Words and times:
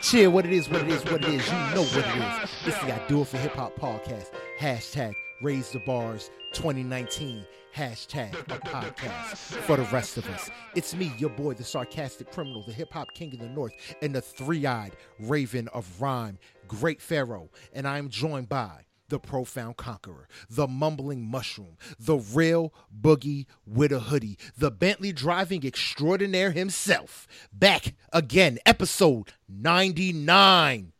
cheer. 0.00 0.30
What 0.30 0.46
it 0.46 0.52
is, 0.52 0.68
what 0.68 0.82
it 0.82 0.88
is, 0.88 1.04
what 1.04 1.24
it 1.24 1.34
is. 1.34 1.46
You 1.46 1.52
know 1.74 1.82
what 1.82 1.96
it 1.96 2.42
is. 2.44 2.50
This 2.64 2.74
is 2.76 2.80
the 2.82 2.94
I 2.94 3.08
Do 3.08 3.22
It 3.22 3.28
for 3.28 3.38
Hip 3.38 3.54
Hop 3.54 3.76
podcast. 3.76 4.30
Hashtag 4.58 5.14
Raise 5.42 5.70
the 5.70 5.80
Bars 5.80 6.30
2019. 6.54 7.44
Hashtag 7.74 8.34
a 8.34 8.58
podcast 8.58 9.36
for 9.36 9.76
the 9.76 9.84
rest 9.84 10.16
of 10.16 10.28
us. 10.30 10.50
It's 10.74 10.94
me, 10.94 11.12
your 11.18 11.30
boy, 11.30 11.54
the 11.54 11.62
sarcastic 11.62 12.32
criminal, 12.32 12.64
the 12.66 12.72
hip 12.72 12.92
hop 12.92 13.14
king 13.14 13.32
of 13.32 13.38
the 13.38 13.48
north, 13.48 13.72
and 14.02 14.12
the 14.12 14.20
three 14.20 14.66
eyed 14.66 14.96
raven 15.20 15.68
of 15.68 15.86
rhyme, 16.00 16.38
Great 16.66 17.00
Pharaoh. 17.00 17.48
And 17.72 17.86
I 17.86 17.98
am 17.98 18.08
joined 18.08 18.48
by 18.48 18.86
the 19.10 19.18
profound 19.18 19.76
conqueror, 19.76 20.26
the 20.48 20.66
mumbling 20.66 21.22
mushroom, 21.22 21.76
the 21.98 22.16
real 22.16 22.72
boogie 22.98 23.46
with 23.66 23.92
a 23.92 24.00
hoodie, 24.00 24.38
the 24.56 24.70
Bentley 24.70 25.12
driving 25.12 25.64
extraordinaire 25.66 26.52
himself. 26.52 27.28
Back 27.52 27.94
again, 28.12 28.58
episode 28.64 29.32
99 29.48 30.92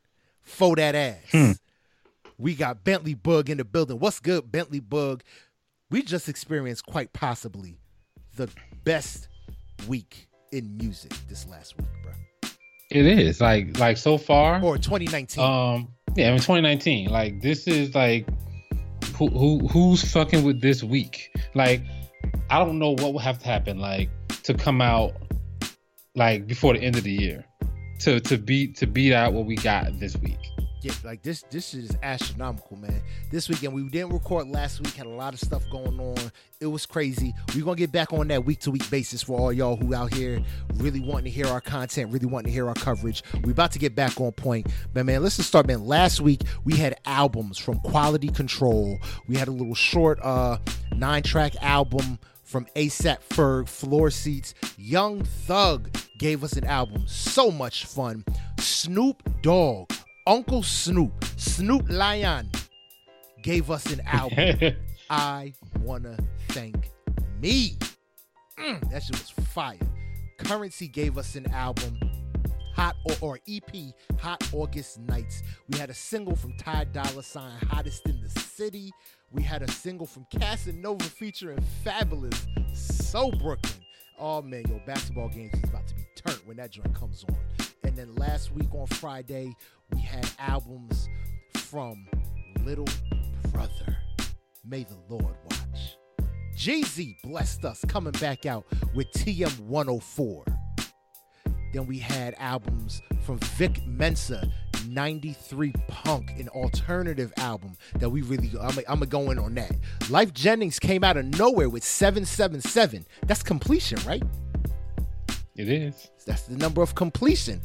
for 0.42 0.76
that 0.76 0.94
ass. 0.94 1.58
We 2.36 2.54
got 2.54 2.84
Bentley 2.84 3.14
Bug 3.14 3.50
in 3.50 3.58
the 3.58 3.64
building. 3.64 3.98
What's 3.98 4.18
good, 4.18 4.50
Bentley 4.50 4.80
Bug? 4.80 5.22
We 5.90 6.02
just 6.02 6.28
experienced 6.28 6.86
quite 6.86 7.12
possibly 7.12 7.78
the 8.36 8.48
best 8.84 9.28
week 9.88 10.28
in 10.52 10.76
music 10.76 11.12
this 11.28 11.46
last 11.48 11.76
week, 11.76 11.88
bro. 12.02 12.12
It 12.90 13.06
is 13.06 13.40
like 13.40 13.78
like 13.78 13.96
so 13.96 14.18
far. 14.18 14.62
Or 14.62 14.76
2019. 14.76 15.44
Um, 15.44 15.88
yeah, 16.16 16.32
in 16.32 16.38
2019, 16.38 17.08
like 17.08 17.40
this 17.40 17.66
is 17.66 17.94
like 17.94 18.26
who 19.16 19.28
who 19.28 19.68
who's 19.68 20.10
fucking 20.10 20.44
with 20.44 20.60
this 20.60 20.82
week? 20.82 21.30
Like, 21.54 21.82
I 22.48 22.58
don't 22.58 22.78
know 22.78 22.90
what 22.90 23.12
will 23.12 23.18
have 23.18 23.38
to 23.40 23.46
happen 23.46 23.78
like 23.78 24.10
to 24.44 24.54
come 24.54 24.80
out 24.80 25.12
like 26.14 26.46
before 26.46 26.74
the 26.74 26.80
end 26.80 26.96
of 26.96 27.04
the 27.04 27.12
year 27.12 27.44
to 28.00 28.20
to 28.20 28.38
beat 28.38 28.76
to 28.76 28.86
beat 28.86 29.12
out 29.12 29.32
what 29.32 29.46
we 29.46 29.56
got 29.56 29.98
this 29.98 30.16
week. 30.16 30.38
Yeah, 30.82 30.92
like 31.04 31.22
this 31.22 31.42
this 31.50 31.74
is 31.74 31.90
astronomical, 32.02 32.78
man. 32.78 33.02
This 33.30 33.48
weekend 33.48 33.74
we 33.74 33.86
didn't 33.88 34.12
record 34.12 34.48
last 34.48 34.80
week, 34.80 34.94
had 34.94 35.06
a 35.06 35.10
lot 35.10 35.34
of 35.34 35.40
stuff 35.40 35.62
going 35.70 36.00
on. 36.00 36.32
It 36.58 36.66
was 36.66 36.86
crazy. 36.86 37.34
We're 37.54 37.64
gonna 37.64 37.76
get 37.76 37.92
back 37.92 38.12
on 38.14 38.28
that 38.28 38.44
week 38.46 38.60
to 38.60 38.70
week 38.70 38.88
basis 38.90 39.22
for 39.22 39.38
all 39.38 39.52
y'all 39.52 39.76
who 39.76 39.94
out 39.94 40.14
here 40.14 40.42
really 40.76 41.00
wanting 41.00 41.24
to 41.24 41.30
hear 41.30 41.46
our 41.46 41.60
content, 41.60 42.10
really 42.10 42.26
wanting 42.26 42.46
to 42.46 42.52
hear 42.52 42.66
our 42.66 42.74
coverage. 42.74 43.22
We 43.44 43.52
about 43.52 43.72
to 43.72 43.78
get 43.78 43.94
back 43.94 44.18
on 44.20 44.32
point. 44.32 44.68
But 44.94 45.04
man, 45.04 45.22
let's 45.22 45.36
just 45.36 45.48
start, 45.48 45.66
man. 45.66 45.84
Last 45.84 46.20
week 46.20 46.42
we 46.64 46.76
had 46.76 46.98
albums 47.04 47.58
from 47.58 47.78
Quality 47.80 48.28
Control. 48.28 48.98
We 49.28 49.36
had 49.36 49.48
a 49.48 49.52
little 49.52 49.74
short 49.74 50.18
uh 50.22 50.58
nine 50.94 51.22
track 51.22 51.52
album 51.62 52.18
from 52.42 52.66
ASAP 52.74 53.18
Ferg, 53.28 53.68
Floor 53.68 54.10
Seats. 54.10 54.54
Young 54.76 55.24
Thug 55.24 55.90
gave 56.18 56.42
us 56.42 56.54
an 56.54 56.64
album. 56.64 57.04
So 57.06 57.50
much 57.50 57.84
fun. 57.84 58.24
Snoop 58.58 59.22
Dogg, 59.42 59.92
Uncle 60.30 60.62
Snoop, 60.62 61.24
Snoop 61.36 61.90
Lion 61.90 62.48
gave 63.42 63.68
us 63.68 63.92
an 63.92 64.00
album. 64.06 64.76
I 65.10 65.52
Wanna 65.80 66.16
Thank 66.50 66.88
Me. 67.40 67.76
Mm, 68.56 68.92
that 68.92 69.02
shit 69.02 69.18
was 69.18 69.30
fire. 69.48 69.76
Currency 70.38 70.86
gave 70.86 71.18
us 71.18 71.34
an 71.34 71.50
album. 71.50 71.98
Hot 72.76 72.94
or, 73.06 73.16
or 73.20 73.40
EP, 73.48 73.92
Hot 74.20 74.40
August 74.52 75.00
Nights. 75.00 75.42
We 75.68 75.76
had 75.76 75.90
a 75.90 75.94
single 75.94 76.36
from 76.36 76.56
Ty 76.58 76.84
Dolla 76.92 77.24
Sign, 77.24 77.58
Hottest 77.68 78.06
in 78.06 78.20
the 78.20 78.30
City. 78.40 78.92
We 79.32 79.42
had 79.42 79.62
a 79.62 79.70
single 79.72 80.06
from 80.06 80.28
Casanova 80.30 81.06
featuring 81.06 81.58
Fabolous, 81.84 82.38
So 82.76 83.32
Brooklyn. 83.32 83.82
Oh 84.16 84.42
man, 84.42 84.62
yo, 84.68 84.80
basketball 84.86 85.28
games 85.30 85.54
is 85.54 85.64
about 85.64 85.88
to 85.88 85.94
be 85.96 86.06
turned 86.14 86.38
when 86.44 86.58
that 86.58 86.70
joint 86.70 86.94
comes 86.94 87.24
on. 87.28 87.36
And 87.82 87.96
then 87.96 88.14
last 88.14 88.52
week 88.52 88.72
on 88.72 88.86
Friday, 88.86 89.56
we 89.92 90.00
had 90.00 90.28
albums 90.38 91.08
from 91.54 92.06
Little 92.64 92.88
Brother. 93.52 93.96
May 94.64 94.84
the 94.84 94.98
Lord 95.08 95.36
watch. 95.44 95.96
Jay 96.56 96.82
Z 96.82 97.16
blessed 97.22 97.64
us 97.64 97.84
coming 97.88 98.12
back 98.12 98.46
out 98.46 98.66
with 98.94 99.10
TM 99.12 99.60
104. 99.60 100.44
Then 101.72 101.86
we 101.86 101.98
had 101.98 102.34
albums 102.38 103.00
from 103.22 103.38
Vic 103.38 103.86
Mensa, 103.86 104.50
93 104.86 105.72
Punk, 105.88 106.30
an 106.38 106.48
alternative 106.48 107.32
album 107.36 107.76
that 107.96 108.10
we 108.10 108.22
really, 108.22 108.50
I'm, 108.60 108.76
I'm 108.88 108.98
gonna 109.00 109.06
go 109.06 109.30
in 109.30 109.38
on 109.38 109.54
that. 109.54 109.72
Lyfe 110.00 110.32
Jennings 110.34 110.78
came 110.78 111.04
out 111.04 111.16
of 111.16 111.24
nowhere 111.38 111.68
with 111.68 111.84
777. 111.84 113.06
That's 113.26 113.42
completion, 113.42 113.98
right? 114.06 114.22
It 115.56 115.68
is. 115.68 116.10
That's 116.26 116.42
the 116.42 116.56
number 116.56 116.82
of 116.82 116.94
completion. 116.94 117.62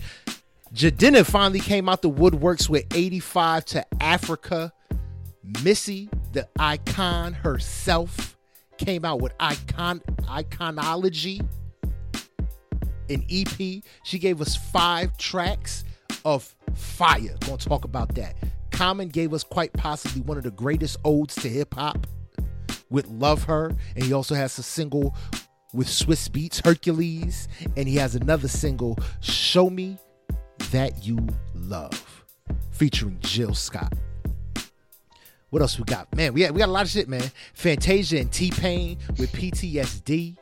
Jidenna 0.74 1.26
finally 1.26 1.60
came 1.60 1.88
out 1.88 2.02
the 2.02 2.10
woodworks 2.10 2.68
with 2.68 2.86
85 2.94 3.66
to 3.66 3.86
Africa. 4.02 4.74
Missy, 5.64 6.10
the 6.34 6.48
icon 6.60 7.34
herself, 7.34 8.36
came 8.78 9.06
out 9.06 9.22
with 9.22 9.34
icon 9.40 10.02
iconology. 10.24 11.48
An 13.10 13.24
EP. 13.30 13.84
She 14.04 14.20
gave 14.20 14.42
us 14.42 14.56
five 14.56 15.16
tracks 15.18 15.84
of 16.26 16.56
fire. 16.74 17.36
Gonna 17.42 17.58
talk 17.58 17.86
about 17.86 18.16
that. 18.16 18.36
Common 18.72 19.10
gave 19.10 19.34
us 19.34 19.44
quite 19.44 19.72
possibly 19.74 20.22
one 20.22 20.38
of 20.38 20.44
the 20.44 20.52
greatest 20.52 20.98
odes 21.06 21.36
to 21.36 21.48
hip 21.48 21.76
hop 21.76 22.08
with 22.90 23.08
Love 23.08 23.44
Her. 23.44 23.72
And 23.96 24.04
he 24.04 24.12
also 24.12 24.34
has 24.36 24.58
a 24.58 24.64
single 24.64 25.16
with 25.74 25.88
Swizz 25.88 26.30
Beatz, 26.30 26.66
Hercules. 26.66 27.48
And 27.78 27.88
he 27.88 27.96
has 27.98 28.16
another 28.16 28.48
single, 28.48 28.98
Show 29.22 29.70
Me 29.70 30.00
That 30.76 31.06
You 31.06 31.26
Love, 31.54 32.26
featuring 32.72 33.18
Jill 33.22 33.54
Scott. 33.54 33.94
What 35.50 35.62
else 35.62 35.78
we 35.80 35.86
got? 35.86 36.14
Man, 36.14 36.34
we 36.34 36.42
got, 36.42 36.52
we 36.52 36.60
got 36.60 36.68
a 36.68 36.72
lot 36.74 36.84
of 36.84 36.90
shit, 36.90 37.08
man. 37.08 37.24
Fantasia 37.54 38.20
and 38.20 38.30
T 38.30 38.52
Pain 38.52 38.98
with 39.18 39.32
PTSD. 39.32 40.36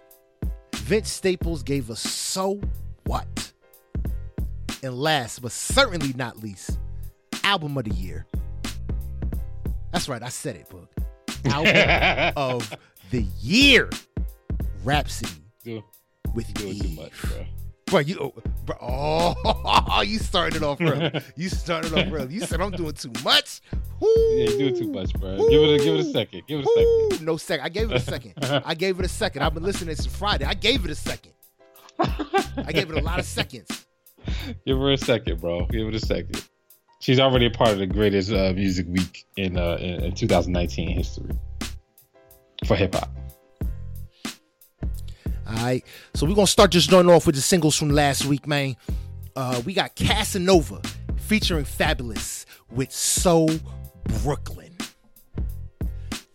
Vince 0.74 1.12
Staples 1.12 1.62
gave 1.62 1.92
us 1.92 2.00
So 2.00 2.60
What? 3.04 3.54
And 4.82 4.96
last 4.96 5.44
but 5.44 5.52
certainly 5.52 6.14
not 6.14 6.40
least, 6.40 6.80
album 7.44 7.78
of 7.78 7.84
the 7.84 7.94
year. 7.94 8.26
That's 9.92 10.10
right, 10.10 10.24
I 10.24 10.30
said 10.30 10.56
it, 10.56 10.68
book. 10.68 10.90
Album 11.46 12.34
of 12.36 12.76
the 13.12 13.22
year. 13.40 13.88
Rapsody 14.84 15.44
Do, 15.64 15.84
with 16.34 16.52
doing 16.56 16.74
Eve. 16.74 16.82
too 16.82 17.02
much, 17.04 17.22
bro. 17.22 17.46
Bro, 17.86 18.00
you 18.00 18.18
oh, 18.20 18.34
bro, 18.66 18.76
oh, 18.82 20.02
you 20.06 20.18
started 20.18 20.58
it 20.58 20.64
off 20.64 20.82
early. 20.82 21.12
You 21.36 21.50
started 21.50 21.94
it 21.94 22.08
off 22.08 22.14
early. 22.14 22.34
You 22.34 22.42
said 22.42 22.62
I'm 22.62 22.72
doing 22.72 22.94
too 22.94 23.12
much. 23.24 23.62
Yeah, 24.02 24.08
you 24.50 24.58
doing 24.58 24.78
too 24.78 24.92
much, 24.92 25.14
bro. 25.14 25.38
Give 25.50 25.62
it 25.62 25.82
a 25.82 25.84
give 25.84 25.96
it 25.96 26.00
a 26.00 26.04
second. 26.06 26.44
Give 26.48 26.60
it 26.60 26.66
a 26.66 27.10
second. 27.12 27.26
No 27.26 27.38
second. 27.38 27.66
I 27.66 27.70
gave 27.70 27.92
it 27.92 27.98
a 27.98 28.00
second. 28.00 28.34
I 28.66 28.74
gave 28.74 29.00
it 29.00 29.06
a 29.06 29.10
second. 29.10 29.42
I've 29.44 29.54
been 29.54 29.64
listening 29.64 29.96
since 29.96 30.16
Friday. 30.16 30.46
I 30.46 30.54
gave 30.54 30.86
it 30.86 30.92
a 30.92 30.96
second. 30.96 31.34
I 32.00 32.72
gave 32.72 32.90
it 32.90 32.98
a 32.98 33.02
lot 33.02 33.20
of 33.20 33.26
seconds. 33.26 33.86
Give 34.66 34.78
her 34.78 34.92
a 34.92 34.98
second, 34.98 35.42
bro. 35.42 35.66
Give 35.68 35.88
it 35.88 35.96
a 35.96 36.00
second. 36.00 36.44
She's 37.00 37.20
already 37.20 37.48
a 37.48 37.52
part 37.52 37.72
of 37.72 37.80
the 37.80 37.86
greatest 37.86 38.32
uh, 38.32 38.54
music 38.54 38.88
week 38.90 39.26
in, 39.36 39.58
uh, 39.58 39.78
in 39.80 40.06
in 40.06 40.14
2019 40.14 40.88
history 40.90 41.38
for 42.66 42.76
hip 42.76 42.96
hop. 42.96 43.12
All 45.56 45.64
right. 45.64 45.86
So 46.16 46.26
we're 46.26 46.36
gonna 46.36 46.48
start 46.48 46.72
this 46.72 46.88
joint 46.88 47.10
off 47.10 47.26
with 47.26 47.36
the 47.36 47.42
singles 47.42 47.78
from 47.78 47.90
last 47.90 48.26
week, 48.26 48.48
man. 48.48 48.76
Uh, 49.36 49.62
we 49.66 49.74
got 49.74 49.96
Casanova 49.96 50.82
featuring 51.18 51.66
Fabolous 51.66 52.46
with 52.72 52.92
So 52.92 53.48
Brooklyn. 54.24 54.76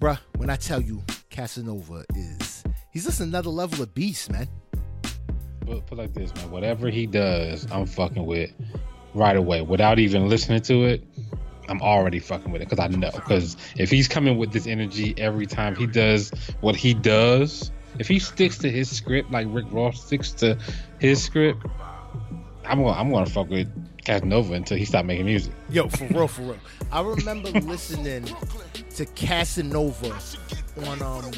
Bruh, 0.00 0.18
when 0.36 0.50
I 0.50 0.56
tell 0.56 0.80
you 0.80 1.02
Casanova 1.30 2.04
is 2.14 2.62
he's 2.92 3.04
just 3.04 3.20
another 3.20 3.50
level 3.50 3.82
of 3.82 3.92
beast, 3.94 4.30
man. 4.30 4.48
Put, 5.60 5.86
put 5.86 5.98
like 5.98 6.14
this, 6.14 6.34
man. 6.36 6.50
Whatever 6.50 6.88
he 6.88 7.06
does, 7.06 7.66
I'm 7.72 7.86
fucking 7.86 8.24
with 8.24 8.52
right 9.14 9.36
away 9.36 9.62
without 9.62 9.98
even 9.98 10.28
listening 10.28 10.62
to 10.62 10.84
it. 10.84 11.04
I'm 11.68 11.82
already 11.82 12.18
fucking 12.18 12.50
with 12.50 12.62
it 12.62 12.68
because 12.68 12.82
I 12.82 12.88
know. 12.88 13.10
Because 13.12 13.56
if 13.76 13.90
he's 13.90 14.08
coming 14.08 14.38
with 14.38 14.52
this 14.52 14.66
energy 14.66 15.14
every 15.18 15.46
time 15.46 15.74
he 15.74 15.86
does 15.86 16.30
what 16.60 16.76
he 16.76 16.94
does, 16.94 17.70
if 17.98 18.08
he 18.08 18.18
sticks 18.18 18.58
to 18.58 18.70
his 18.70 18.94
script 18.94 19.30
like 19.30 19.46
Rick 19.50 19.66
Ross 19.70 20.04
sticks 20.04 20.32
to 20.32 20.58
his 20.98 21.22
script, 21.22 21.64
I'm 22.64 22.82
gonna 22.82 22.98
I'm 22.98 23.10
gonna 23.10 23.26
fuck 23.26 23.48
with 23.48 23.68
Casanova 24.04 24.54
until 24.54 24.76
he 24.76 24.84
stop 24.84 25.04
making 25.04 25.26
music. 25.26 25.52
Yo, 25.70 25.88
for 25.88 26.06
real, 26.06 26.28
for 26.28 26.42
real. 26.42 26.56
I 26.92 27.02
remember 27.02 27.50
listening 27.50 28.24
to 28.96 29.06
Casanova 29.06 30.18
on 30.86 31.02
um 31.02 31.32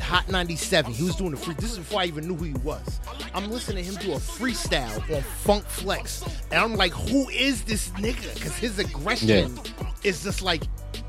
Hot 0.00 0.28
97. 0.28 0.92
He 0.92 1.04
was 1.04 1.16
doing 1.16 1.32
the 1.32 1.36
free. 1.36 1.54
This 1.54 1.72
is 1.72 1.78
before 1.78 2.00
I 2.00 2.04
even 2.04 2.28
knew 2.28 2.34
who 2.34 2.44
he 2.44 2.54
was. 2.64 3.00
I'm 3.34 3.50
listening 3.50 3.84
to 3.84 3.90
him 3.90 3.96
do 3.96 4.12
a 4.12 4.16
freestyle 4.16 5.14
on 5.14 5.22
Funk 5.22 5.64
Flex, 5.64 6.22
and 6.50 6.60
I'm 6.60 6.76
like, 6.76 6.92
who 6.92 7.28
is 7.30 7.62
this 7.64 7.88
nigga? 7.90 8.34
Because 8.34 8.56
his 8.56 8.78
aggression 8.78 9.58
is 10.04 10.22
just 10.22 10.42
like 10.42 10.62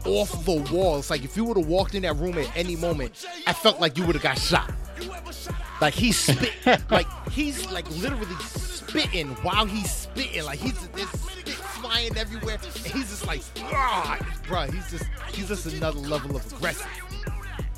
off 0.06 0.46
the 0.46 0.56
wall. 0.72 1.00
It's 1.00 1.10
like 1.10 1.24
if 1.24 1.36
you 1.36 1.46
would 1.46 1.58
have 1.58 1.68
walked 1.68 1.96
in 1.96 2.04
that 2.04 2.16
room 2.16 2.38
at 2.38 2.56
any 2.56 2.76
moment, 2.76 3.26
I 3.48 3.54
felt 3.54 3.80
like 3.80 3.98
you 3.98 4.06
would 4.06 4.16
have 4.16 4.24
got 4.24 4.38
shot. 4.38 4.72
Like 5.82 5.94
he 5.94 6.12
spit, 6.12 6.54
like 6.90 7.08
he's 7.32 7.70
like 7.72 7.90
literally 7.98 8.36
spitting 8.44 9.30
while 9.44 9.66
he's 9.66 9.92
spitting. 9.92 10.44
Like 10.44 10.60
he's 10.60 10.88
this 10.90 11.10
spit 11.10 11.56
flying 11.56 12.18
everywhere, 12.18 12.58
and 12.62 12.94
he's 12.94 13.10
just 13.10 13.26
like, 13.26 13.42
ah, 13.64 14.20
bro. 14.48 14.64
He's 14.64 14.90
just 14.92 15.06
he's 15.34 15.48
just 15.48 15.66
another 15.68 16.00
level 16.00 16.36
of 16.36 16.54
aggressive, 16.54 16.88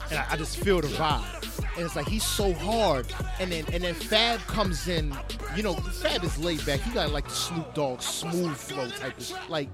and 0.10 0.20
I, 0.20 0.26
I 0.32 0.38
just 0.38 0.58
feel 0.58 0.82
the 0.82 0.88
vibe. 0.88 1.48
And 1.76 1.86
it's 1.86 1.96
like 1.96 2.08
he's 2.08 2.26
so 2.26 2.54
hard, 2.54 3.14
and 3.40 3.52
then 3.52 3.66
and 3.72 3.84
then 3.84 3.94
Fab 3.94 4.40
comes 4.42 4.88
in. 4.88 5.16
You 5.56 5.64
know, 5.64 5.74
Fab 5.74 6.24
is 6.24 6.38
laid 6.40 6.66
back. 6.66 6.80
He 6.80 6.92
got 6.92 7.12
like 7.12 7.26
the 7.26 7.36
Snoop 7.36 7.74
Dogg 7.74 8.02
smooth 8.02 8.56
flow 8.56 8.90
type 8.90 9.18
of 9.18 9.50
like. 9.50 9.70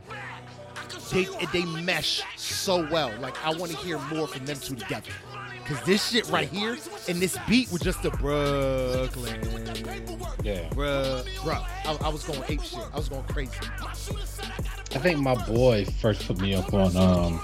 They 1.11 1.27
they 1.53 1.65
mesh 1.65 2.21
so 2.35 2.87
well. 2.89 3.11
Like 3.19 3.43
I 3.45 3.51
want 3.51 3.71
to 3.71 3.77
hear 3.77 3.99
more 4.13 4.27
from 4.27 4.45
them 4.45 4.57
two 4.57 4.75
together. 4.75 5.11
Cause 5.65 5.83
this 5.83 6.09
shit 6.11 6.29
right 6.29 6.47
here 6.47 6.77
and 7.09 7.17
this 7.19 7.37
beat 7.47 7.69
was 7.71 7.81
just 7.81 8.05
a 8.05 8.11
Brooklyn. 8.11 9.41
Yeah. 10.41 10.69
Bruh, 10.69 11.25
bruh. 11.39 11.61
I, 11.85 11.97
I 12.05 12.09
was 12.09 12.23
going 12.23 12.41
ape 12.47 12.61
shit. 12.63 12.79
I 12.93 12.95
was 12.95 13.09
going 13.09 13.23
crazy. 13.23 13.51
I 13.79 14.99
think 14.99 15.19
my 15.19 15.35
boy 15.45 15.83
first 15.85 16.25
put 16.25 16.39
me 16.39 16.55
up 16.55 16.73
on 16.73 16.95
um 16.95 17.41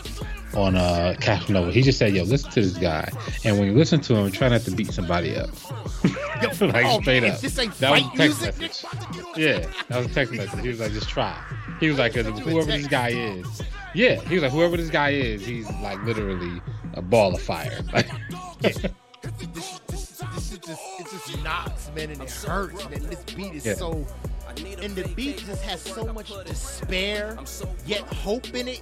on 0.55 0.75
uh 0.75 1.15
Casanova. 1.19 1.71
He 1.71 1.81
just 1.81 1.97
said, 1.99 2.13
"Yo, 2.13 2.23
listen 2.23 2.51
to 2.51 2.61
this 2.61 2.77
guy," 2.77 3.09
and 3.43 3.57
when 3.57 3.67
you 3.67 3.73
listen 3.77 3.99
to 4.01 4.15
him, 4.15 4.31
try 4.31 4.49
not 4.49 4.61
to 4.61 4.71
beat 4.71 4.91
somebody 4.93 5.35
up. 5.35 5.49
Like 6.59 6.85
oh, 6.85 6.99
straight 7.01 7.23
up. 7.23 7.39
This 7.39 7.57
ain't 7.57 7.73
That 7.79 7.91
was 7.91 8.01
fight 8.01 8.13
a 8.13 8.17
text 8.17 8.41
music. 8.59 8.59
message. 8.59 9.37
Yeah, 9.37 9.59
that 9.87 9.97
was 9.97 10.07
a 10.07 10.13
text 10.13 10.33
message. 10.37 10.59
He 10.61 10.67
was 10.67 10.79
like, 10.81 10.91
"Just 10.91 11.07
try." 11.09 11.41
He 11.79 11.87
was 11.87 11.97
like, 11.97 12.13
"Whoever 12.13 12.65
this 12.69 12.87
guy 12.87 13.09
is, 13.09 13.61
yeah." 13.93 14.19
He 14.27 14.33
was 14.35 14.43
like, 14.43 14.51
"Whoever 14.51 14.75
this 14.75 14.89
guy 14.89 15.11
is, 15.11 15.45
he's 15.45 15.69
like 15.81 16.03
literally 16.03 16.61
a 16.95 17.01
ball 17.01 17.33
of 17.33 17.41
fire." 17.41 17.79
Like, 17.93 18.09
This, 18.59 18.77
is- 18.77 18.91
this, 19.53 19.79
this 19.87 20.51
is 20.51 20.57
just 20.59 20.81
it 20.99 21.07
just 21.09 21.43
knocks, 21.43 21.89
man, 21.95 22.09
and 22.11 22.21
it 22.21 22.29
hurts, 22.31 22.89
man. 22.89 23.03
This 23.03 23.23
beat 23.33 23.53
is 23.53 23.65
Yeah. 23.65 23.75
so 23.75 24.05
and 24.57 24.95
the 24.95 25.07
beat 25.15 25.37
just 25.37 25.63
has 25.63 25.81
so 25.81 26.11
much 26.13 26.27
despair, 26.45 27.37
yet 27.87 28.01
hope 28.01 28.53
in 28.53 28.67
it. 28.67 28.81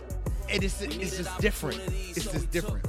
And 0.51 0.63
it's 0.63 0.81
it's 0.81 1.18
just 1.18 1.39
different. 1.39 1.80
It's 1.88 2.31
just 2.31 2.51
different. 2.51 2.86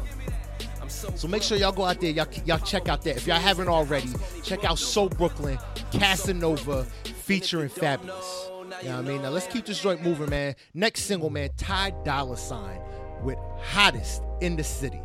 So 0.89 1.27
make 1.27 1.43
sure 1.43 1.57
y'all 1.57 1.73
go 1.73 1.85
out 1.85 2.01
there, 2.01 2.11
y'all 2.11 2.29
y'all 2.45 2.59
check 2.59 2.89
out 2.89 3.03
that. 3.03 3.17
If 3.17 3.27
y'all 3.27 3.39
haven't 3.39 3.69
already, 3.69 4.11
check 4.43 4.65
out 4.65 4.79
So 4.79 5.09
Brooklyn, 5.09 5.59
Casanova, 5.93 6.85
featuring 7.25 7.69
Fabolous. 7.69 8.49
You 8.83 8.89
know 8.89 8.97
what 8.97 9.05
I 9.05 9.09
mean? 9.09 9.23
Now 9.23 9.31
let's 9.31 9.47
keep 9.47 9.65
this 9.65 9.81
joint 9.81 10.03
moving, 10.03 10.29
man. 10.31 10.55
Next 10.75 11.03
single, 11.03 11.31
man, 11.31 11.51
Ty 11.57 11.93
Dolla 12.05 12.37
Sign 12.37 12.81
with 13.23 13.39
Hottest 13.61 14.23
in 14.41 14.57
the 14.57 14.65
City. 14.65 15.01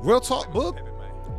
Real 0.00 0.20
talk, 0.20 0.52
book. 0.52 0.78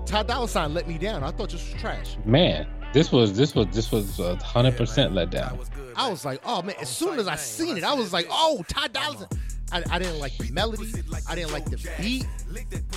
Ty 0.06 0.24
Dolla 0.24 0.48
Sign 0.48 0.74
let 0.74 0.88
me 0.88 0.98
down. 0.98 1.24
I 1.24 1.32
thought 1.32 1.52
this 1.52 1.72
was 1.72 1.80
trash. 1.80 2.18
man, 2.26 2.68
this 2.94 3.12
was 3.12 3.38
this 3.38 3.54
was 3.54 3.68
this 3.68 3.92
was 3.92 4.20
a 4.20 4.36
hundred 4.38 4.76
percent 4.76 5.14
let 5.14 5.30
down. 5.30 5.60
I 5.96 6.10
was 6.10 6.26
like, 6.26 6.42
oh 6.46 6.62
man, 6.62 6.76
as 6.82 6.90
soon 6.90 7.20
as 7.20 7.28
I 7.28 7.36
seen 7.36 7.78
it, 7.78 7.84
I 7.84 7.94
was 7.94 8.14
like, 8.14 8.28
oh, 8.30 8.64
Ty 8.68 8.88
Dolla 8.88 9.18
Sign. 9.18 9.40
I, 9.72 9.84
I 9.92 10.00
didn't 10.00 10.20
like 10.20 10.38
the 10.38 10.50
melody. 10.52 10.92
I 11.28 11.36
didn't 11.36 11.52
like 11.52 11.66
the 11.66 11.78
beat. 12.00 12.26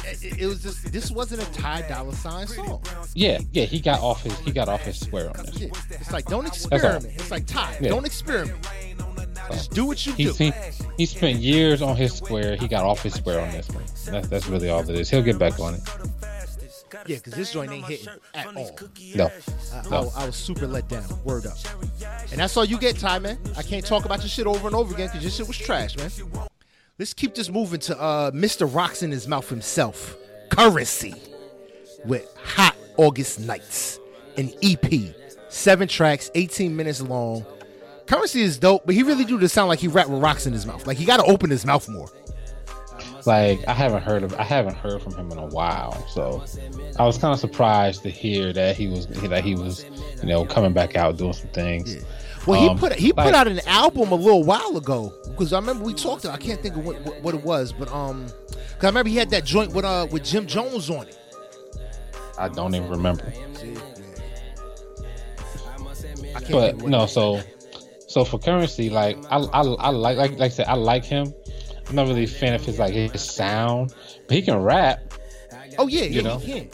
It, 0.05 0.39
it 0.41 0.47
was 0.47 0.63
just 0.63 0.93
this 0.93 1.11
wasn't 1.11 1.43
a 1.43 1.51
Ty 1.53 1.83
Dolla 1.89 2.15
Sign 2.15 2.47
song. 2.47 2.83
Yeah, 3.15 3.41
yeah, 3.53 3.65
he 3.65 3.81
got 3.81 4.01
off 4.01 4.23
his 4.23 4.39
he 4.41 4.53
got 4.53 4.69
off 4.69 4.83
his 4.83 4.99
square 4.99 5.31
on 5.37 5.45
this. 5.47 5.59
Yeah, 5.61 5.69
It's 5.91 6.13
like 6.13 6.27
don't 6.27 6.47
experiment. 6.47 7.07
It's 7.15 7.31
like 7.31 7.47
Ty, 7.47 7.79
Yeah. 7.81 7.89
don't 7.91 8.07
experiment. 8.07 8.67
Just 9.51 9.73
do 9.73 9.85
what 9.85 10.07
you 10.07 10.13
He, 10.13 10.25
do. 10.27 10.33
he 10.35 10.53
he 10.97 11.07
spent 11.07 11.39
years 11.41 11.83
on 11.83 11.97
his 11.97 12.13
square. 12.15 12.55
He 12.57 12.69
got 12.69 12.85
off 12.85 13.03
his 13.03 13.15
square 13.15 13.41
on 13.41 13.51
this 13.51 13.69
one. 13.71 13.83
That's 14.07 14.29
that's 14.29 14.47
really 14.47 14.69
all 14.69 14.83
that 14.85 14.95
is. 14.95 15.11
He'll 15.11 15.23
get 15.23 15.39
back 15.39 15.59
on 15.59 15.75
it. 15.75 15.81
Yeah, 17.07 17.17
because 17.17 17.33
this 17.35 17.53
joint 17.53 17.73
ain't 17.73 17.87
hitting 17.87 18.09
at 18.35 18.47
all. 18.55 18.71
No, 19.15 19.27
I, 19.73 19.89
No. 19.91 20.13
I, 20.17 20.23
I 20.23 20.27
was 20.27 20.37
super 20.37 20.67
let 20.67 20.89
down. 20.89 21.05
Word 21.25 21.47
up. 21.47 21.57
And 22.31 22.39
that's 22.41 22.57
all 22.57 22.65
you 22.65 22.79
get, 22.79 22.99
Ty, 22.99 23.21
man. 23.21 23.39
I 23.57 23.63
can't 23.63 23.85
talk 23.85 24.05
about 24.05 24.21
your 24.21 24.29
shit 24.29 24.47
over 24.47 24.67
and 24.67 24.77
over 24.77 24.93
again 24.95 25.07
because 25.09 25.23
your 25.23 25.31
shit 25.31 25.49
was 25.49 25.57
trash, 25.57 25.97
man. 25.97 26.11
Let's 27.01 27.15
keep 27.15 27.35
this 27.35 27.49
moving 27.49 27.81
to 27.81 27.99
uh, 27.99 28.31
Mr. 28.33 28.69
Rocks 28.71 29.03
in 29.03 29.11
his 29.11 29.27
mouth 29.27 29.49
himself. 29.49 30.19
Currency 30.51 31.15
with 32.05 32.31
Hot 32.37 32.77
August 32.99 33.41
Nights, 33.41 33.99
an 34.37 34.53
EP, 34.63 35.15
seven 35.49 35.89
tracks, 35.89 36.31
18 36.35 36.77
minutes 36.77 37.01
long. 37.01 37.47
Currency 38.05 38.43
is 38.43 38.59
dope, 38.59 38.85
but 38.85 38.95
he 38.95 39.03
really 39.03 39.25
do 39.25 39.41
just 39.41 39.55
sound 39.55 39.69
like 39.69 39.79
he 39.79 39.89
rap 39.89 40.09
with 40.09 40.21
rocks 40.21 40.47
in 40.47 40.53
his 40.53 40.67
mouth. 40.67 40.87
Like 40.87 40.99
he 40.99 41.07
got 41.07 41.17
to 41.17 41.25
open 41.25 41.49
his 41.49 41.65
mouth 41.65 41.89
more. 41.89 42.11
like 43.25 43.67
I 43.67 43.73
haven't 43.73 44.03
heard 44.03 44.23
of 44.23 44.35
I 44.35 44.43
haven't 44.43 44.77
heard 44.77 45.01
from 45.01 45.15
him 45.15 45.33
in 45.33 45.39
a 45.39 45.47
while. 45.47 46.07
So 46.09 46.45
I 46.99 47.07
was 47.07 47.17
kind 47.17 47.33
of 47.33 47.41
surprised 47.41 48.03
to 48.03 48.11
hear 48.11 48.53
that 48.53 48.77
he 48.77 48.89
was 48.89 49.07
that 49.07 49.43
he 49.43 49.55
was 49.55 49.87
you 50.21 50.29
know 50.29 50.45
coming 50.45 50.75
back 50.75 50.97
out 50.97 51.17
doing 51.17 51.33
some 51.33 51.49
things. 51.49 52.05
Well, 52.51 52.61
he 52.61 52.69
Um, 52.69 52.79
put 52.79 52.93
he 52.95 53.13
put 53.13 53.27
like- 53.27 53.35
out 53.35 53.47
an 53.47 53.61
album 53.67 54.11
a 54.11 54.17
little 54.17 54.43
while 54.43 54.77
ago 54.77 55.13
because 55.25 55.53
I 55.53 55.61
remember 55.61 55.85
we 55.85 55.95
talked. 55.95 56.27
I 56.27 56.37
can't 56.37 56.61
think 56.61 56.77
of 56.77 56.85
what, 56.85 57.01
what, 57.03 57.23
what 57.23 57.35
it 57.35 57.45
was, 57.45 57.73
but 57.73 57.91
um, 57.93 58.27
because 58.49 58.83
I 58.83 58.87
remember 58.87 59.09
he 59.09 59.17
had 59.17 59.31
that 59.31 59.45
joint 59.45 59.73
with 59.73 59.85
uh 59.85 60.09
with 60.11 60.25
Jim 60.25 60.47
Jones 60.47 60.91
on 60.91 61.07
it. 61.07 61.17
I 62.37 62.49
don't 62.49 62.75
even 62.75 62.89
remember. 62.89 63.33
But 66.51 66.79
no, 66.79 67.07
so 67.07 67.41
so 68.09 68.25
for 68.25 68.39
currency, 68.39 68.91
like 68.91 69.17
I 69.31 69.39
I, 69.39 69.61
I 69.61 69.91
like 69.91 70.17
like 70.17 70.31
like 70.33 70.41
I 70.41 70.49
said, 70.49 70.67
I 70.67 70.75
like 70.75 71.05
him. 71.05 71.33
I'm 71.89 71.95
not 71.95 72.09
really 72.09 72.25
a 72.25 72.29
fan 72.29 72.55
of 72.55 72.65
his 72.65 72.79
like 72.79 72.95
his 72.95 73.23
sound, 73.23 73.95
but 74.27 74.37
he 74.37 74.43
can 74.43 74.57
rap. 74.57 75.15
oh 75.79 75.87
yeah, 75.87 76.03
yeah, 76.05 76.23
know? 76.23 76.39
he 76.39 76.63
can. 76.63 76.71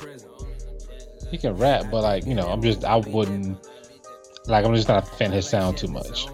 He 1.31 1.39
can 1.39 1.57
rap, 1.57 1.87
but 1.91 2.03
like 2.03 2.25
you 2.25 2.35
know, 2.35 2.47
I'm 2.47 2.63
just 2.63 2.85
I 2.85 2.97
wouldn't 2.97 3.59
like 4.49 4.65
I'm 4.65 4.75
just 4.75 4.89
not 4.89 5.03
a 5.03 5.07
fan 5.17 5.29
of 5.29 5.35
his 5.35 5.49
sound 5.49 5.77
too 5.77 5.89
much. 5.89 6.27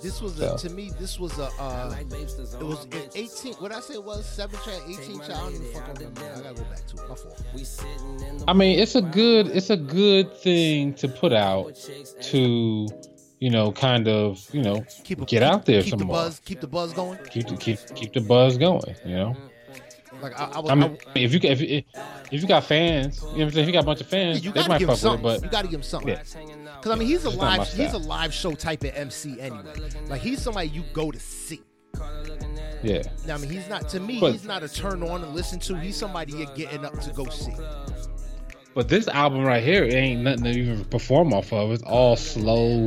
This 0.00 0.20
was 0.20 0.38
a, 0.40 0.56
So. 0.58 0.68
to 0.68 0.74
me. 0.74 0.90
This 0.98 1.18
was 1.18 1.38
a. 1.38 1.48
Uh, 1.58 1.94
it 2.10 2.62
was 2.62 2.84
an 2.84 2.92
18. 3.14 3.54
What 3.54 3.72
I 3.72 3.80
say 3.80 3.98
was 3.98 4.24
seven 4.26 4.58
track, 4.60 4.80
18 4.86 5.16
track. 5.18 5.30
I 5.30 5.34
don't 5.34 5.54
even 5.54 5.72
fucking 5.72 5.94
remember. 5.94 6.20
I 6.24 6.40
gotta 6.42 6.54
go 6.54 6.62
back 6.64 6.86
to 6.86 6.96
it. 6.96 7.08
My 7.08 7.14
fault. 7.14 8.44
I 8.48 8.52
mean, 8.52 8.78
it's 8.78 8.94
a 8.94 9.02
good 9.02 9.48
it's 9.48 9.70
a 9.70 9.76
good 9.76 10.36
thing 10.38 10.94
to 10.94 11.08
put 11.08 11.32
out 11.32 11.74
to 12.22 12.86
you 13.40 13.50
know 13.50 13.72
kind 13.72 14.08
of 14.08 14.48
you 14.54 14.62
know 14.62 14.84
Keep 15.04 15.18
a, 15.18 15.20
get 15.22 15.28
keep, 15.28 15.42
out 15.42 15.66
there 15.66 15.82
Keep 15.82 15.90
some 15.90 15.98
the 15.98 16.04
more. 16.04 16.16
buzz. 16.16 16.40
Keep 16.44 16.60
the 16.60 16.66
buzz 16.68 16.92
going. 16.92 17.18
Keep 17.30 17.48
the 17.48 17.56
keep 17.56 17.78
keep 17.94 18.12
the 18.12 18.20
buzz 18.20 18.56
going. 18.58 18.94
You 19.04 19.16
know, 19.16 19.36
Like 20.22 20.38
I, 20.40 20.44
I 20.46 20.60
was. 20.60 20.70
I 20.70 20.74
mean, 20.74 20.96
I, 21.14 21.18
if 21.18 21.32
you 21.34 21.40
if 21.42 21.60
if, 21.60 21.84
if 22.32 22.42
you 22.42 22.48
got 22.48 22.64
fans, 22.64 23.20
you 23.20 23.26
know 23.26 23.32
what 23.32 23.42
I'm 23.42 23.50
saying. 23.52 23.62
If 23.64 23.66
you 23.66 23.72
got 23.72 23.82
a 23.82 23.86
bunch 23.86 24.00
of 24.00 24.06
fans, 24.06 24.40
they 24.42 24.50
might 24.68 24.80
fuck 24.82 25.02
with 25.02 25.14
it. 25.14 25.22
But 25.22 25.42
you 25.42 25.50
gotta 25.50 25.68
give 25.68 25.80
him 25.80 25.82
something. 25.82 26.10
Yeah. 26.10 26.22
Cause 26.86 26.94
I 26.94 26.98
mean, 27.00 27.08
he's 27.08 27.24
a 27.24 27.30
live. 27.30 27.66
He's 27.72 27.94
a 27.94 27.98
live 27.98 28.32
show 28.32 28.52
type 28.52 28.84
of 28.84 28.94
MC 28.94 29.40
anyway. 29.40 29.72
Like 30.06 30.20
he's 30.20 30.40
somebody 30.40 30.68
you 30.68 30.84
go 30.92 31.10
to 31.10 31.18
see. 31.18 31.60
yeah, 32.80 33.02
Now, 33.26 33.34
I 33.34 33.38
mean, 33.38 33.50
he's 33.50 33.68
not 33.68 33.88
to 33.88 33.98
me. 33.98 34.20
But- 34.20 34.30
he's 34.30 34.44
not 34.44 34.62
a 34.62 34.68
turn 34.68 35.02
on 35.02 35.24
and 35.24 35.34
listen 35.34 35.58
to. 35.60 35.76
He's 35.76 35.96
somebody 35.96 36.34
you're 36.34 36.54
getting 36.54 36.84
up 36.84 36.96
to 37.00 37.10
go 37.12 37.24
see. 37.24 37.54
but 38.72 38.88
this 38.88 39.08
album 39.08 39.42
right 39.42 39.64
here 39.64 39.82
it 39.82 39.94
ain't 39.94 40.20
nothing 40.22 40.44
to 40.44 40.50
even 40.50 40.84
perform 40.84 41.32
off 41.34 41.52
of. 41.52 41.72
It's 41.72 41.82
all 41.82 42.14
slow, 42.14 42.86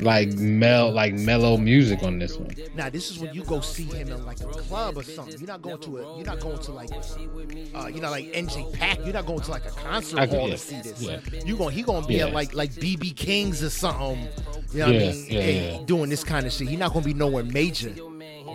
like 0.00 0.32
mel 0.34 0.92
like 0.92 1.14
mellow 1.14 1.56
music 1.56 2.02
on 2.02 2.18
this 2.18 2.36
one. 2.36 2.54
Now, 2.74 2.90
this 2.90 3.10
is 3.10 3.18
when 3.18 3.32
you 3.34 3.44
go 3.44 3.60
see 3.60 3.84
him 3.84 4.08
in 4.08 4.24
like 4.26 4.40
a 4.40 4.46
club 4.46 4.96
or 4.98 5.02
something. 5.02 5.38
You're 5.38 5.46
not 5.48 5.62
going 5.62 5.78
to 5.80 5.98
a. 5.98 6.16
You're 6.16 6.26
not 6.26 6.40
going 6.40 6.58
to 6.58 6.72
like, 6.72 6.90
uh, 6.92 7.86
you 7.86 8.00
know, 8.00 8.10
like 8.10 8.26
NJPAC. 8.32 9.04
You're 9.04 9.14
not 9.14 9.26
going 9.26 9.40
to 9.40 9.50
like 9.50 9.64
a 9.66 9.70
concert 9.70 10.18
I- 10.20 10.26
hall 10.26 10.48
yeah, 10.48 10.54
to 10.54 10.58
see 10.58 10.80
this. 10.80 11.00
yeah. 11.02 11.20
You 11.44 11.56
going? 11.56 11.74
He 11.74 11.82
gonna 11.82 12.06
be 12.06 12.14
Yeah. 12.16 12.26
at 12.26 12.32
like 12.34 12.54
like 12.54 12.72
BB 12.72 13.16
Kings 13.16 13.62
or 13.62 13.70
something. 13.70 14.28
You 14.72 14.78
know 14.80 14.86
what 14.86 14.94
Yeah, 14.94 15.00
I 15.08 15.12
mean? 15.12 15.26
yeah, 15.28 15.40
Hey, 15.40 15.72
yeah. 15.78 15.84
Doing 15.86 16.10
this 16.10 16.24
kind 16.24 16.46
of 16.46 16.52
shit. 16.52 16.68
He's 16.68 16.78
not 16.78 16.92
gonna 16.92 17.04
be 17.04 17.14
nowhere 17.14 17.44
major. 17.44 17.94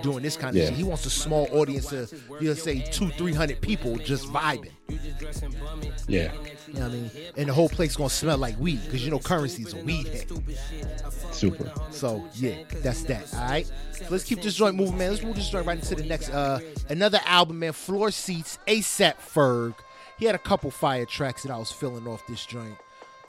Doing 0.03 0.24
this 0.24 0.36
kind 0.36 0.55
of 0.57 0.63
shit. 0.63 0.74
He 0.74 0.83
wants 0.83 1.05
a 1.05 1.10
small 1.12 1.48
audience 1.51 1.91
of, 1.91 2.12
you 2.39 2.48
know, 2.48 2.53
say 2.55 2.79
two, 2.91 3.10
three 3.12 3.33
hundred 3.33 3.62
people 3.62 3.95
just 3.98 4.25
vibing. 4.27 4.69
Yeah, 6.07 6.31
You 6.67 6.74
know 6.74 6.79
what 6.81 6.89
I 6.89 6.93
mean? 6.93 7.12
And 7.38 7.50
the 7.50 7.53
whole 7.53 7.69
place 7.69 7.95
gonna 7.95 8.10
smell 8.10 8.38
like 8.38 8.60
weed 8.60 8.81
because 8.86 9.03
you 9.03 9.12
know 9.12 9.19
currency's 9.19 9.74
a 9.74 9.77
weed 9.77 10.07
head. 10.07 10.27
super. 11.31 11.71
So 11.91 12.25
yeah, 12.36 12.63
that's 12.81 13.03
that. 13.03 13.33
All 13.33 13.41
right. 13.41 13.65
So 13.93 14.05
let's 14.10 14.24
keep 14.24 14.41
this 14.41 14.55
joint 14.55 14.75
moving, 14.75 14.98
man. 14.98 15.12
Let's 15.12 15.24
move 15.24 15.36
this 15.36 15.50
joint 15.50 15.65
right 15.65 15.77
into 15.77 15.95
the 15.95 16.03
next. 16.03 16.29
Uh, 16.29 16.60
another 16.89 17.19
album, 17.25 17.60
man. 17.60 17.74
Floor 17.74 18.12
Seats, 18.12 18.60
ASAP 18.67 19.15
Ferg. 19.17 19.75
He 20.17 20.25
had 20.25 20.36
a 20.36 20.39
couple 20.39 20.69
fire 20.71 21.05
tracks 21.05 21.43
that 21.43 21.51
I 21.51 21.57
was 21.57 21.71
feeling 21.71 22.07
off 22.07 22.25
this 22.27 22.45
joint. 22.45 22.77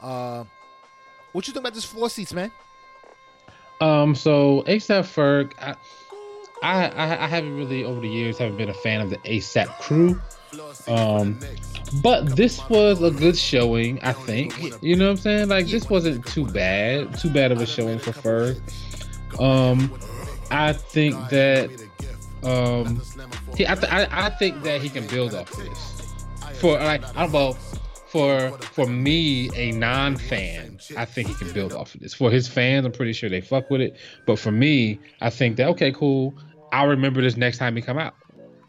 Uh, 0.00 0.45
what 1.33 1.47
you 1.47 1.54
think 1.54 1.62
about 1.62 1.75
this 1.75 1.85
Floor 1.85 2.11
Seats, 2.11 2.35
man? 2.35 2.50
Um, 3.81 4.14
so 4.14 4.62
ASAP 4.66 5.04
Ferg, 5.04 5.52
I, 5.59 5.75
I, 6.62 6.88
I, 6.88 7.25
I 7.25 7.26
haven't 7.26 7.57
really 7.57 7.85
over 7.85 8.00
the 8.00 8.09
years 8.09 8.38
haven't 8.38 8.57
been 8.59 8.69
a 8.69 8.75
fan 8.75 9.00
of 9.00 9.11
the 9.11 9.16
ASAP 9.19 9.66
crew. 9.81 10.21
Um, 10.88 11.38
but 12.02 12.37
this 12.37 12.66
was 12.68 13.02
a 13.02 13.11
good 13.11 13.37
showing, 13.37 14.00
I 14.02 14.12
think. 14.12 14.82
You 14.82 14.97
know 14.97 15.06
what 15.06 15.11
I'm 15.12 15.16
saying? 15.18 15.49
Like 15.49 15.66
this 15.66 15.88
wasn't 15.88 16.26
too 16.26 16.47
bad, 16.47 17.18
too 17.18 17.30
bad 17.30 17.52
of 17.52 17.61
a 17.61 17.66
showing 17.66 17.99
for 17.99 18.12
Ferg. 18.12 18.61
Um, 19.40 19.92
I 20.50 20.73
think 20.73 21.14
that, 21.30 21.71
um, 22.42 23.00
he, 23.56 23.66
I, 23.66 23.75
th- 23.75 23.92
I, 23.92 24.09
I 24.11 24.30
think 24.30 24.62
that 24.62 24.80
he 24.82 24.88
can 24.88 25.06
build 25.06 25.35
off 25.35 25.50
this. 25.52 26.14
For 26.59 26.78
like, 26.78 27.04
I 27.16 27.26
don't 27.26 27.32
know, 27.32 27.56
for 28.12 28.50
for 28.59 28.87
me, 28.87 29.50
a 29.56 29.73
non-fan, 29.73 30.78
I 30.99 31.06
think 31.06 31.28
he 31.28 31.35
can 31.35 31.50
build 31.52 31.73
off 31.73 31.94
of 31.94 32.00
this. 32.00 32.12
For 32.12 32.30
his 32.30 32.47
fans, 32.47 32.85
I'm 32.85 32.92
pretty 32.92 33.14
sure 33.14 33.30
they 33.30 33.40
fuck 33.40 33.71
with 33.71 33.80
it. 33.80 33.97
But 34.26 34.38
for 34.38 34.52
me, 34.52 35.00
I 35.23 35.30
think 35.30 35.56
that 35.56 35.68
okay, 35.68 35.92
cool. 35.92 36.35
I'll 36.73 36.88
remember 36.88 37.23
this 37.23 37.38
next 37.38 37.56
time 37.56 37.75
he 37.75 37.80
come 37.80 37.99
out. 37.99 38.14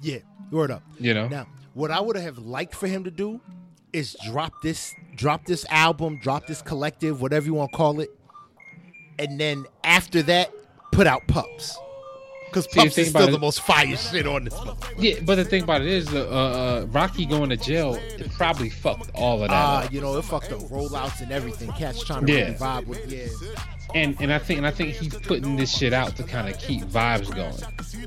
Yeah, 0.01 0.19
word 0.49 0.71
up. 0.71 0.81
You 0.97 1.13
know. 1.13 1.27
Now, 1.27 1.45
what 1.74 1.92
I 1.92 2.00
would 2.00 2.15
have 2.15 2.38
liked 2.38 2.75
for 2.75 2.88
him 2.88 3.03
to 3.03 3.12
do 3.12 3.42
is 3.92 4.15
drop 4.25 4.53
this, 4.62 4.94
drop 5.15 5.46
this 5.46 5.65
album, 5.70 6.20
drop 6.20 6.48
this 6.48 6.62
collective, 6.62 7.22
whatever 7.22 7.46
you 7.46 7.53
want 7.53 7.72
to 7.72 7.77
call 7.77 8.00
it, 8.00 8.10
and 9.20 9.39
then 9.39 9.65
after 9.84 10.24
that, 10.24 10.51
put 10.92 11.08
out 11.08 11.22
Pups. 11.27 11.77
Because 12.53 12.65
See, 12.65 12.79
the 12.79 12.83
Pups 12.83 12.95
thing 12.95 13.03
is 13.05 13.10
still 13.10 13.27
the 13.27 13.33
it- 13.33 13.41
most 13.41 13.62
fire 13.62 13.98
shit 13.98 14.27
on 14.27 14.45
this. 14.45 14.53
Yeah, 14.98 15.15
but 15.24 15.36
the 15.36 15.45
thing 15.45 15.63
about 15.63 15.81
it 15.81 15.88
is, 15.88 16.13
uh, 16.13 16.27
uh, 16.27 16.86
Rocky 16.91 17.25
going 17.25 17.50
to 17.50 17.57
jail 17.57 17.95
it 17.95 18.31
probably 18.33 18.69
fucked 18.69 19.10
all 19.15 19.41
of 19.41 19.50
that. 19.50 19.55
Ah, 19.55 19.88
you 19.91 20.01
know, 20.01 20.15
it 20.17 20.24
fucked 20.25 20.50
the 20.50 20.55
rollouts 20.55 21.22
and 21.22 21.31
everything. 21.31 21.72
Cats 21.74 22.03
trying 22.03 22.25
to 22.25 22.31
Yeah. 22.31 22.39
really 22.43 22.53
vibe 22.55 22.86
with, 22.88 23.12
yeah. 23.12 23.27
and 23.95 24.15
and 24.19 24.31
I 24.31 24.38
think 24.39 24.57
and 24.60 24.67
I 24.67 24.72
think 24.72 24.93
he's 24.95 25.15
putting 25.15 25.55
this 25.55 25.75
shit 25.75 25.93
out 25.93 26.15
to 26.17 26.24
kind 26.24 26.48
of 26.48 26.57
keep 26.60 26.83
vibes 26.83 27.33
going. 27.33 27.53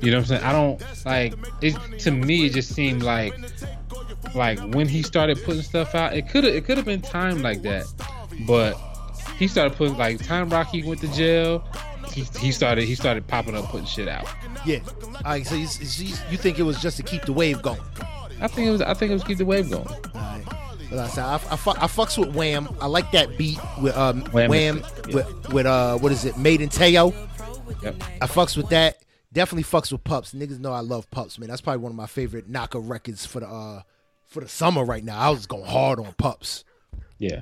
You 0.01 0.11
know 0.11 0.17
what 0.17 0.21
I'm 0.23 0.25
saying? 0.25 0.43
I 0.43 0.51
don't 0.53 0.81
like 1.05 1.33
it. 1.61 1.99
To 1.99 2.11
me, 2.11 2.45
it 2.45 2.53
just 2.53 2.73
seemed 2.73 3.03
like 3.03 3.33
like 4.35 4.59
when 4.73 4.87
he 4.87 5.01
started 5.01 5.41
putting 5.43 5.61
stuff 5.61 5.95
out, 5.95 6.15
it 6.15 6.29
could 6.29 6.43
have 6.43 6.53
it 6.55 6.65
could 6.65 6.77
have 6.77 6.85
been 6.85 7.01
timed 7.01 7.41
like 7.41 7.61
that, 7.63 7.85
but 8.47 8.75
he 9.37 9.47
started 9.47 9.75
putting 9.77 9.97
like 9.97 10.23
time 10.25 10.49
Rocky 10.49 10.83
went 10.83 11.01
to 11.01 11.07
jail. 11.09 11.63
He, 12.13 12.23
he 12.39 12.51
started 12.51 12.85
he 12.85 12.95
started 12.95 13.27
popping 13.27 13.55
up 13.55 13.65
putting 13.65 13.85
shit 13.85 14.07
out. 14.07 14.27
Yeah. 14.65 14.79
All 15.03 15.21
right, 15.23 15.45
so 15.45 15.55
you, 15.55 15.67
you 15.79 16.15
you 16.31 16.37
think 16.37 16.59
it 16.59 16.63
was 16.63 16.81
just 16.81 16.97
to 16.97 17.03
keep 17.03 17.23
the 17.23 17.33
wave 17.33 17.61
going? 17.61 17.79
I 18.41 18.47
think 18.47 18.67
it 18.67 18.71
was 18.71 18.81
I 18.81 18.93
think 18.93 19.11
it 19.11 19.13
was 19.13 19.23
keep 19.23 19.37
the 19.37 19.45
wave 19.45 19.69
going. 19.69 19.87
Alright. 19.87 20.45
But 20.89 20.99
I 20.99 21.07
said 21.07 21.23
I, 21.23 21.35
I, 21.35 21.55
fuck, 21.55 21.77
I 21.81 21.87
fucks 21.87 22.17
with 22.17 22.35
Wham. 22.35 22.69
I 22.81 22.87
like 22.87 23.11
that 23.11 23.37
beat 23.37 23.59
with 23.81 23.95
um 23.97 24.21
Wham 24.31 24.49
Wham, 24.49 24.83
yeah. 25.07 25.15
with 25.15 25.53
with 25.53 25.65
uh 25.65 25.97
what 25.97 26.11
is 26.11 26.25
it? 26.25 26.37
Made 26.37 26.61
in 26.61 26.69
Teo. 26.69 27.13
Yep. 27.83 28.03
I 28.21 28.27
fucks 28.27 28.55
with 28.55 28.69
that. 28.69 29.03
Definitely 29.33 29.63
fucks 29.63 29.91
with 29.91 30.03
Pups. 30.03 30.33
Niggas 30.33 30.59
know 30.59 30.71
I 30.71 30.79
love 30.79 31.09
Pups, 31.11 31.37
man. 31.37 31.49
That's 31.49 31.61
probably 31.61 31.81
one 31.81 31.91
of 31.91 31.95
my 31.95 32.07
favorite 32.07 32.47
knocker 32.47 32.79
records 32.79 33.25
for 33.25 33.41
the 33.41 33.47
uh 33.47 33.81
for 34.25 34.41
the 34.41 34.47
summer 34.47 34.83
right 34.83 35.03
now. 35.03 35.19
I 35.19 35.29
was 35.29 35.45
going 35.45 35.65
hard 35.65 35.99
on 35.99 36.13
Pups. 36.13 36.63
Yeah. 37.17 37.41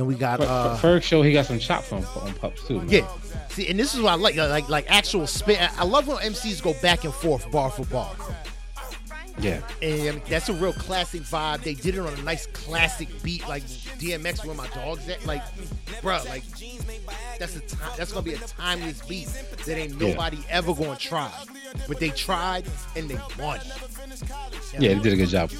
Then 0.00 0.06
we 0.06 0.14
got 0.14 0.40
uh 0.40 0.78
Ferg 0.80 1.02
show 1.02 1.20
he 1.20 1.30
got 1.30 1.44
some 1.44 1.58
chops 1.58 1.92
on 1.92 2.02
on 2.02 2.32
pups 2.32 2.66
too. 2.66 2.78
Man. 2.78 2.88
yeah. 2.88 3.06
See, 3.50 3.68
and 3.68 3.78
this 3.78 3.94
is 3.94 4.00
what 4.00 4.12
I 4.12 4.14
like, 4.14 4.34
like 4.34 4.66
like 4.70 4.90
actual 4.90 5.26
spit. 5.26 5.60
I 5.78 5.84
love 5.84 6.08
when 6.08 6.16
MCs 6.16 6.62
go 6.62 6.72
back 6.80 7.04
and 7.04 7.12
forth, 7.12 7.50
bar 7.50 7.70
for 7.70 7.84
bar. 7.84 8.10
Yeah. 9.40 9.60
And 9.82 10.08
I 10.08 10.12
mean, 10.12 10.22
that's 10.28 10.48
a 10.48 10.52
real 10.52 10.72
classic 10.72 11.22
vibe. 11.22 11.62
They 11.62 11.74
did 11.74 11.94
it 11.96 12.00
on 12.00 12.12
a 12.12 12.22
nice 12.22 12.46
classic 12.48 13.08
beat, 13.22 13.46
like 13.48 13.62
DMX 13.64 14.44
where 14.44 14.54
my 14.54 14.66
dogs 14.68 15.08
at. 15.08 15.24
Like, 15.26 15.42
bruh, 16.02 16.26
like 16.28 16.42
that's 17.38 17.56
a 17.56 17.60
time, 17.60 17.90
that's 17.96 18.12
gonna 18.12 18.24
be 18.24 18.34
a 18.34 18.38
timeless 18.38 19.00
beat 19.02 19.28
that 19.66 19.76
ain't 19.78 20.00
Yeah. 20.00 20.08
nobody 20.10 20.38
ever 20.50 20.74
gonna 20.74 20.96
try. 20.96 21.30
But 21.88 22.00
they 22.00 22.10
tried 22.10 22.64
and 22.96 23.08
they 23.08 23.18
won. 23.42 23.60
Yeah, 24.78 24.94
they 24.94 25.00
did 25.00 25.12
a 25.12 25.16
good 25.16 25.28
job. 25.28 25.50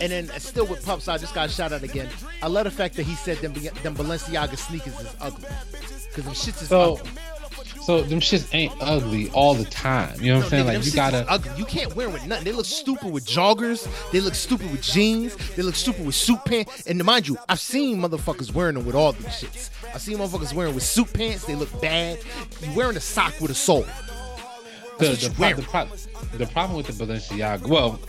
And 0.00 0.12
then 0.12 0.30
uh, 0.30 0.38
still 0.38 0.66
with 0.66 0.84
Pups, 0.84 1.08
I 1.08 1.18
just 1.18 1.34
got 1.34 1.48
a 1.48 1.52
shout 1.52 1.72
out 1.72 1.82
again. 1.82 2.08
I 2.42 2.46
love 2.48 2.64
the 2.64 2.70
fact 2.70 2.94
that 2.96 3.04
he 3.04 3.14
said 3.14 3.38
them 3.38 3.52
them 3.54 3.94
Balenciaga 3.96 4.56
sneakers 4.56 4.98
is 5.00 5.16
ugly. 5.20 5.48
Cause 6.14 6.24
them 6.24 6.34
shits 6.34 6.62
is 6.62 6.68
So, 6.68 6.96
ugly. 6.96 7.10
So 7.86 8.02
them 8.02 8.18
shits 8.18 8.52
ain't 8.52 8.72
ugly 8.80 9.30
all 9.30 9.54
the 9.54 9.64
time. 9.64 10.20
You 10.20 10.32
know 10.32 10.38
what 10.38 10.44
I'm 10.46 10.50
saying? 10.50 10.64
Nigga, 10.66 10.74
Like 10.78 10.86
you 10.86 10.92
gotta. 10.92 11.30
ugly. 11.30 11.52
You 11.56 11.64
can't 11.64 11.94
wear 11.94 12.06
them 12.06 12.14
with 12.14 12.26
nothing. 12.26 12.44
They 12.44 12.52
look 12.52 12.66
stupid 12.66 13.12
with 13.12 13.24
joggers. 13.24 13.86
They 14.10 14.18
look 14.20 14.34
stupid 14.34 14.70
with 14.72 14.82
jeans. 14.82 15.36
They 15.54 15.62
look 15.62 15.76
stupid 15.76 16.04
with 16.04 16.16
suit 16.16 16.44
pants. 16.44 16.86
And 16.86 17.02
mind 17.04 17.28
you, 17.28 17.38
I've 17.48 17.60
seen 17.60 18.00
motherfuckers 18.02 18.52
wearing 18.52 18.74
them 18.74 18.84
with 18.86 18.96
all 18.96 19.12
these 19.12 19.26
shits. 19.26 19.70
I've 19.94 20.00
seen 20.02 20.18
motherfuckers 20.18 20.52
wearing 20.52 20.74
with 20.74 20.82
suit 20.82 21.12
pants. 21.12 21.44
They 21.44 21.54
look 21.54 21.70
bad. 21.80 22.18
You 22.60 22.74
wearing 22.74 22.96
a 22.96 23.00
sock 23.00 23.40
with 23.40 23.52
a 23.52 23.54
sole. 23.54 23.86
the, 24.98 25.08
the, 25.10 25.32
pro- 25.36 25.52
the, 25.54 25.62
pro- 25.62 26.38
the 26.38 26.46
problem 26.48 26.76
with 26.76 26.86
the 26.88 26.92
Balenciaga, 27.04 27.68
well, 27.68 28.00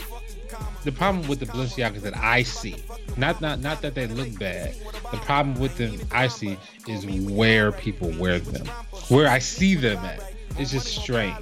the 0.85 0.91
problem 0.91 1.27
with 1.27 1.39
the 1.39 1.45
Balenciagas 1.45 2.01
that 2.01 2.17
I 2.17 2.41
see, 2.43 2.75
not 3.15 3.39
not 3.41 3.59
not 3.59 3.81
that 3.81 3.95
they 3.95 4.07
look 4.07 4.37
bad. 4.39 4.75
The 5.11 5.17
problem 5.17 5.59
with 5.59 5.77
them 5.77 5.99
I 6.11 6.27
see 6.27 6.57
is 6.87 7.05
where 7.29 7.71
people 7.71 8.11
wear 8.19 8.39
them, 8.39 8.65
where 9.09 9.27
I 9.29 9.39
see 9.39 9.75
them 9.75 9.97
at. 10.03 10.33
It's 10.59 10.71
just 10.71 10.87
strange. 10.87 11.35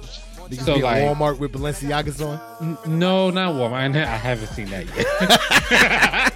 Niggas 0.48 0.64
So 0.64 0.76
be 0.76 0.82
like, 0.82 1.02
Walmart 1.02 1.38
with 1.38 1.52
Balenciagas 1.52 2.24
on. 2.24 2.78
n- 2.86 2.98
no, 2.98 3.30
not 3.30 3.54
Walmart. 3.54 3.96
I 3.96 4.02
I 4.02 4.16
haven't 4.16 4.48
seen 4.48 4.68
that 4.70 4.86
yet. 4.94 6.32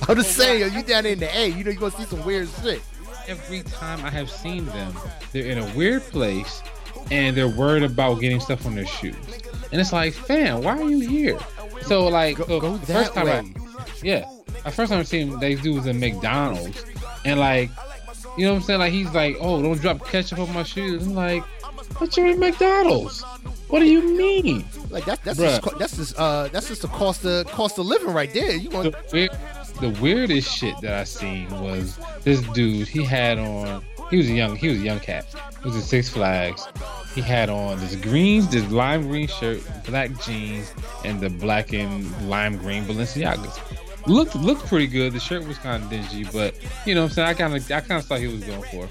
I'm 0.08 0.16
just 0.16 0.36
saying, 0.36 0.72
you 0.72 0.82
down 0.82 1.04
in 1.06 1.18
the 1.18 1.36
A, 1.36 1.48
you 1.48 1.64
know 1.64 1.70
you're 1.70 1.80
gonna 1.80 1.90
see 1.92 2.04
some 2.04 2.24
weird 2.24 2.48
shit. 2.62 2.80
Every 3.26 3.62
time 3.62 4.02
I 4.04 4.10
have 4.10 4.30
seen 4.30 4.64
them, 4.66 4.94
they're 5.32 5.44
in 5.44 5.58
a 5.58 5.74
weird 5.76 6.02
place, 6.02 6.62
and 7.10 7.36
they're 7.36 7.48
worried 7.48 7.82
about 7.82 8.20
getting 8.20 8.40
stuff 8.40 8.64
on 8.64 8.74
their 8.74 8.86
shoes. 8.86 9.16
And 9.70 9.80
it's 9.80 9.92
like, 9.92 10.14
fam, 10.14 10.62
why 10.62 10.78
are 10.78 10.82
you 10.82 11.00
here? 11.00 11.38
So 11.82 12.06
like, 12.08 12.36
Go, 12.38 12.46
so 12.46 12.60
go 12.60 12.76
the 12.78 12.86
first 12.86 13.12
time 13.12 13.26
way. 13.26 13.32
I, 13.32 13.84
yeah. 14.02 14.24
The 14.64 14.70
first 14.70 14.90
time 14.90 15.00
I 15.00 15.02
seen 15.04 15.38
do 15.38 15.74
was 15.74 15.86
in 15.86 15.98
McDonald's, 16.00 16.84
and 17.24 17.40
like, 17.40 17.70
you 18.36 18.44
know 18.44 18.52
what 18.52 18.58
I'm 18.58 18.62
saying? 18.62 18.80
Like 18.80 18.92
he's 18.92 19.12
like, 19.14 19.36
oh, 19.40 19.62
don't 19.62 19.80
drop 19.80 20.06
ketchup 20.06 20.38
on 20.38 20.52
my 20.52 20.62
shoes. 20.62 21.06
I'm 21.06 21.14
like, 21.14 21.42
but 21.98 22.16
you're 22.16 22.26
in 22.28 22.38
McDonald's. 22.38 23.22
What 23.68 23.80
do 23.80 23.86
you 23.86 24.16
mean? 24.16 24.64
Like 24.90 25.04
that, 25.04 25.22
that's 25.24 25.38
Bruh. 25.38 25.62
just, 25.62 25.78
that's 25.78 25.96
just 25.96 26.18
uh 26.18 26.48
that's 26.48 26.68
just 26.68 26.82
the 26.82 26.88
cost 26.88 27.24
of 27.24 27.46
cost 27.48 27.78
of 27.78 27.86
living 27.86 28.12
right 28.12 28.32
there. 28.32 28.52
You 28.52 28.70
want 28.70 28.92
The, 28.92 29.04
weird, 29.12 29.30
the 29.80 30.00
weirdest 30.00 30.50
shit 30.56 30.74
that 30.80 30.94
I 30.94 31.04
seen 31.04 31.50
was 31.60 31.98
this 32.24 32.40
dude. 32.52 32.88
He 32.88 33.04
had 33.04 33.38
on. 33.38 33.82
He 34.10 34.16
was 34.16 34.28
a 34.28 34.32
young. 34.32 34.56
He 34.56 34.68
was 34.68 34.78
a 34.78 34.82
young 34.82 35.00
cat. 35.00 35.26
He 35.62 35.68
was 35.68 35.76
at 35.76 35.82
Six 35.82 36.08
Flags. 36.08 36.66
He 37.14 37.20
had 37.20 37.50
on 37.50 37.78
this 37.80 37.94
green, 37.96 38.46
this 38.48 38.70
lime 38.70 39.08
green 39.08 39.28
shirt, 39.28 39.60
black 39.84 40.10
jeans, 40.22 40.72
and 41.04 41.20
the 41.20 41.28
black 41.28 41.72
and 41.74 42.30
lime 42.30 42.56
green 42.56 42.84
Balenciagas. 42.84 43.58
Looked 44.08 44.34
looked 44.36 44.66
pretty 44.66 44.86
good. 44.86 45.12
The 45.12 45.20
shirt 45.20 45.46
was 45.46 45.58
kind 45.58 45.82
of 45.82 45.90
dingy, 45.90 46.24
but 46.24 46.54
you 46.86 46.94
know 46.94 47.02
what 47.02 47.10
I'm 47.10 47.14
saying. 47.14 47.28
I 47.28 47.34
kind 47.34 47.54
of 47.56 47.70
I 47.70 47.80
kind 47.80 48.00
of 48.00 48.06
thought 48.06 48.20
he 48.20 48.26
was 48.26 48.42
going 48.44 48.62
for. 48.62 48.88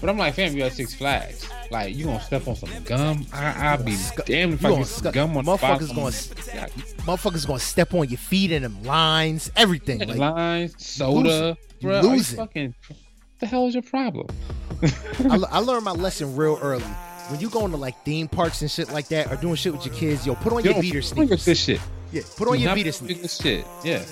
But 0.00 0.10
I'm 0.10 0.18
like, 0.18 0.34
fam, 0.34 0.56
you 0.56 0.64
at 0.64 0.72
Six 0.72 0.94
Flags. 0.94 1.48
Like, 1.70 1.94
you 1.94 2.06
gonna 2.06 2.20
step 2.20 2.46
on 2.48 2.56
some 2.56 2.70
gum? 2.84 3.24
I, 3.32 3.68
I'll 3.68 3.82
be 3.82 3.92
Scu- 3.92 4.24
damned 4.24 4.54
if 4.54 4.62
you 4.62 4.68
I 4.68 4.76
get 4.78 4.86
scu- 4.86 5.12
gum 5.12 5.36
on 5.36 5.46
motherfuckers 5.46 5.88
the 5.88 5.94
gonna 5.94 6.56
Yeah, 6.56 6.66
motherfuckers 7.04 7.46
gonna 7.46 7.60
step 7.60 7.94
on 7.94 8.08
your 8.08 8.18
feet 8.18 8.50
in 8.50 8.62
them 8.62 8.82
lines, 8.82 9.50
everything. 9.56 10.00
Like 10.00 10.18
lines, 10.18 10.74
soda, 10.84 11.28
losing. 11.28 11.56
Bro. 11.80 12.00
Losing. 12.00 12.36
fucking? 12.36 12.74
What 12.88 12.98
the 13.38 13.46
hell 13.46 13.68
is 13.68 13.74
your 13.74 13.82
problem? 13.84 14.26
I, 14.82 15.38
I 15.50 15.58
learned 15.58 15.84
my 15.84 15.92
lesson 15.92 16.34
real 16.36 16.58
early. 16.60 16.82
When 17.28 17.38
you 17.40 17.48
going 17.48 17.70
to 17.70 17.76
like 17.76 18.04
theme 18.04 18.26
parks 18.26 18.60
and 18.62 18.70
shit 18.70 18.90
like 18.92 19.06
that, 19.08 19.30
or 19.32 19.36
doing 19.36 19.54
shit 19.54 19.72
with 19.72 19.86
your 19.86 19.94
kids, 19.94 20.26
yo, 20.26 20.34
put 20.34 20.52
on 20.52 20.64
your 20.64 20.74
Yo, 20.74 20.80
beater 20.80 21.00
fuck 21.00 21.16
with 21.16 21.28
sneakers. 21.28 21.44
This 21.44 21.58
shit. 21.62 21.80
Yeah, 22.10 22.22
put 22.36 22.48
on 22.48 22.56
Do 22.56 22.62
your 22.62 22.74
beater 22.74 22.92
sneakers. 22.92 23.40
Shit. 23.40 23.64
Yeah. 23.84 24.04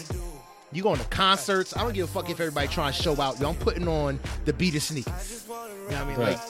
You 0.73 0.83
going 0.83 0.99
to 0.99 1.05
concerts? 1.07 1.77
I 1.77 1.83
don't 1.83 1.93
give 1.93 2.09
a 2.09 2.13
fuck 2.13 2.31
if 2.31 2.39
everybody 2.39 2.69
trying 2.69 2.93
to 2.93 3.03
show 3.03 3.21
out. 3.21 3.41
Yo, 3.41 3.49
I'm 3.49 3.57
putting 3.57 3.89
on 3.89 4.21
the 4.45 4.53
beat 4.53 4.77
of 4.77 4.83
sneakers. 4.83 5.45
You 5.49 5.55
know 5.55 5.57
what 5.57 5.95
I 5.97 6.05
mean? 6.05 6.17
Right. 6.17 6.37
Like, 6.37 6.41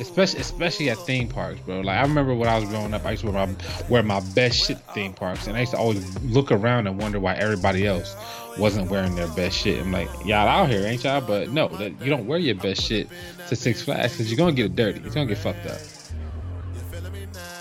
Especially, 0.00 0.40
especially 0.40 0.90
at 0.90 0.96
theme 0.98 1.28
parks, 1.28 1.60
bro. 1.60 1.80
Like 1.80 1.98
I 1.98 2.02
remember 2.02 2.34
when 2.34 2.48
I 2.48 2.58
was 2.58 2.68
growing 2.68 2.94
up, 2.94 3.04
I 3.04 3.12
used 3.12 3.22
to 3.24 3.30
wear 3.30 3.46
my 3.46 3.54
wear 3.88 4.02
my 4.02 4.20
best 4.34 4.66
shit 4.66 4.78
theme 4.94 5.12
parks, 5.12 5.46
and 5.46 5.56
I 5.56 5.60
used 5.60 5.72
to 5.72 5.78
always 5.78 6.18
look 6.22 6.50
around 6.50 6.86
and 6.86 6.98
wonder 6.98 7.20
why 7.20 7.34
everybody 7.34 7.86
else 7.86 8.16
wasn't 8.58 8.90
wearing 8.90 9.14
their 9.14 9.28
best 9.28 9.56
shit. 9.56 9.80
I'm 9.80 9.92
like, 9.92 10.08
y'all 10.24 10.48
out 10.48 10.70
here, 10.70 10.84
ain't 10.86 11.04
y'all? 11.04 11.20
But 11.20 11.50
no, 11.50 11.68
that 11.68 12.00
you 12.00 12.10
don't 12.10 12.26
wear 12.26 12.38
your 12.38 12.54
best 12.56 12.82
shit 12.82 13.08
to 13.48 13.54
Six 13.54 13.82
Flags 13.82 14.14
because 14.14 14.30
you're 14.30 14.38
gonna 14.38 14.52
get 14.52 14.66
it 14.66 14.76
dirty. 14.76 15.00
You're 15.00 15.12
gonna 15.12 15.26
get 15.26 15.38
fucked 15.38 15.66
up. 15.66 15.78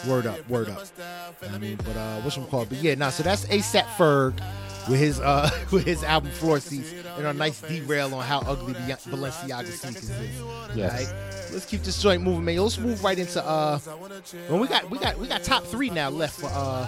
word 0.08 0.26
up, 0.26 0.50
word 0.50 0.70
up. 0.70 0.88
You 1.42 1.50
know 1.50 1.56
I 1.56 1.58
mean, 1.60 1.78
but 1.86 1.98
uh, 1.98 2.22
what's 2.22 2.38
called? 2.50 2.70
But 2.70 2.80
yeah, 2.80 2.96
nah. 2.96 3.10
So 3.10 3.24
that's 3.24 3.46
ASAP 3.46 3.86
Ferg 3.98 4.42
with 4.90 5.00
his 5.00 5.20
uh 5.20 5.50
with 5.72 5.86
his 5.86 6.04
album 6.04 6.32
Floor 6.32 6.60
Seats 6.60 6.92
and 7.18 7.26
a 7.26 7.34
nice 7.34 7.62
derail 7.62 8.14
on 8.16 8.24
how 8.24 8.40
ugly 8.42 8.74
the 8.74 8.80
Balenciaga 8.80 9.68
sneakers 9.72 10.10
is. 10.10 10.42
Yes. 10.76 10.92
Alright? 10.92 11.52
Let's 11.54 11.66
keep 11.66 11.82
this 11.84 12.02
joint 12.02 12.24
moving, 12.24 12.46
man. 12.46 12.58
Let's 12.58 12.78
move 12.78 13.04
right 13.04 13.18
into 13.18 13.46
uh. 13.46 13.80
Well, 14.50 14.60
we 14.60 14.68
got 14.68 14.90
we 14.90 14.98
got 15.00 15.18
we 15.18 15.28
got 15.28 15.44
top 15.44 15.64
three 15.66 15.90
now 15.90 16.10
left 16.10 16.40
for 16.40 16.50
uh 16.52 16.88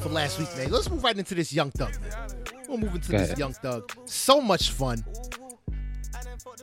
for 0.00 0.08
last 0.08 0.38
week, 0.38 0.48
man. 0.56 0.70
Let's 0.70 0.88
move 0.90 1.02
right 1.02 1.16
into 1.16 1.34
this 1.34 1.52
Young 1.52 1.70
Thug, 1.70 1.92
man. 2.00 2.12
We'll 2.68 2.78
move 2.78 2.94
into 2.94 3.10
Go 3.10 3.18
this 3.18 3.28
ahead. 3.28 3.38
Young 3.38 3.52
Thug. 3.52 3.92
So 4.06 4.40
much 4.40 4.70
fun. 4.70 5.04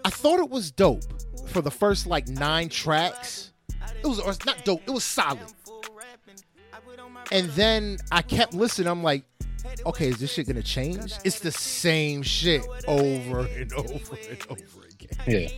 I 0.05 0.09
thought 0.09 0.39
it 0.39 0.49
was 0.49 0.71
dope 0.71 1.03
for 1.49 1.61
the 1.61 1.71
first 1.71 2.07
like 2.07 2.27
nine 2.27 2.69
tracks. 2.69 3.51
It 4.03 4.07
was 4.07 4.19
or 4.19 4.31
it's 4.31 4.45
not 4.45 4.63
dope. 4.65 4.81
It 4.87 4.91
was 4.91 5.03
solid. 5.03 5.39
And 7.31 7.49
then 7.49 7.97
I 8.11 8.21
kept 8.21 8.53
listening. 8.53 8.87
I'm 8.87 9.03
like, 9.03 9.23
okay, 9.85 10.09
is 10.09 10.17
this 10.19 10.33
shit 10.33 10.47
gonna 10.47 10.63
change? 10.63 11.13
It's 11.23 11.39
the 11.39 11.51
same 11.51 12.21
shit 12.21 12.65
over 12.87 13.41
and 13.41 13.71
over 13.77 14.17
and 14.29 14.45
over 14.49 14.87
again. 14.91 15.19
Yeah, 15.27 15.49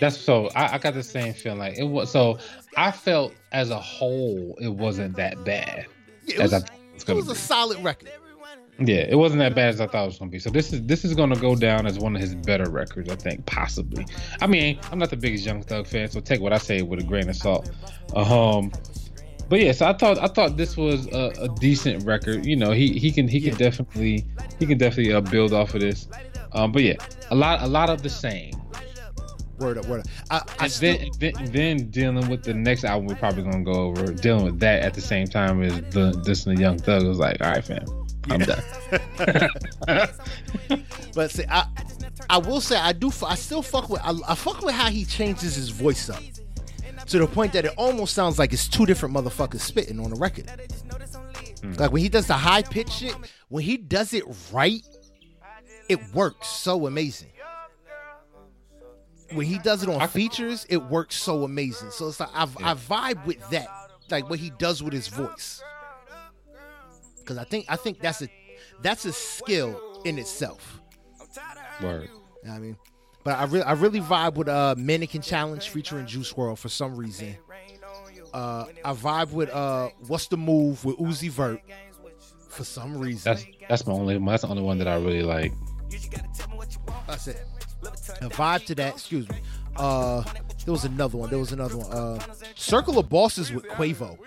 that's 0.00 0.16
so. 0.16 0.48
I, 0.54 0.74
I 0.74 0.78
got 0.78 0.94
the 0.94 1.02
same 1.02 1.34
feeling. 1.34 1.58
Like 1.58 1.78
it 1.78 1.84
was. 1.84 2.10
So 2.10 2.38
I 2.76 2.90
felt 2.90 3.34
as 3.52 3.70
a 3.70 3.78
whole, 3.78 4.56
it 4.60 4.68
wasn't 4.68 5.16
that 5.16 5.44
bad 5.44 5.86
Yeah, 6.24 6.36
it 6.36 6.40
as 6.40 6.52
was, 6.52 6.62
it 6.62 6.70
was, 6.94 7.08
it 7.08 7.14
was 7.14 7.28
a 7.28 7.34
solid 7.34 7.82
record. 7.82 8.10
Yeah, 8.78 9.06
it 9.08 9.16
wasn't 9.16 9.38
that 9.38 9.54
bad 9.54 9.68
as 9.68 9.80
I 9.80 9.86
thought 9.86 10.02
it 10.02 10.06
was 10.06 10.18
gonna 10.18 10.30
be. 10.30 10.40
So 10.40 10.50
this 10.50 10.72
is 10.72 10.82
this 10.82 11.04
is 11.04 11.14
gonna 11.14 11.36
go 11.36 11.54
down 11.54 11.86
as 11.86 11.98
one 11.98 12.16
of 12.16 12.20
his 12.20 12.34
better 12.34 12.68
records, 12.68 13.08
I 13.08 13.14
think, 13.14 13.46
possibly. 13.46 14.04
I 14.40 14.48
mean, 14.48 14.80
I'm 14.90 14.98
not 14.98 15.10
the 15.10 15.16
biggest 15.16 15.46
Young 15.46 15.62
Thug 15.62 15.86
fan, 15.86 16.10
so 16.10 16.20
take 16.20 16.40
what 16.40 16.52
I 16.52 16.58
say 16.58 16.82
with 16.82 16.98
a 16.98 17.04
grain 17.04 17.28
of 17.28 17.36
salt. 17.36 17.70
Um, 18.16 18.72
but 19.48 19.60
yeah, 19.60 19.72
so 19.72 19.86
I 19.86 19.92
thought 19.92 20.18
I 20.18 20.26
thought 20.26 20.56
this 20.56 20.76
was 20.76 21.06
a, 21.08 21.32
a 21.40 21.48
decent 21.60 22.04
record. 22.04 22.46
You 22.46 22.56
know, 22.56 22.72
he 22.72 22.98
he 22.98 23.10
can 23.10 23.28
he 23.28 23.40
can 23.40 23.54
definitely 23.56 24.26
he 24.58 24.66
can 24.66 24.78
definitely 24.78 25.12
uh, 25.12 25.20
build 25.20 25.52
off 25.52 25.74
of 25.74 25.80
this. 25.80 26.08
Um, 26.52 26.72
but 26.72 26.82
yeah, 26.82 26.96
a 27.30 27.34
lot 27.34 27.62
a 27.62 27.66
lot 27.66 27.90
of 27.90 28.02
the 28.02 28.10
same. 28.10 28.52
Word 29.58 29.78
up, 29.78 29.86
word 29.86 30.00
up. 30.00 30.06
I, 30.30 30.36
I 30.36 30.64
And 30.64 30.72
still, 30.72 30.98
then, 31.18 31.34
then 31.34 31.52
then 31.52 31.90
dealing 31.90 32.28
with 32.28 32.42
the 32.42 32.54
next 32.54 32.84
album 32.84 33.06
we're 33.06 33.14
probably 33.16 33.42
gonna 33.42 33.62
go 33.62 33.72
over, 33.72 34.12
dealing 34.12 34.44
with 34.44 34.60
that 34.60 34.82
at 34.82 34.94
the 34.94 35.00
same 35.00 35.26
time 35.26 35.62
as 35.62 35.74
the 35.92 36.20
this 36.24 36.46
and 36.46 36.56
the 36.56 36.60
Young 36.60 36.78
Thug 36.78 37.04
was 37.04 37.18
like, 37.18 37.40
all 37.40 37.50
right, 37.50 37.64
fam, 37.64 37.84
I'm 38.30 38.40
done. 38.40 38.62
but 41.14 41.30
see, 41.30 41.44
I 41.48 41.66
I 42.30 42.38
will 42.38 42.60
say 42.60 42.76
I 42.76 42.92
do. 42.92 43.12
I 43.26 43.34
still 43.34 43.62
fuck 43.62 43.90
with. 43.90 44.00
I, 44.02 44.14
I 44.26 44.34
fuck 44.34 44.62
with 44.62 44.74
how 44.74 44.90
he 44.90 45.04
changes 45.04 45.54
his 45.56 45.68
voice 45.68 46.08
up 46.08 46.22
to 47.06 47.18
the 47.18 47.26
point 47.26 47.52
that 47.52 47.64
it 47.64 47.72
almost 47.76 48.14
sounds 48.14 48.38
like 48.38 48.52
it's 48.52 48.68
two 48.68 48.86
different 48.86 49.14
motherfuckers 49.14 49.60
spitting 49.60 50.00
on 50.00 50.10
the 50.10 50.16
record. 50.16 50.50
Hmm. 51.60 51.72
Like 51.74 51.92
when 51.92 52.02
he 52.02 52.08
does 52.08 52.26
the 52.26 52.34
high 52.34 52.62
pitch 52.62 52.90
shit, 52.90 53.14
when 53.48 53.64
he 53.64 53.76
does 53.76 54.12
it 54.14 54.24
right, 54.52 54.82
it 55.88 56.00
works 56.14 56.48
so 56.48 56.86
amazing. 56.86 57.28
When 59.32 59.46
he 59.46 59.58
does 59.58 59.82
it 59.82 59.88
on 59.88 60.06
features, 60.08 60.66
it 60.68 60.76
works 60.76 61.16
so 61.16 61.44
amazing. 61.44 61.90
So 61.90 62.08
it's 62.08 62.20
like 62.20 62.30
I, 62.34 62.42
I 62.42 62.74
vibe 62.74 63.24
with 63.26 63.48
that, 63.50 63.68
like 64.10 64.28
what 64.30 64.38
he 64.38 64.50
does 64.50 64.82
with 64.82 64.92
his 64.92 65.08
voice. 65.08 65.62
Because 67.18 67.38
I 67.38 67.44
think 67.44 67.66
I 67.68 67.76
think 67.76 68.00
that's 68.00 68.22
a 68.22 68.28
that's 68.82 69.04
a 69.06 69.12
skill 69.12 70.02
in 70.04 70.18
itself. 70.18 70.80
Word. 71.82 72.02
You 72.02 72.08
know 72.08 72.50
what 72.50 72.56
I 72.56 72.58
mean, 72.58 72.76
but 73.24 73.38
I 73.38 73.44
really 73.44 73.64
I 73.64 73.72
really 73.72 74.00
vibe 74.00 74.34
with 74.34 74.48
uh 74.48 74.74
Mannequin 74.76 75.22
Challenge 75.22 75.68
featuring 75.68 76.06
Juice 76.06 76.32
WRLD 76.32 76.58
for 76.58 76.68
some 76.68 76.96
reason. 76.96 77.36
Uh, 78.32 78.66
I 78.84 78.92
vibe 78.92 79.32
with 79.32 79.50
uh 79.50 79.88
What's 80.06 80.26
the 80.28 80.36
Move 80.36 80.84
with 80.84 80.96
Uzi 80.98 81.30
Vert 81.30 81.60
for 82.48 82.64
some 82.64 82.98
reason. 82.98 83.32
That's 83.32 83.46
that's 83.68 83.86
my 83.86 83.94
only 83.94 84.18
that's 84.18 84.42
the 84.42 84.48
only 84.48 84.62
one 84.62 84.78
that 84.78 84.88
I 84.88 84.96
really 84.96 85.22
like. 85.22 85.52
That's 87.06 87.28
it. 87.28 87.42
A 88.20 88.28
vibe 88.28 88.66
to 88.66 88.74
that. 88.76 88.94
Excuse 88.94 89.28
me. 89.28 89.36
Uh, 89.76 90.22
there 90.64 90.72
was 90.72 90.84
another 90.84 91.18
one. 91.18 91.30
There 91.30 91.38
was 91.38 91.52
another 91.52 91.76
one. 91.76 91.90
Uh, 91.90 92.18
Circle 92.54 92.98
of 92.98 93.08
Bosses 93.08 93.52
with 93.52 93.64
Quavo. 93.64 94.18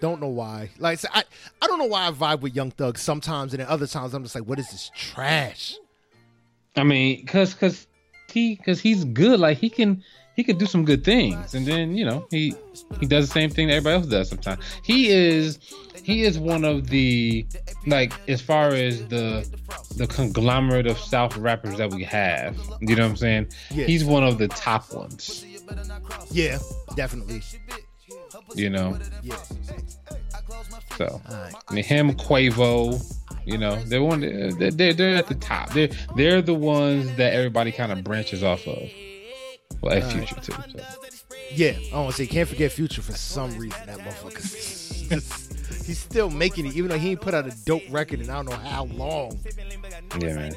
Don't 0.00 0.20
know 0.20 0.28
why. 0.28 0.70
Like 0.78 1.00
I, 1.12 1.24
I 1.60 1.66
don't 1.66 1.78
know 1.78 1.86
why 1.86 2.06
I 2.06 2.12
vibe 2.12 2.40
with 2.40 2.54
Young 2.54 2.70
Thug 2.70 2.98
sometimes, 2.98 3.52
and 3.52 3.60
then 3.60 3.68
other 3.68 3.86
times 3.86 4.14
I'm 4.14 4.22
just 4.22 4.34
like, 4.34 4.44
what 4.44 4.58
is 4.58 4.70
this 4.70 4.90
trash? 4.94 5.76
I 6.76 6.84
mean, 6.84 7.26
cause 7.26 7.54
cause 7.54 7.87
he 8.30 8.56
cause 8.56 8.80
he's 8.80 9.04
good. 9.04 9.40
Like 9.40 9.58
he 9.58 9.70
can 9.70 10.02
he 10.36 10.44
can 10.44 10.56
do 10.56 10.66
some 10.66 10.84
good 10.84 11.04
things, 11.04 11.54
and 11.54 11.66
then 11.66 11.96
you 11.96 12.04
know 12.04 12.26
he 12.30 12.54
he 13.00 13.06
does 13.06 13.26
the 13.26 13.32
same 13.32 13.50
thing 13.50 13.68
that 13.68 13.74
everybody 13.74 13.96
else 13.96 14.06
does 14.06 14.28
sometimes. 14.28 14.62
He 14.84 15.08
is 15.08 15.58
he 16.02 16.22
is 16.22 16.38
one 16.38 16.64
of 16.64 16.88
the 16.88 17.46
like 17.86 18.12
as 18.28 18.40
far 18.40 18.68
as 18.68 19.06
the 19.08 19.46
the 19.96 20.06
conglomerate 20.06 20.86
of 20.86 20.98
South 20.98 21.36
rappers 21.36 21.76
that 21.78 21.90
we 21.92 22.04
have. 22.04 22.56
You 22.80 22.96
know 22.96 23.02
what 23.02 23.10
I'm 23.10 23.16
saying? 23.16 23.48
Yeah. 23.70 23.86
He's 23.86 24.04
one 24.04 24.24
of 24.24 24.38
the 24.38 24.48
top 24.48 24.92
ones. 24.92 25.44
Yeah, 26.30 26.58
definitely. 26.94 27.42
You 28.54 28.70
know. 28.70 28.98
Yeah. 29.22 29.36
So 30.96 31.20
mean, 31.70 31.84
him, 31.84 32.12
Quavo, 32.12 33.02
you 33.48 33.56
know, 33.56 33.76
they're 33.84 34.02
one. 34.02 34.20
They're, 34.20 34.70
they're 34.70 34.92
they're 34.92 35.16
at 35.16 35.26
the 35.26 35.34
top. 35.34 35.70
They're 35.70 35.88
they're 36.16 36.42
the 36.42 36.52
ones 36.52 37.16
that 37.16 37.32
everybody 37.32 37.72
kind 37.72 37.90
of 37.90 38.04
branches 38.04 38.42
off 38.42 38.66
of. 38.66 38.90
Well, 39.80 39.94
at 39.94 40.12
Future 40.12 40.34
too. 40.34 40.52
So. 40.52 40.82
Yeah, 41.52 41.72
I 41.94 41.96
want 41.96 42.10
to 42.10 42.16
say 42.16 42.26
can't 42.26 42.46
forget 42.46 42.70
Future 42.72 43.00
for 43.00 43.12
some 43.12 43.56
reason. 43.56 43.80
That 43.86 43.98
motherfucker, 44.00 45.86
he's 45.86 45.98
still 45.98 46.28
making 46.28 46.66
it, 46.66 46.76
even 46.76 46.90
though 46.90 46.98
he 46.98 47.12
ain't 47.12 47.22
put 47.22 47.32
out 47.32 47.46
a 47.46 47.64
dope 47.64 47.84
record 47.88 48.20
in 48.20 48.28
I 48.28 48.34
don't 48.34 48.50
know 48.50 48.56
how 48.56 48.84
long. 48.84 49.38
Yeah, 50.20 50.34
man. 50.34 50.56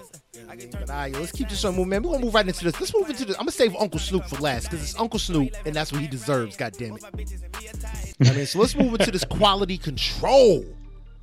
But 0.72 0.90
ah, 0.90 0.94
all 0.94 1.00
right, 1.00 1.14
let's 1.14 1.32
keep 1.32 1.48
this 1.48 1.64
on 1.64 1.76
moving, 1.76 1.90
man. 1.90 2.04
We're 2.04 2.12
gonna 2.12 2.26
move 2.26 2.34
right 2.34 2.46
into 2.46 2.66
this. 2.66 2.78
Let's 2.78 2.94
move 2.94 3.10
into 3.10 3.24
this. 3.24 3.38
I'm 3.38 3.44
gonna 3.44 3.52
save 3.52 3.74
Uncle 3.78 4.00
Snoop 4.00 4.26
for 4.26 4.36
last 4.42 4.66
because 4.66 4.82
it's 4.84 5.00
Uncle 5.00 5.20
Snoop, 5.20 5.56
and 5.66 5.74
that's 5.74 5.94
what 5.94 6.02
he 6.02 6.08
deserves. 6.08 6.58
God 6.58 6.74
damn 6.78 6.98
it. 6.98 7.06
I 7.06 8.34
mean, 8.34 8.46
so 8.46 8.60
let's 8.60 8.76
move 8.76 8.94
into 9.00 9.12
this 9.12 9.24
quality 9.24 9.78
control. 9.78 10.66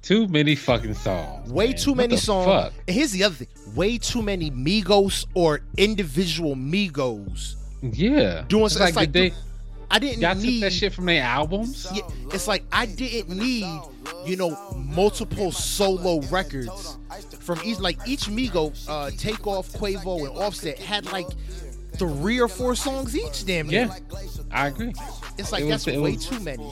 Too 0.03 0.29
many 0.29 0.55
fucking 0.55 0.95
songs. 0.95 1.51
Way 1.53 1.69
man. 1.69 1.77
too 1.77 1.95
many 1.95 2.17
songs. 2.17 2.47
Fuck? 2.47 2.73
And 2.87 2.95
here's 2.97 3.13
the 3.13 3.25
other 3.25 3.35
thing: 3.35 3.49
way 3.75 3.99
too 3.99 4.23
many 4.23 4.51
Migos 4.51 5.27
or 5.35 5.61
individual 5.77 6.55
Migos 6.57 7.57
Yeah. 7.83 8.45
doing 8.49 8.69
something. 8.69 8.95
like, 8.95 8.97
like, 8.97 9.13
dude, 9.13 9.35
I 9.91 9.99
didn't 9.99 10.21
they 10.21 10.27
y'all 10.27 10.35
need 10.37 10.63
that 10.63 10.73
shit 10.73 10.93
from 10.93 11.07
their 11.07 11.23
albums. 11.23 11.87
Yeah, 11.93 12.03
it's 12.33 12.47
like 12.47 12.63
I 12.71 12.87
didn't 12.87 13.37
need, 13.37 13.67
you 14.25 14.37
know, 14.37 14.57
multiple 14.77 15.51
solo 15.51 16.21
records 16.29 16.97
from 17.41 17.59
each. 17.65 17.79
Like 17.81 17.99
each 18.07 18.27
Migo, 18.27 18.73
uh, 18.89 19.11
Takeoff, 19.17 19.69
Quavo, 19.73 20.29
and 20.29 20.39
Offset 20.39 20.79
had 20.79 21.07
like 21.13 21.27
three 21.97 22.41
or 22.41 22.49
four 22.49 22.75
songs 22.77 23.17
each. 23.17 23.45
Damn 23.47 23.67
near. 23.67 23.87
Yeah, 23.87 23.99
I 24.53 24.69
agree. 24.69 24.93
it's 25.39 25.51
like 25.53 25.65
it 25.65 25.69
that's 25.69 25.87
way 25.87 25.99
was- 25.99 26.27
too 26.27 26.39
many. 26.41 26.71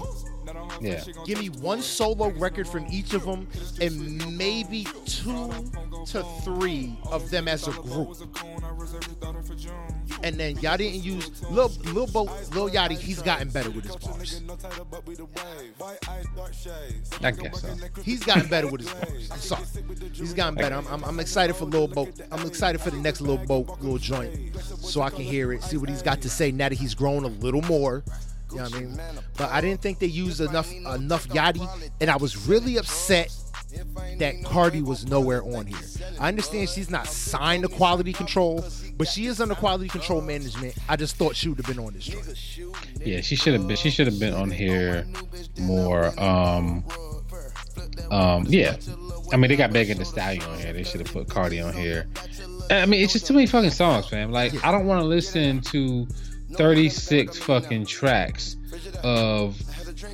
Yeah. 0.81 1.03
Give 1.25 1.39
me 1.39 1.49
one 1.49 1.83
solo 1.83 2.29
record 2.31 2.69
from 2.69 2.87
each 2.91 3.15
of 3.15 3.25
them, 3.25 3.49
and 3.81 4.37
maybe 4.37 4.87
two 5.05 5.51
to 6.07 6.23
three 6.43 6.97
of 7.11 7.31
them 7.31 7.49
as 7.49 7.67
a 7.67 7.73
group. 7.73 8.17
And 10.23 10.37
then 10.37 10.59
y'all 10.59 10.77
didn't 10.77 11.03
use 11.03 11.43
Lil 11.51 11.71
Lil 11.93 12.07
Bo 12.07 12.23
Lil 12.53 12.71
Yachty. 12.71 12.99
He's 12.99 13.23
gotten 13.23 13.49
better 13.49 13.71
with 13.71 13.85
his 13.85 13.97
bars. 13.97 14.43
I 17.23 17.31
guess 17.31 17.61
so. 17.61 17.77
He's 18.03 18.25
gotten 18.25 18.49
better 18.49 18.69
with 18.69 18.83
his 18.83 18.93
bars. 18.93 19.31
I'm 19.31 19.39
sorry. 19.39 19.65
He's 20.13 20.35
gotten 20.35 20.55
better. 20.55 20.75
I'm, 20.77 20.87
I'm, 20.89 21.05
I'm 21.05 21.21
excited 21.21 21.57
for 21.57 21.65
Lil 21.65 21.89
Boat. 21.89 22.21
I'm 22.31 22.47
excited 22.47 22.81
for 22.81 22.91
the 22.91 22.99
next 22.99 23.21
Lil 23.21 23.39
Boat 23.39 23.69
little 23.81 23.99
joint, 23.99 24.57
so 24.81 25.03
I 25.03 25.11
can 25.11 25.23
hear 25.23 25.53
it, 25.53 25.63
see 25.63 25.77
what 25.77 25.89
he's 25.89 26.03
got 26.03 26.21
to 26.23 26.31
say 26.31 26.51
now 26.53 26.69
that 26.69 26.77
he's 26.77 26.95
grown 26.95 27.25
a 27.25 27.29
little 27.29 27.63
more. 27.63 28.03
You 28.51 28.57
know 28.59 28.63
what 28.65 28.75
I 28.75 28.81
mean? 28.81 29.01
But 29.37 29.51
I 29.51 29.61
didn't 29.61 29.81
think 29.81 29.99
they 29.99 30.07
used 30.07 30.41
enough 30.41 30.73
enough 30.73 31.29
Yachty, 31.29 31.69
and 32.01 32.11
I 32.11 32.17
was 32.17 32.47
really 32.49 32.77
upset 32.77 33.33
that 34.19 34.43
Cardi 34.45 34.83
was 34.83 35.07
nowhere 35.07 35.43
on 35.43 35.67
here. 35.67 35.79
I 36.21 36.29
understand 36.29 36.69
she's 36.69 36.91
not 36.91 37.07
signed 37.07 37.65
to 37.65 37.69
quality 37.69 38.13
control, 38.13 38.65
but 38.97 39.09
she 39.09 39.27
is 39.27 39.41
under 39.41 39.55
quality 39.55 39.89
control 39.89 40.21
management. 40.21 40.77
I 40.89 40.97
just 40.97 41.17
thought 41.17 41.37
she 41.37 41.49
would 41.49 41.59
have 41.59 41.67
been 41.67 41.85
on 41.85 41.93
this 41.93 42.05
joint. 42.05 42.27
Yeah, 43.05 43.21
she 43.21 43.37
should 43.37 43.55
have 43.55 43.67
been. 43.67 43.77
She 43.77 43.91
should 43.91 44.07
have 44.07 44.19
been 44.19 44.35
on 44.35 44.51
here 44.51 45.07
more. 45.59 46.19
Um. 46.21 46.85
Um. 48.11 48.47
Yeah. 48.49 48.77
I 49.33 49.37
mean, 49.37 49.51
they 49.51 49.57
got 49.57 49.73
Megan 49.73 49.99
Thee 49.99 50.05
Stallion 50.05 50.45
on 50.45 50.59
here. 50.59 50.73
They 50.73 50.85
should 50.85 51.01
have 51.01 51.13
put 51.13 51.29
Cardi 51.29 51.61
on 51.61 51.75
here. 51.75 52.07
I 52.71 52.87
mean, 52.87 53.03
it's 53.03 53.13
just 53.13 53.27
too 53.27 53.35
many 53.35 53.47
fucking 53.47 53.71
songs, 53.71 54.09
fam. 54.09 54.33
Like, 54.33 54.65
I 54.65 54.73
don't 54.73 54.87
want 54.87 55.01
to 55.01 55.07
listen 55.07 55.61
to 55.63 56.07
36 56.55 57.39
fucking 57.39 57.87
tracks 57.87 58.57
of, 59.03 59.61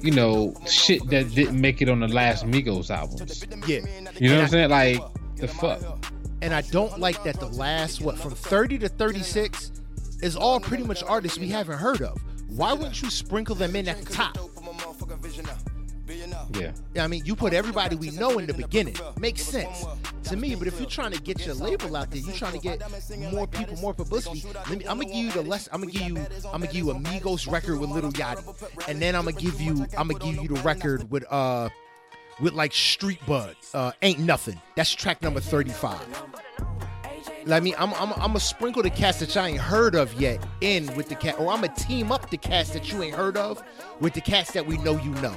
you 0.03 0.11
know, 0.11 0.55
shit 0.67 1.07
that 1.11 1.35
didn't 1.35 1.61
make 1.61 1.83
it 1.83 1.89
on 1.89 2.01
the 2.01 2.09
last 2.09 2.45
Migos 2.47 2.91
albums. 2.91 3.45
Yeah, 3.67 3.81
You 4.19 4.31
know 4.31 4.37
what 4.37 4.45
I'm 4.45 4.49
saying? 4.49 4.71
Like, 4.71 5.01
the 5.37 5.49
fuck. 5.49 5.81
and 6.41 6.55
I 6.55 6.63
don't 6.63 6.99
like 6.99 7.23
that 7.25 7.39
the 7.41 7.49
last 7.49 8.01
what 8.01 8.19
from 8.19 8.33
30 8.33 8.79
to 8.81 8.89
36 8.89 9.73
is 10.23 10.37
all 10.37 10.61
pretty 10.61 10.85
much 10.85 11.03
artists 11.03 11.39
we 11.39 11.49
haven't 11.49 11.79
heard 11.79 12.01
of. 12.03 12.21
Why 12.49 12.73
wouldn't 12.73 13.01
you 13.03 13.11
sprinkle 13.11 13.55
them 13.55 13.75
in 13.77 13.89
at 13.89 14.03
the 14.03 14.13
top? 14.13 14.39
Yeah. 16.55 17.05
I 17.05 17.07
mean, 17.07 17.25
you 17.25 17.35
put 17.35 17.53
everybody 17.53 17.97
we 17.97 18.11
know 18.11 18.39
in 18.39 18.47
the 18.47 18.55
beginning. 18.55 18.97
Makes 19.19 19.43
sense 19.43 19.85
to 20.25 20.37
me. 20.37 20.55
But 20.55 20.69
if 20.69 20.79
you're 20.79 20.89
trying 20.89 21.13
to 21.13 21.21
get 21.21 21.45
your 21.47 21.55
label 21.55 21.97
out 21.97 22.11
there, 22.11 22.21
you're 22.21 22.35
trying 22.35 22.53
to 22.53 22.59
get 22.59 22.81
more 23.33 23.47
people, 23.47 23.77
more 23.77 23.95
publicity. 23.95 24.45
Me, 24.71 24.85
I'm 24.87 24.99
gonna 24.99 25.05
give 25.05 25.17
you 25.17 25.31
the 25.33 25.43
less. 25.43 25.69
I'm 25.73 25.81
gonna 25.81 25.93
give 25.93 26.03
you. 26.03 26.17
I'm 26.53 26.61
gonna 26.61 26.67
give 26.67 26.77
you 26.77 26.91
a 26.91 26.95
Migos 26.95 27.51
record 27.51 27.79
with 27.79 27.91
Little 27.91 28.13
Yachty, 28.13 28.89
and 28.89 29.01
then 29.01 29.15
I'm 29.15 29.25
gonna 29.25 29.37
give 29.37 29.61
you. 29.61 29.87
I'm 29.97 30.09
gonna 30.09 30.19
give 30.19 30.43
you 30.43 30.49
the 30.49 30.61
record 30.63 31.11
with 31.11 31.25
uh, 31.31 31.69
with 32.41 32.53
like 32.53 32.73
Street 32.73 33.21
Bud. 33.27 33.57
Uh, 33.73 33.93
ain't 34.03 34.21
nothing. 34.21 34.61
That's 34.77 34.93
track 34.93 35.23
number 35.23 35.41
35. 35.41 36.01
Like, 37.45 37.63
mean, 37.63 37.75
I'm, 37.77 37.93
I'm, 37.95 38.13
I'm 38.13 38.19
gonna 38.19 38.41
sprinkle 38.41 38.83
the 38.83 38.91
cast 38.91 39.21
that 39.21 39.35
y'all 39.35 39.47
ain't 39.47 39.59
heard 39.59 39.95
of 39.95 40.13
yet 40.21 40.45
in 40.61 40.95
with 40.95 41.09
the 41.09 41.17
cat, 41.17 41.39
or 41.39 41.53
I'm 41.53 41.63
gonna 41.63 41.75
team 41.75 42.13
up 42.13 42.31
the 42.31 42.37
cast 42.37 42.73
that 42.75 42.93
you 42.93 43.03
ain't 43.03 43.17
heard 43.17 43.37
of 43.37 43.63
with 44.01 44.15
the 44.15 44.21
cast 44.21 44.55
that 44.55 44.67
we 44.67 44.79
know 44.79 44.97
you 44.99 45.11
know. 45.17 45.35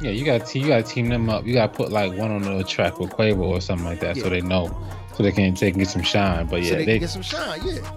Yeah, 0.00 0.10
you 0.10 0.24
got 0.24 0.46
to 0.46 0.58
you 0.58 0.68
got 0.68 0.84
to 0.84 0.90
team 0.92 1.08
them 1.08 1.28
up. 1.28 1.44
You 1.44 1.54
got 1.54 1.72
to 1.72 1.76
put 1.76 1.90
like 1.90 2.12
one 2.12 2.30
on 2.30 2.42
the 2.42 2.64
track 2.64 3.00
with 3.00 3.10
Quavo 3.10 3.40
or 3.40 3.60
something 3.60 3.86
like 3.86 4.00
that, 4.00 4.16
so 4.16 4.28
they 4.28 4.40
know, 4.40 4.76
so 5.14 5.22
they 5.22 5.32
can 5.32 5.54
can 5.54 5.72
get 5.72 5.88
some 5.88 6.02
shine. 6.02 6.46
But 6.46 6.62
yeah, 6.62 6.70
so 6.70 6.74
they, 6.76 6.84
they, 6.84 6.92
can 6.92 7.00
get 7.00 7.10
some 7.10 7.22
shine. 7.22 7.60
Yeah. 7.64 7.90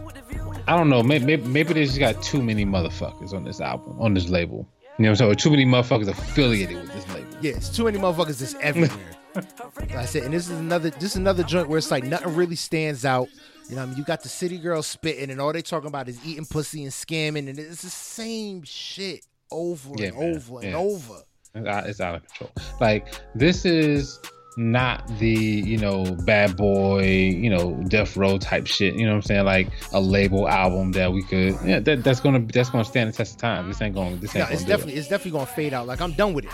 I 0.68 0.78
don't 0.78 0.90
know. 0.90 1.04
Maybe, 1.04 1.26
maybe 1.26 1.48
maybe 1.48 1.74
they 1.74 1.86
just 1.86 2.00
got 2.00 2.22
too 2.24 2.42
many 2.42 2.66
motherfuckers 2.66 3.34
on 3.34 3.44
this 3.44 3.62
album, 3.62 4.00
on 4.00 4.14
this 4.14 4.30
label. 4.30 4.68
You 4.98 5.04
know 5.04 5.10
what 5.10 5.10
I'm 5.10 5.16
saying? 5.16 5.32
Or 5.32 5.36
too 5.36 5.52
many 5.52 5.66
motherfuckers 5.66 6.08
affiliated 6.08 6.78
with 6.78 6.94
this 6.94 7.08
label. 7.14 7.28
Yeah, 7.42 7.54
it's 7.54 7.70
too 7.70 7.86
many 7.86 7.98
motherfuckers 7.98 8.40
that's 8.40 8.56
everywhere. 8.56 8.92
Like 9.34 9.96
I 9.96 10.06
said, 10.06 10.24
and 10.24 10.34
this 10.34 10.50
is 10.50 10.60
another 10.60 10.90
this 10.90 11.12
is 11.12 11.16
another 11.16 11.44
joint 11.44 11.70
where 11.70 11.78
it's 11.78 11.92
like 11.92 12.04
nothing 12.04 12.36
really 12.36 12.56
stands 12.56 13.06
out. 13.06 13.30
You 13.70 13.76
know, 13.76 13.82
what 13.82 13.84
I 13.84 13.86
mean, 13.92 13.98
you 13.98 14.04
got 14.04 14.24
the 14.24 14.30
city 14.30 14.58
girl 14.58 14.84
spitting, 14.84 15.30
and 15.30 15.40
all 15.40 15.54
they 15.54 15.62
talking 15.62 15.88
about 15.88 16.10
is 16.10 16.20
eating 16.26 16.46
pussy 16.46 16.84
and 16.84 16.92
scamming, 16.92 17.48
and 17.48 17.58
it's 17.58 17.84
the 17.84 17.90
same 17.90 18.64
shit 18.64 19.26
over 19.50 19.92
Yeah, 19.98 20.08
and 20.08 20.18
man. 20.18 20.36
over 20.36 20.62
and 20.62 20.76
over. 20.76 21.24
It's 21.54 22.00
out, 22.00 22.16
of 22.16 22.26
control. 22.26 22.52
Like 22.80 23.08
this 23.36 23.66
is 23.66 24.20
not 24.58 25.08
the 25.18 25.30
you 25.30 25.78
know 25.78 26.04
bad 26.26 26.58
boy 26.58 27.04
you 27.04 27.50
know 27.50 27.74
death 27.88 28.18
row 28.18 28.38
type 28.38 28.68
shit. 28.68 28.96
You 28.96 29.06
know 29.06 29.12
what 29.12 29.18
I'm 29.18 29.22
saying? 29.24 29.46
Like 29.46 29.70
a 29.94 30.02
label 30.02 30.48
album 30.48 30.92
that 30.94 31.12
we 31.12 31.24
could 31.24 31.56
yeah 31.66 31.80
that, 31.80 32.04
that's 32.04 32.20
gonna 32.20 32.40
that's 32.40 32.70
gonna 32.70 32.86
stand 32.86 33.12
the 33.12 33.16
test 33.16 33.36
of 33.36 33.42
time. 33.42 33.68
This 33.68 33.82
ain't 33.82 33.96
gonna 33.96 34.16
This 34.18 34.34
No, 34.34 34.42
ain't 34.42 34.52
it's 34.52 34.62
gonna 34.62 34.70
definitely 34.74 35.00
it's 35.00 35.08
definitely 35.08 35.32
gonna 35.32 35.46
fade 35.46 35.74
out. 35.74 35.88
Like 35.88 36.02
I'm 36.02 36.14
done 36.14 36.34
with 36.34 36.46
it. 36.46 36.52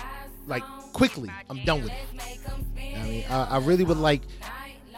Like 0.47 0.63
quickly, 0.93 1.29
I'm 1.49 1.63
done 1.63 1.83
with 1.83 1.91
it. 1.91 2.97
I 2.97 3.03
mean, 3.03 3.25
I, 3.29 3.43
I 3.43 3.57
really 3.59 3.83
would 3.83 3.97
like 3.97 4.21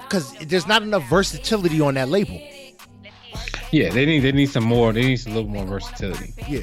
because 0.04 0.34
there's 0.40 0.68
not 0.68 0.82
enough 0.82 1.08
versatility 1.10 1.82
on 1.82 1.96
that 1.96 2.10
label. 2.10 2.40
Yeah, 3.72 3.90
they 3.92 4.06
need 4.06 4.20
they 4.22 4.32
need 4.32 4.50
some 4.50 4.64
more. 4.64 4.92
They 4.94 5.04
need 5.04 5.26
a 5.28 5.30
little 5.30 5.50
more 5.50 5.66
versatility. 5.66 6.34
Yeah. 6.48 6.62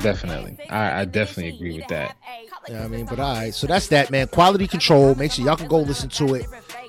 Definitely, 0.00 0.58
I, 0.68 1.00
I 1.00 1.04
definitely 1.04 1.54
agree 1.54 1.78
with 1.78 1.88
that. 1.88 2.16
You 2.68 2.74
know 2.74 2.80
what 2.80 2.86
I 2.86 2.88
mean? 2.88 3.06
But 3.06 3.20
all 3.20 3.34
right, 3.34 3.54
so 3.54 3.66
that's 3.66 3.88
that, 3.88 4.10
man. 4.10 4.28
Quality 4.28 4.66
control. 4.66 5.14
Make 5.14 5.32
sure 5.32 5.44
y'all 5.44 5.56
can 5.56 5.68
go 5.68 5.80
listen 5.80 6.08
to 6.10 6.34
it 6.34 6.46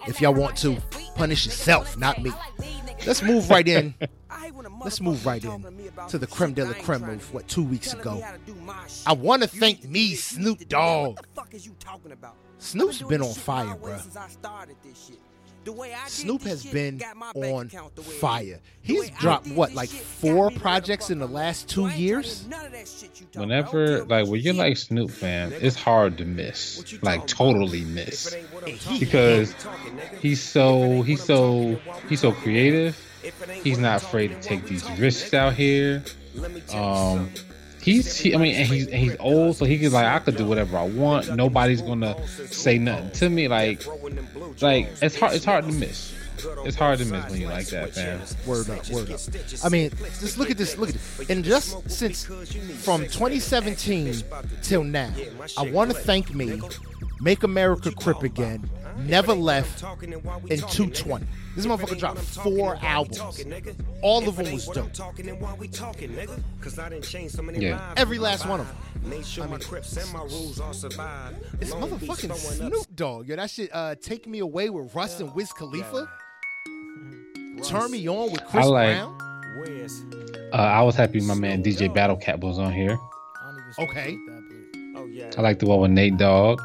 if 0.07 0.21
y'all 0.21 0.33
want 0.33 0.57
to. 0.57 0.77
Punish 1.15 1.45
yourself, 1.45 1.97
not 1.97 2.21
me. 2.21 2.31
Let's 3.05 3.21
move 3.21 3.49
right 3.49 3.67
in. 3.67 3.93
Let's 4.83 5.01
move 5.01 5.25
right 5.25 5.43
in 5.43 5.65
to 6.09 6.17
the 6.17 6.27
creme 6.27 6.53
de 6.53 6.65
la 6.65 6.73
creme 6.73 7.03
of 7.09 7.33
what 7.33 7.47
two 7.47 7.63
weeks 7.63 7.93
ago. 7.93 8.23
I 9.07 9.13
want 9.13 9.41
to 9.41 9.47
thank 9.47 9.83
me, 9.85 10.13
Snoop 10.15 10.67
Dogg. 10.67 11.19
Snoop's 12.59 13.01
been 13.01 13.21
on 13.21 13.33
fire, 13.33 13.75
bruh. 13.75 14.01
Snoop 16.07 16.43
has 16.43 16.65
been 16.65 17.01
on 17.35 17.69
fire. 17.69 18.59
He's 18.81 19.09
dropped 19.11 19.47
what, 19.47 19.73
like 19.73 19.89
four 19.89 20.51
projects 20.51 21.09
in 21.09 21.19
the 21.19 21.27
last 21.27 21.69
two 21.69 21.87
years? 21.89 22.45
Whenever 23.33 24.05
like 24.05 24.27
when 24.27 24.41
you're 24.41 24.53
like 24.53 24.77
Snoop 24.77 25.11
fan, 25.11 25.53
it's 25.53 25.75
hard 25.75 26.17
to 26.19 26.25
miss, 26.25 27.01
like 27.01 27.25
totally 27.27 27.83
miss, 27.85 28.35
because 28.99 29.55
he's 30.21 30.41
so 30.41 31.01
he's 31.01 31.23
so 31.23 31.79
he's 32.09 32.21
so 32.21 32.31
creative. 32.31 32.97
He's 33.63 33.79
not 33.79 34.03
afraid 34.03 34.27
to 34.29 34.39
take 34.39 34.65
these 34.65 34.87
risks 34.99 35.33
out 35.33 35.53
here. 35.53 36.03
Um, 36.73 37.31
he's 37.85 38.17
he, 38.17 38.33
I 38.33 38.37
mean, 38.37 38.65
he's 38.65 38.87
he's 38.91 39.15
old, 39.19 39.55
so 39.55 39.65
he 39.65 39.77
can 39.77 39.91
like 39.91 40.05
I 40.05 40.19
could 40.19 40.35
do 40.35 40.45
whatever 40.45 40.77
I 40.77 40.87
want. 40.87 41.33
Nobody's 41.35 41.81
gonna 41.81 42.15
say 42.27 42.77
nothing 42.79 43.11
to 43.11 43.29
me. 43.29 43.47
Like 43.47 43.85
like 44.61 44.89
it's 45.01 45.17
hard 45.17 45.33
it's 45.33 45.45
hard 45.45 45.65
to 45.65 45.71
miss. 45.71 46.13
It's 46.65 46.75
hard 46.75 46.99
to 46.99 47.05
miss 47.05 47.29
when 47.29 47.41
you 47.41 47.47
like 47.47 47.67
that, 47.67 47.93
fam. 47.93 48.19
Word 48.45 48.69
up, 48.69 48.89
word 48.89 49.11
up. 49.11 49.19
I 49.63 49.69
mean, 49.69 49.91
just 50.19 50.37
look 50.37 50.51
at 50.51 50.57
this. 50.57 50.77
Look 50.77 50.89
at 50.89 50.95
this. 50.95 51.29
And 51.29 51.43
just 51.43 51.89
since 51.89 52.25
from 52.83 53.01
2017 53.01 54.23
till 54.61 54.83
now, 54.83 55.11
I 55.57 55.69
want 55.69 55.91
to 55.91 55.97
thank 55.97 56.33
me, 56.33 56.59
Make 57.21 57.43
America 57.43 57.91
Crip 57.91 58.23
Again, 58.23 58.69
Never 58.97 59.33
Left, 59.33 59.83
and 59.83 60.59
220. 60.69 61.25
This 61.55 61.65
motherfucker 61.65 61.97
dropped 61.99 62.19
four 62.19 62.77
albums. 62.81 63.19
All 64.01 64.27
of 64.27 64.35
them 64.35 64.51
was 64.51 64.65
dope. 64.67 64.89
Yeah. 67.61 67.93
Every 67.97 68.19
last 68.19 68.45
one 68.47 68.59
of 68.61 68.67
them. 68.67 68.77
I 68.77 68.99
I 68.99 69.01
mean, 69.01 69.11
mean, 69.11 69.55
it's 69.55 69.71
It's 71.61 71.71
motherfucking 71.73 72.35
Snoop 72.35 72.95
Dogg. 72.95 73.27
Yo, 73.27 73.35
that 73.35 73.49
shit, 73.49 73.69
uh, 73.73 73.95
Take 73.95 74.27
Me 74.27 74.39
Away 74.39 74.69
with 74.69 74.93
Russ 74.95 75.19
and 75.19 75.33
Wiz 75.35 75.51
Khalifa. 75.53 76.09
Turn 77.63 77.91
Me 77.91 78.07
On 78.09 78.31
with 78.31 78.43
Chris 78.45 78.65
I 78.65 78.69
like- 78.69 78.95
Brown. 78.97 79.21
Uh, 80.53 80.57
I 80.57 80.81
was 80.81 80.95
happy 80.95 81.19
my 81.21 81.33
man 81.33 81.63
DJ 81.63 81.93
Battle 81.93 82.17
Cat 82.17 82.39
was 82.39 82.59
on 82.59 82.73
here. 82.73 82.97
Okay. 83.79 84.17
Oh 84.95 85.05
yeah. 85.05 85.31
I 85.37 85.41
like 85.41 85.59
the 85.59 85.65
one 85.65 85.79
with 85.81 85.91
Nate 85.91 86.17
Dogg. 86.17 86.61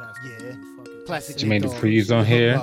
Classic 1.11 1.37
Jermaine. 1.37 1.63
Dupree's 1.63 2.11
on 2.11 2.25
here. 2.25 2.55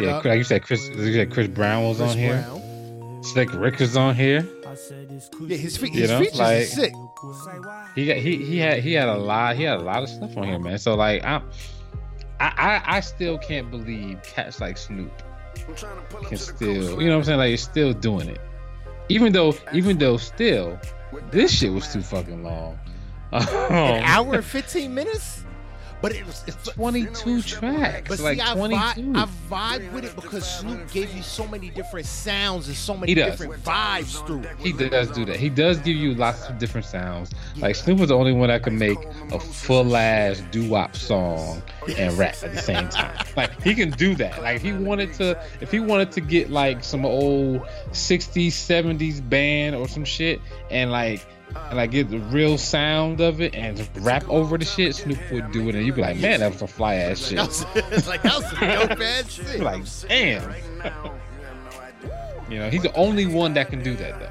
Yeah, 0.00 0.20
like 0.24 0.38
you 0.38 0.44
said, 0.44 0.62
Chris. 0.62 0.88
You 0.88 1.12
said 1.12 1.30
Chris 1.32 1.48
Brown 1.48 1.84
was 1.84 1.98
Chris 1.98 2.12
on 2.12 2.18
here. 2.18 2.42
Brown. 2.42 3.22
Slick 3.24 3.52
Rick 3.54 3.80
is 3.80 3.96
on 3.96 4.14
here. 4.14 4.46
Yeah, 5.40 5.56
his, 5.56 5.76
fe- 5.76 5.88
his 5.90 6.10
know, 6.10 6.20
features 6.20 6.38
like- 6.38 6.56
is 6.58 6.72
sick. 6.72 6.92
He 7.94 8.06
got 8.06 8.16
he 8.18 8.44
he 8.44 8.58
had 8.58 8.78
he 8.80 8.92
had 8.92 9.08
a 9.08 9.16
lot 9.16 9.56
he 9.56 9.62
had 9.64 9.78
a 9.78 9.82
lot 9.82 10.02
of 10.02 10.08
stuff 10.08 10.36
on 10.36 10.44
here, 10.44 10.58
man. 10.58 10.78
So 10.78 10.94
like 10.94 11.24
I'm, 11.24 11.42
I 12.38 12.52
I 12.86 12.96
I 12.96 13.00
still 13.00 13.38
can't 13.38 13.70
believe 13.70 14.22
cats 14.22 14.60
like 14.60 14.76
Snoop 14.76 15.10
can 16.28 16.36
still 16.36 17.00
you 17.00 17.08
know 17.08 17.14
what 17.14 17.18
I'm 17.20 17.24
saying 17.24 17.38
like 17.38 17.52
it's 17.54 17.62
still 17.62 17.92
doing 17.94 18.28
it, 18.28 18.40
even 19.08 19.32
though 19.32 19.54
even 19.72 19.96
though 19.98 20.18
still 20.18 20.78
this 21.30 21.50
shit 21.58 21.72
was 21.72 21.90
too 21.92 22.02
fucking 22.02 22.42
long. 22.44 22.78
An 23.32 23.42
Um, 23.42 24.02
hour 24.04 24.34
and 24.36 24.44
15 24.44 24.94
minutes? 24.94 25.42
But 26.02 26.14
it 26.14 26.26
was. 26.26 26.44
It's, 26.46 26.56
22 26.68 27.42
tracks, 27.42 28.08
but 28.08 28.20
like 28.20 28.38
see, 28.38 28.44
I 28.44 28.54
22. 28.54 28.76
vibe, 28.76 29.16
I 29.16 29.78
vibe 29.78 29.92
with 29.92 30.04
it 30.04 30.14
because 30.14 30.48
Snoop 30.48 30.90
gave 30.92 31.12
you 31.14 31.22
so 31.22 31.46
many 31.46 31.70
different 31.70 32.06
sounds 32.06 32.68
and 32.68 32.76
so 32.76 32.96
many 32.96 33.14
different 33.14 33.54
vibes 33.64 34.24
through 34.26 34.42
it. 34.42 34.58
He 34.58 34.72
does 34.72 35.10
do 35.10 35.24
that. 35.24 35.36
He 35.36 35.48
does 35.48 35.78
give 35.78 35.96
you 35.96 36.14
lots 36.14 36.48
of 36.48 36.58
different 36.58 36.86
sounds. 36.86 37.32
Like 37.56 37.76
Snoop 37.76 37.98
was 37.98 38.08
the 38.10 38.16
only 38.16 38.32
one 38.32 38.48
that 38.48 38.62
could 38.62 38.74
make 38.74 38.98
a 39.32 39.40
full 39.40 39.96
ass 39.96 40.42
doo 40.50 40.68
wop 40.68 40.94
song 40.94 41.62
and 41.96 42.16
rap 42.18 42.36
at 42.42 42.52
the 42.52 42.62
same 42.62 42.88
time. 42.88 43.14
Like 43.36 43.60
he 43.62 43.74
can 43.74 43.90
do 43.90 44.14
that. 44.14 44.40
Like 44.40 44.56
if 44.56 44.62
he 44.62 44.72
wanted 44.72 45.12
to, 45.14 45.38
if 45.60 45.70
he 45.70 45.78
wanted 45.78 46.10
to 46.12 46.22
get 46.22 46.48
like 46.48 46.82
some 46.82 47.04
old 47.04 47.60
'60s, 47.90 48.48
'70s 48.48 49.26
band 49.28 49.76
or 49.76 49.88
some 49.88 50.04
shit, 50.04 50.40
and 50.70 50.90
like. 50.90 51.26
And 51.68 51.76
like 51.76 51.90
get 51.90 52.10
the 52.10 52.18
real 52.18 52.58
sound 52.58 53.20
of 53.20 53.40
it 53.40 53.54
and 53.54 53.76
just 53.76 53.90
rap 53.96 54.28
over 54.28 54.56
the 54.56 54.64
shit, 54.64 54.94
Snoop 54.94 55.18
would 55.32 55.50
do 55.52 55.68
it, 55.68 55.74
and 55.74 55.84
you'd 55.84 55.96
be 55.96 56.02
like, 56.02 56.16
"Man, 56.18 56.40
that 56.40 56.52
was 56.52 56.62
a 56.62 56.66
fly 56.66 56.94
ass 56.96 57.26
shit." 57.28 57.38
It's 57.92 58.06
like, 58.08 58.22
that 58.22 58.36
was 58.36 58.50
some 58.50 58.60
dope 58.88 59.00
ass 59.00 59.32
shit. 59.50 59.60
like, 59.60 59.84
"Damn." 60.08 60.54
you 62.50 62.58
know, 62.58 62.70
he's 62.70 62.82
the 62.82 62.94
only 62.94 63.26
one 63.26 63.54
that 63.54 63.68
can 63.70 63.82
do 63.82 63.96
that 63.96 64.18
though. 64.20 64.30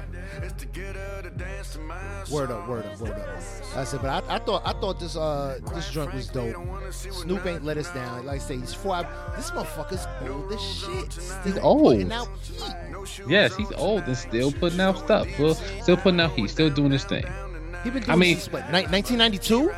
Word 2.30 2.50
up, 2.50 2.68
word 2.68 2.86
up, 2.86 2.98
word 3.00 3.12
up. 3.12 3.38
I 3.76 3.84
said, 3.84 4.00
but 4.02 4.24
I, 4.28 4.36
I 4.36 4.38
thought 4.38 4.62
I 4.64 4.72
thought 4.72 4.98
this 4.98 5.16
uh 5.16 5.58
this 5.74 5.90
joint 5.90 6.12
was 6.14 6.28
dope. 6.28 6.56
Snoop 6.92 7.44
ain't 7.46 7.64
let 7.64 7.76
us 7.76 7.90
down. 7.92 8.24
Like 8.26 8.36
I 8.36 8.38
say, 8.38 8.56
he's 8.56 8.72
four. 8.74 9.06
This 9.36 9.50
motherfucker's 9.50 10.06
old 10.28 10.52
as 10.52 10.60
shit. 10.62 11.12
Still 11.12 11.42
He's 11.44 11.58
old. 11.58 11.92
putting 11.94 12.12
out 12.12 12.28
heat. 12.42 13.22
Yes, 13.28 13.54
he's 13.56 13.70
old 13.72 14.04
and 14.04 14.16
still 14.16 14.50
putting 14.52 14.80
out 14.80 14.98
stuff. 14.98 15.28
Well, 15.38 15.54
still 15.54 15.96
putting 15.96 16.20
out 16.20 16.32
heat, 16.32 16.48
still 16.50 16.70
doing 16.70 16.90
his 16.92 17.04
thing. 17.04 17.24
He 17.84 17.90
been 17.90 18.02
doing 18.02 18.10
I 18.10 18.16
mean- 18.16 18.38
what, 18.50 18.62
1992? 18.72 19.70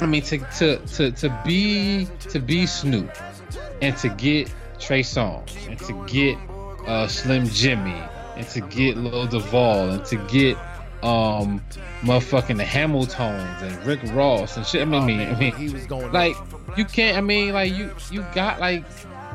I 0.00 0.06
mean, 0.06 0.22
to 0.22 0.38
to 0.38 0.76
to 0.78 1.10
to 1.12 1.42
be 1.44 2.06
to 2.30 2.40
be 2.40 2.66
Snoop 2.66 3.10
and 3.82 3.96
to 3.98 4.08
get 4.08 4.50
Trey 4.80 5.02
Songz 5.02 5.54
and 5.68 5.78
to 5.80 5.92
get 6.06 6.36
uh, 6.88 7.06
Slim 7.06 7.44
Jxmmi 7.44 8.08
and 8.36 8.48
to 8.48 8.60
get 8.62 8.96
Lil 8.96 9.26
Duval 9.26 9.90
and 9.90 10.04
to 10.06 10.16
get 10.28 10.56
um 11.02 11.60
motherfucking 12.02 12.56
the 12.56 12.64
Hamiltones 12.64 13.62
and 13.62 13.86
Rick 13.86 14.00
Ross 14.14 14.56
and 14.56 14.66
shit. 14.66 14.82
I 14.82 14.84
mean, 14.84 15.02
I 15.02 15.06
mean, 15.06 15.20
I 15.28 15.38
mean, 15.38 15.54
he 15.54 15.68
was 15.70 15.86
going 15.86 16.12
like 16.12 16.36
you 16.76 16.84
can't. 16.84 17.16
I 17.18 17.20
mean, 17.20 17.52
like 17.52 17.72
you 17.72 17.94
you 18.10 18.24
got 18.34 18.60
like 18.60 18.84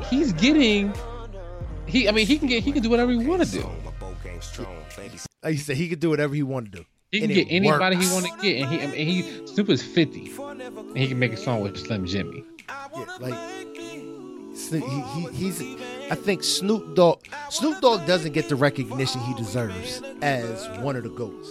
he's 0.04 0.32
getting. 0.32 0.92
He, 1.86 2.06
I 2.06 2.12
mean, 2.12 2.26
he 2.26 2.38
can 2.38 2.48
get, 2.48 2.62
he 2.62 2.70
can 2.72 2.82
do 2.82 2.90
whatever 2.90 3.10
he 3.12 3.26
want 3.26 3.42
to 3.42 3.50
do. 3.50 3.66
like 5.42 5.52
you 5.52 5.58
said, 5.58 5.76
he 5.76 5.88
could 5.88 6.00
do 6.00 6.10
whatever 6.10 6.34
he 6.34 6.42
want 6.42 6.70
to 6.70 6.78
do. 6.80 6.84
He 7.10 7.20
can 7.20 7.30
And 7.30 7.34
get 7.34 7.46
anybody 7.50 7.96
works. 7.96 8.08
he 8.08 8.12
want 8.14 8.26
to 8.26 8.32
get, 8.42 8.62
and 8.62 8.70
he, 8.70 8.82
I 8.82 8.86
mean, 8.88 9.06
he 9.06 9.46
Snoop 9.46 9.70
is 9.70 9.82
fifty, 9.82 10.30
and 10.38 10.98
he 10.98 11.08
can 11.08 11.18
make 11.18 11.32
a 11.32 11.36
song 11.38 11.62
with 11.62 11.78
Slim 11.78 12.04
Jxmmi. 12.04 12.44
Yeah, 12.68 13.06
like 13.20 13.34
he, 13.74 14.80
he, 14.80 15.28
he's. 15.32 15.58
I 16.10 16.14
think 16.14 16.42
Snoop 16.44 16.94
Dogg 16.94 17.20
Snoop 17.50 17.80
Dogg 17.80 18.06
doesn't 18.06 18.32
get 18.32 18.48
the 18.48 18.56
recognition 18.56 19.20
he 19.22 19.34
deserves 19.34 20.02
as 20.22 20.68
one 20.80 20.96
of 20.96 21.02
the 21.02 21.10
goats. 21.10 21.48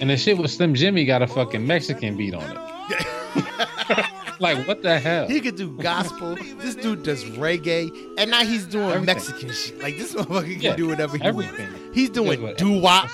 And 0.00 0.10
the 0.10 0.16
shit 0.16 0.38
with 0.38 0.50
Slim 0.50 0.74
Jxmmi 0.74 1.06
got 1.06 1.22
a 1.22 1.26
fucking 1.26 1.66
Mexican 1.66 2.16
beat 2.16 2.34
on 2.34 2.42
it. 2.42 4.06
like 4.40 4.66
what 4.66 4.82
the 4.82 4.98
hell? 4.98 5.26
He 5.28 5.40
could 5.40 5.56
do 5.56 5.76
gospel. 5.78 6.36
this 6.58 6.74
dude 6.74 7.02
does 7.02 7.24
reggae, 7.24 7.90
and 8.18 8.30
now 8.30 8.44
he's 8.44 8.66
doing 8.66 8.86
Everything. 8.90 9.06
Mexican 9.06 9.52
shit. 9.52 9.78
Like 9.80 9.96
this 9.98 10.14
motherfucker 10.14 10.52
can 10.52 10.60
Yeah, 10.60 10.76
do 10.76 10.88
whatever 10.88 11.16
he 11.16 11.22
everything. 11.24 11.72
wants. 11.72 11.94
He's 11.94 12.10
doing 12.10 12.54
doo 12.56 12.80
wop, 12.80 13.10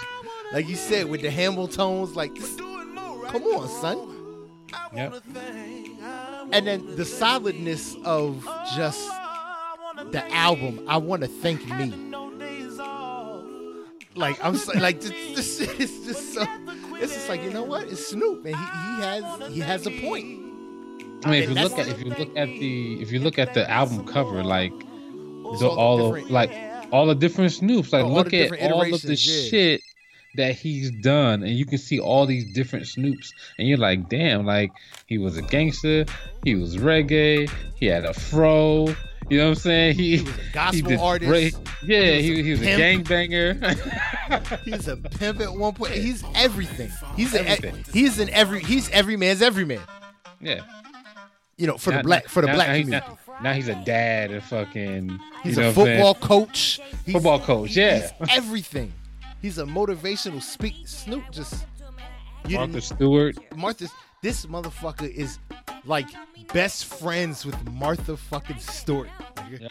like 0.52 0.68
you 0.68 0.76
said 0.76 1.08
with 1.08 1.22
the 1.22 1.28
Hamiltones. 1.28 2.14
Like, 2.14 2.34
this, 2.34 2.56
come 2.56 3.42
on, 3.44 3.68
son. 3.68 4.08
Yep. 4.94 5.22
And 6.52 6.66
then 6.66 6.96
the 6.96 7.04
solidness 7.04 7.96
of 8.04 8.44
just 8.74 9.08
the 10.12 10.32
album. 10.32 10.84
I 10.88 10.98
want 10.98 11.22
to 11.22 11.28
thank 11.28 11.66
me. 11.66 11.92
Like 14.14 14.44
I'm 14.44 14.56
so, 14.56 14.78
like 14.78 15.00
this, 15.00 15.58
this 15.58 15.60
is 15.60 16.06
just 16.06 16.34
so. 16.34 16.46
It's 16.96 17.14
just 17.14 17.28
like 17.28 17.42
you 17.42 17.50
know 17.50 17.64
what? 17.64 17.84
It's 17.88 18.08
Snoop, 18.08 18.44
and 18.44 18.54
he, 18.54 18.62
he 18.62 19.02
has 19.02 19.54
he 19.54 19.60
has 19.60 19.86
a 19.86 19.90
point. 19.90 20.42
I 21.24 21.30
mean, 21.30 21.42
if 21.44 21.48
you 21.48 21.54
look 21.54 21.78
at 21.78 21.88
if 21.88 21.98
you 22.00 22.10
look 22.10 22.36
at 22.36 22.48
the 22.48 23.02
if 23.02 23.12
you 23.12 23.20
look 23.20 23.38
at 23.38 23.54
the 23.54 23.68
album 23.70 24.06
cover, 24.06 24.42
like 24.42 24.72
the, 24.78 25.68
all 25.68 25.78
all 25.78 26.12
the 26.12 26.24
of 26.24 26.30
like 26.30 26.52
all 26.92 27.06
the 27.06 27.14
different 27.14 27.52
Snoops, 27.52 27.92
like 27.92 28.04
Oh, 28.04 28.08
look 28.08 28.26
at 28.26 28.30
different 28.30 28.72
all 28.72 28.82
of 28.82 29.02
the 29.02 29.14
yeah. 29.14 29.48
shit 29.48 29.80
that 30.34 30.54
he's 30.54 30.90
done, 30.90 31.42
and 31.42 31.52
you 31.52 31.64
can 31.64 31.78
see 31.78 31.98
all 31.98 32.26
these 32.26 32.52
different 32.52 32.86
Snoops, 32.86 33.32
and 33.58 33.68
you're 33.68 33.78
like, 33.78 34.08
damn, 34.08 34.44
like 34.44 34.72
he 35.06 35.18
was 35.18 35.36
a 35.36 35.42
gangster, 35.42 36.04
he 36.44 36.54
was 36.54 36.76
reggae, 36.76 37.50
he 37.76 37.86
had 37.86 38.04
a 38.04 38.12
fro. 38.12 38.94
You 39.32 39.38
know 39.38 39.44
what 39.44 39.50
I'm 39.50 39.54
saying? 39.62 39.94
He, 39.96 40.16
He 40.18 40.22
was 40.24 40.34
a 40.36 40.52
gospel 40.52 41.00
artist. 41.00 41.28
great- 41.30 41.54
Yeah, 41.84 42.16
He 42.16 42.30
was 42.30 42.38
he, 42.38 42.40
a 42.40 42.42
he 42.44 42.50
was 42.50 42.60
a 42.60 42.64
pimp. 42.64 43.06
gangbanger. 43.08 44.60
He's 44.64 44.88
a 44.88 44.96
pimp 44.98 45.40
at 45.40 45.52
one 45.54 45.72
point. 45.72 45.92
He's 45.92 46.22
everything. 46.34 46.90
He's 47.16 47.32
a, 47.34 47.48
Everything. 47.48 47.84
he's 47.94 48.18
in 48.18 48.28
every 48.30 48.62
he's 48.62 48.90
every 48.90 49.16
man's 49.16 49.40
every 49.40 49.64
man. 49.64 49.80
yeah. 50.40 50.60
You 51.56 51.66
know, 51.66 51.78
for 51.78 51.90
Now- 51.92 51.98
the 51.98 52.02
black 52.04 52.28
for 52.28 52.40
the 52.42 52.48
now- 52.48 52.54
black 52.56 52.68
now, 52.68 52.74
community. 52.80 53.06
Now, 53.08 53.38
now 53.42 53.52
he's 53.54 53.68
a 53.68 53.74
dad 53.86 54.30
and 54.32 54.42
fucking. 54.44 55.18
He's 55.42 55.56
you 55.56 55.62
know 55.62 55.68
a 55.70 55.72
what 55.72 55.78
I'm 55.78 55.84
saying? 55.86 55.98
football 56.04 56.14
coach. 56.16 56.80
He's, 57.06 57.12
Football 57.14 57.40
coach, 57.40 57.74
yeah. 57.76 58.00
He's 58.18 58.28
everything. 58.36 58.92
He's 59.40 59.56
a 59.58 59.64
motivational 59.64 60.42
speak. 60.42 60.74
Snoop 60.86 61.24
just 61.30 61.64
you 62.46 62.58
Martha 62.58 62.80
Stewart. 62.82 63.38
Martha. 63.56 63.88
This 64.22 64.44
motherfucker 64.46 65.08
is 65.10 65.38
like 65.84 66.06
best 66.52 66.86
friends 66.86 67.44
with 67.44 67.70
Martha 67.72 68.16
fucking 68.16 68.58
Stewart. 68.58 69.08
nigga. 69.36 69.68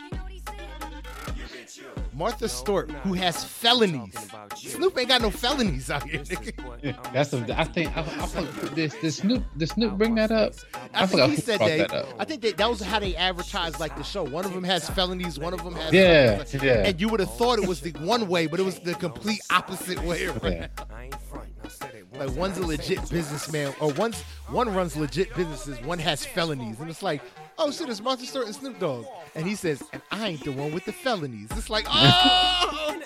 Martha 2.14 2.50
Stewart, 2.50 2.92
who 2.92 3.14
has 3.14 3.44
felonies. 3.44 4.14
Snoop 4.56 4.98
ain't 4.98 5.08
got 5.08 5.22
no 5.22 5.32
felonies 5.32 5.90
out 5.90 6.04
here. 6.08 6.22
Yeah, 6.84 6.92
that's 7.14 7.32
the. 7.32 7.56
I 7.58 7.64
think 7.64 7.96
I, 7.96 8.02
I 8.02 8.04
forgot- 8.28 8.76
this. 8.76 8.94
This 8.96 9.18
Snoop. 9.18 9.44
Did 9.58 9.70
Snoop 9.70 9.98
bring 9.98 10.16
that 10.16 10.30
up? 10.32 10.54
I, 10.94 11.04
I 11.04 11.06
think 11.08 11.32
he 11.32 11.36
said 11.38 11.58
brought 11.60 11.70
that. 11.70 11.90
that 11.90 11.94
up. 12.06 12.16
I 12.20 12.26
think 12.26 12.42
that, 12.42 12.58
that 12.58 12.70
was 12.70 12.82
how 12.82 13.00
they 13.00 13.16
advertised 13.16 13.80
like 13.80 13.96
the 13.96 14.04
show. 14.04 14.24
One 14.24 14.46
of 14.46 14.54
them 14.54 14.64
has 14.66 14.90
felonies, 14.90 15.40
one 15.40 15.54
of 15.54 15.64
them 15.64 15.74
has 15.76 15.94
Yeah, 15.94 16.44
yeah. 16.62 16.86
And 16.88 17.00
you 17.00 17.08
would 17.08 17.22
have 17.22 17.34
thought 17.36 17.60
it 17.60 17.68
was 17.68 17.80
the 17.82 17.92
one 17.92 18.28
way, 18.28 18.46
but 18.46 18.60
it 18.60 18.64
was 18.64 18.80
the 18.80 18.94
complete 18.96 19.42
opposite 19.50 20.04
way 20.04 20.26
around. 20.28 20.42
Yeah. 20.44 20.68
Like 22.14 22.36
one's 22.36 22.58
a 22.58 22.66
legit 22.66 23.10
businessman, 23.10 23.74
or 23.80 23.92
one's 23.94 24.22
one 24.50 24.74
runs 24.74 24.96
legit 24.96 25.34
businesses, 25.36 25.82
one 25.82 26.00
has 26.00 26.26
felonies, 26.26 26.80
and 26.80 26.90
it's 26.90 27.04
like, 27.04 27.22
oh 27.58 27.72
shit, 27.72 27.90
it's 27.90 28.02
Martha 28.02 28.26
Stewart 28.26 28.48
and 28.48 28.56
Snoop 28.56 28.80
Dogg, 28.80 29.06
and 29.36 29.46
he 29.46 29.56
says, 29.56 29.84
and 29.94 30.02
I 30.12 30.30
ain't 30.30 30.44
the 30.44 30.52
one 30.52 30.74
with 30.74 30.86
the 30.86 30.94
felonies. 30.94 31.50
It's 31.52 31.70
like, 31.70 31.86
oh, 31.90 32.98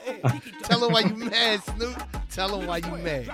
tell 0.63 0.85
him 0.85 0.93
why 0.93 1.01
you 1.01 1.15
mad, 1.15 1.63
Snoop. 1.63 2.03
Tell 2.29 2.59
him 2.59 2.67
why 2.67 2.77
you 2.77 2.97
mad. 2.97 3.31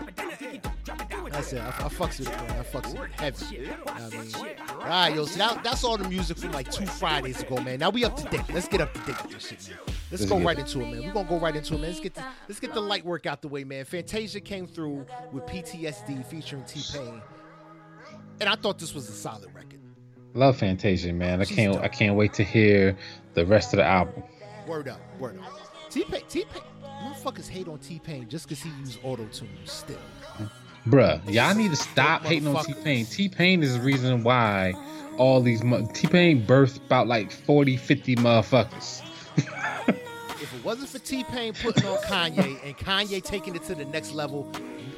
That's 1.32 1.54
it. 1.54 1.62
I, 1.62 1.70
I 1.70 1.90
fucks 1.90 2.20
with 2.20 2.28
it, 2.28 2.38
man. 2.38 2.60
I 2.60 2.64
fucks 2.64 2.92
with 2.92 3.10
it 3.10 3.12
heavy. 3.14 3.56
You 3.56 3.68
know 3.68 3.76
I 3.88 4.10
mean, 4.10 4.32
all 4.70 4.78
right, 4.80 5.16
yo. 5.16 5.26
So 5.26 5.38
that, 5.40 5.64
that's 5.64 5.84
all 5.84 5.98
the 5.98 6.08
music 6.08 6.38
from 6.38 6.52
like 6.52 6.70
two 6.70 6.86
Fridays 6.86 7.42
ago, 7.42 7.58
man. 7.62 7.80
Now 7.80 7.90
we 7.90 8.04
up 8.04 8.18
to 8.18 8.24
date. 8.30 8.44
Let's 8.54 8.68
get 8.68 8.82
up 8.82 8.94
to 8.94 9.00
date 9.02 9.22
with 9.24 9.32
this 9.32 9.48
shit, 9.48 9.70
man. 9.70 9.80
Let's 10.12 10.22
Let's 10.22 10.26
go 10.32 10.40
right 10.40 10.58
it. 10.58 10.62
into 10.62 10.82
it, 10.82 10.92
man. 10.92 11.08
We're 11.08 11.14
gonna 11.14 11.30
go 11.30 11.40
right 11.40 11.56
into 11.56 11.76
it, 11.76 11.78
man. 11.78 11.90
Let's 11.90 12.02
get 12.02 12.14
the, 12.16 12.24
let's 12.48 12.60
get 12.60 12.74
the 12.74 12.82
light 12.82 13.06
work 13.06 13.26
out 13.26 13.42
the 13.42 13.48
way, 13.48 13.64
man. 13.64 13.86
Fantasia 13.86 14.42
came 14.42 14.68
through 14.68 15.06
with 15.32 15.46
PTSD 15.46 16.26
featuring 16.26 16.64
T 16.66 16.82
Pain, 16.94 17.22
and 18.40 18.50
I 18.50 18.56
thought 18.56 18.78
this 18.78 18.94
was 18.94 19.08
a 19.08 19.14
solid 19.14 19.54
record. 19.56 19.71
Love 20.34 20.58
Fantasia, 20.58 21.12
man. 21.14 21.42
I 21.42 21.46
can't. 21.46 21.78
I 21.78 21.88
can't 21.88 22.16
wait 22.16 22.34
to 22.34 22.44
hear 22.44 22.98
the 23.34 23.46
rest 23.46 23.74
of 23.74 23.78
the 23.78 23.86
album. 23.86 24.24
Word 24.68 24.88
up, 24.88 25.00
word 25.20 25.40
up. 25.40 25.90
T 25.90 26.06
Pain, 26.06 26.22
T 26.30 26.46
Pain, 26.46 26.64
motherfuckers 27.04 27.50
hate 27.50 27.68
on 27.68 27.80
T 27.80 28.00
Pain 28.00 28.30
just 28.30 28.48
because 28.48 28.64
he 28.64 28.70
used 28.80 29.00
auto 29.04 29.26
tune. 29.26 29.50
Still, 29.66 29.98
Bruh, 30.88 31.22
y'all 31.32 31.54
need 31.54 31.72
to 31.72 31.76
stop 31.76 32.24
hating 32.24 32.48
on 32.48 32.64
T 32.64 32.74
Pain. 32.84 33.06
T 33.06 33.28
Pain 33.28 33.62
is 33.62 33.78
the 33.78 33.82
reason 33.84 34.24
why 34.24 34.74
all 35.18 35.42
these 35.42 35.62
T 35.94 36.08
Pain 36.08 36.46
birthed 36.46 36.78
about 36.78 37.08
like 37.08 37.32
40, 37.32 37.76
50 37.76 38.16
motherfuckers. 38.16 39.02
if 39.38 40.54
it 40.56 40.64
wasn't 40.64 40.90
for 40.90 41.00
T 41.00 41.26
Pain 41.26 41.54
putting 41.54 41.86
on 41.86 41.98
Kanye 42.04 42.66
and 42.66 42.78
Kanye 42.78 43.22
taking 43.22 43.56
it 43.56 43.64
to 43.64 43.76
the 43.76 43.86
next 43.86 44.14
level 44.14 44.50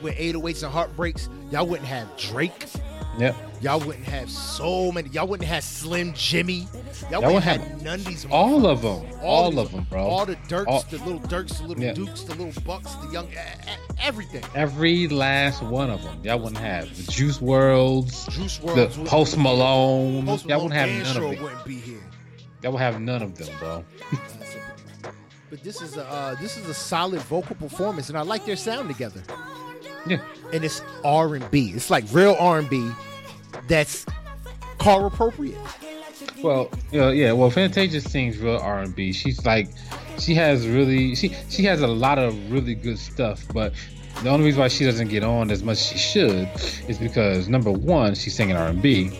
with 0.03 0.15
808s 0.15 0.63
and 0.63 0.71
heartbreaks, 0.71 1.27
y'all 1.49 1.65
wouldn't 1.65 1.87
have 1.87 2.07
Drake. 2.17 2.67
Yep. 3.19 3.35
Y'all 3.61 3.79
wouldn't 3.79 4.05
have 4.05 4.29
so 4.29 4.91
many. 4.91 5.07
Y'all 5.09 5.27
wouldn't 5.27 5.47
have 5.47 5.63
Slim 5.63 6.13
Jxmmi. 6.13 7.11
Y'all, 7.11 7.21
Y'all 7.21 7.33
wouldn't 7.35 7.43
have, 7.43 7.81
none 7.83 7.99
of 7.99 8.05
these. 8.05 8.25
All 8.25 8.65
of 8.65 8.81
them. 8.81 9.05
All, 9.21 9.51
these- 9.51 9.59
of 9.59 9.71
them, 9.71 9.85
bro. 9.89 10.03
All 10.05 10.25
the 10.25 10.35
Dirks, 10.47 10.67
All- 10.67 10.85
the 10.89 10.97
little 10.99 11.19
Dirks, 11.19 11.59
the 11.59 11.67
little 11.67 11.83
Yeah. 11.83 11.93
Dukes, 11.93 12.23
the 12.23 12.33
little 12.35 12.61
Bucks, 12.63 12.95
the 12.95 13.09
young, 13.11 13.29
everything. 14.01 14.43
Every 14.55 15.07
last 15.07 15.61
one 15.61 15.89
of 15.91 16.01
them. 16.03 16.19
Y'all 16.23 16.39
wouldn't 16.39 16.57
have 16.57 16.95
the 17.05 17.11
Juice 17.11 17.39
Worlds, 17.39 18.25
Juice 18.27 18.57
the 18.57 18.65
Worlds, 18.65 18.97
would- 18.97 19.07
Post 19.07 19.37
Malone. 19.37 20.25
Post 20.25 20.45
Malone. 20.45 20.49
Y'all 20.59 20.67
wouldn't 20.69 20.79
have 20.89 21.05
none 21.05 21.15
sure 21.15 21.25
of 21.27 21.33
it. 21.33 21.41
wouldn't 21.41 21.65
be 21.65 21.75
here. 21.75 22.01
Y'all 22.63 22.71
would 22.73 22.81
have 22.81 22.99
none 22.99 23.21
of 23.21 23.37
them, 23.37 23.47
bro. 23.59 23.85
But 25.49 25.63
this 25.63 25.81
is 25.83 25.97
a 25.97 26.05
uh, 26.09 26.35
this 26.41 26.57
is 26.57 26.67
a 26.67 26.73
solid 26.73 27.21
vocal 27.21 27.55
performance, 27.55 28.09
and 28.09 28.17
I 28.17 28.21
like 28.21 28.43
their 28.45 28.55
sound 28.55 28.87
together. 28.89 29.21
Yeah. 30.05 30.21
And 30.51 30.63
it's 30.63 30.81
R 31.03 31.35
and 31.35 31.49
B. 31.51 31.71
It's 31.75 31.89
like 31.89 32.05
real 32.11 32.35
R 32.39 32.59
and 32.59 32.69
B. 32.69 32.91
That's 33.67 34.05
car 34.77 35.05
appropriate. 35.05 35.57
Well, 36.43 36.69
yeah, 36.91 37.11
yeah. 37.11 37.31
Well, 37.31 37.49
Fantasia 37.49 38.01
sings 38.01 38.37
real 38.37 38.57
R 38.57 38.79
and 38.79 38.95
B. 38.95 39.13
She's 39.13 39.45
like, 39.45 39.69
she 40.19 40.35
has 40.35 40.67
really, 40.67 41.15
she 41.15 41.35
she 41.49 41.63
has 41.63 41.81
a 41.81 41.87
lot 41.87 42.19
of 42.19 42.51
really 42.51 42.75
good 42.75 42.99
stuff. 42.99 43.45
But 43.53 43.73
the 44.21 44.29
only 44.29 44.45
reason 44.45 44.59
why 44.59 44.67
she 44.67 44.85
doesn't 44.85 45.07
get 45.07 45.23
on 45.23 45.51
as 45.51 45.63
much 45.63 45.77
as 45.77 45.87
she 45.87 45.97
should 45.97 46.49
is 46.87 46.97
because 46.97 47.47
number 47.47 47.71
one, 47.71 48.15
she's 48.15 48.35
singing 48.35 48.55
R 48.55 48.67
and 48.67 48.81
B, 48.81 49.17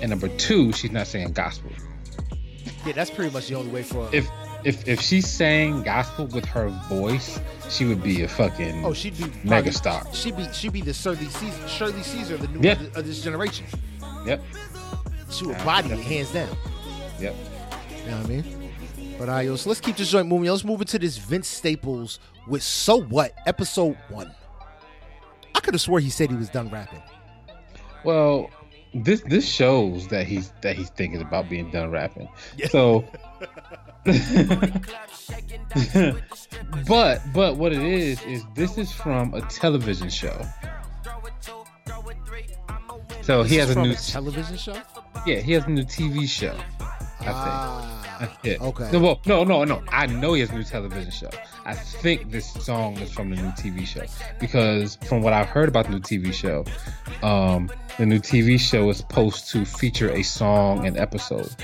and 0.00 0.10
number 0.10 0.28
two, 0.28 0.72
she's 0.72 0.92
not 0.92 1.06
singing 1.06 1.32
gospel. 1.32 1.70
Yeah, 2.86 2.92
that's 2.92 3.10
pretty 3.10 3.32
much 3.32 3.48
the 3.48 3.54
only 3.56 3.70
way 3.70 3.82
for. 3.82 4.08
If 4.12 4.28
if 4.64 4.86
if 4.88 5.00
she 5.00 5.20
sang 5.20 5.82
gospel 5.82 6.26
with 6.26 6.44
her 6.46 6.68
voice, 6.88 7.38
she 7.68 7.84
would 7.84 8.02
be 8.02 8.22
a 8.22 8.28
fucking 8.28 8.84
oh, 8.84 8.92
she'd 8.92 9.16
be 9.16 9.24
megastar. 9.48 10.06
She'd 10.14 10.36
be 10.36 10.46
she'd 10.52 10.72
be 10.72 10.80
the 10.82 10.92
Shirley 10.94 11.26
Caesar, 11.26 11.68
Shirley 11.68 12.02
Caesar 12.02 12.34
of 12.34 12.40
the 12.42 12.48
new 12.48 12.68
Yeah. 12.68 12.78
of 12.94 13.06
this 13.06 13.22
generation. 13.22 13.66
Yep, 14.26 14.42
She 15.30 15.46
would 15.46 15.58
body 15.64 15.90
it 15.90 15.98
hands 16.00 16.32
down. 16.32 16.56
yep. 17.20 17.34
You 18.04 18.10
know 18.10 18.16
what 18.18 18.26
I 18.26 18.28
mean? 18.28 18.70
But 19.18 19.28
all 19.28 19.34
right, 19.36 19.46
yo, 19.46 19.56
so 19.56 19.68
let's 19.70 19.80
keep 19.80 19.96
this 19.96 20.10
joint 20.10 20.26
moving. 20.28 20.48
Let's 20.50 20.64
move 20.64 20.80
into 20.80 20.98
this 20.98 21.16
Vince 21.18 21.46
Staples 21.48 22.18
with 22.48 22.62
"So 22.62 23.00
What" 23.02 23.32
episode 23.46 23.96
one. 24.08 24.32
I 25.54 25.60
could 25.60 25.74
have 25.74 25.80
swore 25.80 26.00
he 26.00 26.10
said 26.10 26.30
he 26.30 26.36
was 26.36 26.48
done 26.48 26.68
rapping. 26.70 27.02
Well, 28.04 28.50
this 28.94 29.22
this 29.22 29.48
shows 29.48 30.08
that 30.08 30.26
he's 30.26 30.52
that 30.62 30.76
he's 30.76 30.90
thinking 30.90 31.20
about 31.20 31.48
being 31.48 31.70
done 31.70 31.90
rapping. 31.90 32.28
Yeah. 32.56 32.68
So 32.68 33.04
but 36.88 37.20
but 37.32 37.56
what 37.56 37.72
it 37.72 37.82
is 37.82 38.20
is 38.22 38.44
this 38.54 38.78
is 38.78 38.90
from 38.92 39.34
a 39.34 39.40
television 39.42 40.08
show. 40.08 40.44
So 43.22 43.42
he 43.44 43.56
has 43.56 43.70
a 43.70 43.80
new 43.80 43.94
television 43.94 44.56
show. 44.56 44.76
yeah 45.26 45.36
he 45.38 45.52
has 45.52 45.64
a 45.66 45.70
new 45.70 45.84
TV 45.84 46.28
show. 46.28 46.56
I 47.20 47.24
think. 47.24 47.36
Ah, 47.36 48.38
Yeah. 48.42 48.56
okay. 48.60 48.90
No, 48.92 48.98
well, 48.98 49.20
no, 49.26 49.44
no, 49.44 49.64
no. 49.64 49.82
I 49.88 50.06
know 50.06 50.34
he 50.34 50.40
has 50.40 50.50
a 50.50 50.54
new 50.54 50.64
television 50.64 51.10
show. 51.12 51.30
I 51.64 51.74
think 51.74 52.30
this 52.32 52.52
song 52.52 52.96
is 52.98 53.12
from 53.12 53.30
the 53.30 53.36
new 53.36 53.50
TV 53.50 53.86
show 53.86 54.02
because 54.40 54.96
from 55.06 55.22
what 55.22 55.32
I've 55.32 55.46
heard 55.46 55.68
about 55.68 55.84
the 55.86 55.92
new 55.92 56.00
TV 56.00 56.32
show, 56.32 56.64
um, 57.22 57.70
the 57.98 58.06
new 58.06 58.18
TV 58.18 58.58
show 58.58 58.90
is 58.90 58.96
supposed 58.98 59.48
to 59.50 59.64
feature 59.64 60.10
a 60.10 60.22
song 60.24 60.84
and 60.86 60.96
episode. 60.98 61.54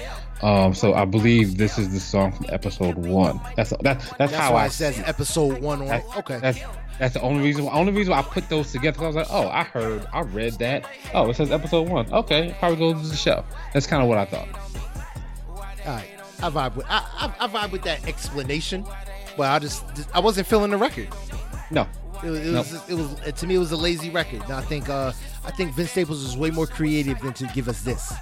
Um, 0.42 0.72
so 0.74 0.94
I 0.94 1.04
believe 1.04 1.56
this 1.58 1.78
is 1.78 1.92
the 1.92 1.98
song 2.00 2.32
from 2.32 2.46
episode 2.50 2.96
one. 2.96 3.40
That's 3.56 3.70
that, 3.70 3.82
that's, 3.82 4.10
That's 4.18 4.34
how 4.34 4.52
why 4.54 4.62
I 4.62 4.66
it 4.66 4.72
says 4.72 5.00
episode 5.04 5.60
one 5.60 5.80
on. 5.82 5.88
That- 5.88 6.04
Okay. 6.18 6.38
That's 6.38 6.58
that's 6.98 7.14
the 7.14 7.20
only 7.22 7.42
reason. 7.44 7.68
Only 7.70 7.92
reason 7.92 8.12
why 8.12 8.18
I 8.18 8.22
put 8.22 8.48
those 8.48 8.72
together. 8.72 9.02
I 9.02 9.06
was 9.06 9.16
like, 9.16 9.26
oh, 9.30 9.48
I 9.48 9.62
heard, 9.64 10.04
I 10.12 10.20
read 10.22 10.54
that. 10.54 10.84
Oh, 11.14 11.30
it 11.30 11.36
says 11.36 11.50
episode 11.52 11.88
one. 11.88 12.12
Okay, 12.12 12.54
probably 12.58 12.78
goes 12.78 13.02
to 13.02 13.08
the 13.08 13.16
show. 13.16 13.44
That's 13.72 13.86
kind 13.86 14.02
of 14.02 14.08
what 14.08 14.18
I 14.18 14.24
thought. 14.24 14.48
All 15.86 15.94
right, 15.94 16.08
I 16.42 16.50
vibe 16.50 16.74
with 16.76 16.86
I, 16.88 17.04
I, 17.14 17.44
I 17.44 17.48
vibe 17.48 17.70
with 17.72 17.82
that 17.82 18.06
explanation, 18.06 18.84
but 19.36 19.48
I 19.48 19.58
just 19.60 19.84
I 20.14 20.20
wasn't 20.20 20.46
feeling 20.48 20.70
the 20.70 20.76
record. 20.76 21.08
No, 21.70 21.86
It 22.24 22.30
was, 22.30 22.40
it 22.46 22.52
was, 22.52 22.90
it 22.90 22.94
was 22.94 23.32
to 23.40 23.46
me 23.46 23.54
it 23.54 23.58
was 23.58 23.72
a 23.72 23.76
lazy 23.76 24.10
record. 24.10 24.42
And 24.42 24.52
I 24.52 24.60
think 24.62 24.88
uh 24.88 25.12
I 25.44 25.50
think 25.52 25.74
Vince 25.74 25.90
Staples 25.92 26.22
is 26.24 26.36
way 26.36 26.50
more 26.50 26.66
creative 26.66 27.20
than 27.20 27.32
to 27.34 27.44
give 27.54 27.68
us 27.68 27.82
this. 27.82 28.12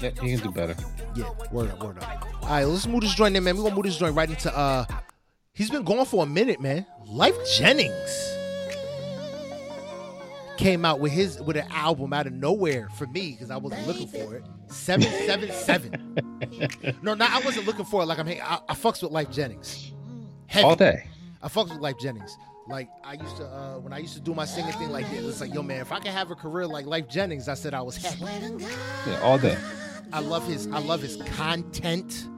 Yeah, 0.00 0.10
he 0.20 0.36
can 0.36 0.40
do 0.40 0.50
better. 0.50 0.76
Yeah, 1.14 1.30
word 1.50 1.70
up, 1.70 1.82
word 1.82 1.98
up. 1.98 2.26
All 2.42 2.48
right, 2.48 2.64
let's 2.64 2.86
move 2.86 3.02
this 3.02 3.14
joint 3.14 3.36
in, 3.36 3.44
man. 3.44 3.56
We're 3.56 3.64
gonna 3.64 3.74
move 3.74 3.84
this 3.84 3.96
joint 3.96 4.14
right 4.14 4.28
into 4.28 4.56
uh 4.56 4.84
he's 5.52 5.70
been 5.70 5.84
gone 5.84 6.04
for 6.06 6.22
a 6.22 6.26
minute, 6.26 6.60
man. 6.60 6.86
Lyfe 7.06 7.36
Jennings 7.56 8.28
came 10.56 10.84
out 10.84 11.00
with 11.00 11.12
his 11.12 11.40
with 11.42 11.56
an 11.56 11.66
album 11.72 12.12
out 12.12 12.26
of 12.26 12.32
nowhere 12.32 12.88
for 12.96 13.06
me 13.08 13.32
because 13.32 13.50
I 13.50 13.56
wasn't 13.56 13.86
looking 13.86 14.06
for 14.06 14.34
it. 14.36 14.44
Seven 14.68 15.08
seven 15.26 15.50
seven. 15.52 16.18
No, 17.02 17.14
no, 17.14 17.26
I 17.28 17.40
wasn't 17.44 17.66
looking 17.66 17.84
for 17.84 18.02
it. 18.02 18.06
Like 18.06 18.18
I'm, 18.18 18.28
I, 18.28 18.60
I 18.68 18.74
fucks 18.74 19.02
with 19.02 19.10
Lyfe 19.12 19.32
Jennings. 19.32 19.92
Heavy. 20.46 20.64
All 20.64 20.76
day. 20.76 21.04
I 21.42 21.48
fucks 21.48 21.70
with 21.70 21.80
Lyfe 21.80 21.98
Jennings. 21.98 22.36
Like 22.68 22.88
I 23.04 23.14
used 23.14 23.36
to 23.38 23.44
uh, 23.44 23.78
when 23.80 23.92
I 23.92 23.98
used 23.98 24.14
to 24.14 24.20
do 24.20 24.34
my 24.34 24.44
singing 24.44 24.72
thing 24.72 24.90
like 24.90 25.10
this. 25.10 25.24
It's 25.24 25.40
like, 25.40 25.52
yo, 25.52 25.62
man, 25.62 25.80
if 25.80 25.90
I 25.92 25.98
could 25.98 26.12
have 26.12 26.30
a 26.30 26.34
career 26.34 26.66
like 26.66 26.86
Lyfe 26.86 27.08
Jennings, 27.08 27.48
I 27.48 27.54
said 27.54 27.74
I 27.74 27.82
was 27.82 27.96
happy. 27.96 28.24
Yeah, 29.06 29.20
all 29.22 29.38
day. 29.38 29.58
I 30.12 30.20
love 30.20 30.46
his 30.46 30.66
I 30.68 30.78
love 30.78 31.00
his 31.00 31.16
content. 31.36 32.28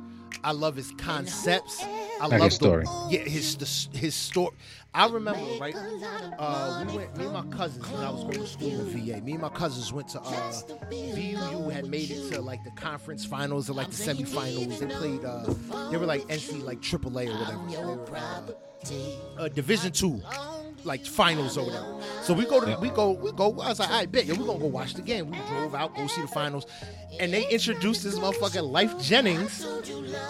I 0.45 0.53
love 0.53 0.77
his 0.77 0.93
concepts. 0.99 1.83
I 1.83 2.27
Like 2.27 2.41
love 2.41 2.43
his 2.43 2.55
story. 2.55 2.85
The, 2.85 3.09
yeah, 3.11 3.19
his 3.21 3.57
the, 3.57 3.99
his 3.99 4.15
story. 4.15 4.55
I 4.95 5.09
remember 5.09 5.41
right. 5.59 5.75
Uh, 6.39 6.85
we 6.89 6.97
went. 6.99 7.17
Me 7.17 7.25
and 7.25 7.33
my 7.33 7.57
cousins 7.57 7.89
when 7.91 8.01
I 8.03 8.11
was 8.11 8.23
going 8.23 8.35
to 8.41 8.47
school 8.47 8.71
in 8.71 8.87
VA. 8.87 9.21
Me 9.21 9.33
and 9.33 9.41
my 9.43 9.49
cousins 9.49 9.93
went 9.93 10.09
to 10.11 10.21
uh, 10.21 10.53
VUU 10.91 11.73
had 11.73 11.87
made 11.87 12.11
it 12.11 12.31
to 12.33 12.41
like 12.41 12.63
the 12.63 12.71
conference 12.73 13.25
finals 13.25 13.69
or 13.69 13.73
like 13.73 13.91
the 13.91 13.97
semifinals. 13.97 14.79
They 14.79 14.87
played. 14.87 15.25
Uh, 15.25 15.91
they 15.91 15.97
were 15.97 16.07
like 16.07 16.23
NC 16.29 16.63
like 16.63 16.81
AAA 16.81 17.29
or 17.29 17.39
whatever. 17.39 17.69
They 17.71 17.85
were, 17.85 18.17
uh, 18.17 19.43
uh, 19.43 19.49
Division 19.49 19.91
two, 19.93 20.21
like 20.85 21.05
finals 21.05 21.57
or 21.59 21.65
whatever. 21.67 22.01
So 22.23 22.33
we 22.35 22.45
go 22.45 22.61
to 22.61 22.71
Yeah. 22.71 22.79
we 22.79 22.91
go 22.91 23.11
we 23.13 23.33
go. 23.33 23.47
I 23.61 23.69
was 23.71 23.81
like, 23.81 23.91
I 23.91 24.07
bet 24.07 24.27
yeah, 24.27 24.35
we're 24.39 24.47
gonna 24.47 24.59
go 24.61 24.67
watch 24.67 24.95
the 24.95 25.03
game. 25.03 25.31
We 25.31 25.39
drove 25.49 25.75
out, 25.75 25.97
go 25.97 26.07
see 26.07 26.21
the 26.21 26.29
finals, 26.29 26.67
and 27.21 27.33
they 27.33 27.49
introduced 27.49 28.05
this 28.05 28.19
motherfucker 28.19 28.63
Lyfe 28.71 29.03
Jennings 29.03 29.65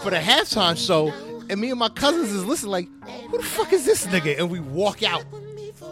for 0.02 0.10
the 0.10 0.18
halftime 0.18 0.76
show. 0.76 1.12
And 1.50 1.60
me 1.60 1.70
and 1.70 1.78
my 1.78 1.90
cousins 1.90 2.30
is 2.30 2.44
listening 2.44 2.72
like, 2.72 2.88
who 3.28 3.36
the 3.36 3.44
fuck 3.44 3.72
is 3.72 3.84
this 3.84 4.06
nigga? 4.06 4.38
And 4.38 4.50
we 4.50 4.60
walk 4.60 5.02
out. 5.02 5.24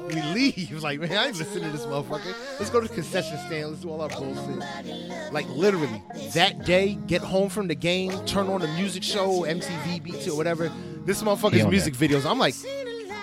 We 0.09 0.21
leave. 0.23 0.71
Like, 0.83 0.99
man, 0.99 1.13
I 1.13 1.27
ain't 1.27 1.39
listening 1.39 1.65
to 1.65 1.71
this 1.71 1.87
motherfucker. 1.87 2.35
Let's 2.59 2.71
go 2.71 2.81
to 2.81 2.89
the 2.89 2.95
concession 2.95 3.39
stand. 3.47 3.69
Let's 3.69 3.83
do 3.83 3.91
all 3.91 4.01
our 4.01 4.09
bullshit. 4.09 4.65
Like, 5.33 5.49
literally, 5.51 6.03
that 6.35 6.65
day, 6.65 6.99
get 7.07 7.21
home 7.21 7.49
from 7.49 7.69
the 7.69 7.75
game, 7.75 8.11
turn 8.25 8.49
on 8.49 8.63
the 8.63 8.69
music 8.69 9.03
show, 9.05 9.43
MTV, 9.43 10.03
BT, 10.03 10.31
or 10.31 10.37
whatever. 10.37 10.73
This 11.05 11.23
motherfucker's 11.23 11.67
music 11.69 11.95
videos. 11.95 12.29
I'm 12.29 12.39
like, 12.39 12.55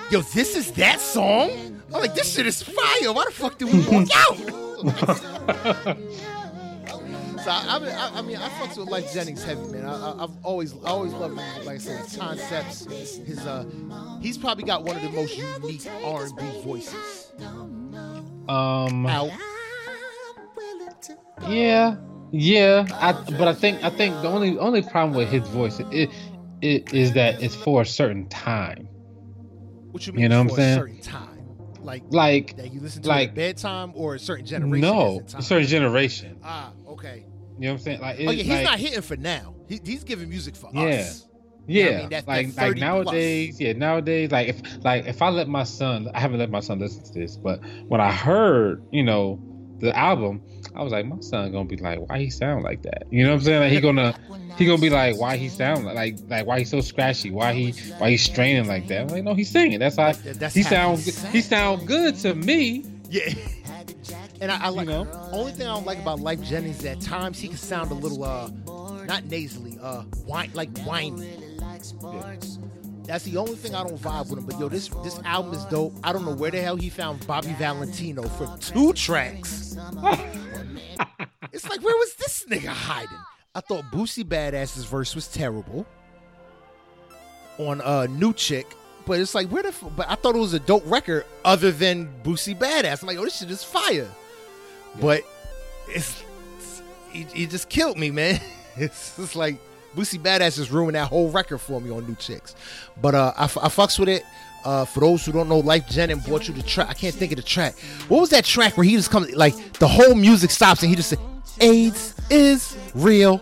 yo, 0.09 0.21
this 0.21 0.55
is 0.55 0.71
that 0.73 1.01
song? 1.01 1.49
I'm 1.93 1.99
like, 2.01 2.13
this 2.15 2.33
shit 2.33 2.45
is 2.45 2.63
fire. 2.63 3.11
Why 3.11 3.25
the 3.25 3.31
fuck 3.31 3.57
did 3.57 3.73
we 3.73 3.79
walk 3.89 4.07
out? 5.87 5.97
So 7.43 7.51
I, 7.51 7.65
I, 7.75 7.79
mean, 7.79 7.95
I, 7.95 8.21
mean, 8.21 8.35
I 8.37 8.49
fucks 8.49 8.77
with 8.77 8.89
Lyfe 8.89 9.13
Jennings 9.13 9.43
heavy, 9.43 9.61
man. 9.71 9.85
I, 9.85 10.23
I've 10.23 10.31
always, 10.43 10.73
I 10.83 10.89
always 10.89 11.13
loved 11.13 11.37
him. 11.37 11.65
Like 11.65 11.75
I 11.75 11.77
said, 11.77 12.01
his 12.05 12.17
concepts, 12.17 12.85
his, 12.85 13.39
uh, 13.39 13.65
he's 14.21 14.37
probably 14.37 14.63
got 14.65 14.83
one 14.83 14.95
of 14.97 15.01
the 15.03 15.09
most 15.09 15.37
unique 15.37 15.85
R 16.03 16.25
and 16.25 16.35
B 16.35 16.43
voices 16.63 17.31
Um, 18.47 19.05
out. 19.05 19.31
yeah, 21.47 21.95
yeah. 22.31 22.85
I, 22.93 23.13
but 23.13 23.47
I 23.47 23.53
think 23.53 23.83
I 23.83 23.89
think 23.89 24.15
the 24.21 24.27
only 24.27 24.57
only 24.57 24.81
problem 24.81 25.15
with 25.15 25.29
his 25.29 25.47
voice 25.49 25.79
it, 25.91 26.09
it 26.61 26.93
is 26.93 27.13
that 27.13 27.41
it's 27.41 27.55
for 27.55 27.81
a 27.81 27.85
certain 27.85 28.27
time. 28.27 28.87
What 29.91 30.05
you 30.05 30.13
mean? 30.13 30.23
You 30.23 30.29
know 30.29 30.43
what 30.43 30.49
for 30.49 30.53
I'm 30.53 30.57
saying? 30.57 30.77
A 30.77 30.81
certain 30.81 31.01
time, 31.01 31.47
like 31.83 32.03
Like 32.09 32.57
that 32.57 32.73
you 32.73 32.79
listen 32.81 33.01
to 33.03 33.09
like- 33.09 33.33
bedtime 33.33 33.91
or 33.95 34.15
a 34.15 34.19
certain 34.19 34.45
generation. 34.45 34.81
no, 34.81 35.21
a 35.35 35.41
certain 35.41 35.67
generation. 35.67 36.37
Ah, 36.43 36.71
okay. 36.89 37.25
You 37.57 37.65
know 37.65 37.73
what 37.73 37.79
I'm 37.79 37.83
saying? 37.83 38.01
Like, 38.01 38.17
Oh 38.19 38.31
yeah, 38.31 38.43
he's 38.43 38.47
like, 38.49 38.63
not 38.63 38.79
hitting 38.79 39.01
for 39.01 39.17
now. 39.17 39.53
He, 39.67 39.79
he's 39.83 40.03
giving 40.03 40.29
music 40.29 40.55
for 40.55 40.69
Yeah. 40.73 40.81
us. 40.81 41.25
Yeah, 41.67 41.85
I 41.85 41.89
mean, 41.89 41.99
that- 42.01 42.09
that 42.09 42.27
like 42.27 42.47
30 42.53 42.57
like 42.69 42.77
nowadays, 42.79 43.59
yeah, 43.61 43.73
nowadays, 43.73 44.31
like 44.31 44.47
if 44.47 44.61
like 44.83 45.05
if 45.05 45.21
I 45.21 45.29
let 45.29 45.47
my 45.47 45.63
son, 45.63 46.07
I 46.15 46.19
haven't 46.19 46.39
let 46.39 46.49
my 46.49 46.61
son 46.61 46.79
listen 46.79 47.03
to 47.03 47.13
this, 47.13 47.37
but 47.37 47.59
when 47.87 48.01
I 48.01 48.11
heard, 48.11 48.81
you 48.91 49.03
know, 49.03 49.39
the 49.79 49.95
album, 49.95 50.41
I 50.73 50.81
was 50.83 50.91
like, 50.91 51.05
my 51.05 51.19
son 51.19 51.51
gonna 51.51 51.65
be 51.65 51.77
like, 51.77 51.99
why 52.09 52.17
he 52.19 52.29
sound 52.31 52.63
like 52.63 52.81
that? 52.83 53.03
You 53.11 53.23
know 53.23 53.29
what 53.31 53.35
I'm 53.35 53.41
saying? 53.41 53.61
Like 53.61 53.71
he 53.71 53.81
gonna 53.81 54.15
he 54.57 54.65
gonna 54.65 54.81
be 54.81 54.89
like, 54.89 55.19
why 55.19 55.37
he 55.37 55.47
sound 55.47 55.85
like 55.85 55.95
like 55.95 56.15
like 56.27 56.45
why 56.47 56.59
he 56.59 56.65
so 56.65 56.81
scratchy? 56.81 57.29
Why 57.29 57.53
he 57.53 57.71
why 57.99 58.09
he 58.09 58.17
straining 58.17 58.67
like 58.67 58.87
that? 58.87 59.01
I'm 59.01 59.07
like, 59.09 59.23
no, 59.23 59.35
he's 59.35 59.51
singing. 59.51 59.77
That's 59.79 59.97
how 59.97 60.13
That- 60.13 60.39
that's 60.39 60.55
he 60.55 60.63
how 60.63 60.69
sound 60.69 60.99
he 61.01 61.11
he 61.37 61.41
sound 61.41 61.85
good 61.87 62.15
to 62.19 62.33
me. 62.33 62.83
Yeah. 63.11 63.29
And 64.41 64.51
I, 64.51 64.65
I 64.65 64.69
like 64.69 64.87
You 64.87 64.93
know? 64.93 65.29
only 65.33 65.51
thing 65.51 65.67
I 65.67 65.73
don't 65.73 65.85
like 65.85 65.99
about 65.99 66.19
Lyfe 66.19 66.43
Jennings 66.43 66.79
is 66.79 66.85
at 66.85 67.01
times 67.01 67.39
he 67.39 67.49
can 67.49 67.57
sound 67.57 67.91
a 67.91 67.93
little 67.93 68.23
uh 68.23 68.49
not 69.05 69.25
nasally, 69.25 69.77
uh 69.81 70.01
whine 70.25 70.51
like 70.53 70.77
whiny. 70.79 71.35
That's 73.05 73.23
the 73.23 73.37
only 73.37 73.55
thing 73.55 73.73
I 73.73 73.83
don't 73.83 73.97
vibe 73.99 74.29
with 74.29 74.39
him. 74.39 74.45
But 74.45 74.59
yo, 74.59 74.69
this 74.69 74.87
this 75.03 75.19
album 75.25 75.53
is 75.53 75.65
dope. 75.65 75.93
I 76.03 76.13
don't 76.13 76.25
know 76.25 76.35
where 76.35 76.51
the 76.51 76.61
hell 76.61 76.75
he 76.75 76.89
found 76.89 77.25
Bobby 77.25 77.53
Valentino 77.53 78.23
for 78.23 78.55
two 78.61 78.93
tracks. 78.93 79.75
it's 81.51 81.67
like 81.67 81.81
where 81.81 81.95
was 81.95 82.13
this 82.15 82.45
nigga 82.49 82.67
hiding? 82.67 83.17
I 83.55 83.61
thought 83.61 83.85
Boosie 83.91 84.23
Badazz's 84.23 84.85
verse 84.85 85.15
was 85.15 85.27
terrible 85.27 85.85
on 87.57 87.81
uh 87.81 88.05
New 88.05 88.31
Chick, 88.33 88.67
but 89.05 89.19
it's 89.19 89.33
like 89.35 89.47
where 89.49 89.63
the 89.63 89.69
f- 89.69 89.83
but 89.95 90.07
I 90.09 90.15
thought 90.15 90.35
it 90.35 90.39
was 90.39 90.53
a 90.53 90.59
dope 90.59 90.83
record 90.85 91.25
other 91.43 91.71
than 91.71 92.07
Boosie 92.23 92.55
Badazz. 92.57 93.01
I'm 93.01 93.07
like, 93.07 93.17
oh, 93.17 93.23
this 93.25 93.39
shit 93.39 93.49
is 93.51 93.63
fire. 93.63 94.07
But 94.99 95.23
it's, 95.87 96.23
it's 96.57 96.81
he, 97.11 97.23
he 97.23 97.45
just 97.45 97.69
killed 97.69 97.97
me, 97.97 98.11
man. 98.11 98.39
It's 98.77 99.17
just 99.17 99.35
like 99.35 99.57
Boosie 99.93 100.19
Badazz 100.19 100.55
just 100.55 100.71
ruined 100.71 100.95
that 100.95 101.09
whole 101.09 101.29
record 101.31 101.57
for 101.57 101.81
me 101.81 101.91
on 101.91 102.07
New 102.07 102.15
Chicks. 102.15 102.55
But 103.01 103.13
uh, 103.13 103.33
I, 103.35 103.43
f- 103.43 103.57
I 103.57 103.67
fucks 103.67 103.99
with 103.99 104.07
it. 104.07 104.23
Uh, 104.63 104.85
for 104.85 105.01
those 105.01 105.25
who 105.25 105.33
don't 105.33 105.49
know, 105.49 105.61
Lyfe 105.61 105.89
Jennings 105.89 106.25
brought 106.25 106.47
you 106.47 106.53
the 106.53 106.61
track. 106.63 106.87
I 106.89 106.93
can't 106.93 107.13
think 107.13 107.33
of 107.33 107.37
the 107.37 107.43
track. 107.43 107.77
What 108.07 108.21
was 108.21 108.29
that 108.29 108.45
track 108.45 108.77
where 108.77 108.85
he 108.85 108.95
just 108.95 109.09
comes 109.11 109.35
like 109.35 109.53
the 109.79 109.87
whole 109.87 110.15
music 110.15 110.49
stops 110.51 110.81
and 110.81 110.89
he 110.89 110.95
just 110.95 111.09
said, 111.09 111.19
"AIDS 111.59 112.13
is 112.29 112.77
real," 112.93 113.41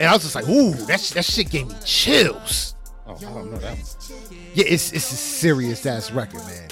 and 0.00 0.08
I 0.08 0.12
was 0.12 0.22
just 0.22 0.34
like, 0.34 0.48
"Ooh, 0.48 0.72
that 0.86 1.00
that 1.14 1.24
shit 1.24 1.50
gave 1.50 1.68
me 1.68 1.74
chills." 1.84 2.74
Oh, 3.06 3.14
I 3.16 3.20
don't 3.20 3.52
know 3.52 3.58
that. 3.58 3.76
One. 3.78 4.38
Yeah, 4.54 4.64
it's 4.66 4.92
it's 4.92 5.12
a 5.12 5.16
serious 5.16 5.86
ass 5.86 6.10
record, 6.10 6.40
man. 6.46 6.68